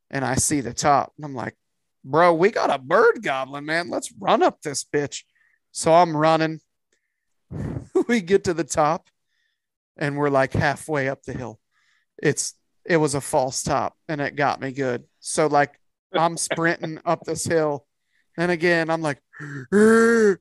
And 0.10 0.24
I 0.24 0.36
see 0.36 0.62
the 0.62 0.74
top. 0.74 1.12
And 1.18 1.26
I'm 1.26 1.36
like, 1.36 1.56
bro, 2.06 2.34
we 2.34 2.49
got 2.49 2.70
a 2.70 2.78
bird 2.80 3.22
goblin, 3.22 3.66
man. 3.66 3.90
Let's 3.90 4.14
run 4.18 4.41
up 4.41 4.62
this 4.62 4.86
bitch. 4.86 5.24
So 5.74 5.94
I'm 5.94 6.16
running. 6.16 6.62
we 8.08 8.22
get 8.22 8.45
to 8.45 8.54
the 8.54 8.64
top 8.64 9.10
and 9.98 10.18
we're 10.18 10.30
like 10.30 10.54
halfway 10.54 11.10
up 11.10 11.24
the 11.24 11.34
hill. 11.34 11.60
It's 12.22 12.54
it 12.88 12.98
was 12.98 13.16
a 13.16 13.22
false 13.22 13.62
top 13.62 13.96
and 14.08 14.22
it 14.22 14.36
got 14.36 14.62
me 14.62 14.72
good. 14.72 15.04
So 15.20 15.48
like 15.48 15.80
I'm 16.14 16.38
sprinting 16.38 17.00
up 17.06 17.24
this 17.26 17.46
hill. 17.46 17.86
And 18.38 18.52
again, 18.52 18.90
I'm 18.90 19.02
like, 19.02 19.22
oh 19.42 20.38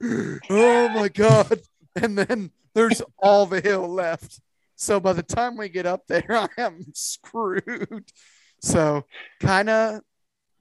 my 0.51 1.10
God. 1.12 1.60
And 1.97 2.16
then 2.16 2.51
there's 2.74 3.02
all 3.18 3.47
the 3.47 3.60
hill 3.60 3.89
left. 3.89 4.40
So 4.77 5.01
by 5.01 5.14
the 5.14 5.23
time 5.23 5.56
we 5.56 5.70
get 5.70 5.86
up 5.86 6.06
there, 6.06 6.27
I 6.31 6.48
am 6.59 6.85
screwed. 6.94 8.12
So 8.60 9.05
kind 9.40 9.70
of 9.70 10.01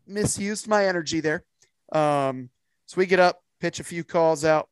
misused 0.08 0.68
my 0.68 0.88
energy 0.88 1.20
there. 1.20 1.44
Um, 1.92 2.50
so 2.86 2.98
we 2.98 3.06
get 3.06 3.20
up, 3.20 3.42
pitch 3.60 3.80
a 3.80 3.84
few 3.84 4.04
calls 4.04 4.46
out. 4.46 4.70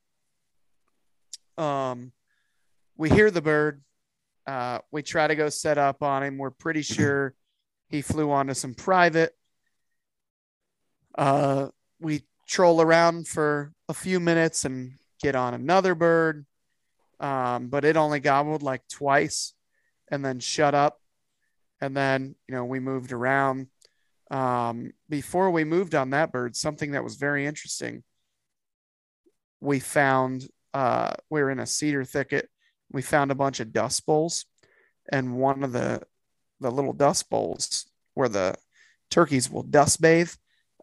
Um, 1.57 2.11
we 2.97 3.09
hear 3.09 3.29
the 3.29 3.41
bird. 3.41 3.81
Uh, 4.45 4.79
we 4.91 5.01
try 5.01 5.27
to 5.27 5.35
go 5.35 5.49
set 5.49 5.77
up 5.77 6.03
on 6.03 6.23
him. 6.23 6.37
We're 6.37 6.51
pretty 6.51 6.81
sure 6.81 7.33
he 7.89 8.01
flew 8.01 8.31
onto 8.31 8.53
some 8.53 8.73
private. 8.73 9.35
Uh, 11.15 11.69
we 11.99 12.23
troll 12.47 12.81
around 12.81 13.27
for 13.27 13.71
a 13.87 13.93
few 13.93 14.19
minutes 14.19 14.65
and 14.65 14.93
get 15.21 15.35
on 15.35 15.53
another 15.53 15.95
bird. 15.95 16.45
Um, 17.19 17.67
but 17.67 17.85
it 17.85 17.95
only 17.95 18.19
gobbled 18.19 18.63
like 18.63 18.87
twice 18.89 19.53
and 20.11 20.25
then 20.25 20.39
shut 20.39 20.75
up. 20.75 20.99
And 21.79 21.95
then, 21.95 22.35
you 22.47 22.55
know, 22.55 22.65
we 22.65 22.79
moved 22.79 23.11
around. 23.11 23.67
Um, 24.31 24.91
before 25.09 25.51
we 25.51 25.63
moved 25.63 25.95
on 25.95 26.09
that 26.09 26.31
bird, 26.31 26.55
something 26.55 26.91
that 26.91 27.03
was 27.03 27.15
very 27.15 27.45
interesting, 27.45 28.03
we 29.61 29.79
found, 29.79 30.47
uh, 30.73 31.13
we 31.29 31.41
were 31.41 31.51
in 31.51 31.59
a 31.59 31.65
cedar 31.65 32.03
thicket. 32.03 32.49
We 32.93 33.01
found 33.01 33.31
a 33.31 33.35
bunch 33.35 33.59
of 33.59 33.73
dust 33.73 34.05
bowls, 34.05 34.45
and 35.11 35.35
one 35.35 35.63
of 35.63 35.73
the, 35.73 36.03
the 36.61 36.71
little 36.71 36.93
dust 36.93 37.29
bowls 37.29 37.85
where 38.13 38.29
the 38.29 38.55
turkeys 39.09 39.49
will 39.49 39.63
dust 39.63 39.99
bathe, 39.99 40.31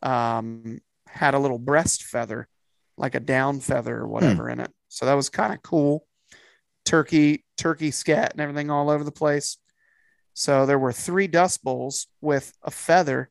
um, 0.02 0.80
had 1.06 1.34
a 1.34 1.38
little 1.38 1.58
breast 1.58 2.02
feather, 2.02 2.48
like 2.96 3.14
a 3.14 3.20
down 3.20 3.60
feather 3.60 3.96
or 3.96 4.06
whatever 4.06 4.48
in 4.50 4.60
it. 4.60 4.70
So 4.88 5.06
that 5.06 5.14
was 5.14 5.30
kind 5.30 5.54
of 5.54 5.62
cool. 5.62 6.06
Turkey, 6.84 7.44
turkey 7.56 7.90
scat 7.90 8.32
and 8.32 8.40
everything 8.40 8.70
all 8.70 8.90
over 8.90 9.04
the 9.04 9.12
place. 9.12 9.58
So 10.34 10.66
there 10.66 10.78
were 10.78 10.92
three 10.92 11.26
dust 11.26 11.62
bowls 11.62 12.06
with 12.20 12.52
a 12.62 12.70
feather 12.70 13.30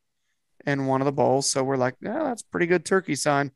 in 0.66 0.86
one 0.86 1.02
of 1.02 1.06
the 1.06 1.12
bowls. 1.12 1.50
So 1.50 1.64
we're 1.64 1.78
like, 1.78 1.96
yeah, 2.02 2.24
that's 2.24 2.42
pretty 2.42 2.68
good 2.68 2.86
turkey 2.86 3.16
sign. 3.16 3.52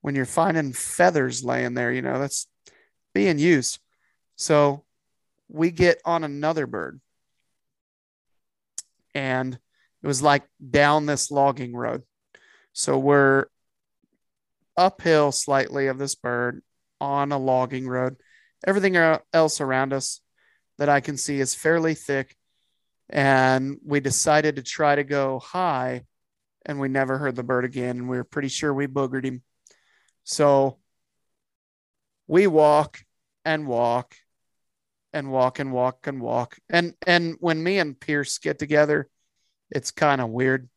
When 0.00 0.14
you're 0.14 0.24
finding 0.24 0.72
feathers 0.72 1.44
laying 1.44 1.74
there, 1.74 1.92
you 1.92 2.02
know, 2.02 2.18
that's 2.18 2.46
being 3.14 3.38
used. 3.38 3.78
So 4.36 4.84
we 5.48 5.70
get 5.70 6.00
on 6.04 6.24
another 6.24 6.66
bird. 6.66 7.00
And 9.14 9.54
it 9.54 10.06
was 10.06 10.22
like 10.22 10.44
down 10.70 11.06
this 11.06 11.30
logging 11.30 11.74
road. 11.74 12.02
So 12.72 12.98
we're 12.98 13.46
uphill 14.76 15.32
slightly 15.32 15.86
of 15.86 15.98
this 15.98 16.14
bird 16.14 16.62
on 17.00 17.32
a 17.32 17.38
logging 17.38 17.88
road. 17.88 18.16
Everything 18.66 18.96
er, 18.96 19.22
else 19.32 19.60
around 19.60 19.92
us 19.92 20.20
that 20.78 20.90
I 20.90 21.00
can 21.00 21.16
see 21.16 21.40
is 21.40 21.54
fairly 21.54 21.94
thick. 21.94 22.36
And 23.08 23.78
we 23.84 24.00
decided 24.00 24.56
to 24.56 24.62
try 24.62 24.96
to 24.96 25.04
go 25.04 25.38
high, 25.38 26.02
and 26.66 26.80
we 26.80 26.88
never 26.88 27.18
heard 27.18 27.36
the 27.36 27.44
bird 27.44 27.64
again. 27.64 27.98
And 27.98 28.08
we 28.08 28.16
were 28.16 28.24
pretty 28.24 28.48
sure 28.48 28.74
we 28.74 28.86
boogered 28.86 29.24
him. 29.24 29.42
So 30.24 30.78
we 32.26 32.48
walk 32.48 33.00
and 33.44 33.66
walk 33.66 34.16
and 35.16 35.32
walk 35.32 35.58
and 35.58 35.72
walk 35.72 36.06
and 36.06 36.20
walk. 36.20 36.58
And 36.68 36.94
and 37.06 37.36
when 37.40 37.62
me 37.62 37.78
and 37.78 37.98
Pierce 37.98 38.36
get 38.36 38.58
together, 38.58 39.08
it's 39.70 39.90
kind 39.90 40.20
of 40.20 40.28
weird. 40.28 40.68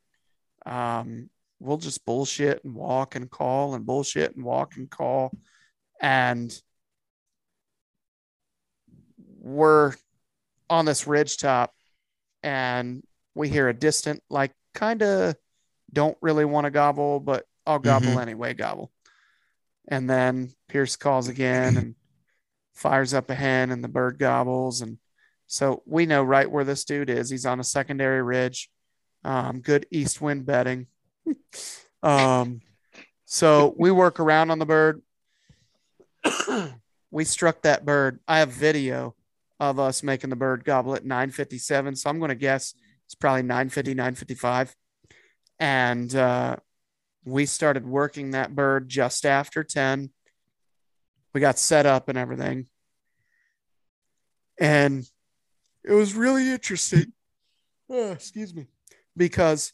Um, 0.65 1.29
we'll 1.59 1.77
just 1.77 2.05
bullshit 2.05 2.63
and 2.63 2.73
walk 2.73 3.15
and 3.15 3.29
call 3.29 3.75
and 3.75 3.85
bullshit 3.85 4.35
and 4.35 4.45
walk 4.45 4.77
and 4.77 4.89
call. 4.89 5.31
And 6.01 6.57
we're 9.41 9.93
on 10.69 10.85
this 10.85 11.05
ridge 11.05 11.37
top 11.37 11.73
and 12.41 13.03
we 13.35 13.49
hear 13.49 13.67
a 13.67 13.73
distant, 13.73 14.23
like 14.29 14.53
kind 14.73 15.01
of 15.01 15.35
don't 15.91 16.17
really 16.21 16.45
want 16.45 16.63
to 16.63 16.71
gobble, 16.71 17.19
but 17.19 17.45
I'll 17.65 17.79
gobble 17.79 18.19
anyway, 18.19 18.53
gobble. 18.53 18.89
And 19.89 20.09
then 20.09 20.51
Pierce 20.69 20.95
calls 20.95 21.27
again 21.27 21.75
and 21.75 21.95
fires 22.79 23.13
up 23.13 23.29
a 23.29 23.35
hen, 23.35 23.71
and 23.71 23.83
the 23.83 23.89
bird 23.89 24.17
gobbles. 24.17 24.81
And 24.81 24.97
so 25.47 25.83
we 25.85 26.05
know 26.05 26.23
right 26.23 26.49
where 26.49 26.63
this 26.63 26.85
dude 26.85 27.09
is. 27.09 27.29
He's 27.29 27.45
on 27.45 27.59
a 27.59 27.63
secondary 27.63 28.21
ridge. 28.21 28.69
Um, 29.23 29.59
good 29.59 29.85
east 29.91 30.21
wind 30.21 30.45
bedding. 30.45 30.87
um, 32.03 32.61
so 33.25 33.75
we 33.77 33.91
work 33.91 34.19
around 34.19 34.49
on 34.49 34.59
the 34.59 34.65
bird. 34.65 35.01
we 37.11 37.25
struck 37.25 37.61
that 37.63 37.85
bird. 37.85 38.19
I 38.27 38.39
have 38.39 38.49
video 38.49 39.15
of 39.59 39.77
us 39.77 40.03
making 40.03 40.29
the 40.29 40.35
bird 40.35 40.63
gobble 40.63 40.95
at 40.95 41.05
957. 41.05 41.97
So 41.97 42.09
I'm 42.09 42.19
going 42.19 42.29
to 42.29 42.35
guess 42.35 42.73
it's 43.05 43.15
probably 43.15 43.43
950, 43.43 43.93
955. 43.93 44.75
And 45.59 46.15
uh, 46.15 46.55
we 47.25 47.45
started 47.45 47.85
working 47.85 48.31
that 48.31 48.55
bird 48.55 48.87
just 48.87 49.25
after 49.25 49.63
10. 49.63 50.11
We 51.39 51.41
got 51.41 51.57
set 51.57 51.85
up 51.85 52.09
and 52.09 52.17
everything. 52.17 52.65
And 54.59 55.09
it 55.85 55.93
was 55.93 56.13
really 56.13 56.49
interesting. 56.49 57.13
Oh, 57.89 58.11
excuse 58.11 58.53
me. 58.53 58.65
Because 59.15 59.71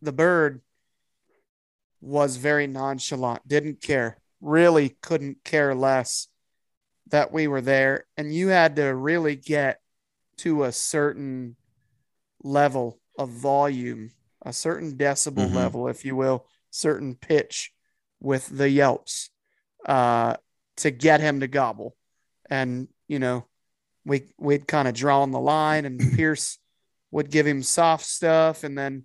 the 0.00 0.12
bird 0.12 0.62
was 2.00 2.38
very 2.38 2.66
nonchalant, 2.66 3.46
didn't 3.46 3.82
care, 3.82 4.16
really 4.40 4.96
couldn't 5.02 5.44
care 5.44 5.74
less 5.74 6.28
that 7.08 7.30
we 7.30 7.46
were 7.46 7.60
there. 7.60 8.06
And 8.16 8.32
you 8.32 8.48
had 8.48 8.76
to 8.76 8.84
really 8.84 9.36
get 9.36 9.78
to 10.38 10.64
a 10.64 10.72
certain 10.72 11.56
level 12.42 12.98
of 13.18 13.28
volume, 13.28 14.12
a 14.40 14.54
certain 14.54 14.96
decibel 14.96 15.50
Mhm. 15.50 15.54
level, 15.54 15.86
if 15.86 16.02
you 16.06 16.16
will, 16.16 16.46
certain 16.70 17.14
pitch 17.14 17.74
with 18.20 18.46
the 18.46 18.70
yelps 18.70 19.28
uh, 19.86 20.34
to 20.78 20.90
get 20.90 21.20
him 21.20 21.40
to 21.40 21.48
gobble. 21.48 21.96
And, 22.50 22.88
you 23.06 23.18
know, 23.18 23.46
we, 24.04 24.32
we'd 24.38 24.66
kind 24.66 24.88
of 24.88 24.94
drawn 24.94 25.30
the 25.30 25.40
line 25.40 25.84
and 25.84 26.00
Pierce 26.16 26.58
would 27.10 27.30
give 27.30 27.46
him 27.46 27.62
soft 27.62 28.04
stuff 28.04 28.64
and 28.64 28.76
then 28.76 29.04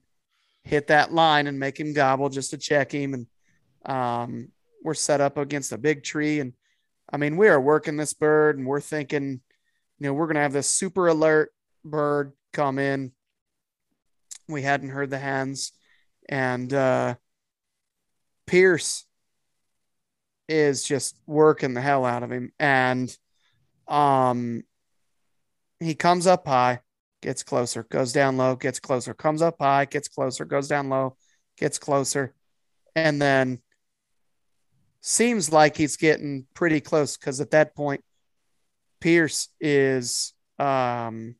hit 0.64 0.88
that 0.88 1.14
line 1.14 1.48
and 1.48 1.60
make 1.60 1.80
him 1.80 1.94
gobble 1.94 2.30
just 2.30 2.52
to 2.52 2.58
check 2.58 2.94
him. 2.94 3.14
And 3.14 3.28
um, 3.86 4.50
we're 4.84 4.94
set 4.94 5.22
up 5.22 5.38
against 5.38 5.72
a 5.72 5.78
big 5.78 6.04
tree. 6.04 6.40
And 6.40 6.54
I 7.12 7.18
mean, 7.18 7.38
we 7.38 7.48
are 7.48 7.60
working 7.60 7.98
this 7.98 8.14
bird 8.14 8.58
and 8.58 8.68
we're 8.68 8.82
thinking, 8.82 9.42
you 10.00 10.08
know, 10.08 10.14
we're 10.14 10.26
going 10.26 10.36
to 10.36 10.42
have 10.42 10.54
this 10.54 10.70
super 10.70 11.08
alert 11.08 11.52
bird 11.84 12.34
come 12.52 12.80
in. 12.80 13.12
We 14.48 14.62
hadn't 14.62 14.90
heard 14.90 15.10
the 15.10 15.20
hands. 15.20 15.72
And 16.30 16.74
uh, 16.74 17.16
Pierce 18.46 19.06
is 20.48 20.84
just 20.84 21.18
working 21.26 21.74
the 21.74 21.82
hell 21.82 22.06
out 22.06 22.24
of 22.24 22.32
him. 22.32 22.52
And 22.60 23.16
um, 23.88 24.64
he 25.80 25.96
comes 25.96 26.28
up 26.28 26.48
high, 26.48 26.82
gets 27.22 27.44
closer, 27.44 27.84
goes 27.84 28.14
down 28.14 28.38
low, 28.38 28.56
gets 28.56 28.80
closer, 28.80 29.14
comes 29.14 29.42
up 29.42 29.56
high, 29.60 29.86
gets 29.86 30.08
closer, 30.08 30.46
goes 30.46 30.68
down 30.68 30.90
low, 30.90 31.18
gets 31.58 31.80
closer. 31.80 32.34
And 32.96 33.22
then 33.22 33.60
seems 35.02 35.52
like 35.52 35.76
he's 35.76 35.98
getting 35.98 36.46
pretty 36.54 36.80
close 36.80 37.18
because 37.18 37.42
at 37.42 37.52
that 37.52 37.76
point, 37.76 38.04
Pierce 39.02 39.50
is 39.60 40.34
um, 40.60 41.36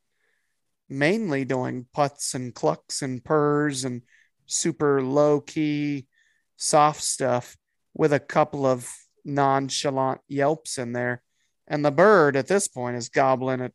mainly 0.90 1.46
doing 1.46 1.86
putts 1.94 2.34
and 2.34 2.54
clucks 2.54 3.02
and 3.02 3.24
purrs 3.24 3.86
and 3.86 4.02
super 4.48 5.02
low 5.02 5.40
key, 5.40 6.08
soft 6.58 7.02
stuff 7.02 7.56
with 7.94 8.14
a 8.14 8.20
couple 8.20 8.66
of 8.66 8.90
nonchalant 9.26 10.22
yelps 10.28 10.78
in 10.78 10.94
there. 10.94 11.22
And 11.68 11.84
the 11.84 11.92
bird 11.92 12.36
at 12.36 12.48
this 12.48 12.68
point 12.68 12.98
is 12.98 13.10
gobbling 13.10 13.62
at 13.62 13.72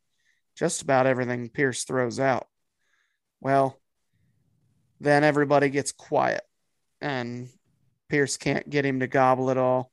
just 0.56 0.82
about 0.82 1.06
everything 1.06 1.48
Pierce 1.48 1.84
throws 1.84 2.18
out. 2.18 2.46
Well, 3.40 3.80
then 5.00 5.24
everybody 5.24 5.70
gets 5.70 5.92
quiet 5.92 6.42
and 7.00 7.48
Pierce 8.08 8.36
can't 8.36 8.68
get 8.68 8.84
him 8.84 9.00
to 9.00 9.06
gobble 9.06 9.50
at 9.50 9.56
all. 9.56 9.92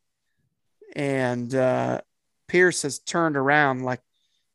And 0.95 1.53
uh, 1.53 2.02
Pierce 2.47 2.81
has 2.81 2.99
turned 2.99 3.38
around, 3.38 3.84
like 3.84 4.02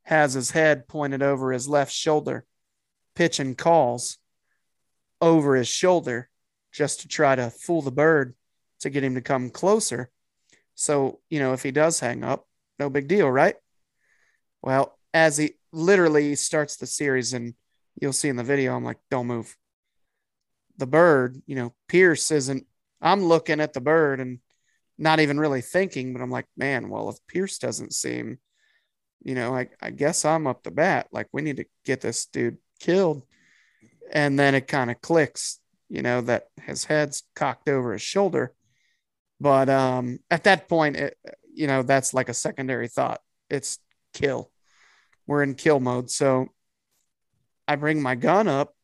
has 0.05 0.35
his 0.35 0.51
head 0.51 0.89
pointed 0.89 1.23
over 1.23 1.53
his 1.53 1.69
left 1.69 1.93
shoulder, 1.93 2.45
pitching 3.15 3.55
calls 3.55 4.19
over 5.21 5.55
his 5.55 5.69
shoulder 5.69 6.29
just 6.73 7.01
to 7.01 7.09
try 7.09 7.37
to 7.37 7.51
fool 7.51 7.83
the 7.83 7.93
bird 7.93 8.35
to 8.81 8.91
get 8.91 9.05
him 9.05 9.15
to 9.15 9.21
come 9.21 9.51
closer. 9.51 10.11
So, 10.75 11.21
you 11.29 11.39
know, 11.39 11.53
if 11.53 11.63
he 11.63 11.71
does 11.71 12.01
hang 12.01 12.25
up, 12.25 12.47
no 12.79 12.91
big 12.91 13.09
deal, 13.09 13.31
right? 13.31 13.57
Well, 14.63 14.99
as 15.13 15.37
he 15.37 15.53
literally 15.73 16.35
starts 16.35 16.77
the 16.77 16.87
series, 16.87 17.33
and 17.33 17.55
you'll 18.01 18.13
see 18.13 18.29
in 18.29 18.37
the 18.37 18.45
video, 18.45 18.75
I'm 18.75 18.85
like, 18.85 18.99
don't 19.11 19.27
move. 19.27 19.57
The 20.79 20.87
bird, 20.87 21.43
you 21.47 21.57
know, 21.57 21.75
Pierce 21.89 22.31
isn't, 22.31 22.67
I'm 23.01 23.25
looking 23.25 23.61
at 23.61 23.73
the 23.73 23.81
bird 23.81 24.21
and 24.21 24.39
not 24.99 25.21
even 25.21 25.41
really 25.41 25.61
thinking, 25.61 26.13
but 26.13 26.23
I'm 26.23 26.31
like, 26.31 26.47
man, 26.57 26.89
well, 26.89 27.09
if 27.09 27.17
Pierce 27.27 27.59
doesn't 27.59 27.95
seem, 27.95 28.39
you 29.23 29.35
know, 29.35 29.55
I, 29.55 29.69
I 29.83 29.91
guess 29.91 30.25
I'm 30.25 30.47
up 30.47 30.63
the 30.63 30.71
bat. 30.71 31.09
Like, 31.13 31.29
we 31.33 31.43
need 31.43 31.59
to 31.59 31.67
get 31.85 32.01
this 32.01 32.27
dude 32.27 32.59
killed. 32.79 33.23
And 34.13 34.39
then 34.39 34.55
it 34.55 34.67
kind 34.67 34.91
of 34.91 35.01
clicks, 35.01 35.61
you 35.89 36.03
know, 36.03 36.21
that 36.23 36.49
his 36.63 36.85
head's 36.85 37.23
cocked 37.35 37.69
over 37.69 37.93
his 37.93 38.03
shoulder. 38.03 38.55
But 39.41 39.69
um, 39.69 40.21
at 40.31 40.45
that 40.45 40.69
point, 40.69 40.97
it, 40.97 41.17
you 41.53 41.67
know, 41.67 41.83
that's 41.83 42.13
like 42.13 42.29
a 42.29 42.35
secondary 42.35 42.89
thought. 42.89 43.21
It's 43.49 43.79
kill. 44.13 44.51
We're 45.27 45.43
in 45.43 45.55
kill 45.55 45.81
mode. 45.81 46.11
So 46.11 46.49
I 47.67 47.77
bring 47.77 48.03
my 48.03 48.15
gun 48.15 48.49
up 48.49 48.75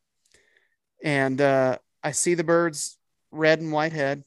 and 1.03 1.41
uh, 1.41 1.79
I 2.03 2.13
see 2.13 2.35
the 2.35 2.45
bird's 2.45 2.99
red 3.31 3.61
and 3.61 3.73
white 3.73 3.93
head. 3.93 4.25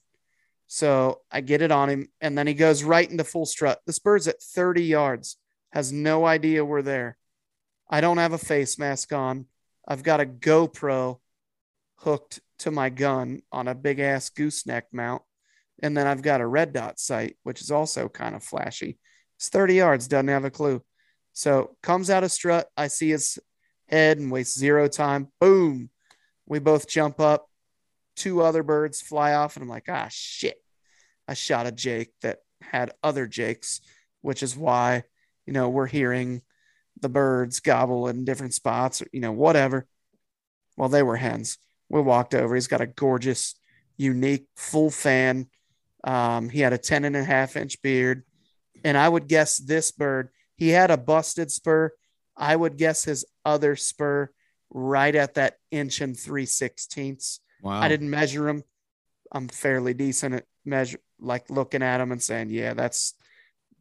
So 0.68 1.22
I 1.32 1.42
get 1.42 1.62
it 1.62 1.72
on 1.72 1.90
him 1.90 2.10
and 2.22 2.38
then 2.38 2.46
he 2.46 2.54
goes 2.54 2.84
right 2.84 3.10
into 3.10 3.24
full 3.24 3.46
strut. 3.46 3.80
This 3.88 4.00
bird's 4.00 4.28
at 4.28 4.42
30 4.42 4.84
yards, 4.84 5.38
has 5.72 5.92
no 5.92 6.26
idea 6.26 6.64
we're 6.64 6.84
there. 6.84 7.18
I 7.90 8.02
don't 8.02 8.18
have 8.18 8.34
a 8.34 8.38
face 8.38 8.78
mask 8.78 9.12
on. 9.14 9.46
I've 9.88 10.04
got 10.04 10.22
a 10.22 10.26
GoPro 10.26 11.20
hooked 11.98 12.40
to 12.60 12.72
my 12.72 12.90
gun 12.90 13.42
on 13.52 13.68
a 13.68 13.74
big 13.74 14.00
ass 14.00 14.30
gooseneck 14.30 14.88
mount. 14.92 15.24
And 15.82 15.96
then 15.96 16.08
I've 16.08 16.22
got 16.22 16.42
a 16.42 16.48
red 16.48 16.74
dot 16.74 17.00
sight, 17.00 17.38
which 17.44 17.62
is 17.62 17.72
also 17.72 18.10
kind 18.10 18.36
of 18.36 18.44
flashy. 18.44 18.98
It's 19.38 19.50
30 19.50 19.76
yards, 19.76 20.08
doesn't 20.08 20.28
have 20.28 20.46
a 20.46 20.52
clue. 20.52 20.84
So 21.34 21.78
comes 21.82 22.10
out 22.10 22.24
of 22.24 22.32
strut. 22.32 22.68
I 22.76 22.88
see 22.88 23.10
his 23.10 23.40
head 23.88 24.18
and 24.18 24.32
waste 24.32 24.58
zero 24.58 24.88
time. 24.88 25.30
Boom. 25.40 25.90
We 26.46 26.60
both 26.60 26.88
jump 26.88 27.20
up. 27.20 27.48
Two 28.16 28.42
other 28.42 28.64
birds 28.64 29.02
fly 29.02 29.34
off, 29.34 29.56
and 29.56 29.64
I'm 29.64 29.70
like, 29.70 29.86
ah, 29.88 30.08
shit. 30.10 30.58
I 31.28 31.36
shot 31.36 31.68
a 31.68 31.72
Jake 31.72 32.12
that 32.22 32.40
had 32.62 32.92
other 33.02 33.28
Jakes, 33.28 33.80
which 34.22 34.44
is 34.44 34.58
why, 34.58 35.04
you 35.46 35.54
know, 35.54 35.70
we're 35.70 35.86
hearing 35.86 36.42
the 37.00 37.08
birds 37.08 37.62
gobble 37.62 38.10
in 38.10 38.26
different 38.26 38.54
spots, 38.54 39.02
or, 39.02 39.08
you 39.14 39.22
know, 39.22 39.32
whatever. 39.32 39.88
Well, 40.76 40.90
they 40.90 41.04
were 41.04 41.16
hens. 41.16 41.58
We 41.88 42.02
walked 42.02 42.34
over. 42.34 42.56
He's 42.56 42.68
got 42.68 42.82
a 42.82 42.88
gorgeous, 42.88 43.56
unique, 43.96 44.48
full 44.56 44.90
fan. 44.90 45.48
Um, 46.04 46.50
he 46.50 46.60
had 46.60 46.74
a 46.74 46.78
10 46.78 47.06
and 47.06 47.16
a 47.16 47.24
half 47.24 47.56
inch 47.56 47.82
beard. 47.82 48.24
And 48.84 48.98
I 48.98 49.08
would 49.10 49.28
guess 49.28 49.58
this 49.58 49.92
bird, 49.92 50.30
he 50.56 50.70
had 50.70 50.92
a 50.92 50.98
busted 50.98 51.52
spur. 51.52 51.92
I 52.38 52.56
would 52.56 52.78
guess 52.78 53.04
his 53.04 53.26
other 53.44 53.76
spur 53.76 54.30
right 54.70 55.16
at 55.16 55.34
that 55.34 55.56
inch 55.72 56.02
and 56.02 56.18
three 56.18 56.46
sixteenths. 56.46 57.40
Wow. 57.62 57.80
I 57.82 57.88
didn't 57.88 58.10
measure 58.10 58.48
him. 58.48 58.64
I'm 59.32 59.48
fairly 59.48 59.94
decent 59.94 60.36
at 60.36 60.46
measure, 60.66 61.00
like 61.20 61.50
looking 61.50 61.84
at 61.84 62.02
him 62.02 62.12
and 62.12 62.22
saying, 62.22 62.50
yeah, 62.50 62.74
that's 62.74 63.14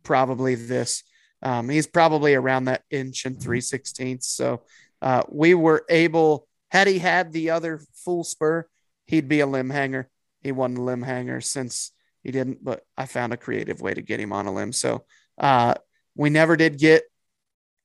probably 0.03 0.55
this. 0.55 1.05
Um, 1.43 1.69
he's 1.69 1.86
probably 1.86 2.35
around 2.35 2.65
that 2.65 2.82
inch 2.90 3.24
and 3.24 3.40
three 3.40 3.61
sixteenths. 3.61 4.28
So 4.28 4.62
uh, 5.01 5.23
we 5.28 5.55
were 5.55 5.85
able, 5.89 6.49
had 6.70 6.89
he 6.89 6.99
had 6.99 7.32
the 7.32 7.51
other 7.51 7.81
full 8.05 8.24
spur, 8.24 8.66
he'd 9.07 9.28
be 9.28 9.40
a 9.40 9.47
limb 9.47 9.70
hanger. 9.70 10.09
He 10.43 10.53
wasn't 10.53 10.78
a 10.78 10.82
limb 10.82 11.03
hanger 11.03 11.40
since 11.40 11.93
he 12.23 12.31
didn't, 12.32 12.62
but 12.65 12.82
I 12.97 13.07
found 13.07 13.32
a 13.32 13.36
creative 13.36 13.81
way 13.81 13.95
to 13.95 14.03
get 14.03 14.20
him 14.20 14.32
on 14.32 14.47
a 14.47 14.53
limb. 14.53 14.73
So 14.73 15.05
uh, 15.39 15.74
we 16.15 16.31
never 16.31 16.57
did 16.57 16.78
get 16.78 17.05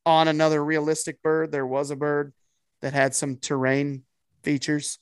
on 0.06 0.28
another 0.28 0.64
realistic 0.64 1.22
bird. 1.22 1.52
There 1.52 1.68
was 1.68 1.92
a 1.92 1.96
bird 1.96 2.34
that 2.82 2.94
had 2.94 3.16
some 3.16 3.38
terrain 3.38 4.04
features 4.44 5.00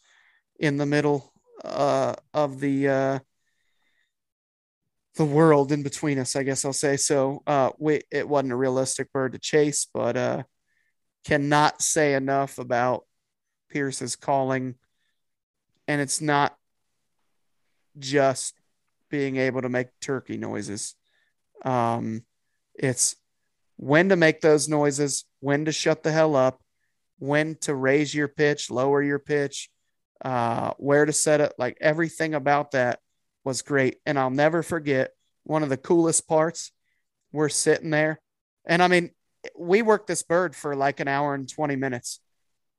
in 0.59 0.77
the 0.77 0.85
middle 0.85 1.33
uh, 1.63 2.13
of 2.33 2.59
the 2.59 2.87
uh, 2.87 3.19
the 5.15 5.25
world 5.25 5.71
in 5.71 5.83
between 5.83 6.19
us, 6.19 6.35
I 6.35 6.43
guess 6.43 6.63
I'll 6.63 6.73
say. 6.73 6.97
So 6.97 7.43
uh, 7.47 7.71
we 7.77 8.01
it 8.11 8.27
wasn't 8.27 8.53
a 8.53 8.57
realistic 8.57 9.11
bird 9.11 9.33
to 9.33 9.39
chase, 9.39 9.87
but 9.91 10.15
uh, 10.15 10.43
cannot 11.25 11.81
say 11.81 12.13
enough 12.13 12.59
about 12.59 13.05
Pierce's 13.69 14.15
calling, 14.15 14.75
and 15.87 16.01
it's 16.01 16.21
not 16.21 16.55
just 17.97 18.60
being 19.11 19.37
able 19.37 19.61
to 19.61 19.69
make 19.69 19.87
turkey 19.99 20.37
noises. 20.37 20.95
Um, 21.63 22.23
it's 22.73 23.15
when 23.77 24.09
to 24.09 24.15
make 24.15 24.41
those 24.41 24.67
noises, 24.67 25.25
when 25.39 25.65
to 25.65 25.71
shut 25.71 26.03
the 26.03 26.11
hell 26.11 26.35
up, 26.35 26.61
when 27.19 27.55
to 27.61 27.75
raise 27.75 28.15
your 28.15 28.27
pitch, 28.27 28.71
lower 28.71 29.03
your 29.03 29.19
pitch, 29.19 29.69
uh, 30.25 30.71
where 30.77 31.05
to 31.05 31.13
set 31.13 31.41
it. 31.41 31.53
Like 31.57 31.77
everything 31.81 32.33
about 32.33 32.71
that 32.71 32.99
was 33.43 33.61
great. 33.61 33.97
And 34.05 34.17
I'll 34.17 34.31
never 34.31 34.63
forget 34.63 35.11
one 35.43 35.63
of 35.63 35.69
the 35.69 35.77
coolest 35.77 36.27
parts. 36.27 36.71
We're 37.31 37.49
sitting 37.49 37.89
there. 37.89 38.19
And 38.65 38.81
I 38.81 38.87
mean, 38.87 39.11
we 39.57 39.81
worked 39.81 40.07
this 40.07 40.23
bird 40.23 40.55
for 40.55 40.75
like 40.75 40.99
an 40.99 41.07
hour 41.07 41.33
and 41.33 41.49
20 41.49 41.75
minutes. 41.75 42.19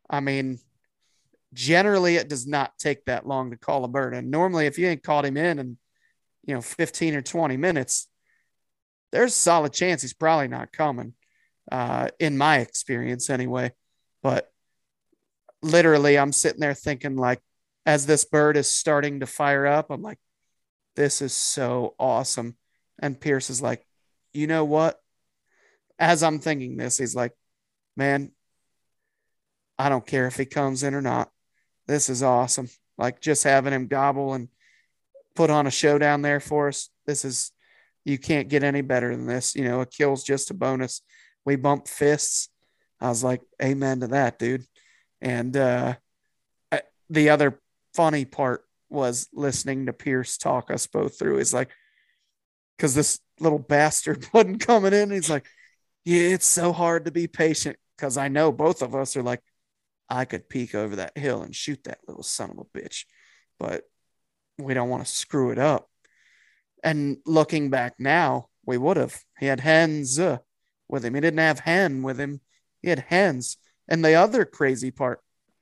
I 0.09 0.21
mean, 0.21 0.59
generally 1.53 2.17
it 2.17 2.29
does 2.29 2.47
not 2.47 2.79
take 2.79 3.05
that 3.07 3.27
long 3.27 3.51
to 3.51 3.57
call 3.57 3.85
a 3.85 3.89
bird. 3.89 4.15
And 4.15 4.31
normally 4.31 4.67
if 4.67 4.79
you 4.79 4.87
ain't 4.87 5.03
caught 5.03 5.25
him 5.25 5.37
in 5.37 5.59
and 5.59 5.77
you 6.45 6.55
know 6.55 6.61
15 6.61 7.15
or 7.15 7.23
20 7.23 7.57
minutes, 7.57 8.09
there's 9.11 9.33
a 9.33 9.37
solid 9.37 9.73
chance 9.73 10.03
he's 10.03 10.15
probably 10.15 10.49
not 10.49 10.73
coming. 10.73 11.15
Uh, 11.71 12.09
in 12.19 12.37
my 12.37 12.59
experience 12.59 13.31
anyway. 13.31 13.73
But 14.23 14.51
literally 15.63 16.19
I'm 16.19 16.33
sitting 16.33 16.61
there 16.61 16.75
thinking 16.75 17.17
like 17.17 17.41
as 17.87 18.07
this 18.07 18.25
bird 18.25 18.57
is 18.57 18.69
starting 18.69 19.21
to 19.21 19.27
fire 19.27 19.67
up, 19.67 19.91
I'm 19.91 20.03
like, 20.03 20.19
this 20.97 21.23
is 21.23 21.33
so 21.33 21.95
awesome. 21.99 22.57
And 22.99 23.21
Pierce 23.21 23.49
is 23.49 23.63
like, 23.63 23.87
you 24.33 24.47
know 24.47 24.65
what? 24.65 25.01
As 25.99 26.23
I'm 26.23 26.39
thinking 26.39 26.77
this, 26.77 26.99
he's 26.99 27.15
like, 27.15 27.33
man, 27.97 28.33
I 29.79 29.89
don't 29.89 30.07
care 30.07 30.27
if 30.27 30.37
he 30.37 30.45
comes 30.45 30.83
in 30.83 30.95
or 30.95 31.03
not. 31.03 31.31
This 31.87 32.09
is 32.09 32.23
awesome. 32.23 32.69
Like 32.99 33.21
just 33.21 33.45
having 33.45 33.73
him 33.73 33.89
gobble 33.89 34.35
and 34.35 34.49
put 35.35 35.51
on 35.51 35.67
a 35.67 35.71
show 35.71 35.99
down 35.99 36.23
there 36.23 36.41
for 36.41 36.69
us. 36.69 36.91
This 37.07 37.25
is, 37.25 37.53
you 38.05 38.19
can't 38.19 38.49
get 38.49 38.63
any 38.63 38.81
better 38.81 39.15
than 39.15 39.27
this. 39.27 39.55
You 39.55 39.65
know, 39.65 39.81
a 39.81 39.87
kill's 39.87 40.25
just 40.25 40.51
a 40.51 40.55
bonus. 40.55 41.03
We 41.45 41.57
bump 41.57 41.89
fists. 41.89 42.49
I 43.01 43.09
was 43.09 43.25
like, 43.25 43.41
amen 43.63 44.01
to 44.01 44.09
that, 44.09 44.39
dude. 44.39 44.65
And 45.21 45.57
uh, 45.57 45.95
the 47.13 47.29
other 47.29 47.61
funny 47.95 48.25
part 48.25 48.65
was 48.89 49.29
listening 49.33 49.87
to 49.87 49.93
Pierce 49.93 50.37
talk 50.37 50.71
us 50.71 50.87
both 50.87 51.19
through. 51.19 51.39
He's 51.39 51.55
like, 51.55 51.71
because 52.77 52.95
this 52.95 53.21
little 53.39 53.59
bastard 53.59 54.27
wasn't 54.33 54.65
coming 54.65 54.93
in. 54.93 55.11
He's 55.11 55.31
like, 55.31 55.47
yeah, 56.05 56.29
it's 56.29 56.47
so 56.47 56.73
hard 56.73 57.05
to 57.05 57.11
be 57.11 57.27
patient 57.27 57.77
because 57.97 58.17
I 58.17 58.29
know 58.29 58.51
both 58.51 58.83
of 58.83 58.95
us 58.95 59.17
are 59.17 59.23
like, 59.23 59.41
I 60.09 60.25
could 60.25 60.49
peek 60.49 60.75
over 60.75 60.97
that 60.97 61.17
hill 61.17 61.43
and 61.43 61.55
shoot 61.55 61.85
that 61.85 62.01
little 62.09 62.23
son 62.23 62.51
of 62.51 62.59
a 62.59 62.79
bitch, 62.79 63.05
but 63.59 63.85
we 64.65 64.75
don't 64.75 64.89
want 64.89 65.05
to 65.05 65.11
screw 65.11 65.51
it 65.51 65.59
up. 65.59 65.89
And 66.83 67.19
looking 67.27 67.71
back 67.71 67.95
now, 67.99 68.49
we 68.67 68.79
would 68.79 68.97
have. 68.97 69.23
He 69.39 69.47
had 69.47 69.61
hens 69.61 70.19
uh, 70.19 70.39
with 70.89 71.05
him. 71.05 71.15
He 71.15 71.21
didn't 71.21 71.39
have 71.39 71.61
hen 71.61 72.03
with 72.03 72.19
him. 72.19 72.41
He 72.81 72.89
had 72.89 73.01
hens. 73.01 73.57
And 73.89 74.05
the 74.05 74.15
other 74.15 74.45
crazy 74.45 74.91
part, 74.91 75.21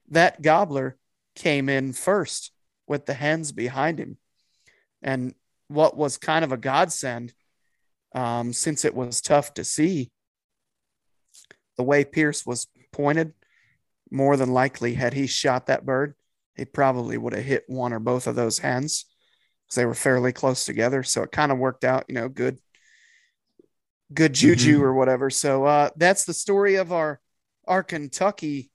that 0.09 0.43
gobbler 0.43 0.97
came 1.35 1.69
in 1.69 1.93
first 1.93 2.53
with 2.87 3.07
the 3.07 3.15
hens 3.15 3.53
behind 3.53 3.99
him. 3.99 4.19
And 5.03 5.35
what 5.69 5.97
was 5.97 6.19
kind 6.19 6.45
of 6.45 6.53
a 6.53 6.57
godsend, 6.57 7.33
um, 8.15 8.53
since 8.53 8.85
it 8.85 8.95
was 8.95 9.21
tough 9.21 9.55
to 9.55 9.65
see, 9.65 10.11
the 11.77 11.85
way 11.85 12.05
Pierce 12.05 12.45
was 12.45 12.67
pointed, 12.93 13.33
more 14.11 14.37
than 14.37 14.53
likely, 14.53 14.95
had 14.95 15.15
he 15.15 15.27
shot 15.27 15.67
that 15.67 15.87
bird, 15.87 16.15
he 16.57 16.65
probably 16.65 17.17
would 17.17 17.33
have 17.33 17.45
hit 17.45 17.65
one 17.69 17.93
or 17.93 17.99
both 17.99 18.27
of 18.27 18.35
those 18.35 18.59
hens 18.59 19.07
because 19.65 19.77
they 19.77 19.87
were 19.87 19.95
fairly 19.95 20.33
close 20.33 20.65
together. 20.65 21.03
So 21.03 21.23
it 21.23 21.33
kind 21.33 21.53
of 21.53 21.59
worked 21.59 21.85
out, 21.85 22.05
you 22.09 22.15
know, 22.15 22.29
good, 22.29 22.59
good 24.13 24.35
juju 24.35 24.77
mm-hmm. 24.77 24.85
or 24.85 24.95
whatever. 24.95 25.31
So 25.31 25.65
uh, 25.65 25.91
that's 25.97 26.25
the 26.25 26.35
story 26.35 26.77
of 26.77 26.93
our 26.93 27.21
our 27.67 27.83
Kentucky 27.83 28.71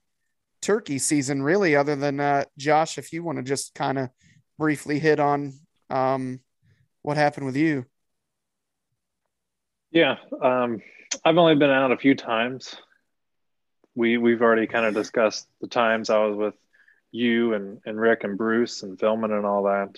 turkey 0.62 1.00
season, 1.00 1.44
really, 1.44 1.76
other 1.76 1.96
than 1.96 2.20
uh, 2.20 2.46
Josh, 2.58 2.98
if 2.98 3.12
you 3.12 3.24
want 3.24 3.38
to 3.38 3.44
just 3.44 3.76
kind 3.76 4.00
of 4.00 4.10
briefly 4.58 5.00
hit 5.00 5.20
on 5.20 5.54
um, 5.90 6.40
what 7.02 7.18
happened 7.18 7.46
with 7.46 7.58
you. 7.58 7.86
Yeah, 9.92 10.16
um, 10.42 10.82
I've 11.24 11.38
only 11.38 11.56
been 11.56 11.70
out 11.70 11.92
a 11.92 11.98
few 11.98 12.16
times. 12.16 12.76
We 13.96 14.18
we've 14.18 14.42
already 14.42 14.68
kind 14.68 14.86
of 14.86 14.94
discussed 14.94 15.48
the 15.62 15.68
times 15.68 16.10
I 16.10 16.18
was 16.26 16.36
with 16.36 16.54
you 17.16 17.54
and, 17.54 17.82
and 17.86 18.00
Rick 18.00 18.24
and 18.24 18.38
Bruce 18.38 18.84
and 18.84 19.00
filming 19.00 19.32
and 19.32 19.46
all 19.46 19.64
that. 19.64 19.96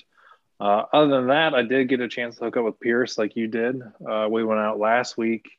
Uh, 0.59 0.83
other 0.91 1.09
than 1.09 1.27
that, 1.27 1.53
I 1.53 1.61
did 1.61 1.89
get 1.89 1.99
a 1.99 2.07
chance 2.07 2.37
to 2.37 2.45
hook 2.45 2.57
up 2.57 2.65
with 2.65 2.79
Pierce 2.79 3.17
like 3.17 3.35
you 3.35 3.47
did. 3.47 3.81
Uh, 4.07 4.27
we 4.29 4.43
went 4.43 4.59
out 4.59 4.79
last 4.79 5.17
week 5.17 5.49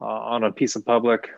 uh, 0.00 0.04
on 0.04 0.44
a 0.44 0.52
piece 0.52 0.76
of 0.76 0.84
public 0.84 1.30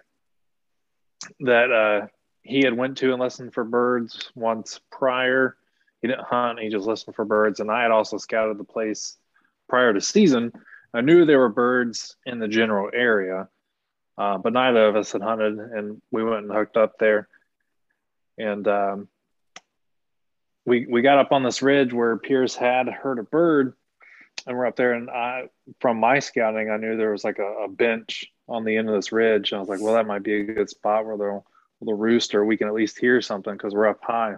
that 1.40 1.70
uh, 1.70 2.06
he 2.42 2.60
had 2.64 2.76
went 2.76 2.98
to 2.98 3.12
and 3.12 3.20
listened 3.20 3.54
for 3.54 3.64
birds 3.64 4.30
once 4.34 4.80
prior. 4.90 5.56
He 6.00 6.08
didn't 6.08 6.24
hunt; 6.24 6.58
he 6.58 6.68
just 6.68 6.86
listened 6.86 7.14
for 7.14 7.24
birds. 7.24 7.60
And 7.60 7.70
I 7.70 7.82
had 7.82 7.92
also 7.92 8.18
scouted 8.18 8.58
the 8.58 8.64
place 8.64 9.16
prior 9.68 9.92
to 9.92 10.00
season. 10.00 10.52
I 10.92 11.00
knew 11.00 11.24
there 11.24 11.38
were 11.38 11.48
birds 11.48 12.16
in 12.26 12.38
the 12.38 12.48
general 12.48 12.90
area, 12.92 13.48
uh, 14.18 14.38
but 14.38 14.52
neither 14.52 14.86
of 14.88 14.96
us 14.96 15.12
had 15.12 15.22
hunted, 15.22 15.58
and 15.58 16.02
we 16.10 16.24
went 16.24 16.44
and 16.44 16.52
hooked 16.52 16.76
up 16.76 16.98
there. 16.98 17.28
And 18.36 18.66
um, 18.66 19.08
we 20.64 20.86
we 20.88 21.02
got 21.02 21.18
up 21.18 21.32
on 21.32 21.42
this 21.42 21.62
ridge 21.62 21.92
where 21.92 22.16
Pierce 22.16 22.54
had 22.54 22.88
heard 22.88 23.18
a 23.18 23.24
bird, 23.24 23.74
and 24.46 24.56
we're 24.56 24.66
up 24.66 24.76
there. 24.76 24.92
And 24.92 25.10
I, 25.10 25.48
from 25.80 25.98
my 25.98 26.18
scouting, 26.18 26.70
I 26.70 26.76
knew 26.76 26.96
there 26.96 27.12
was 27.12 27.24
like 27.24 27.38
a, 27.38 27.64
a 27.64 27.68
bench 27.68 28.32
on 28.48 28.64
the 28.64 28.76
end 28.76 28.88
of 28.88 28.94
this 28.94 29.12
ridge. 29.12 29.52
And 29.52 29.58
I 29.58 29.60
was 29.60 29.68
like, 29.68 29.80
well, 29.80 29.94
that 29.94 30.06
might 30.06 30.22
be 30.22 30.40
a 30.40 30.44
good 30.44 30.68
spot 30.68 31.06
where 31.06 31.16
they'll, 31.16 31.46
they'll 31.80 32.44
we 32.44 32.56
can 32.56 32.68
at 32.68 32.74
least 32.74 32.98
hear 32.98 33.20
something 33.22 33.52
because 33.52 33.74
we're 33.74 33.88
up 33.88 34.00
high. 34.02 34.34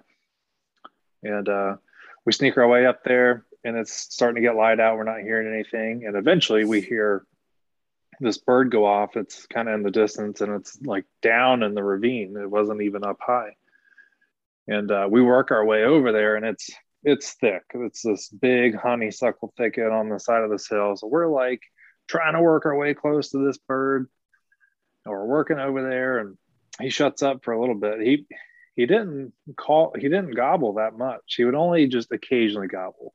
And 1.22 1.48
uh, 1.48 1.76
we 2.24 2.32
sneak 2.32 2.56
our 2.58 2.68
way 2.68 2.86
up 2.86 3.02
there 3.04 3.44
and 3.64 3.76
it's 3.76 3.92
starting 3.92 4.42
to 4.42 4.46
get 4.46 4.56
light 4.56 4.80
out. 4.80 4.96
We're 4.96 5.04
not 5.04 5.20
hearing 5.20 5.52
anything. 5.52 6.04
And 6.06 6.16
eventually 6.16 6.64
we 6.64 6.82
hear 6.82 7.24
this 8.20 8.38
bird 8.38 8.70
go 8.70 8.84
off. 8.84 9.16
It's 9.16 9.46
kind 9.46 9.68
of 9.68 9.74
in 9.74 9.82
the 9.82 9.90
distance 9.90 10.40
and 10.42 10.52
it's 10.52 10.80
like 10.82 11.06
down 11.22 11.62
in 11.62 11.74
the 11.74 11.82
ravine. 11.82 12.36
It 12.36 12.50
wasn't 12.50 12.82
even 12.82 13.04
up 13.04 13.18
high. 13.20 13.56
And 14.66 14.90
uh, 14.90 15.08
we 15.10 15.20
work 15.22 15.50
our 15.50 15.64
way 15.64 15.84
over 15.84 16.12
there 16.12 16.36
and 16.36 16.46
it's 16.46 16.70
it's 17.02 17.34
thick. 17.34 17.62
It's 17.74 18.02
this 18.02 18.28
big 18.28 18.74
honeysuckle 18.74 19.52
thicket 19.58 19.92
on 19.92 20.08
the 20.08 20.18
side 20.18 20.42
of 20.42 20.50
this 20.50 20.68
hill. 20.68 20.96
So 20.96 21.06
we're 21.06 21.28
like 21.28 21.60
trying 22.08 22.32
to 22.32 22.40
work 22.40 22.64
our 22.64 22.76
way 22.76 22.94
close 22.94 23.30
to 23.30 23.44
this 23.44 23.58
bird. 23.58 24.08
And 25.04 25.12
we're 25.12 25.26
working 25.26 25.58
over 25.58 25.82
there 25.82 26.18
and 26.18 26.38
he 26.80 26.88
shuts 26.88 27.22
up 27.22 27.44
for 27.44 27.52
a 27.52 27.60
little 27.60 27.74
bit. 27.74 28.00
He 28.00 28.26
he 28.74 28.86
didn't 28.86 29.32
call 29.56 29.94
he 29.94 30.08
didn't 30.08 30.32
gobble 30.32 30.74
that 30.74 30.96
much. 30.96 31.34
He 31.36 31.44
would 31.44 31.54
only 31.54 31.86
just 31.88 32.10
occasionally 32.10 32.68
gobble. 32.68 33.14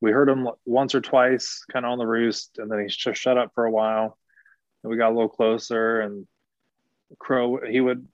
We 0.00 0.12
heard 0.12 0.30
him 0.30 0.48
once 0.64 0.94
or 0.94 1.02
twice 1.02 1.62
kind 1.70 1.84
of 1.84 1.92
on 1.92 1.98
the 1.98 2.06
roost 2.06 2.58
and 2.58 2.70
then 2.70 2.80
he 2.80 2.86
just 2.86 3.20
shut 3.20 3.36
up 3.36 3.52
for 3.54 3.66
a 3.66 3.70
while. 3.70 4.16
And 4.82 4.90
we 4.90 4.96
got 4.96 5.10
a 5.10 5.14
little 5.14 5.28
closer 5.28 6.00
and 6.00 6.26
crow 7.18 7.60
he 7.68 7.80
would 7.80 8.06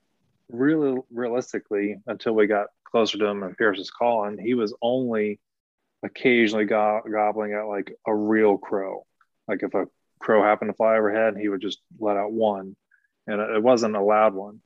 really 0.51 1.01
realistically 1.11 1.97
until 2.07 2.35
we 2.35 2.47
got 2.47 2.69
closer 2.85 3.19
to 3.19 3.27
him 3.27 3.43
and 3.43 3.57
Pierce 3.57 3.79
was 3.79 3.91
calling, 3.91 4.39
he 4.39 4.55
was 4.55 4.75
only 4.81 5.41
occasionally 6.03 6.65
go- 6.65 7.03
gobbling 7.11 7.53
at 7.53 7.67
like 7.67 7.93
a 8.07 8.15
real 8.15 8.57
crow. 8.57 9.05
Like 9.49 9.63
if 9.63 9.75
a 9.75 9.87
crow 10.21 10.43
happened 10.43 10.71
to 10.71 10.77
fly 10.77 10.97
overhead, 10.97 11.37
he 11.37 11.49
would 11.49 11.61
just 11.61 11.81
let 11.99 12.17
out 12.17 12.33
one, 12.33 12.77
and 13.27 13.41
it 13.41 13.63
wasn't 13.63 13.97
a 13.97 14.03
loud 14.03 14.35
one. 14.35 14.61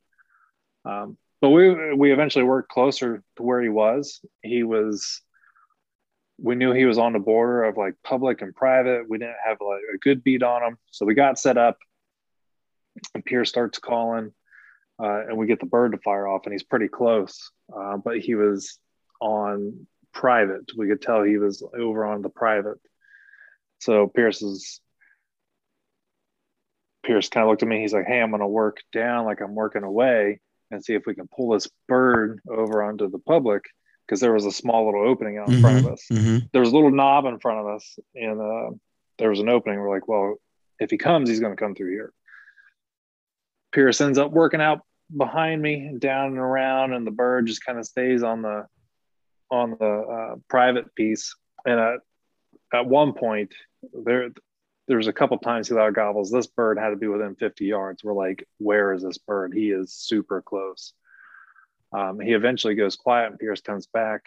Um, 0.85 1.17
but 1.41 1.49
we 1.49 1.93
we 1.93 2.13
eventually 2.13 2.45
worked 2.45 2.69
closer 2.69 3.23
to 3.37 3.43
where 3.43 3.61
he 3.61 3.69
was. 3.69 4.21
He 4.43 4.63
was. 4.63 5.21
We 6.37 6.55
knew 6.55 6.71
he 6.71 6.85
was 6.85 6.97
on 6.97 7.13
the 7.13 7.19
border 7.19 7.63
of 7.63 7.77
like 7.77 7.93
public 8.03 8.41
and 8.41 8.55
private. 8.55 9.07
We 9.07 9.19
didn't 9.19 9.35
have 9.45 9.57
like 9.61 9.81
a 9.93 9.97
good 9.99 10.23
beat 10.23 10.41
on 10.41 10.63
him, 10.63 10.77
so 10.89 11.05
we 11.05 11.13
got 11.13 11.39
set 11.39 11.57
up. 11.57 11.77
And 13.13 13.23
Pierce 13.23 13.49
starts 13.49 13.79
calling, 13.79 14.33
uh, 15.01 15.27
and 15.27 15.37
we 15.37 15.47
get 15.47 15.59
the 15.59 15.65
bird 15.65 15.93
to 15.93 15.97
fire 15.99 16.27
off, 16.27 16.41
and 16.45 16.53
he's 16.53 16.63
pretty 16.63 16.87
close. 16.87 17.51
Uh, 17.75 17.97
but 17.97 18.19
he 18.19 18.35
was 18.35 18.77
on 19.19 19.87
private. 20.13 20.71
We 20.77 20.87
could 20.87 21.01
tell 21.01 21.23
he 21.23 21.37
was 21.37 21.63
over 21.77 22.05
on 22.05 22.21
the 22.21 22.29
private. 22.29 22.77
So 23.79 24.07
Pierce 24.07 24.41
is 24.41 24.79
Pierce 27.03 27.29
kind 27.29 27.43
of 27.43 27.49
looked 27.49 27.63
at 27.63 27.69
me. 27.69 27.81
He's 27.81 27.93
like, 27.93 28.05
"Hey, 28.05 28.21
I'm 28.21 28.29
going 28.29 28.41
to 28.41 28.47
work 28.47 28.77
down 28.93 29.25
like 29.25 29.41
I'm 29.41 29.55
working 29.55 29.83
away 29.83 30.39
and 30.69 30.83
see 30.83 30.93
if 30.93 31.03
we 31.05 31.15
can 31.15 31.27
pull 31.27 31.51
this 31.51 31.67
bird 31.87 32.39
over 32.49 32.83
onto 32.83 33.09
the 33.09 33.19
public 33.19 33.63
because 34.05 34.19
there 34.19 34.33
was 34.33 34.45
a 34.45 34.51
small 34.51 34.85
little 34.85 35.07
opening 35.07 35.37
out 35.37 35.47
in 35.47 35.55
mm-hmm, 35.55 35.61
front 35.61 35.77
of 35.77 35.83
mm-hmm, 35.85 35.93
us. 35.93 36.05
Mm-hmm. 36.11 36.37
There 36.51 36.61
was 36.61 36.71
a 36.71 36.75
little 36.75 36.91
knob 36.91 37.25
in 37.25 37.39
front 37.39 37.59
of 37.59 37.67
us, 37.67 37.97
and 38.13 38.39
uh, 38.39 38.75
there 39.17 39.29
was 39.29 39.39
an 39.39 39.49
opening. 39.49 39.79
We're 39.79 39.93
like, 39.93 40.07
well, 40.07 40.35
if 40.79 40.91
he 40.91 40.97
comes, 40.97 41.29
he's 41.29 41.39
going 41.39 41.53
to 41.55 41.61
come 41.61 41.75
through 41.75 41.91
here. 41.91 42.13
Pierce 43.71 44.01
ends 44.01 44.17
up 44.17 44.31
working 44.31 44.61
out 44.61 44.81
behind 45.15 45.61
me, 45.61 45.95
down 45.97 46.27
and 46.27 46.37
around, 46.37 46.93
and 46.93 47.05
the 47.05 47.11
bird 47.11 47.47
just 47.47 47.65
kind 47.65 47.77
of 47.77 47.85
stays 47.85 48.23
on 48.23 48.41
the 48.41 48.67
on 49.49 49.71
the 49.71 49.85
uh, 49.85 50.35
private 50.47 50.95
piece 50.95 51.35
and 51.65 51.79
at, 51.79 51.99
at 52.73 52.85
one 52.85 53.13
point 53.13 53.53
there 54.05 54.29
there 54.87 54.97
was 54.97 55.07
a 55.07 55.13
couple 55.13 55.37
times 55.37 55.69
he 55.69 55.73
loud 55.73 55.93
gobbles. 55.93 56.31
This 56.31 56.47
bird 56.47 56.77
had 56.77 56.89
to 56.89 56.95
be 56.97 57.07
within 57.07 57.35
50 57.35 57.65
yards. 57.65 58.03
We're 58.03 58.13
like, 58.13 58.45
where 58.57 58.91
is 58.91 59.03
this 59.03 59.19
bird? 59.19 59.53
He 59.53 59.69
is 59.69 59.93
super 59.93 60.41
close. 60.41 60.91
Um, 61.93 62.19
he 62.19 62.33
eventually 62.33 62.75
goes 62.75 62.97
quiet, 62.97 63.29
and 63.29 63.39
Pierce 63.39 63.61
comes 63.61 63.87
back. 63.87 64.23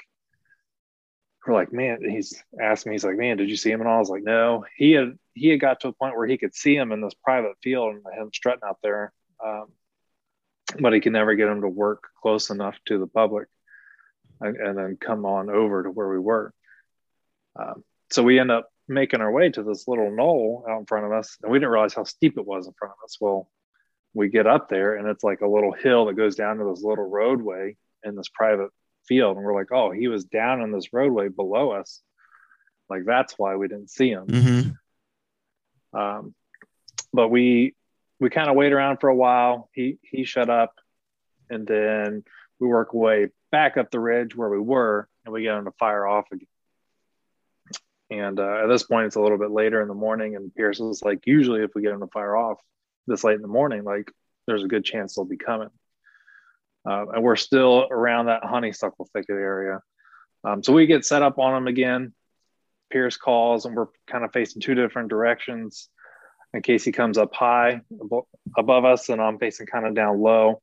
We're 1.46 1.54
like, 1.54 1.72
man, 1.72 1.98
he's 2.08 2.42
asked 2.58 2.86
me, 2.86 2.92
he's 2.92 3.04
like, 3.04 3.16
man, 3.16 3.36
did 3.36 3.50
you 3.50 3.56
see 3.56 3.70
him? 3.70 3.80
And 3.80 3.90
I 3.90 3.98
was 3.98 4.08
like, 4.08 4.22
no. 4.22 4.64
He 4.76 4.92
had 4.92 5.18
he 5.34 5.48
had 5.48 5.60
got 5.60 5.80
to 5.80 5.88
a 5.88 5.92
point 5.92 6.16
where 6.16 6.26
he 6.26 6.38
could 6.38 6.54
see 6.54 6.74
him 6.74 6.92
in 6.92 7.02
this 7.02 7.14
private 7.22 7.56
field 7.62 7.96
and 7.96 8.04
him 8.16 8.30
strutting 8.32 8.66
out 8.66 8.78
there, 8.82 9.12
um, 9.44 9.66
but 10.80 10.92
he 10.92 11.00
can 11.00 11.12
never 11.12 11.34
get 11.34 11.48
him 11.48 11.60
to 11.62 11.68
work 11.68 12.08
close 12.20 12.50
enough 12.50 12.76
to 12.86 12.98
the 12.98 13.06
public, 13.06 13.48
and, 14.40 14.56
and 14.56 14.78
then 14.78 14.96
come 15.00 15.24
on 15.26 15.50
over 15.50 15.82
to 15.82 15.90
where 15.90 16.08
we 16.08 16.18
were. 16.18 16.52
Um, 17.56 17.84
so 18.10 18.22
we 18.22 18.38
end 18.38 18.50
up 18.50 18.68
making 18.88 19.20
our 19.20 19.30
way 19.30 19.50
to 19.50 19.62
this 19.62 19.88
little 19.88 20.14
knoll 20.14 20.64
out 20.68 20.80
in 20.80 20.86
front 20.86 21.06
of 21.06 21.12
us, 21.12 21.36
and 21.42 21.50
we 21.50 21.58
didn't 21.58 21.70
realize 21.70 21.94
how 21.94 22.04
steep 22.04 22.38
it 22.38 22.46
was 22.46 22.66
in 22.66 22.74
front 22.78 22.92
of 22.92 23.04
us. 23.04 23.16
Well, 23.20 23.48
we 24.12 24.28
get 24.28 24.46
up 24.46 24.68
there, 24.68 24.96
and 24.96 25.08
it's 25.08 25.24
like 25.24 25.40
a 25.40 25.48
little 25.48 25.72
hill 25.72 26.06
that 26.06 26.16
goes 26.16 26.36
down 26.36 26.58
to 26.58 26.64
this 26.64 26.82
little 26.82 27.08
roadway 27.08 27.76
in 28.04 28.14
this 28.14 28.28
private 28.28 28.70
field, 29.06 29.36
and 29.36 29.44
we're 29.44 29.54
like, 29.54 29.72
"Oh, 29.72 29.90
he 29.90 30.08
was 30.08 30.24
down 30.24 30.60
in 30.62 30.72
this 30.72 30.92
roadway 30.92 31.28
below 31.28 31.70
us." 31.72 32.00
Like 32.88 33.04
that's 33.04 33.34
why 33.38 33.56
we 33.56 33.68
didn't 33.68 33.90
see 33.90 34.10
him. 34.10 34.26
Mm-hmm. 34.26 35.98
Um, 35.98 36.34
but 37.12 37.28
we 37.28 37.74
we 38.20 38.30
kind 38.30 38.48
of 38.48 38.56
wait 38.56 38.72
around 38.72 38.98
for 38.98 39.08
a 39.08 39.16
while. 39.16 39.68
He 39.72 39.98
he 40.02 40.24
shut 40.24 40.50
up, 40.50 40.74
and 41.50 41.66
then 41.66 42.24
we 42.58 42.68
work 42.68 42.94
way 42.94 43.28
back 43.50 43.76
up 43.76 43.90
the 43.90 44.00
ridge 44.00 44.36
where 44.36 44.48
we 44.48 44.60
were, 44.60 45.08
and 45.24 45.32
we 45.32 45.42
get 45.42 45.56
him 45.56 45.64
to 45.64 45.72
fire 45.72 46.06
off 46.06 46.26
again. 46.32 46.48
And 48.10 48.38
uh, 48.38 48.64
at 48.64 48.66
this 48.68 48.82
point, 48.82 49.06
it's 49.06 49.16
a 49.16 49.20
little 49.20 49.38
bit 49.38 49.50
later 49.50 49.80
in 49.80 49.88
the 49.88 49.94
morning, 49.94 50.36
and 50.36 50.54
Pierce 50.54 50.78
was 50.78 51.02
like, 51.02 51.26
usually 51.26 51.62
if 51.62 51.70
we 51.74 51.82
get 51.82 51.92
him 51.92 52.00
to 52.00 52.06
fire 52.08 52.36
off 52.36 52.58
this 53.06 53.24
late 53.24 53.36
in 53.36 53.42
the 53.42 53.48
morning, 53.48 53.82
like 53.82 54.10
there's 54.46 54.62
a 54.62 54.68
good 54.68 54.84
chance 54.84 55.14
they'll 55.14 55.24
be 55.24 55.36
coming. 55.36 55.70
Uh, 56.88 57.06
and 57.14 57.22
we're 57.22 57.36
still 57.36 57.86
around 57.90 58.26
that 58.26 58.44
honeysuckle 58.44 59.08
thicket 59.12 59.36
area. 59.36 59.80
Um, 60.44 60.62
so 60.62 60.72
we 60.72 60.86
get 60.86 61.06
set 61.06 61.22
up 61.22 61.38
on 61.38 61.54
them 61.54 61.66
again. 61.66 62.12
Pierce 62.90 63.16
calls, 63.16 63.64
and 63.64 63.74
we're 63.74 63.86
kind 64.06 64.24
of 64.24 64.32
facing 64.32 64.60
two 64.60 64.74
different 64.74 65.08
directions 65.08 65.88
in 66.54 66.62
case 66.62 66.84
he 66.84 66.92
comes 66.92 67.18
up 67.18 67.34
high 67.34 67.82
above 68.56 68.84
us, 68.84 69.08
and 69.10 69.20
I'm 69.20 69.38
facing 69.38 69.66
kind 69.66 69.86
of 69.86 69.94
down 69.94 70.20
low. 70.20 70.62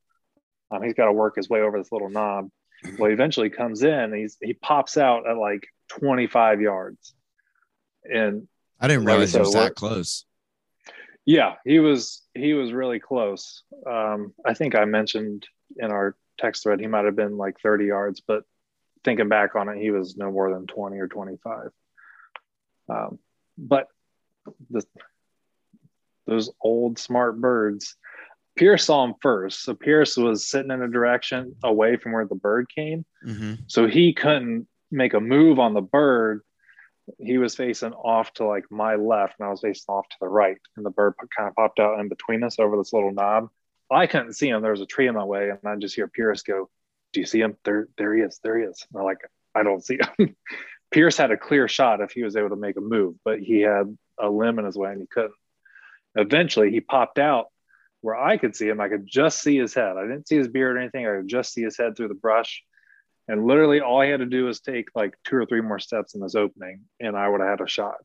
Um, 0.71 0.81
he's 0.81 0.93
got 0.93 1.05
to 1.05 1.13
work 1.13 1.35
his 1.35 1.49
way 1.49 1.61
over 1.61 1.77
this 1.77 1.91
little 1.91 2.09
knob. 2.09 2.49
Well, 2.97 3.09
he 3.09 3.13
eventually 3.13 3.51
comes 3.51 3.83
in. 3.83 4.13
He's 4.13 4.37
he 4.41 4.53
pops 4.53 4.97
out 4.97 5.29
at 5.29 5.37
like 5.37 5.67
25 5.89 6.61
yards 6.61 7.13
and 8.03 8.47
I 8.79 8.87
didn't 8.87 9.05
realize 9.05 9.33
he 9.33 9.39
was 9.39 9.53
that 9.53 9.75
close. 9.75 10.25
Yeah, 11.25 11.55
he 11.65 11.79
was 11.79 12.23
he 12.33 12.53
was 12.53 12.73
really 12.73 12.99
close. 12.99 13.63
Um, 13.87 14.33
I 14.45 14.53
think 14.53 14.75
I 14.75 14.85
mentioned 14.85 15.47
in 15.77 15.91
our 15.91 16.15
text 16.39 16.63
thread 16.63 16.79
he 16.79 16.87
might 16.87 17.05
have 17.05 17.15
been 17.15 17.37
like 17.37 17.59
30 17.61 17.85
yards, 17.85 18.21
but 18.25 18.43
thinking 19.03 19.29
back 19.29 19.55
on 19.55 19.69
it, 19.69 19.77
he 19.79 19.91
was 19.91 20.17
no 20.17 20.31
more 20.31 20.51
than 20.51 20.65
20 20.65 20.97
or 20.97 21.07
25. 21.07 21.69
Um, 22.89 23.19
but 23.57 23.87
the, 24.69 24.83
those 26.27 26.51
old 26.61 26.99
smart 26.99 27.39
birds, 27.39 27.95
Pierce 28.55 28.85
saw 28.85 29.03
him 29.03 29.15
first. 29.21 29.63
So 29.63 29.73
Pierce 29.73 30.17
was 30.17 30.47
sitting 30.47 30.71
in 30.71 30.81
a 30.81 30.87
direction 30.87 31.55
away 31.63 31.97
from 31.97 32.11
where 32.11 32.27
the 32.27 32.35
bird 32.35 32.67
came. 32.73 33.05
Mm-hmm. 33.25 33.53
So 33.67 33.87
he 33.87 34.13
couldn't 34.13 34.67
make 34.91 35.13
a 35.13 35.19
move 35.19 35.59
on 35.59 35.73
the 35.73 35.81
bird 35.81 36.41
he 37.19 37.37
was 37.37 37.55
facing 37.55 37.93
off 37.93 38.33
to 38.33 38.45
like 38.45 38.65
my 38.69 38.95
left 38.95 39.35
and 39.39 39.47
I 39.47 39.51
was 39.51 39.61
facing 39.61 39.85
off 39.87 40.07
to 40.09 40.15
the 40.21 40.27
right. 40.27 40.57
And 40.75 40.85
the 40.85 40.89
bird 40.89 41.15
kind 41.35 41.49
of 41.49 41.55
popped 41.55 41.79
out 41.79 41.99
in 41.99 42.09
between 42.09 42.43
us 42.43 42.59
over 42.59 42.77
this 42.77 42.93
little 42.93 43.11
knob. 43.11 43.49
I 43.89 44.07
couldn't 44.07 44.33
see 44.33 44.47
him. 44.47 44.61
There 44.61 44.71
was 44.71 44.81
a 44.81 44.85
tree 44.85 45.07
in 45.07 45.15
my 45.15 45.23
way. 45.23 45.49
And 45.49 45.59
I 45.65 45.75
just 45.75 45.95
hear 45.95 46.07
Pierce 46.07 46.43
go, 46.43 46.69
Do 47.13 47.19
you 47.19 47.25
see 47.25 47.41
him? 47.41 47.57
There, 47.65 47.87
there 47.97 48.15
he 48.15 48.21
is. 48.21 48.39
There 48.43 48.57
he 48.57 48.65
is. 48.65 48.85
And 48.91 48.99
I'm 48.99 49.05
like, 49.05 49.19
I 49.53 49.63
don't 49.63 49.83
see 49.83 49.99
him. 50.17 50.35
Pierce 50.91 51.17
had 51.17 51.31
a 51.31 51.37
clear 51.37 51.67
shot 51.67 52.01
if 52.01 52.11
he 52.11 52.23
was 52.23 52.35
able 52.35 52.49
to 52.49 52.55
make 52.55 52.77
a 52.77 52.81
move, 52.81 53.15
but 53.23 53.39
he 53.39 53.61
had 53.61 53.97
a 54.19 54.29
limb 54.29 54.59
in 54.59 54.65
his 54.65 54.77
way 54.77 54.91
and 54.91 55.01
he 55.01 55.07
couldn't. 55.07 55.33
Eventually, 56.15 56.71
he 56.71 56.81
popped 56.81 57.19
out 57.19 57.47
where 58.01 58.15
I 58.15 58.37
could 58.37 58.55
see 58.55 58.67
him. 58.67 58.81
I 58.81 58.89
could 58.89 59.05
just 59.07 59.41
see 59.41 59.57
his 59.57 59.73
head. 59.73 59.95
I 59.97 60.01
didn't 60.01 60.27
see 60.27 60.37
his 60.37 60.47
beard 60.47 60.75
or 60.75 60.79
anything. 60.79 61.05
I 61.05 61.17
could 61.17 61.27
just 61.27 61.53
see 61.53 61.61
his 61.61 61.77
head 61.77 61.95
through 61.95 62.09
the 62.09 62.15
brush. 62.15 62.63
And 63.27 63.45
literally 63.45 63.79
all 63.79 64.01
I 64.01 64.07
had 64.07 64.19
to 64.19 64.25
do 64.25 64.45
was 64.45 64.59
take 64.59 64.89
like 64.95 65.15
two 65.23 65.37
or 65.37 65.45
three 65.45 65.61
more 65.61 65.79
steps 65.79 66.15
in 66.15 66.21
this 66.21 66.35
opening 66.35 66.81
and 66.99 67.15
I 67.15 67.29
would 67.29 67.39
have 67.39 67.49
had 67.49 67.61
a 67.61 67.67
shot. 67.67 67.95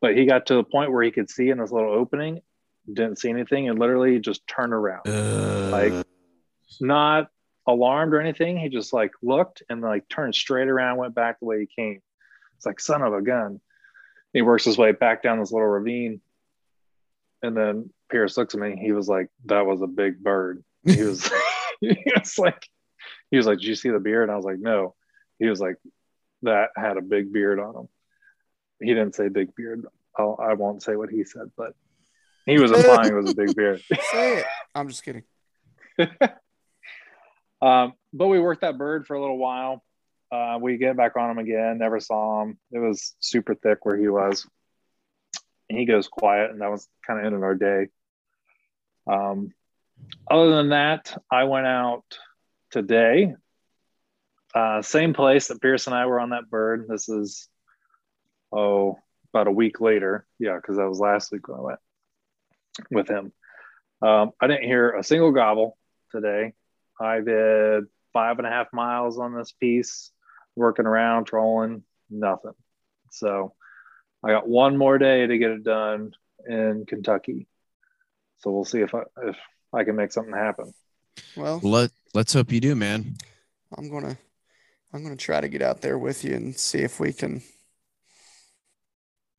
But 0.00 0.16
he 0.16 0.26
got 0.26 0.46
to 0.46 0.54
the 0.54 0.64
point 0.64 0.92
where 0.92 1.02
he 1.02 1.10
could 1.10 1.30
see 1.30 1.48
in 1.48 1.58
this 1.58 1.72
little 1.72 1.92
opening, 1.92 2.42
didn't 2.86 3.18
see 3.18 3.30
anything, 3.30 3.68
and 3.68 3.78
literally 3.78 4.20
just 4.20 4.46
turned 4.46 4.74
around. 4.74 5.08
Uh, 5.08 5.70
like 5.70 6.06
not 6.80 7.28
alarmed 7.66 8.12
or 8.12 8.20
anything. 8.20 8.58
He 8.58 8.68
just 8.68 8.92
like 8.92 9.12
looked 9.22 9.62
and 9.68 9.80
like 9.80 10.08
turned 10.08 10.34
straight 10.34 10.68
around, 10.68 10.98
went 10.98 11.14
back 11.14 11.40
the 11.40 11.46
way 11.46 11.60
he 11.60 11.82
came. 11.82 12.00
It's 12.56 12.66
like 12.66 12.78
son 12.78 13.02
of 13.02 13.14
a 13.14 13.22
gun. 13.22 13.60
He 14.32 14.42
works 14.42 14.64
his 14.64 14.76
way 14.76 14.92
back 14.92 15.22
down 15.22 15.40
this 15.40 15.50
little 15.50 15.66
ravine. 15.66 16.20
And 17.42 17.56
then 17.56 17.90
Pierce 18.10 18.36
looks 18.36 18.54
at 18.54 18.60
me. 18.60 18.76
He 18.80 18.92
was 18.92 19.08
like, 19.08 19.28
That 19.46 19.66
was 19.66 19.82
a 19.82 19.86
big 19.86 20.22
bird. 20.22 20.64
He 20.84 21.02
was 21.02 21.30
he 21.80 22.12
was 22.18 22.38
like 22.38 22.66
he 23.30 23.36
was 23.36 23.46
like, 23.46 23.58
Did 23.58 23.66
you 23.66 23.74
see 23.74 23.90
the 23.90 23.98
beard? 23.98 24.24
And 24.24 24.32
I 24.32 24.36
was 24.36 24.44
like, 24.44 24.58
No. 24.58 24.94
He 25.38 25.46
was 25.46 25.60
like, 25.60 25.76
That 26.42 26.70
had 26.76 26.96
a 26.96 27.02
big 27.02 27.32
beard 27.32 27.60
on 27.60 27.74
him. 27.74 27.88
He 28.80 28.88
didn't 28.88 29.14
say 29.14 29.28
big 29.28 29.54
beard. 29.54 29.86
I'll, 30.18 30.38
I 30.40 30.54
won't 30.54 30.82
say 30.82 30.96
what 30.96 31.10
he 31.10 31.24
said, 31.24 31.50
but 31.56 31.74
he 32.46 32.58
was 32.58 32.70
implying 32.70 33.12
it 33.12 33.14
was 33.14 33.32
a 33.32 33.34
big 33.34 33.54
beard. 33.54 33.82
Say 34.12 34.38
it. 34.38 34.46
I'm 34.74 34.88
just 34.88 35.04
kidding. 35.04 35.24
um, 37.60 37.94
but 38.12 38.28
we 38.28 38.40
worked 38.40 38.60
that 38.60 38.78
bird 38.78 39.06
for 39.06 39.14
a 39.14 39.20
little 39.20 39.38
while. 39.38 39.82
Uh, 40.30 40.58
we 40.60 40.76
get 40.76 40.96
back 40.96 41.16
on 41.16 41.30
him 41.30 41.38
again, 41.38 41.78
never 41.78 42.00
saw 42.00 42.42
him. 42.42 42.58
It 42.72 42.78
was 42.78 43.14
super 43.20 43.54
thick 43.54 43.84
where 43.84 43.96
he 43.96 44.08
was. 44.08 44.46
He 45.68 45.84
goes 45.84 46.08
quiet, 46.08 46.50
and 46.50 46.60
that 46.60 46.70
was 46.70 46.88
kind 47.06 47.18
of 47.18 47.26
ended 47.26 47.42
our 47.42 47.54
day. 47.54 47.88
Um, 49.06 49.52
other 50.30 50.50
than 50.50 50.70
that, 50.70 51.22
I 51.30 51.44
went 51.44 51.66
out 51.66 52.04
today. 52.70 53.34
Uh, 54.54 54.82
same 54.82 55.12
place 55.12 55.48
that 55.48 55.60
Pierce 55.60 55.86
and 55.86 55.94
I 55.94 56.06
were 56.06 56.20
on 56.20 56.30
that 56.30 56.50
bird. 56.50 56.86
This 56.88 57.08
is, 57.08 57.48
oh, 58.52 58.98
about 59.32 59.48
a 59.48 59.52
week 59.52 59.80
later. 59.80 60.26
Yeah, 60.38 60.56
because 60.56 60.76
that 60.76 60.88
was 60.88 61.00
last 61.00 61.30
week 61.32 61.48
when 61.48 61.58
I 61.58 61.62
went 61.62 61.78
with 62.90 63.08
him. 63.08 63.32
Um, 64.02 64.32
I 64.40 64.46
didn't 64.46 64.64
hear 64.64 64.92
a 64.92 65.02
single 65.02 65.32
gobble 65.32 65.76
today. 66.10 66.54
I 67.00 67.20
did 67.20 67.84
five 68.12 68.38
and 68.38 68.46
a 68.46 68.50
half 68.50 68.72
miles 68.72 69.18
on 69.18 69.34
this 69.34 69.52
piece, 69.52 70.10
working 70.54 70.86
around, 70.86 71.24
trolling, 71.24 71.82
nothing. 72.08 72.54
So 73.10 73.54
I 74.26 74.32
got 74.32 74.48
one 74.48 74.76
more 74.76 74.98
day 74.98 75.26
to 75.26 75.38
get 75.38 75.50
it 75.50 75.64
done 75.64 76.14
in 76.46 76.84
Kentucky. 76.86 77.46
So 78.38 78.50
we'll 78.50 78.64
see 78.64 78.80
if 78.80 78.94
I 78.94 79.02
if 79.22 79.36
I 79.72 79.84
can 79.84 79.96
make 79.96 80.12
something 80.12 80.34
happen. 80.34 80.74
Well, 81.36 81.60
let 81.62 81.90
let's 82.14 82.32
hope 82.32 82.52
you 82.52 82.60
do, 82.60 82.74
man. 82.74 83.16
I'm 83.76 83.90
gonna 83.90 84.18
I'm 84.92 85.02
gonna 85.02 85.16
try 85.16 85.40
to 85.40 85.48
get 85.48 85.62
out 85.62 85.80
there 85.80 85.98
with 85.98 86.24
you 86.24 86.34
and 86.34 86.56
see 86.56 86.80
if 86.80 86.98
we 87.00 87.12
can 87.12 87.42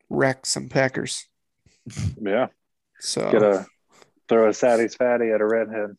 wreck 0.10 0.46
some 0.46 0.70
peckers. 0.70 1.26
Yeah. 2.20 2.48
So 3.00 3.32
Get 3.32 3.44
a 3.44 3.66
throw 4.28 4.50
a 4.50 4.54
Sadie's 4.54 4.96
fatty 4.96 5.30
at 5.32 5.42
a 5.42 5.46
redhead. 5.46 5.98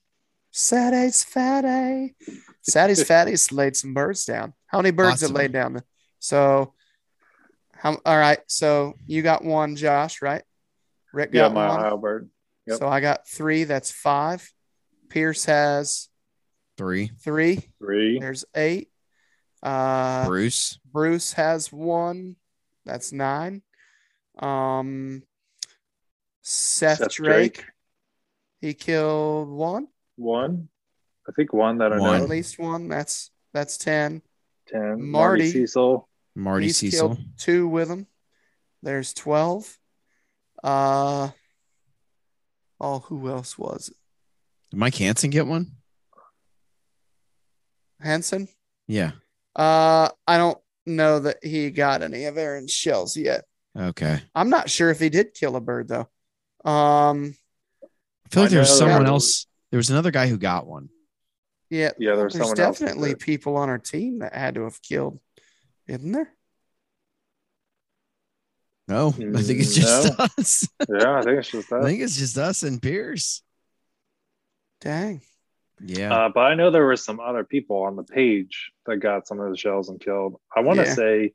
Saturday's 0.50 1.24
fatty. 1.24 2.14
Saturday's 2.62 3.04
fatty's 3.06 3.52
laid 3.52 3.76
some 3.76 3.94
birds 3.94 4.24
down. 4.24 4.54
How 4.66 4.78
many 4.78 4.90
birds 4.90 5.22
Awesome. 5.22 5.28
have 5.28 5.36
laid 5.36 5.52
down? 5.52 5.82
So, 6.18 6.74
how? 7.78 7.98
All 8.04 8.18
right. 8.18 8.40
So 8.48 8.94
you 9.06 9.22
got 9.22 9.44
one, 9.44 9.76
Josh, 9.76 10.20
right? 10.22 10.42
Rick 11.12 11.32
got 11.32 11.38
Yeah, 11.38 11.42
got 11.48 11.54
my 11.54 11.68
one. 11.68 11.80
Ohio 11.80 11.96
bird. 11.96 12.30
Yep. 12.66 12.78
So 12.78 12.88
I 12.88 13.00
got 13.00 13.26
three. 13.28 13.64
That's 13.64 13.90
five. 13.90 14.50
Pierce 15.08 15.46
has 15.46 16.08
Three. 16.76 17.10
three. 17.22 17.60
Three. 17.78 18.18
There's 18.20 18.44
eight. 18.54 18.90
Uh, 19.62 20.26
Bruce. 20.26 20.78
Bruce 20.92 21.32
has 21.32 21.72
one. 21.72 22.36
That's 22.84 23.12
nine. 23.12 23.62
Um, 24.38 25.22
Seth, 26.42 26.98
Seth 26.98 27.10
Drake, 27.12 27.54
Drake. 27.54 27.66
he 28.60 28.74
killed 28.74 29.48
one. 29.48 29.88
One. 30.16 30.68
I 31.28 31.32
think 31.32 31.52
one 31.52 31.78
that 31.78 31.92
I 31.92 31.98
One. 31.98 32.18
know. 32.18 32.22
At 32.24 32.28
least 32.30 32.58
one. 32.58 32.88
That's 32.88 33.30
that's 33.52 33.76
ten. 33.76 34.22
Ten. 34.68 35.10
Marty. 35.10 35.42
Marty 35.44 35.50
Cecil. 35.50 36.07
Marty 36.38 36.66
He's 36.66 36.78
Cecil. 36.78 37.16
killed 37.16 37.20
two 37.36 37.68
with 37.68 37.88
him. 37.90 38.06
There's 38.82 39.12
twelve. 39.12 39.76
Uh 40.62 41.30
oh, 42.80 42.98
who 43.00 43.28
else 43.28 43.58
was 43.58 43.88
it? 43.88 43.96
Did 44.70 44.78
Mike 44.80 44.94
Hansen 44.96 45.30
get 45.30 45.46
one? 45.46 45.72
Henson? 48.00 48.48
Yeah. 48.86 49.12
Uh, 49.56 50.08
I 50.26 50.38
don't 50.38 50.58
know 50.86 51.18
that 51.20 51.38
he 51.42 51.70
got 51.70 52.02
any 52.02 52.24
of 52.26 52.38
Aaron's 52.38 52.72
shells 52.72 53.16
yet. 53.16 53.44
Okay. 53.76 54.20
I'm 54.34 54.50
not 54.50 54.70
sure 54.70 54.90
if 54.90 55.00
he 55.00 55.08
did 55.08 55.34
kill 55.34 55.56
a 55.56 55.60
bird 55.60 55.88
though. 55.88 56.08
Um, 56.70 57.34
I 57.82 58.28
feel 58.30 58.42
like 58.44 58.50
I 58.50 58.54
there 58.54 58.60
was 58.60 58.76
someone 58.78 59.06
else. 59.06 59.46
There 59.70 59.78
was 59.78 59.90
another 59.90 60.10
guy 60.10 60.28
who 60.28 60.38
got 60.38 60.66
one. 60.66 60.88
yeah, 61.70 61.90
Yeah, 61.98 62.14
there's 62.16 62.32
there's 62.34 62.48
someone 62.48 62.56
definitely 62.56 63.10
did. 63.10 63.18
people 63.20 63.56
on 63.56 63.68
our 63.68 63.78
team 63.78 64.20
that 64.20 64.34
had 64.34 64.54
to 64.54 64.62
have 64.64 64.80
killed, 64.82 65.20
isn't 65.88 66.12
there? 66.12 66.32
No, 68.86 69.08
I 69.08 69.42
think 69.42 69.60
it's 69.60 69.74
just 69.74 70.18
No. 70.18 70.24
us. 70.38 70.68
Yeah, 70.88 71.18
I 71.18 71.22
think 71.22 71.38
it's 71.38 71.50
just 71.50 71.72
us. 71.72 71.78
I 71.84 71.84
think 71.86 72.00
it's 72.02 72.16
just 72.16 72.38
us 72.38 72.62
and 72.62 72.80
Pierce. 72.80 73.42
Dang. 74.80 75.20
Yeah. 75.80 76.14
Uh, 76.14 76.28
but 76.30 76.40
I 76.40 76.54
know 76.54 76.70
there 76.70 76.84
were 76.86 76.96
some 76.96 77.20
other 77.20 77.44
people 77.44 77.82
on 77.82 77.96
the 77.96 78.02
page 78.02 78.72
that 78.86 78.96
got 78.98 79.26
some 79.28 79.40
of 79.40 79.50
the 79.50 79.56
shells 79.56 79.88
and 79.90 80.00
killed. 80.00 80.40
I 80.54 80.60
want 80.60 80.78
to 80.80 80.86
Yeah. 80.86 80.94
say 80.94 81.34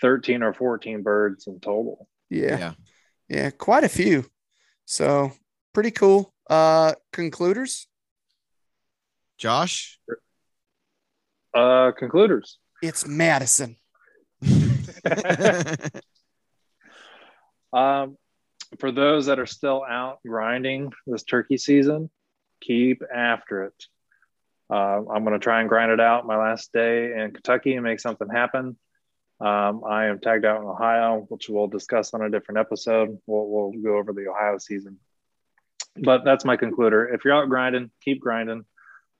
13 0.00 0.42
or 0.42 0.52
14 0.54 1.02
birds 1.02 1.46
in 1.46 1.58
total. 1.60 2.08
Yeah. 2.30 2.58
yeah. 2.58 2.72
Yeah, 3.28 3.50
quite 3.50 3.82
a 3.84 3.88
few. 3.88 4.24
So 4.84 5.32
pretty 5.72 5.90
cool. 5.90 6.32
Uh 6.48 6.94
concluders. 7.12 7.88
Josh. 9.38 9.98
Uh, 11.52 11.90
concluders. 11.98 12.58
It's 12.82 13.06
Madison. 13.06 13.76
Um, 17.72 18.16
for 18.78 18.90
those 18.90 19.26
that 19.26 19.38
are 19.38 19.46
still 19.46 19.84
out 19.88 20.20
grinding 20.26 20.92
this 21.06 21.24
turkey 21.24 21.58
season, 21.58 22.10
keep 22.60 23.02
after 23.14 23.64
it. 23.64 23.84
Uh, 24.70 25.02
I'm 25.10 25.24
going 25.24 25.32
to 25.32 25.38
try 25.38 25.60
and 25.60 25.68
grind 25.68 25.92
it 25.92 26.00
out 26.00 26.26
my 26.26 26.36
last 26.36 26.72
day 26.72 27.12
in 27.12 27.32
Kentucky 27.32 27.74
and 27.74 27.84
make 27.84 28.00
something 28.00 28.28
happen. 28.28 28.76
Um, 29.40 29.82
I 29.86 30.06
am 30.06 30.18
tagged 30.18 30.46
out 30.46 30.62
in 30.62 30.66
Ohio, 30.66 31.26
which 31.28 31.48
we'll 31.48 31.66
discuss 31.66 32.14
on 32.14 32.22
a 32.22 32.30
different 32.30 32.58
episode. 32.58 33.18
We'll, 33.26 33.46
we'll 33.46 33.82
go 33.82 33.98
over 33.98 34.12
the 34.12 34.28
Ohio 34.28 34.58
season. 34.58 34.98
But 35.94 36.24
that's 36.24 36.44
my 36.44 36.56
concluder. 36.56 37.14
If 37.14 37.24
you're 37.24 37.34
out 37.34 37.48
grinding, 37.48 37.90
keep 38.02 38.20
grinding. 38.20 38.64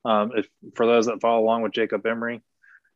Um, 0.05 0.33
if 0.35 0.49
for 0.75 0.87
those 0.87 1.07
that 1.07 1.21
follow 1.21 1.43
along 1.43 1.63
with 1.63 1.73
Jacob 1.73 2.07
Emery, 2.07 2.43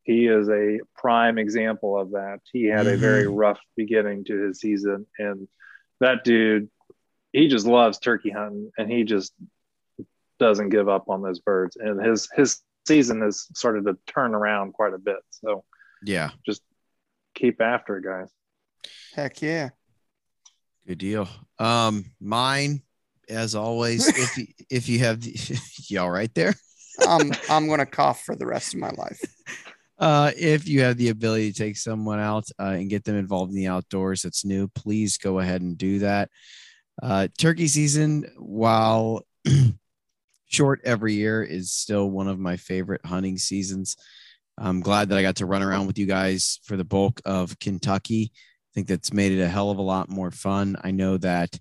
he 0.03 0.27
is 0.27 0.49
a 0.49 0.81
prime 0.97 1.39
example 1.39 1.99
of 1.99 2.13
that. 2.13 2.41
He 2.53 2.65
had 2.65 2.87
a 2.87 2.97
very 2.97 3.27
rough 3.27 3.61
beginning 3.77 4.25
to 4.25 4.47
his 4.47 4.61
season, 4.61 5.07
and 5.19 5.47
that 6.01 6.25
dude, 6.25 6.69
he 7.33 7.49
just 7.49 7.67
loves 7.67 7.99
turkey 7.99 8.31
hunting, 8.31 8.71
and 8.79 8.91
he 8.91 9.05
just 9.05 9.33
doesn't 10.39 10.71
give 10.71 10.89
up 10.89 11.09
on 11.09 11.23
those 11.23 11.41
birds. 11.41 11.77
And 11.77 12.05
his 12.05 12.29
his 12.35 12.61
season 12.87 13.21
has 13.23 13.47
started 13.55 13.85
to 13.85 13.97
turn 14.07 14.35
around 14.35 14.73
quite 14.73 14.95
a 14.95 14.99
bit. 14.99 15.21
So 15.31 15.65
yeah. 16.03 16.31
just 16.47 16.63
keep 17.35 17.61
after 17.61 17.99
it, 17.99 18.05
guys. 18.05 18.31
Heck 19.15 19.41
yeah. 19.43 19.71
Good 20.87 20.99
deal. 20.99 21.29
Um, 21.59 22.07
mine, 22.21 22.83
as 23.29 23.55
always, 23.55 24.09
if 24.19 24.37
you, 24.37 24.47
if 24.71 24.89
you 24.89 24.99
have 25.01 25.21
the, 25.21 25.61
y'all 25.89 26.11
right 26.11 26.35
there. 26.35 26.55
I'm 27.07 27.33
I'm 27.49 27.69
gonna 27.69 27.87
cough 27.87 28.25
for 28.25 28.37
the 28.37 28.47
rest 28.47 28.75
of 28.75 28.81
my 28.81 28.91
life. 28.91 29.23
Uh, 30.01 30.31
if 30.35 30.67
you 30.67 30.81
have 30.81 30.97
the 30.97 31.11
ability 31.11 31.53
to 31.53 31.59
take 31.59 31.77
someone 31.77 32.19
out 32.19 32.49
uh, 32.59 32.75
and 32.79 32.89
get 32.89 33.05
them 33.05 33.17
involved 33.17 33.51
in 33.51 33.57
the 33.57 33.67
outdoors 33.67 34.23
that's 34.23 34.47
new, 34.47 34.67
please 34.69 35.19
go 35.19 35.39
ahead 35.39 35.61
and 35.61 35.77
do 35.77 35.99
that. 35.99 36.31
Uh, 37.03 37.29
turkey 37.39 37.69
season, 37.69 38.25
while 38.39 39.23
short 40.47 40.81
every 40.85 41.13
year, 41.15 41.43
is 41.43 41.71
still 41.71 42.11
one 42.11 42.29
of 42.29 42.39
my 42.39 42.57
favorite 42.57 43.05
hunting 43.05 43.37
seasons. 43.37 43.97
I'm 44.57 44.81
glad 44.81 45.11
that 45.11 45.19
I 45.19 45.23
got 45.23 45.37
to 45.37 45.47
run 45.47 45.63
around 45.63 45.87
with 45.87 45.99
you 45.99 46.07
guys 46.07 46.61
for 46.65 46.77
the 46.77 46.85
bulk 46.85 47.21
of 47.27 47.59
Kentucky. 47.59 48.33
I 48.35 48.71
think 48.75 48.87
that's 48.87 49.13
made 49.13 49.33
it 49.33 49.43
a 49.43 49.49
hell 49.49 49.71
of 49.71 49.79
a 49.79 49.83
lot 49.83 50.09
more 50.09 50.31
fun. 50.31 50.77
I 50.83 50.93
know 50.93 51.19
that 51.19 51.59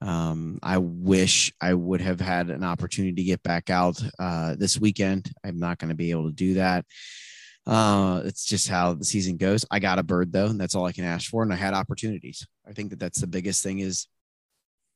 um, 0.00 0.58
I 0.62 0.78
wish 0.78 1.52
I 1.60 1.74
would 1.74 2.00
have 2.00 2.20
had 2.20 2.50
an 2.50 2.64
opportunity 2.64 3.14
to 3.14 3.22
get 3.22 3.42
back 3.42 3.70
out 3.70 4.02
uh, 4.18 4.54
this 4.56 4.78
weekend. 4.78 5.30
I'm 5.44 5.58
not 5.58 5.78
going 5.78 5.90
to 5.90 5.96
be 5.96 6.10
able 6.10 6.26
to 6.28 6.34
do 6.34 6.54
that. 6.54 6.84
Uh, 7.66 8.22
it's 8.24 8.44
just 8.44 8.68
how 8.68 8.94
the 8.94 9.04
season 9.04 9.36
goes. 9.36 9.64
I 9.70 9.78
got 9.78 9.98
a 9.98 10.02
bird 10.02 10.32
though, 10.32 10.46
and 10.46 10.60
that's 10.60 10.74
all 10.74 10.86
I 10.86 10.92
can 10.92 11.04
ask 11.04 11.30
for. 11.30 11.42
And 11.42 11.52
I 11.52 11.56
had 11.56 11.74
opportunities. 11.74 12.46
I 12.66 12.72
think 12.72 12.90
that 12.90 12.98
that's 12.98 13.20
the 13.20 13.26
biggest 13.26 13.62
thing 13.62 13.78
is 13.78 14.08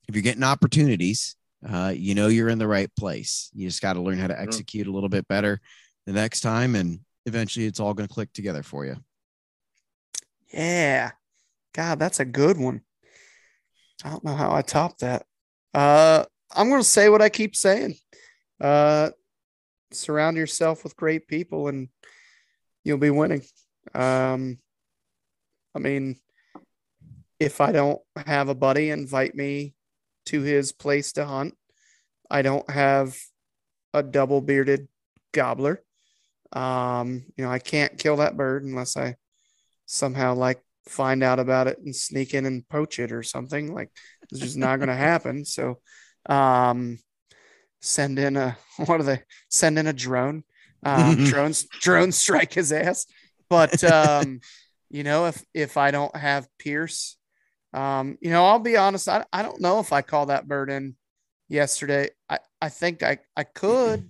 if 0.09 0.14
you're 0.14 0.22
getting 0.22 0.43
opportunities, 0.43 1.36
uh, 1.68 1.93
you 1.94 2.14
know 2.14 2.28
you're 2.28 2.48
in 2.48 2.59
the 2.59 2.68
right 2.68 2.90
place. 2.97 3.51
You 3.55 3.68
just 3.68 3.82
got 3.82 3.94
to 3.94 4.02
learn 4.02 4.18
how 4.18 4.26
to 4.26 4.40
execute 4.40 4.86
a 4.86 4.93
little 4.93 5.09
bit 5.09 5.26
better 5.28 5.60
the 6.06 6.12
next 6.12 6.40
time, 6.40 6.74
and 6.74 7.01
eventually 7.24 7.66
it's 7.66 7.80
all 7.80 7.94
going 7.94 8.09
to 8.09 8.14
click 8.14 8.32
together 8.32 8.62
for 8.62 8.84
you. 8.84 8.97
Yeah. 10.52 11.12
God, 11.74 11.98
that's 11.98 12.20
a 12.20 12.24
good 12.24 12.56
one. 12.56 12.80
I 14.05 14.10
don't 14.10 14.24
know 14.24 14.34
how 14.34 14.55
I 14.55 14.62
top 14.62 14.98
that. 14.98 15.26
Uh 15.74 16.24
I'm 16.55 16.70
gonna 16.70 16.84
say 16.84 17.09
what 17.09 17.22
I 17.22 17.28
keep 17.28 17.56
saying. 17.56 17.97
Uh 18.60 19.10
surround 19.93 20.36
yourself 20.36 20.84
with 20.84 20.97
great 20.97 21.28
people 21.28 21.68
and 21.68 21.88
you'll 22.86 22.98
be 22.98 23.10
winning. 23.10 23.42
Um 23.94 24.58
I 25.74 25.78
mean 25.78 26.16
if 27.38 27.60
I 27.60 27.72
don't 27.72 28.00
have 28.16 28.48
a 28.48 28.54
buddy 28.54 28.90
invite 28.90 29.34
me 29.34 29.74
to 30.26 30.40
his 30.40 30.72
place 30.72 31.12
to 31.12 31.26
hunt, 31.26 31.54
I 32.30 32.42
don't 32.42 32.68
have 32.70 33.16
a 33.92 34.02
double 34.02 34.40
bearded 34.40 34.88
gobbler. 35.32 35.82
Um, 36.52 37.24
you 37.36 37.44
know, 37.44 37.50
I 37.50 37.58
can't 37.58 37.98
kill 37.98 38.16
that 38.16 38.36
bird 38.36 38.64
unless 38.64 38.96
I 38.96 39.16
somehow 39.86 40.34
like 40.34 40.62
find 40.88 41.22
out 41.22 41.38
about 41.38 41.66
it 41.66 41.78
and 41.78 41.94
sneak 41.94 42.34
in 42.34 42.46
and 42.46 42.68
poach 42.68 42.98
it 42.98 43.12
or 43.12 43.22
something. 43.22 43.74
Like 43.74 43.90
it's 44.30 44.40
just 44.40 44.56
not 44.56 44.76
going 44.76 44.88
to 44.88 44.94
happen. 44.94 45.44
So, 45.44 45.80
um, 46.26 46.98
send 47.80 48.18
in 48.18 48.36
a 48.36 48.56
what 48.78 49.00
are 49.00 49.04
they? 49.04 49.22
Send 49.50 49.78
in 49.78 49.86
a 49.86 49.92
drone. 49.92 50.44
Um, 50.86 51.16
drones 51.24 51.66
drone 51.80 52.12
strike 52.12 52.52
his 52.52 52.72
ass. 52.72 53.06
But 53.48 53.82
um, 53.84 54.40
you 54.90 55.02
know, 55.02 55.26
if 55.26 55.44
if 55.52 55.76
I 55.76 55.90
don't 55.90 56.14
have 56.16 56.48
Pierce, 56.58 57.16
um, 57.72 58.18
you 58.20 58.30
know, 58.30 58.46
I'll 58.46 58.58
be 58.58 58.76
honest. 58.76 59.08
I 59.08 59.24
I 59.32 59.42
don't 59.42 59.60
know 59.60 59.80
if 59.80 59.92
I 59.92 60.02
call 60.02 60.26
that 60.26 60.48
bird 60.48 60.70
in 60.70 60.96
yesterday. 61.48 62.10
I 62.28 62.38
I 62.60 62.68
think 62.68 63.02
I 63.02 63.18
I 63.36 63.44
could, 63.44 64.08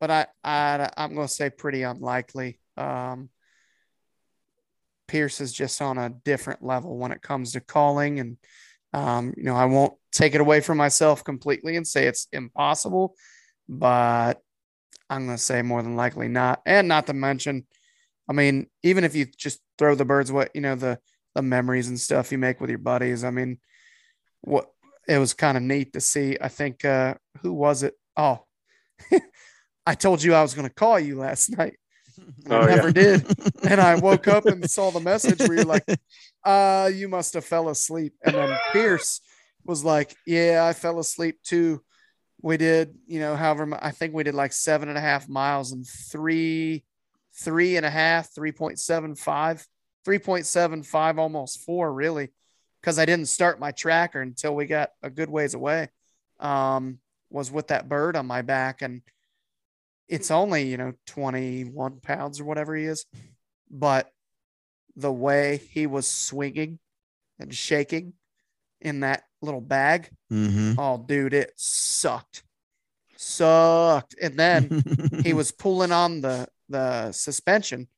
but 0.00 0.10
I 0.10 0.26
I 0.44 0.90
I'm 0.96 1.14
going 1.14 1.26
to 1.26 1.32
say 1.32 1.50
pretty 1.50 1.82
unlikely. 1.82 2.60
Um, 2.76 3.30
Pierce 5.10 5.40
is 5.40 5.52
just 5.52 5.82
on 5.82 5.98
a 5.98 6.08
different 6.08 6.62
level 6.62 6.96
when 6.96 7.10
it 7.10 7.20
comes 7.20 7.52
to 7.52 7.60
calling. 7.60 8.20
And, 8.20 8.36
um, 8.92 9.34
you 9.36 9.42
know, 9.42 9.56
I 9.56 9.64
won't 9.64 9.94
take 10.12 10.36
it 10.36 10.40
away 10.40 10.60
from 10.60 10.78
myself 10.78 11.24
completely 11.24 11.74
and 11.74 11.84
say 11.84 12.06
it's 12.06 12.28
impossible, 12.30 13.16
but 13.68 14.40
I'm 15.10 15.26
going 15.26 15.36
to 15.36 15.42
say 15.42 15.60
more 15.62 15.82
than 15.82 15.96
likely 15.96 16.28
not. 16.28 16.62
And 16.64 16.88
not 16.88 17.06
to 17.08 17.12
mention, 17.12 17.66
I 18.28 18.32
mean, 18.32 18.68
even 18.82 19.04
if 19.04 19.14
you 19.14 19.26
just 19.26 19.60
throw 19.76 19.94
the 19.94 20.04
birds 20.04 20.30
what, 20.30 20.50
you 20.54 20.60
know, 20.60 20.76
the, 20.76 20.98
the 21.34 21.42
memories 21.42 21.88
and 21.88 21.98
stuff 21.98 22.32
you 22.32 22.38
make 22.38 22.60
with 22.60 22.70
your 22.70 22.78
buddies. 22.78 23.24
I 23.24 23.30
mean, 23.30 23.58
what 24.40 24.70
it 25.08 25.18
was 25.18 25.34
kind 25.34 25.56
of 25.56 25.62
neat 25.62 25.92
to 25.94 26.00
see. 26.00 26.36
I 26.40 26.48
think, 26.48 26.84
uh, 26.84 27.14
who 27.42 27.52
was 27.52 27.82
it? 27.82 27.94
Oh, 28.16 28.44
I 29.86 29.94
told 29.94 30.22
you 30.22 30.34
I 30.34 30.42
was 30.42 30.54
going 30.54 30.68
to 30.68 30.74
call 30.74 30.98
you 30.98 31.16
last 31.18 31.56
night. 31.56 31.76
And 32.44 32.52
Oh, 32.52 32.60
I 32.60 32.68
yeah. 32.68 32.76
never 32.76 32.90
did. 32.92 33.26
And 33.64 33.80
I 33.80 33.94
woke 33.94 34.28
up 34.28 34.46
and 34.46 34.68
saw 34.70 34.90
the 34.90 35.00
message 35.00 35.38
where 35.40 35.54
you're 35.56 35.64
like, 35.64 35.86
uh, 36.44 36.90
you 36.92 37.08
must 37.08 37.32
have 37.34 37.44
fell 37.44 37.68
asleep. 37.70 38.14
And 38.22 38.34
then 38.34 38.56
Pierce 38.72 39.20
was 39.64 39.84
like, 39.84 40.14
Yeah, 40.26 40.66
I 40.68 40.74
fell 40.74 40.98
asleep 40.98 41.38
too. 41.42 41.82
We 42.42 42.56
did, 42.56 42.94
you 43.06 43.20
know, 43.20 43.36
however, 43.36 43.78
I 43.80 43.90
think 43.90 44.14
we 44.14 44.24
did 44.24 44.34
like 44.34 44.52
seven 44.52 44.88
and 44.88 44.96
a 44.96 45.00
half 45.00 45.28
miles 45.28 45.72
and 45.72 45.86
three, 45.86 46.84
three 47.34 47.76
and 47.76 47.84
a 47.84 47.90
half, 47.90 48.32
3.75, 48.34 49.66
3.75, 50.06 51.18
almost 51.18 51.60
four, 51.60 51.92
really, 51.92 52.30
because 52.80 52.98
I 52.98 53.04
didn't 53.04 53.28
start 53.28 53.60
my 53.60 53.72
tracker 53.72 54.20
until 54.20 54.54
we 54.54 54.66
got 54.66 54.90
a 55.02 55.10
good 55.10 55.28
ways 55.28 55.54
away. 55.54 55.88
Um, 56.38 56.98
was 57.30 57.50
with 57.50 57.68
that 57.68 57.88
bird 57.88 58.16
on 58.16 58.26
my 58.26 58.42
back. 58.42 58.82
And 58.82 59.02
it's 60.08 60.30
only, 60.30 60.64
you 60.64 60.76
know, 60.76 60.92
21 61.06 62.00
pounds 62.00 62.40
or 62.40 62.44
whatever 62.44 62.74
he 62.74 62.84
is. 62.84 63.06
But 63.70 64.10
the 64.96 65.12
way 65.12 65.60
he 65.70 65.86
was 65.86 66.08
swinging 66.08 66.78
and 67.38 67.54
shaking 67.54 68.14
in 68.80 69.00
that 69.00 69.22
little 69.42 69.60
bag, 69.60 70.10
Mm-hmm. 70.32 70.78
oh, 70.78 70.98
dude, 71.06 71.34
it 71.34 71.52
sucked. 71.56 72.42
Sucked. 73.16 74.14
And 74.20 74.38
then 74.38 74.82
he 75.24 75.32
was 75.32 75.52
pulling 75.52 75.92
on 75.92 76.20
the 76.20 76.48
the 76.68 77.10
suspension 77.10 77.88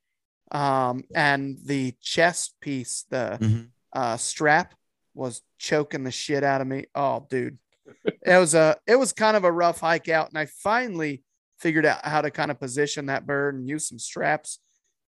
um 0.51 1.05
and 1.15 1.59
the 1.65 1.95
chest 2.01 2.55
piece 2.61 3.05
the 3.11 3.37
Mhm. 3.41 3.69
uh 3.93 4.17
strap 4.17 4.73
was 5.15 5.43
choking 5.59 6.05
the 6.05 6.11
shit 6.11 6.43
out 6.43 6.63
of 6.63 6.67
me 6.67 6.87
oh 6.95 7.27
dude 7.29 7.59
it 8.05 8.39
was 8.39 8.55
a 8.55 8.77
it 8.87 8.97
was 8.97 9.13
kind 9.13 9.37
of 9.37 9.45
a 9.45 9.53
rough 9.53 9.81
hike 9.81 10.09
out 10.09 10.31
and 10.31 10.39
i 10.39 10.47
finally 10.47 11.23
figured 11.61 11.85
out 11.85 12.03
how 12.05 12.23
to 12.23 12.31
kind 12.31 12.51
of 12.51 12.59
position 12.59 13.07
that 13.07 13.27
bird 13.27 13.55
and 13.55 13.69
use 13.69 13.87
some 13.89 13.99
straps 13.99 14.59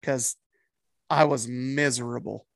because 0.01 0.37
I 1.11 1.25
was 1.25 1.49
miserable. 1.49 2.47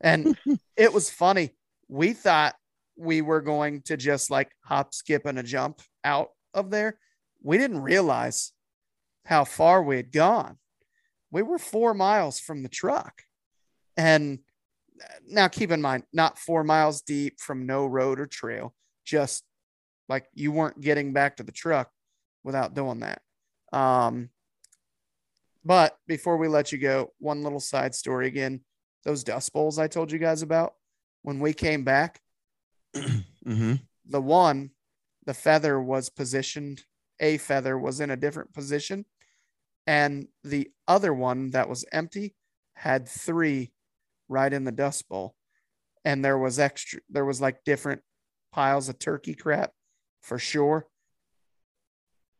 And 0.00 0.36
it 0.76 0.92
was 0.92 1.08
funny. 1.10 1.50
We 1.88 2.12
thought 2.12 2.54
we 3.00 3.22
were 3.22 3.40
going 3.40 3.82
to 3.82 3.96
just 3.96 4.30
like 4.30 4.50
hop, 4.64 4.94
skip, 4.94 5.26
and 5.26 5.38
a 5.38 5.42
jump 5.42 5.80
out 6.04 6.30
of 6.54 6.70
there. 6.70 6.98
We 7.42 7.58
didn't 7.58 7.80
realize 7.80 8.52
how 9.24 9.44
far 9.44 9.82
we 9.82 9.96
had 9.96 10.12
gone. 10.12 10.58
We 11.30 11.42
were 11.42 11.58
four 11.58 11.94
miles 11.94 12.38
from 12.40 12.62
the 12.62 12.68
truck. 12.68 13.22
And 13.96 14.40
now 15.26 15.48
keep 15.48 15.70
in 15.70 15.80
mind, 15.80 16.04
not 16.12 16.38
four 16.38 16.64
miles 16.64 17.02
deep 17.02 17.40
from 17.40 17.66
no 17.66 17.86
road 17.86 18.20
or 18.20 18.26
trail, 18.26 18.74
just 19.04 19.44
like 20.08 20.26
you 20.34 20.52
weren't 20.52 20.80
getting 20.80 21.12
back 21.12 21.36
to 21.36 21.42
the 21.42 21.52
truck 21.52 21.90
without 22.44 22.74
doing 22.74 23.00
that. 23.00 23.22
Um, 23.72 24.30
but 25.64 25.96
before 26.06 26.36
we 26.36 26.48
let 26.48 26.72
you 26.72 26.78
go, 26.78 27.12
one 27.18 27.42
little 27.42 27.60
side 27.60 27.94
story 27.94 28.26
again 28.26 28.60
those 29.04 29.24
dust 29.24 29.52
bowls 29.52 29.78
I 29.78 29.88
told 29.88 30.12
you 30.12 30.18
guys 30.18 30.42
about 30.42 30.74
when 31.22 31.40
we 31.40 31.52
came 31.52 31.84
back, 31.84 32.20
mm-hmm. 32.96 33.74
the 34.06 34.20
one, 34.20 34.70
the 35.26 35.34
feather 35.34 35.80
was 35.80 36.08
positioned, 36.08 36.82
a 37.20 37.38
feather 37.38 37.78
was 37.78 38.00
in 38.00 38.10
a 38.10 38.16
different 38.16 38.52
position. 38.52 39.04
And 39.86 40.28
the 40.44 40.70
other 40.86 41.12
one 41.12 41.50
that 41.50 41.68
was 41.68 41.84
empty 41.92 42.34
had 42.74 43.08
three 43.08 43.72
right 44.28 44.52
in 44.52 44.64
the 44.64 44.72
dust 44.72 45.08
bowl. 45.08 45.34
And 46.04 46.24
there 46.24 46.38
was 46.38 46.58
extra, 46.58 47.00
there 47.10 47.24
was 47.24 47.40
like 47.40 47.64
different 47.64 48.02
piles 48.52 48.88
of 48.88 48.98
turkey 48.98 49.34
crap 49.34 49.72
for 50.22 50.38
sure. 50.38 50.86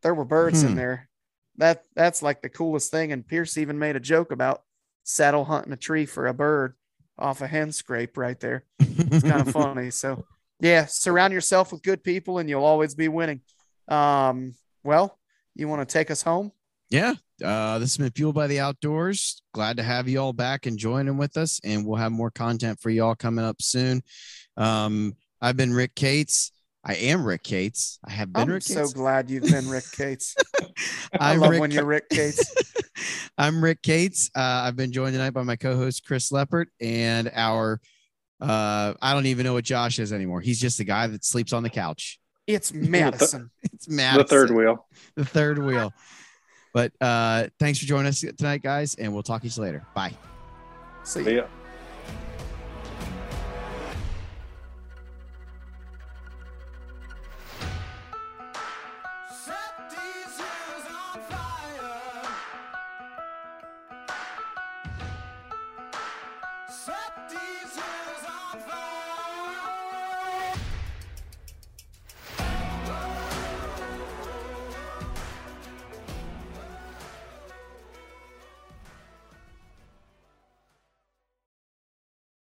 There 0.02 0.14
were 0.14 0.24
birds 0.24 0.62
Hmm. 0.62 0.68
in 0.68 0.74
there. 0.76 1.08
That 1.56 1.84
that's 1.94 2.22
like 2.22 2.40
the 2.40 2.48
coolest 2.48 2.90
thing. 2.90 3.12
And 3.12 3.26
Pierce 3.26 3.58
even 3.58 3.78
made 3.78 3.96
a 3.96 4.00
joke 4.00 4.32
about 4.32 4.62
saddle 5.04 5.44
hunting 5.44 5.72
a 5.72 5.76
tree 5.76 6.06
for 6.06 6.26
a 6.26 6.34
bird 6.34 6.74
off 7.18 7.42
a 7.42 7.46
hen 7.46 7.72
scrape 7.72 8.16
right 8.16 8.38
there. 8.40 8.64
It's 8.78 9.22
kind 9.22 9.46
of 9.46 9.50
funny. 9.52 9.90
So 9.90 10.24
yeah, 10.60 10.86
surround 10.86 11.32
yourself 11.32 11.72
with 11.72 11.82
good 11.82 12.02
people 12.02 12.38
and 12.38 12.48
you'll 12.48 12.64
always 12.64 12.94
be 12.94 13.08
winning. 13.08 13.40
Um, 13.88 14.54
well, 14.84 15.18
you 15.54 15.68
want 15.68 15.86
to 15.86 15.92
take 15.92 16.10
us 16.10 16.22
home? 16.22 16.52
Yeah. 16.90 17.14
Uh, 17.42 17.78
this 17.78 17.90
has 17.90 17.98
been 17.98 18.10
Fueled 18.10 18.34
by 18.34 18.46
the 18.46 18.60
Outdoors. 18.60 19.42
Glad 19.54 19.76
to 19.78 19.82
have 19.82 20.08
you 20.08 20.18
all 20.20 20.32
back 20.32 20.66
and 20.66 20.78
joining 20.78 21.16
with 21.16 21.36
us. 21.36 21.60
And 21.64 21.86
we'll 21.86 21.96
have 21.96 22.12
more 22.12 22.30
content 22.30 22.80
for 22.80 22.90
y'all 22.90 23.14
coming 23.14 23.44
up 23.44 23.62
soon. 23.62 24.02
Um, 24.56 25.14
I've 25.40 25.56
been 25.56 25.72
Rick 25.72 25.94
Cates. 25.94 26.52
I 26.84 26.94
am 26.94 27.24
Rick 27.24 27.42
Cates. 27.42 27.98
I 28.06 28.10
have 28.12 28.32
been 28.32 28.42
I'm 28.42 28.48
Rick 28.48 28.62
so 28.62 28.80
Cates. 28.80 28.92
glad 28.92 29.30
you've 29.30 29.44
been 29.44 29.68
Rick 29.68 29.84
Cates. 29.92 30.34
I 31.18 31.32
I'm 31.32 31.40
love 31.40 31.50
Rick 31.50 31.60
when 31.60 31.70
you're 31.70 31.84
Rick 31.84 32.08
Cates. 32.08 32.54
I'm 33.38 33.62
Rick 33.62 33.82
Cates. 33.82 34.30
Uh, 34.34 34.40
I've 34.40 34.76
been 34.76 34.92
joined 34.92 35.12
tonight 35.12 35.30
by 35.30 35.42
my 35.42 35.56
co-host 35.56 36.04
Chris 36.06 36.30
Leppert 36.30 36.66
and 36.80 37.30
our 37.34 37.80
uh, 38.40 38.94
I 39.00 39.12
don't 39.12 39.26
even 39.26 39.44
know 39.44 39.54
what 39.54 39.64
Josh 39.64 39.98
is 39.98 40.12
anymore. 40.12 40.40
He's 40.40 40.60
just 40.60 40.78
the 40.78 40.84
guy 40.84 41.06
that 41.06 41.24
sleeps 41.24 41.52
on 41.52 41.62
the 41.62 41.70
couch. 41.70 42.18
It's 42.46 42.72
Madison. 42.74 43.50
It's 43.62 43.88
Matt. 43.88 44.18
The 44.18 44.24
third 44.24 44.50
wheel. 44.50 44.86
The 45.16 45.24
third 45.24 45.58
wheel. 45.58 45.92
But 46.72 46.92
uh, 47.00 47.48
thanks 47.58 47.78
for 47.78 47.86
joining 47.86 48.06
us 48.06 48.20
tonight, 48.20 48.62
guys, 48.62 48.94
and 48.94 49.12
we'll 49.12 49.22
talk 49.22 49.42
to 49.42 49.48
you 49.48 49.62
later. 49.62 49.84
Bye. 49.94 50.14
See 51.02 51.24
See 51.24 51.36
ya. 51.36 51.46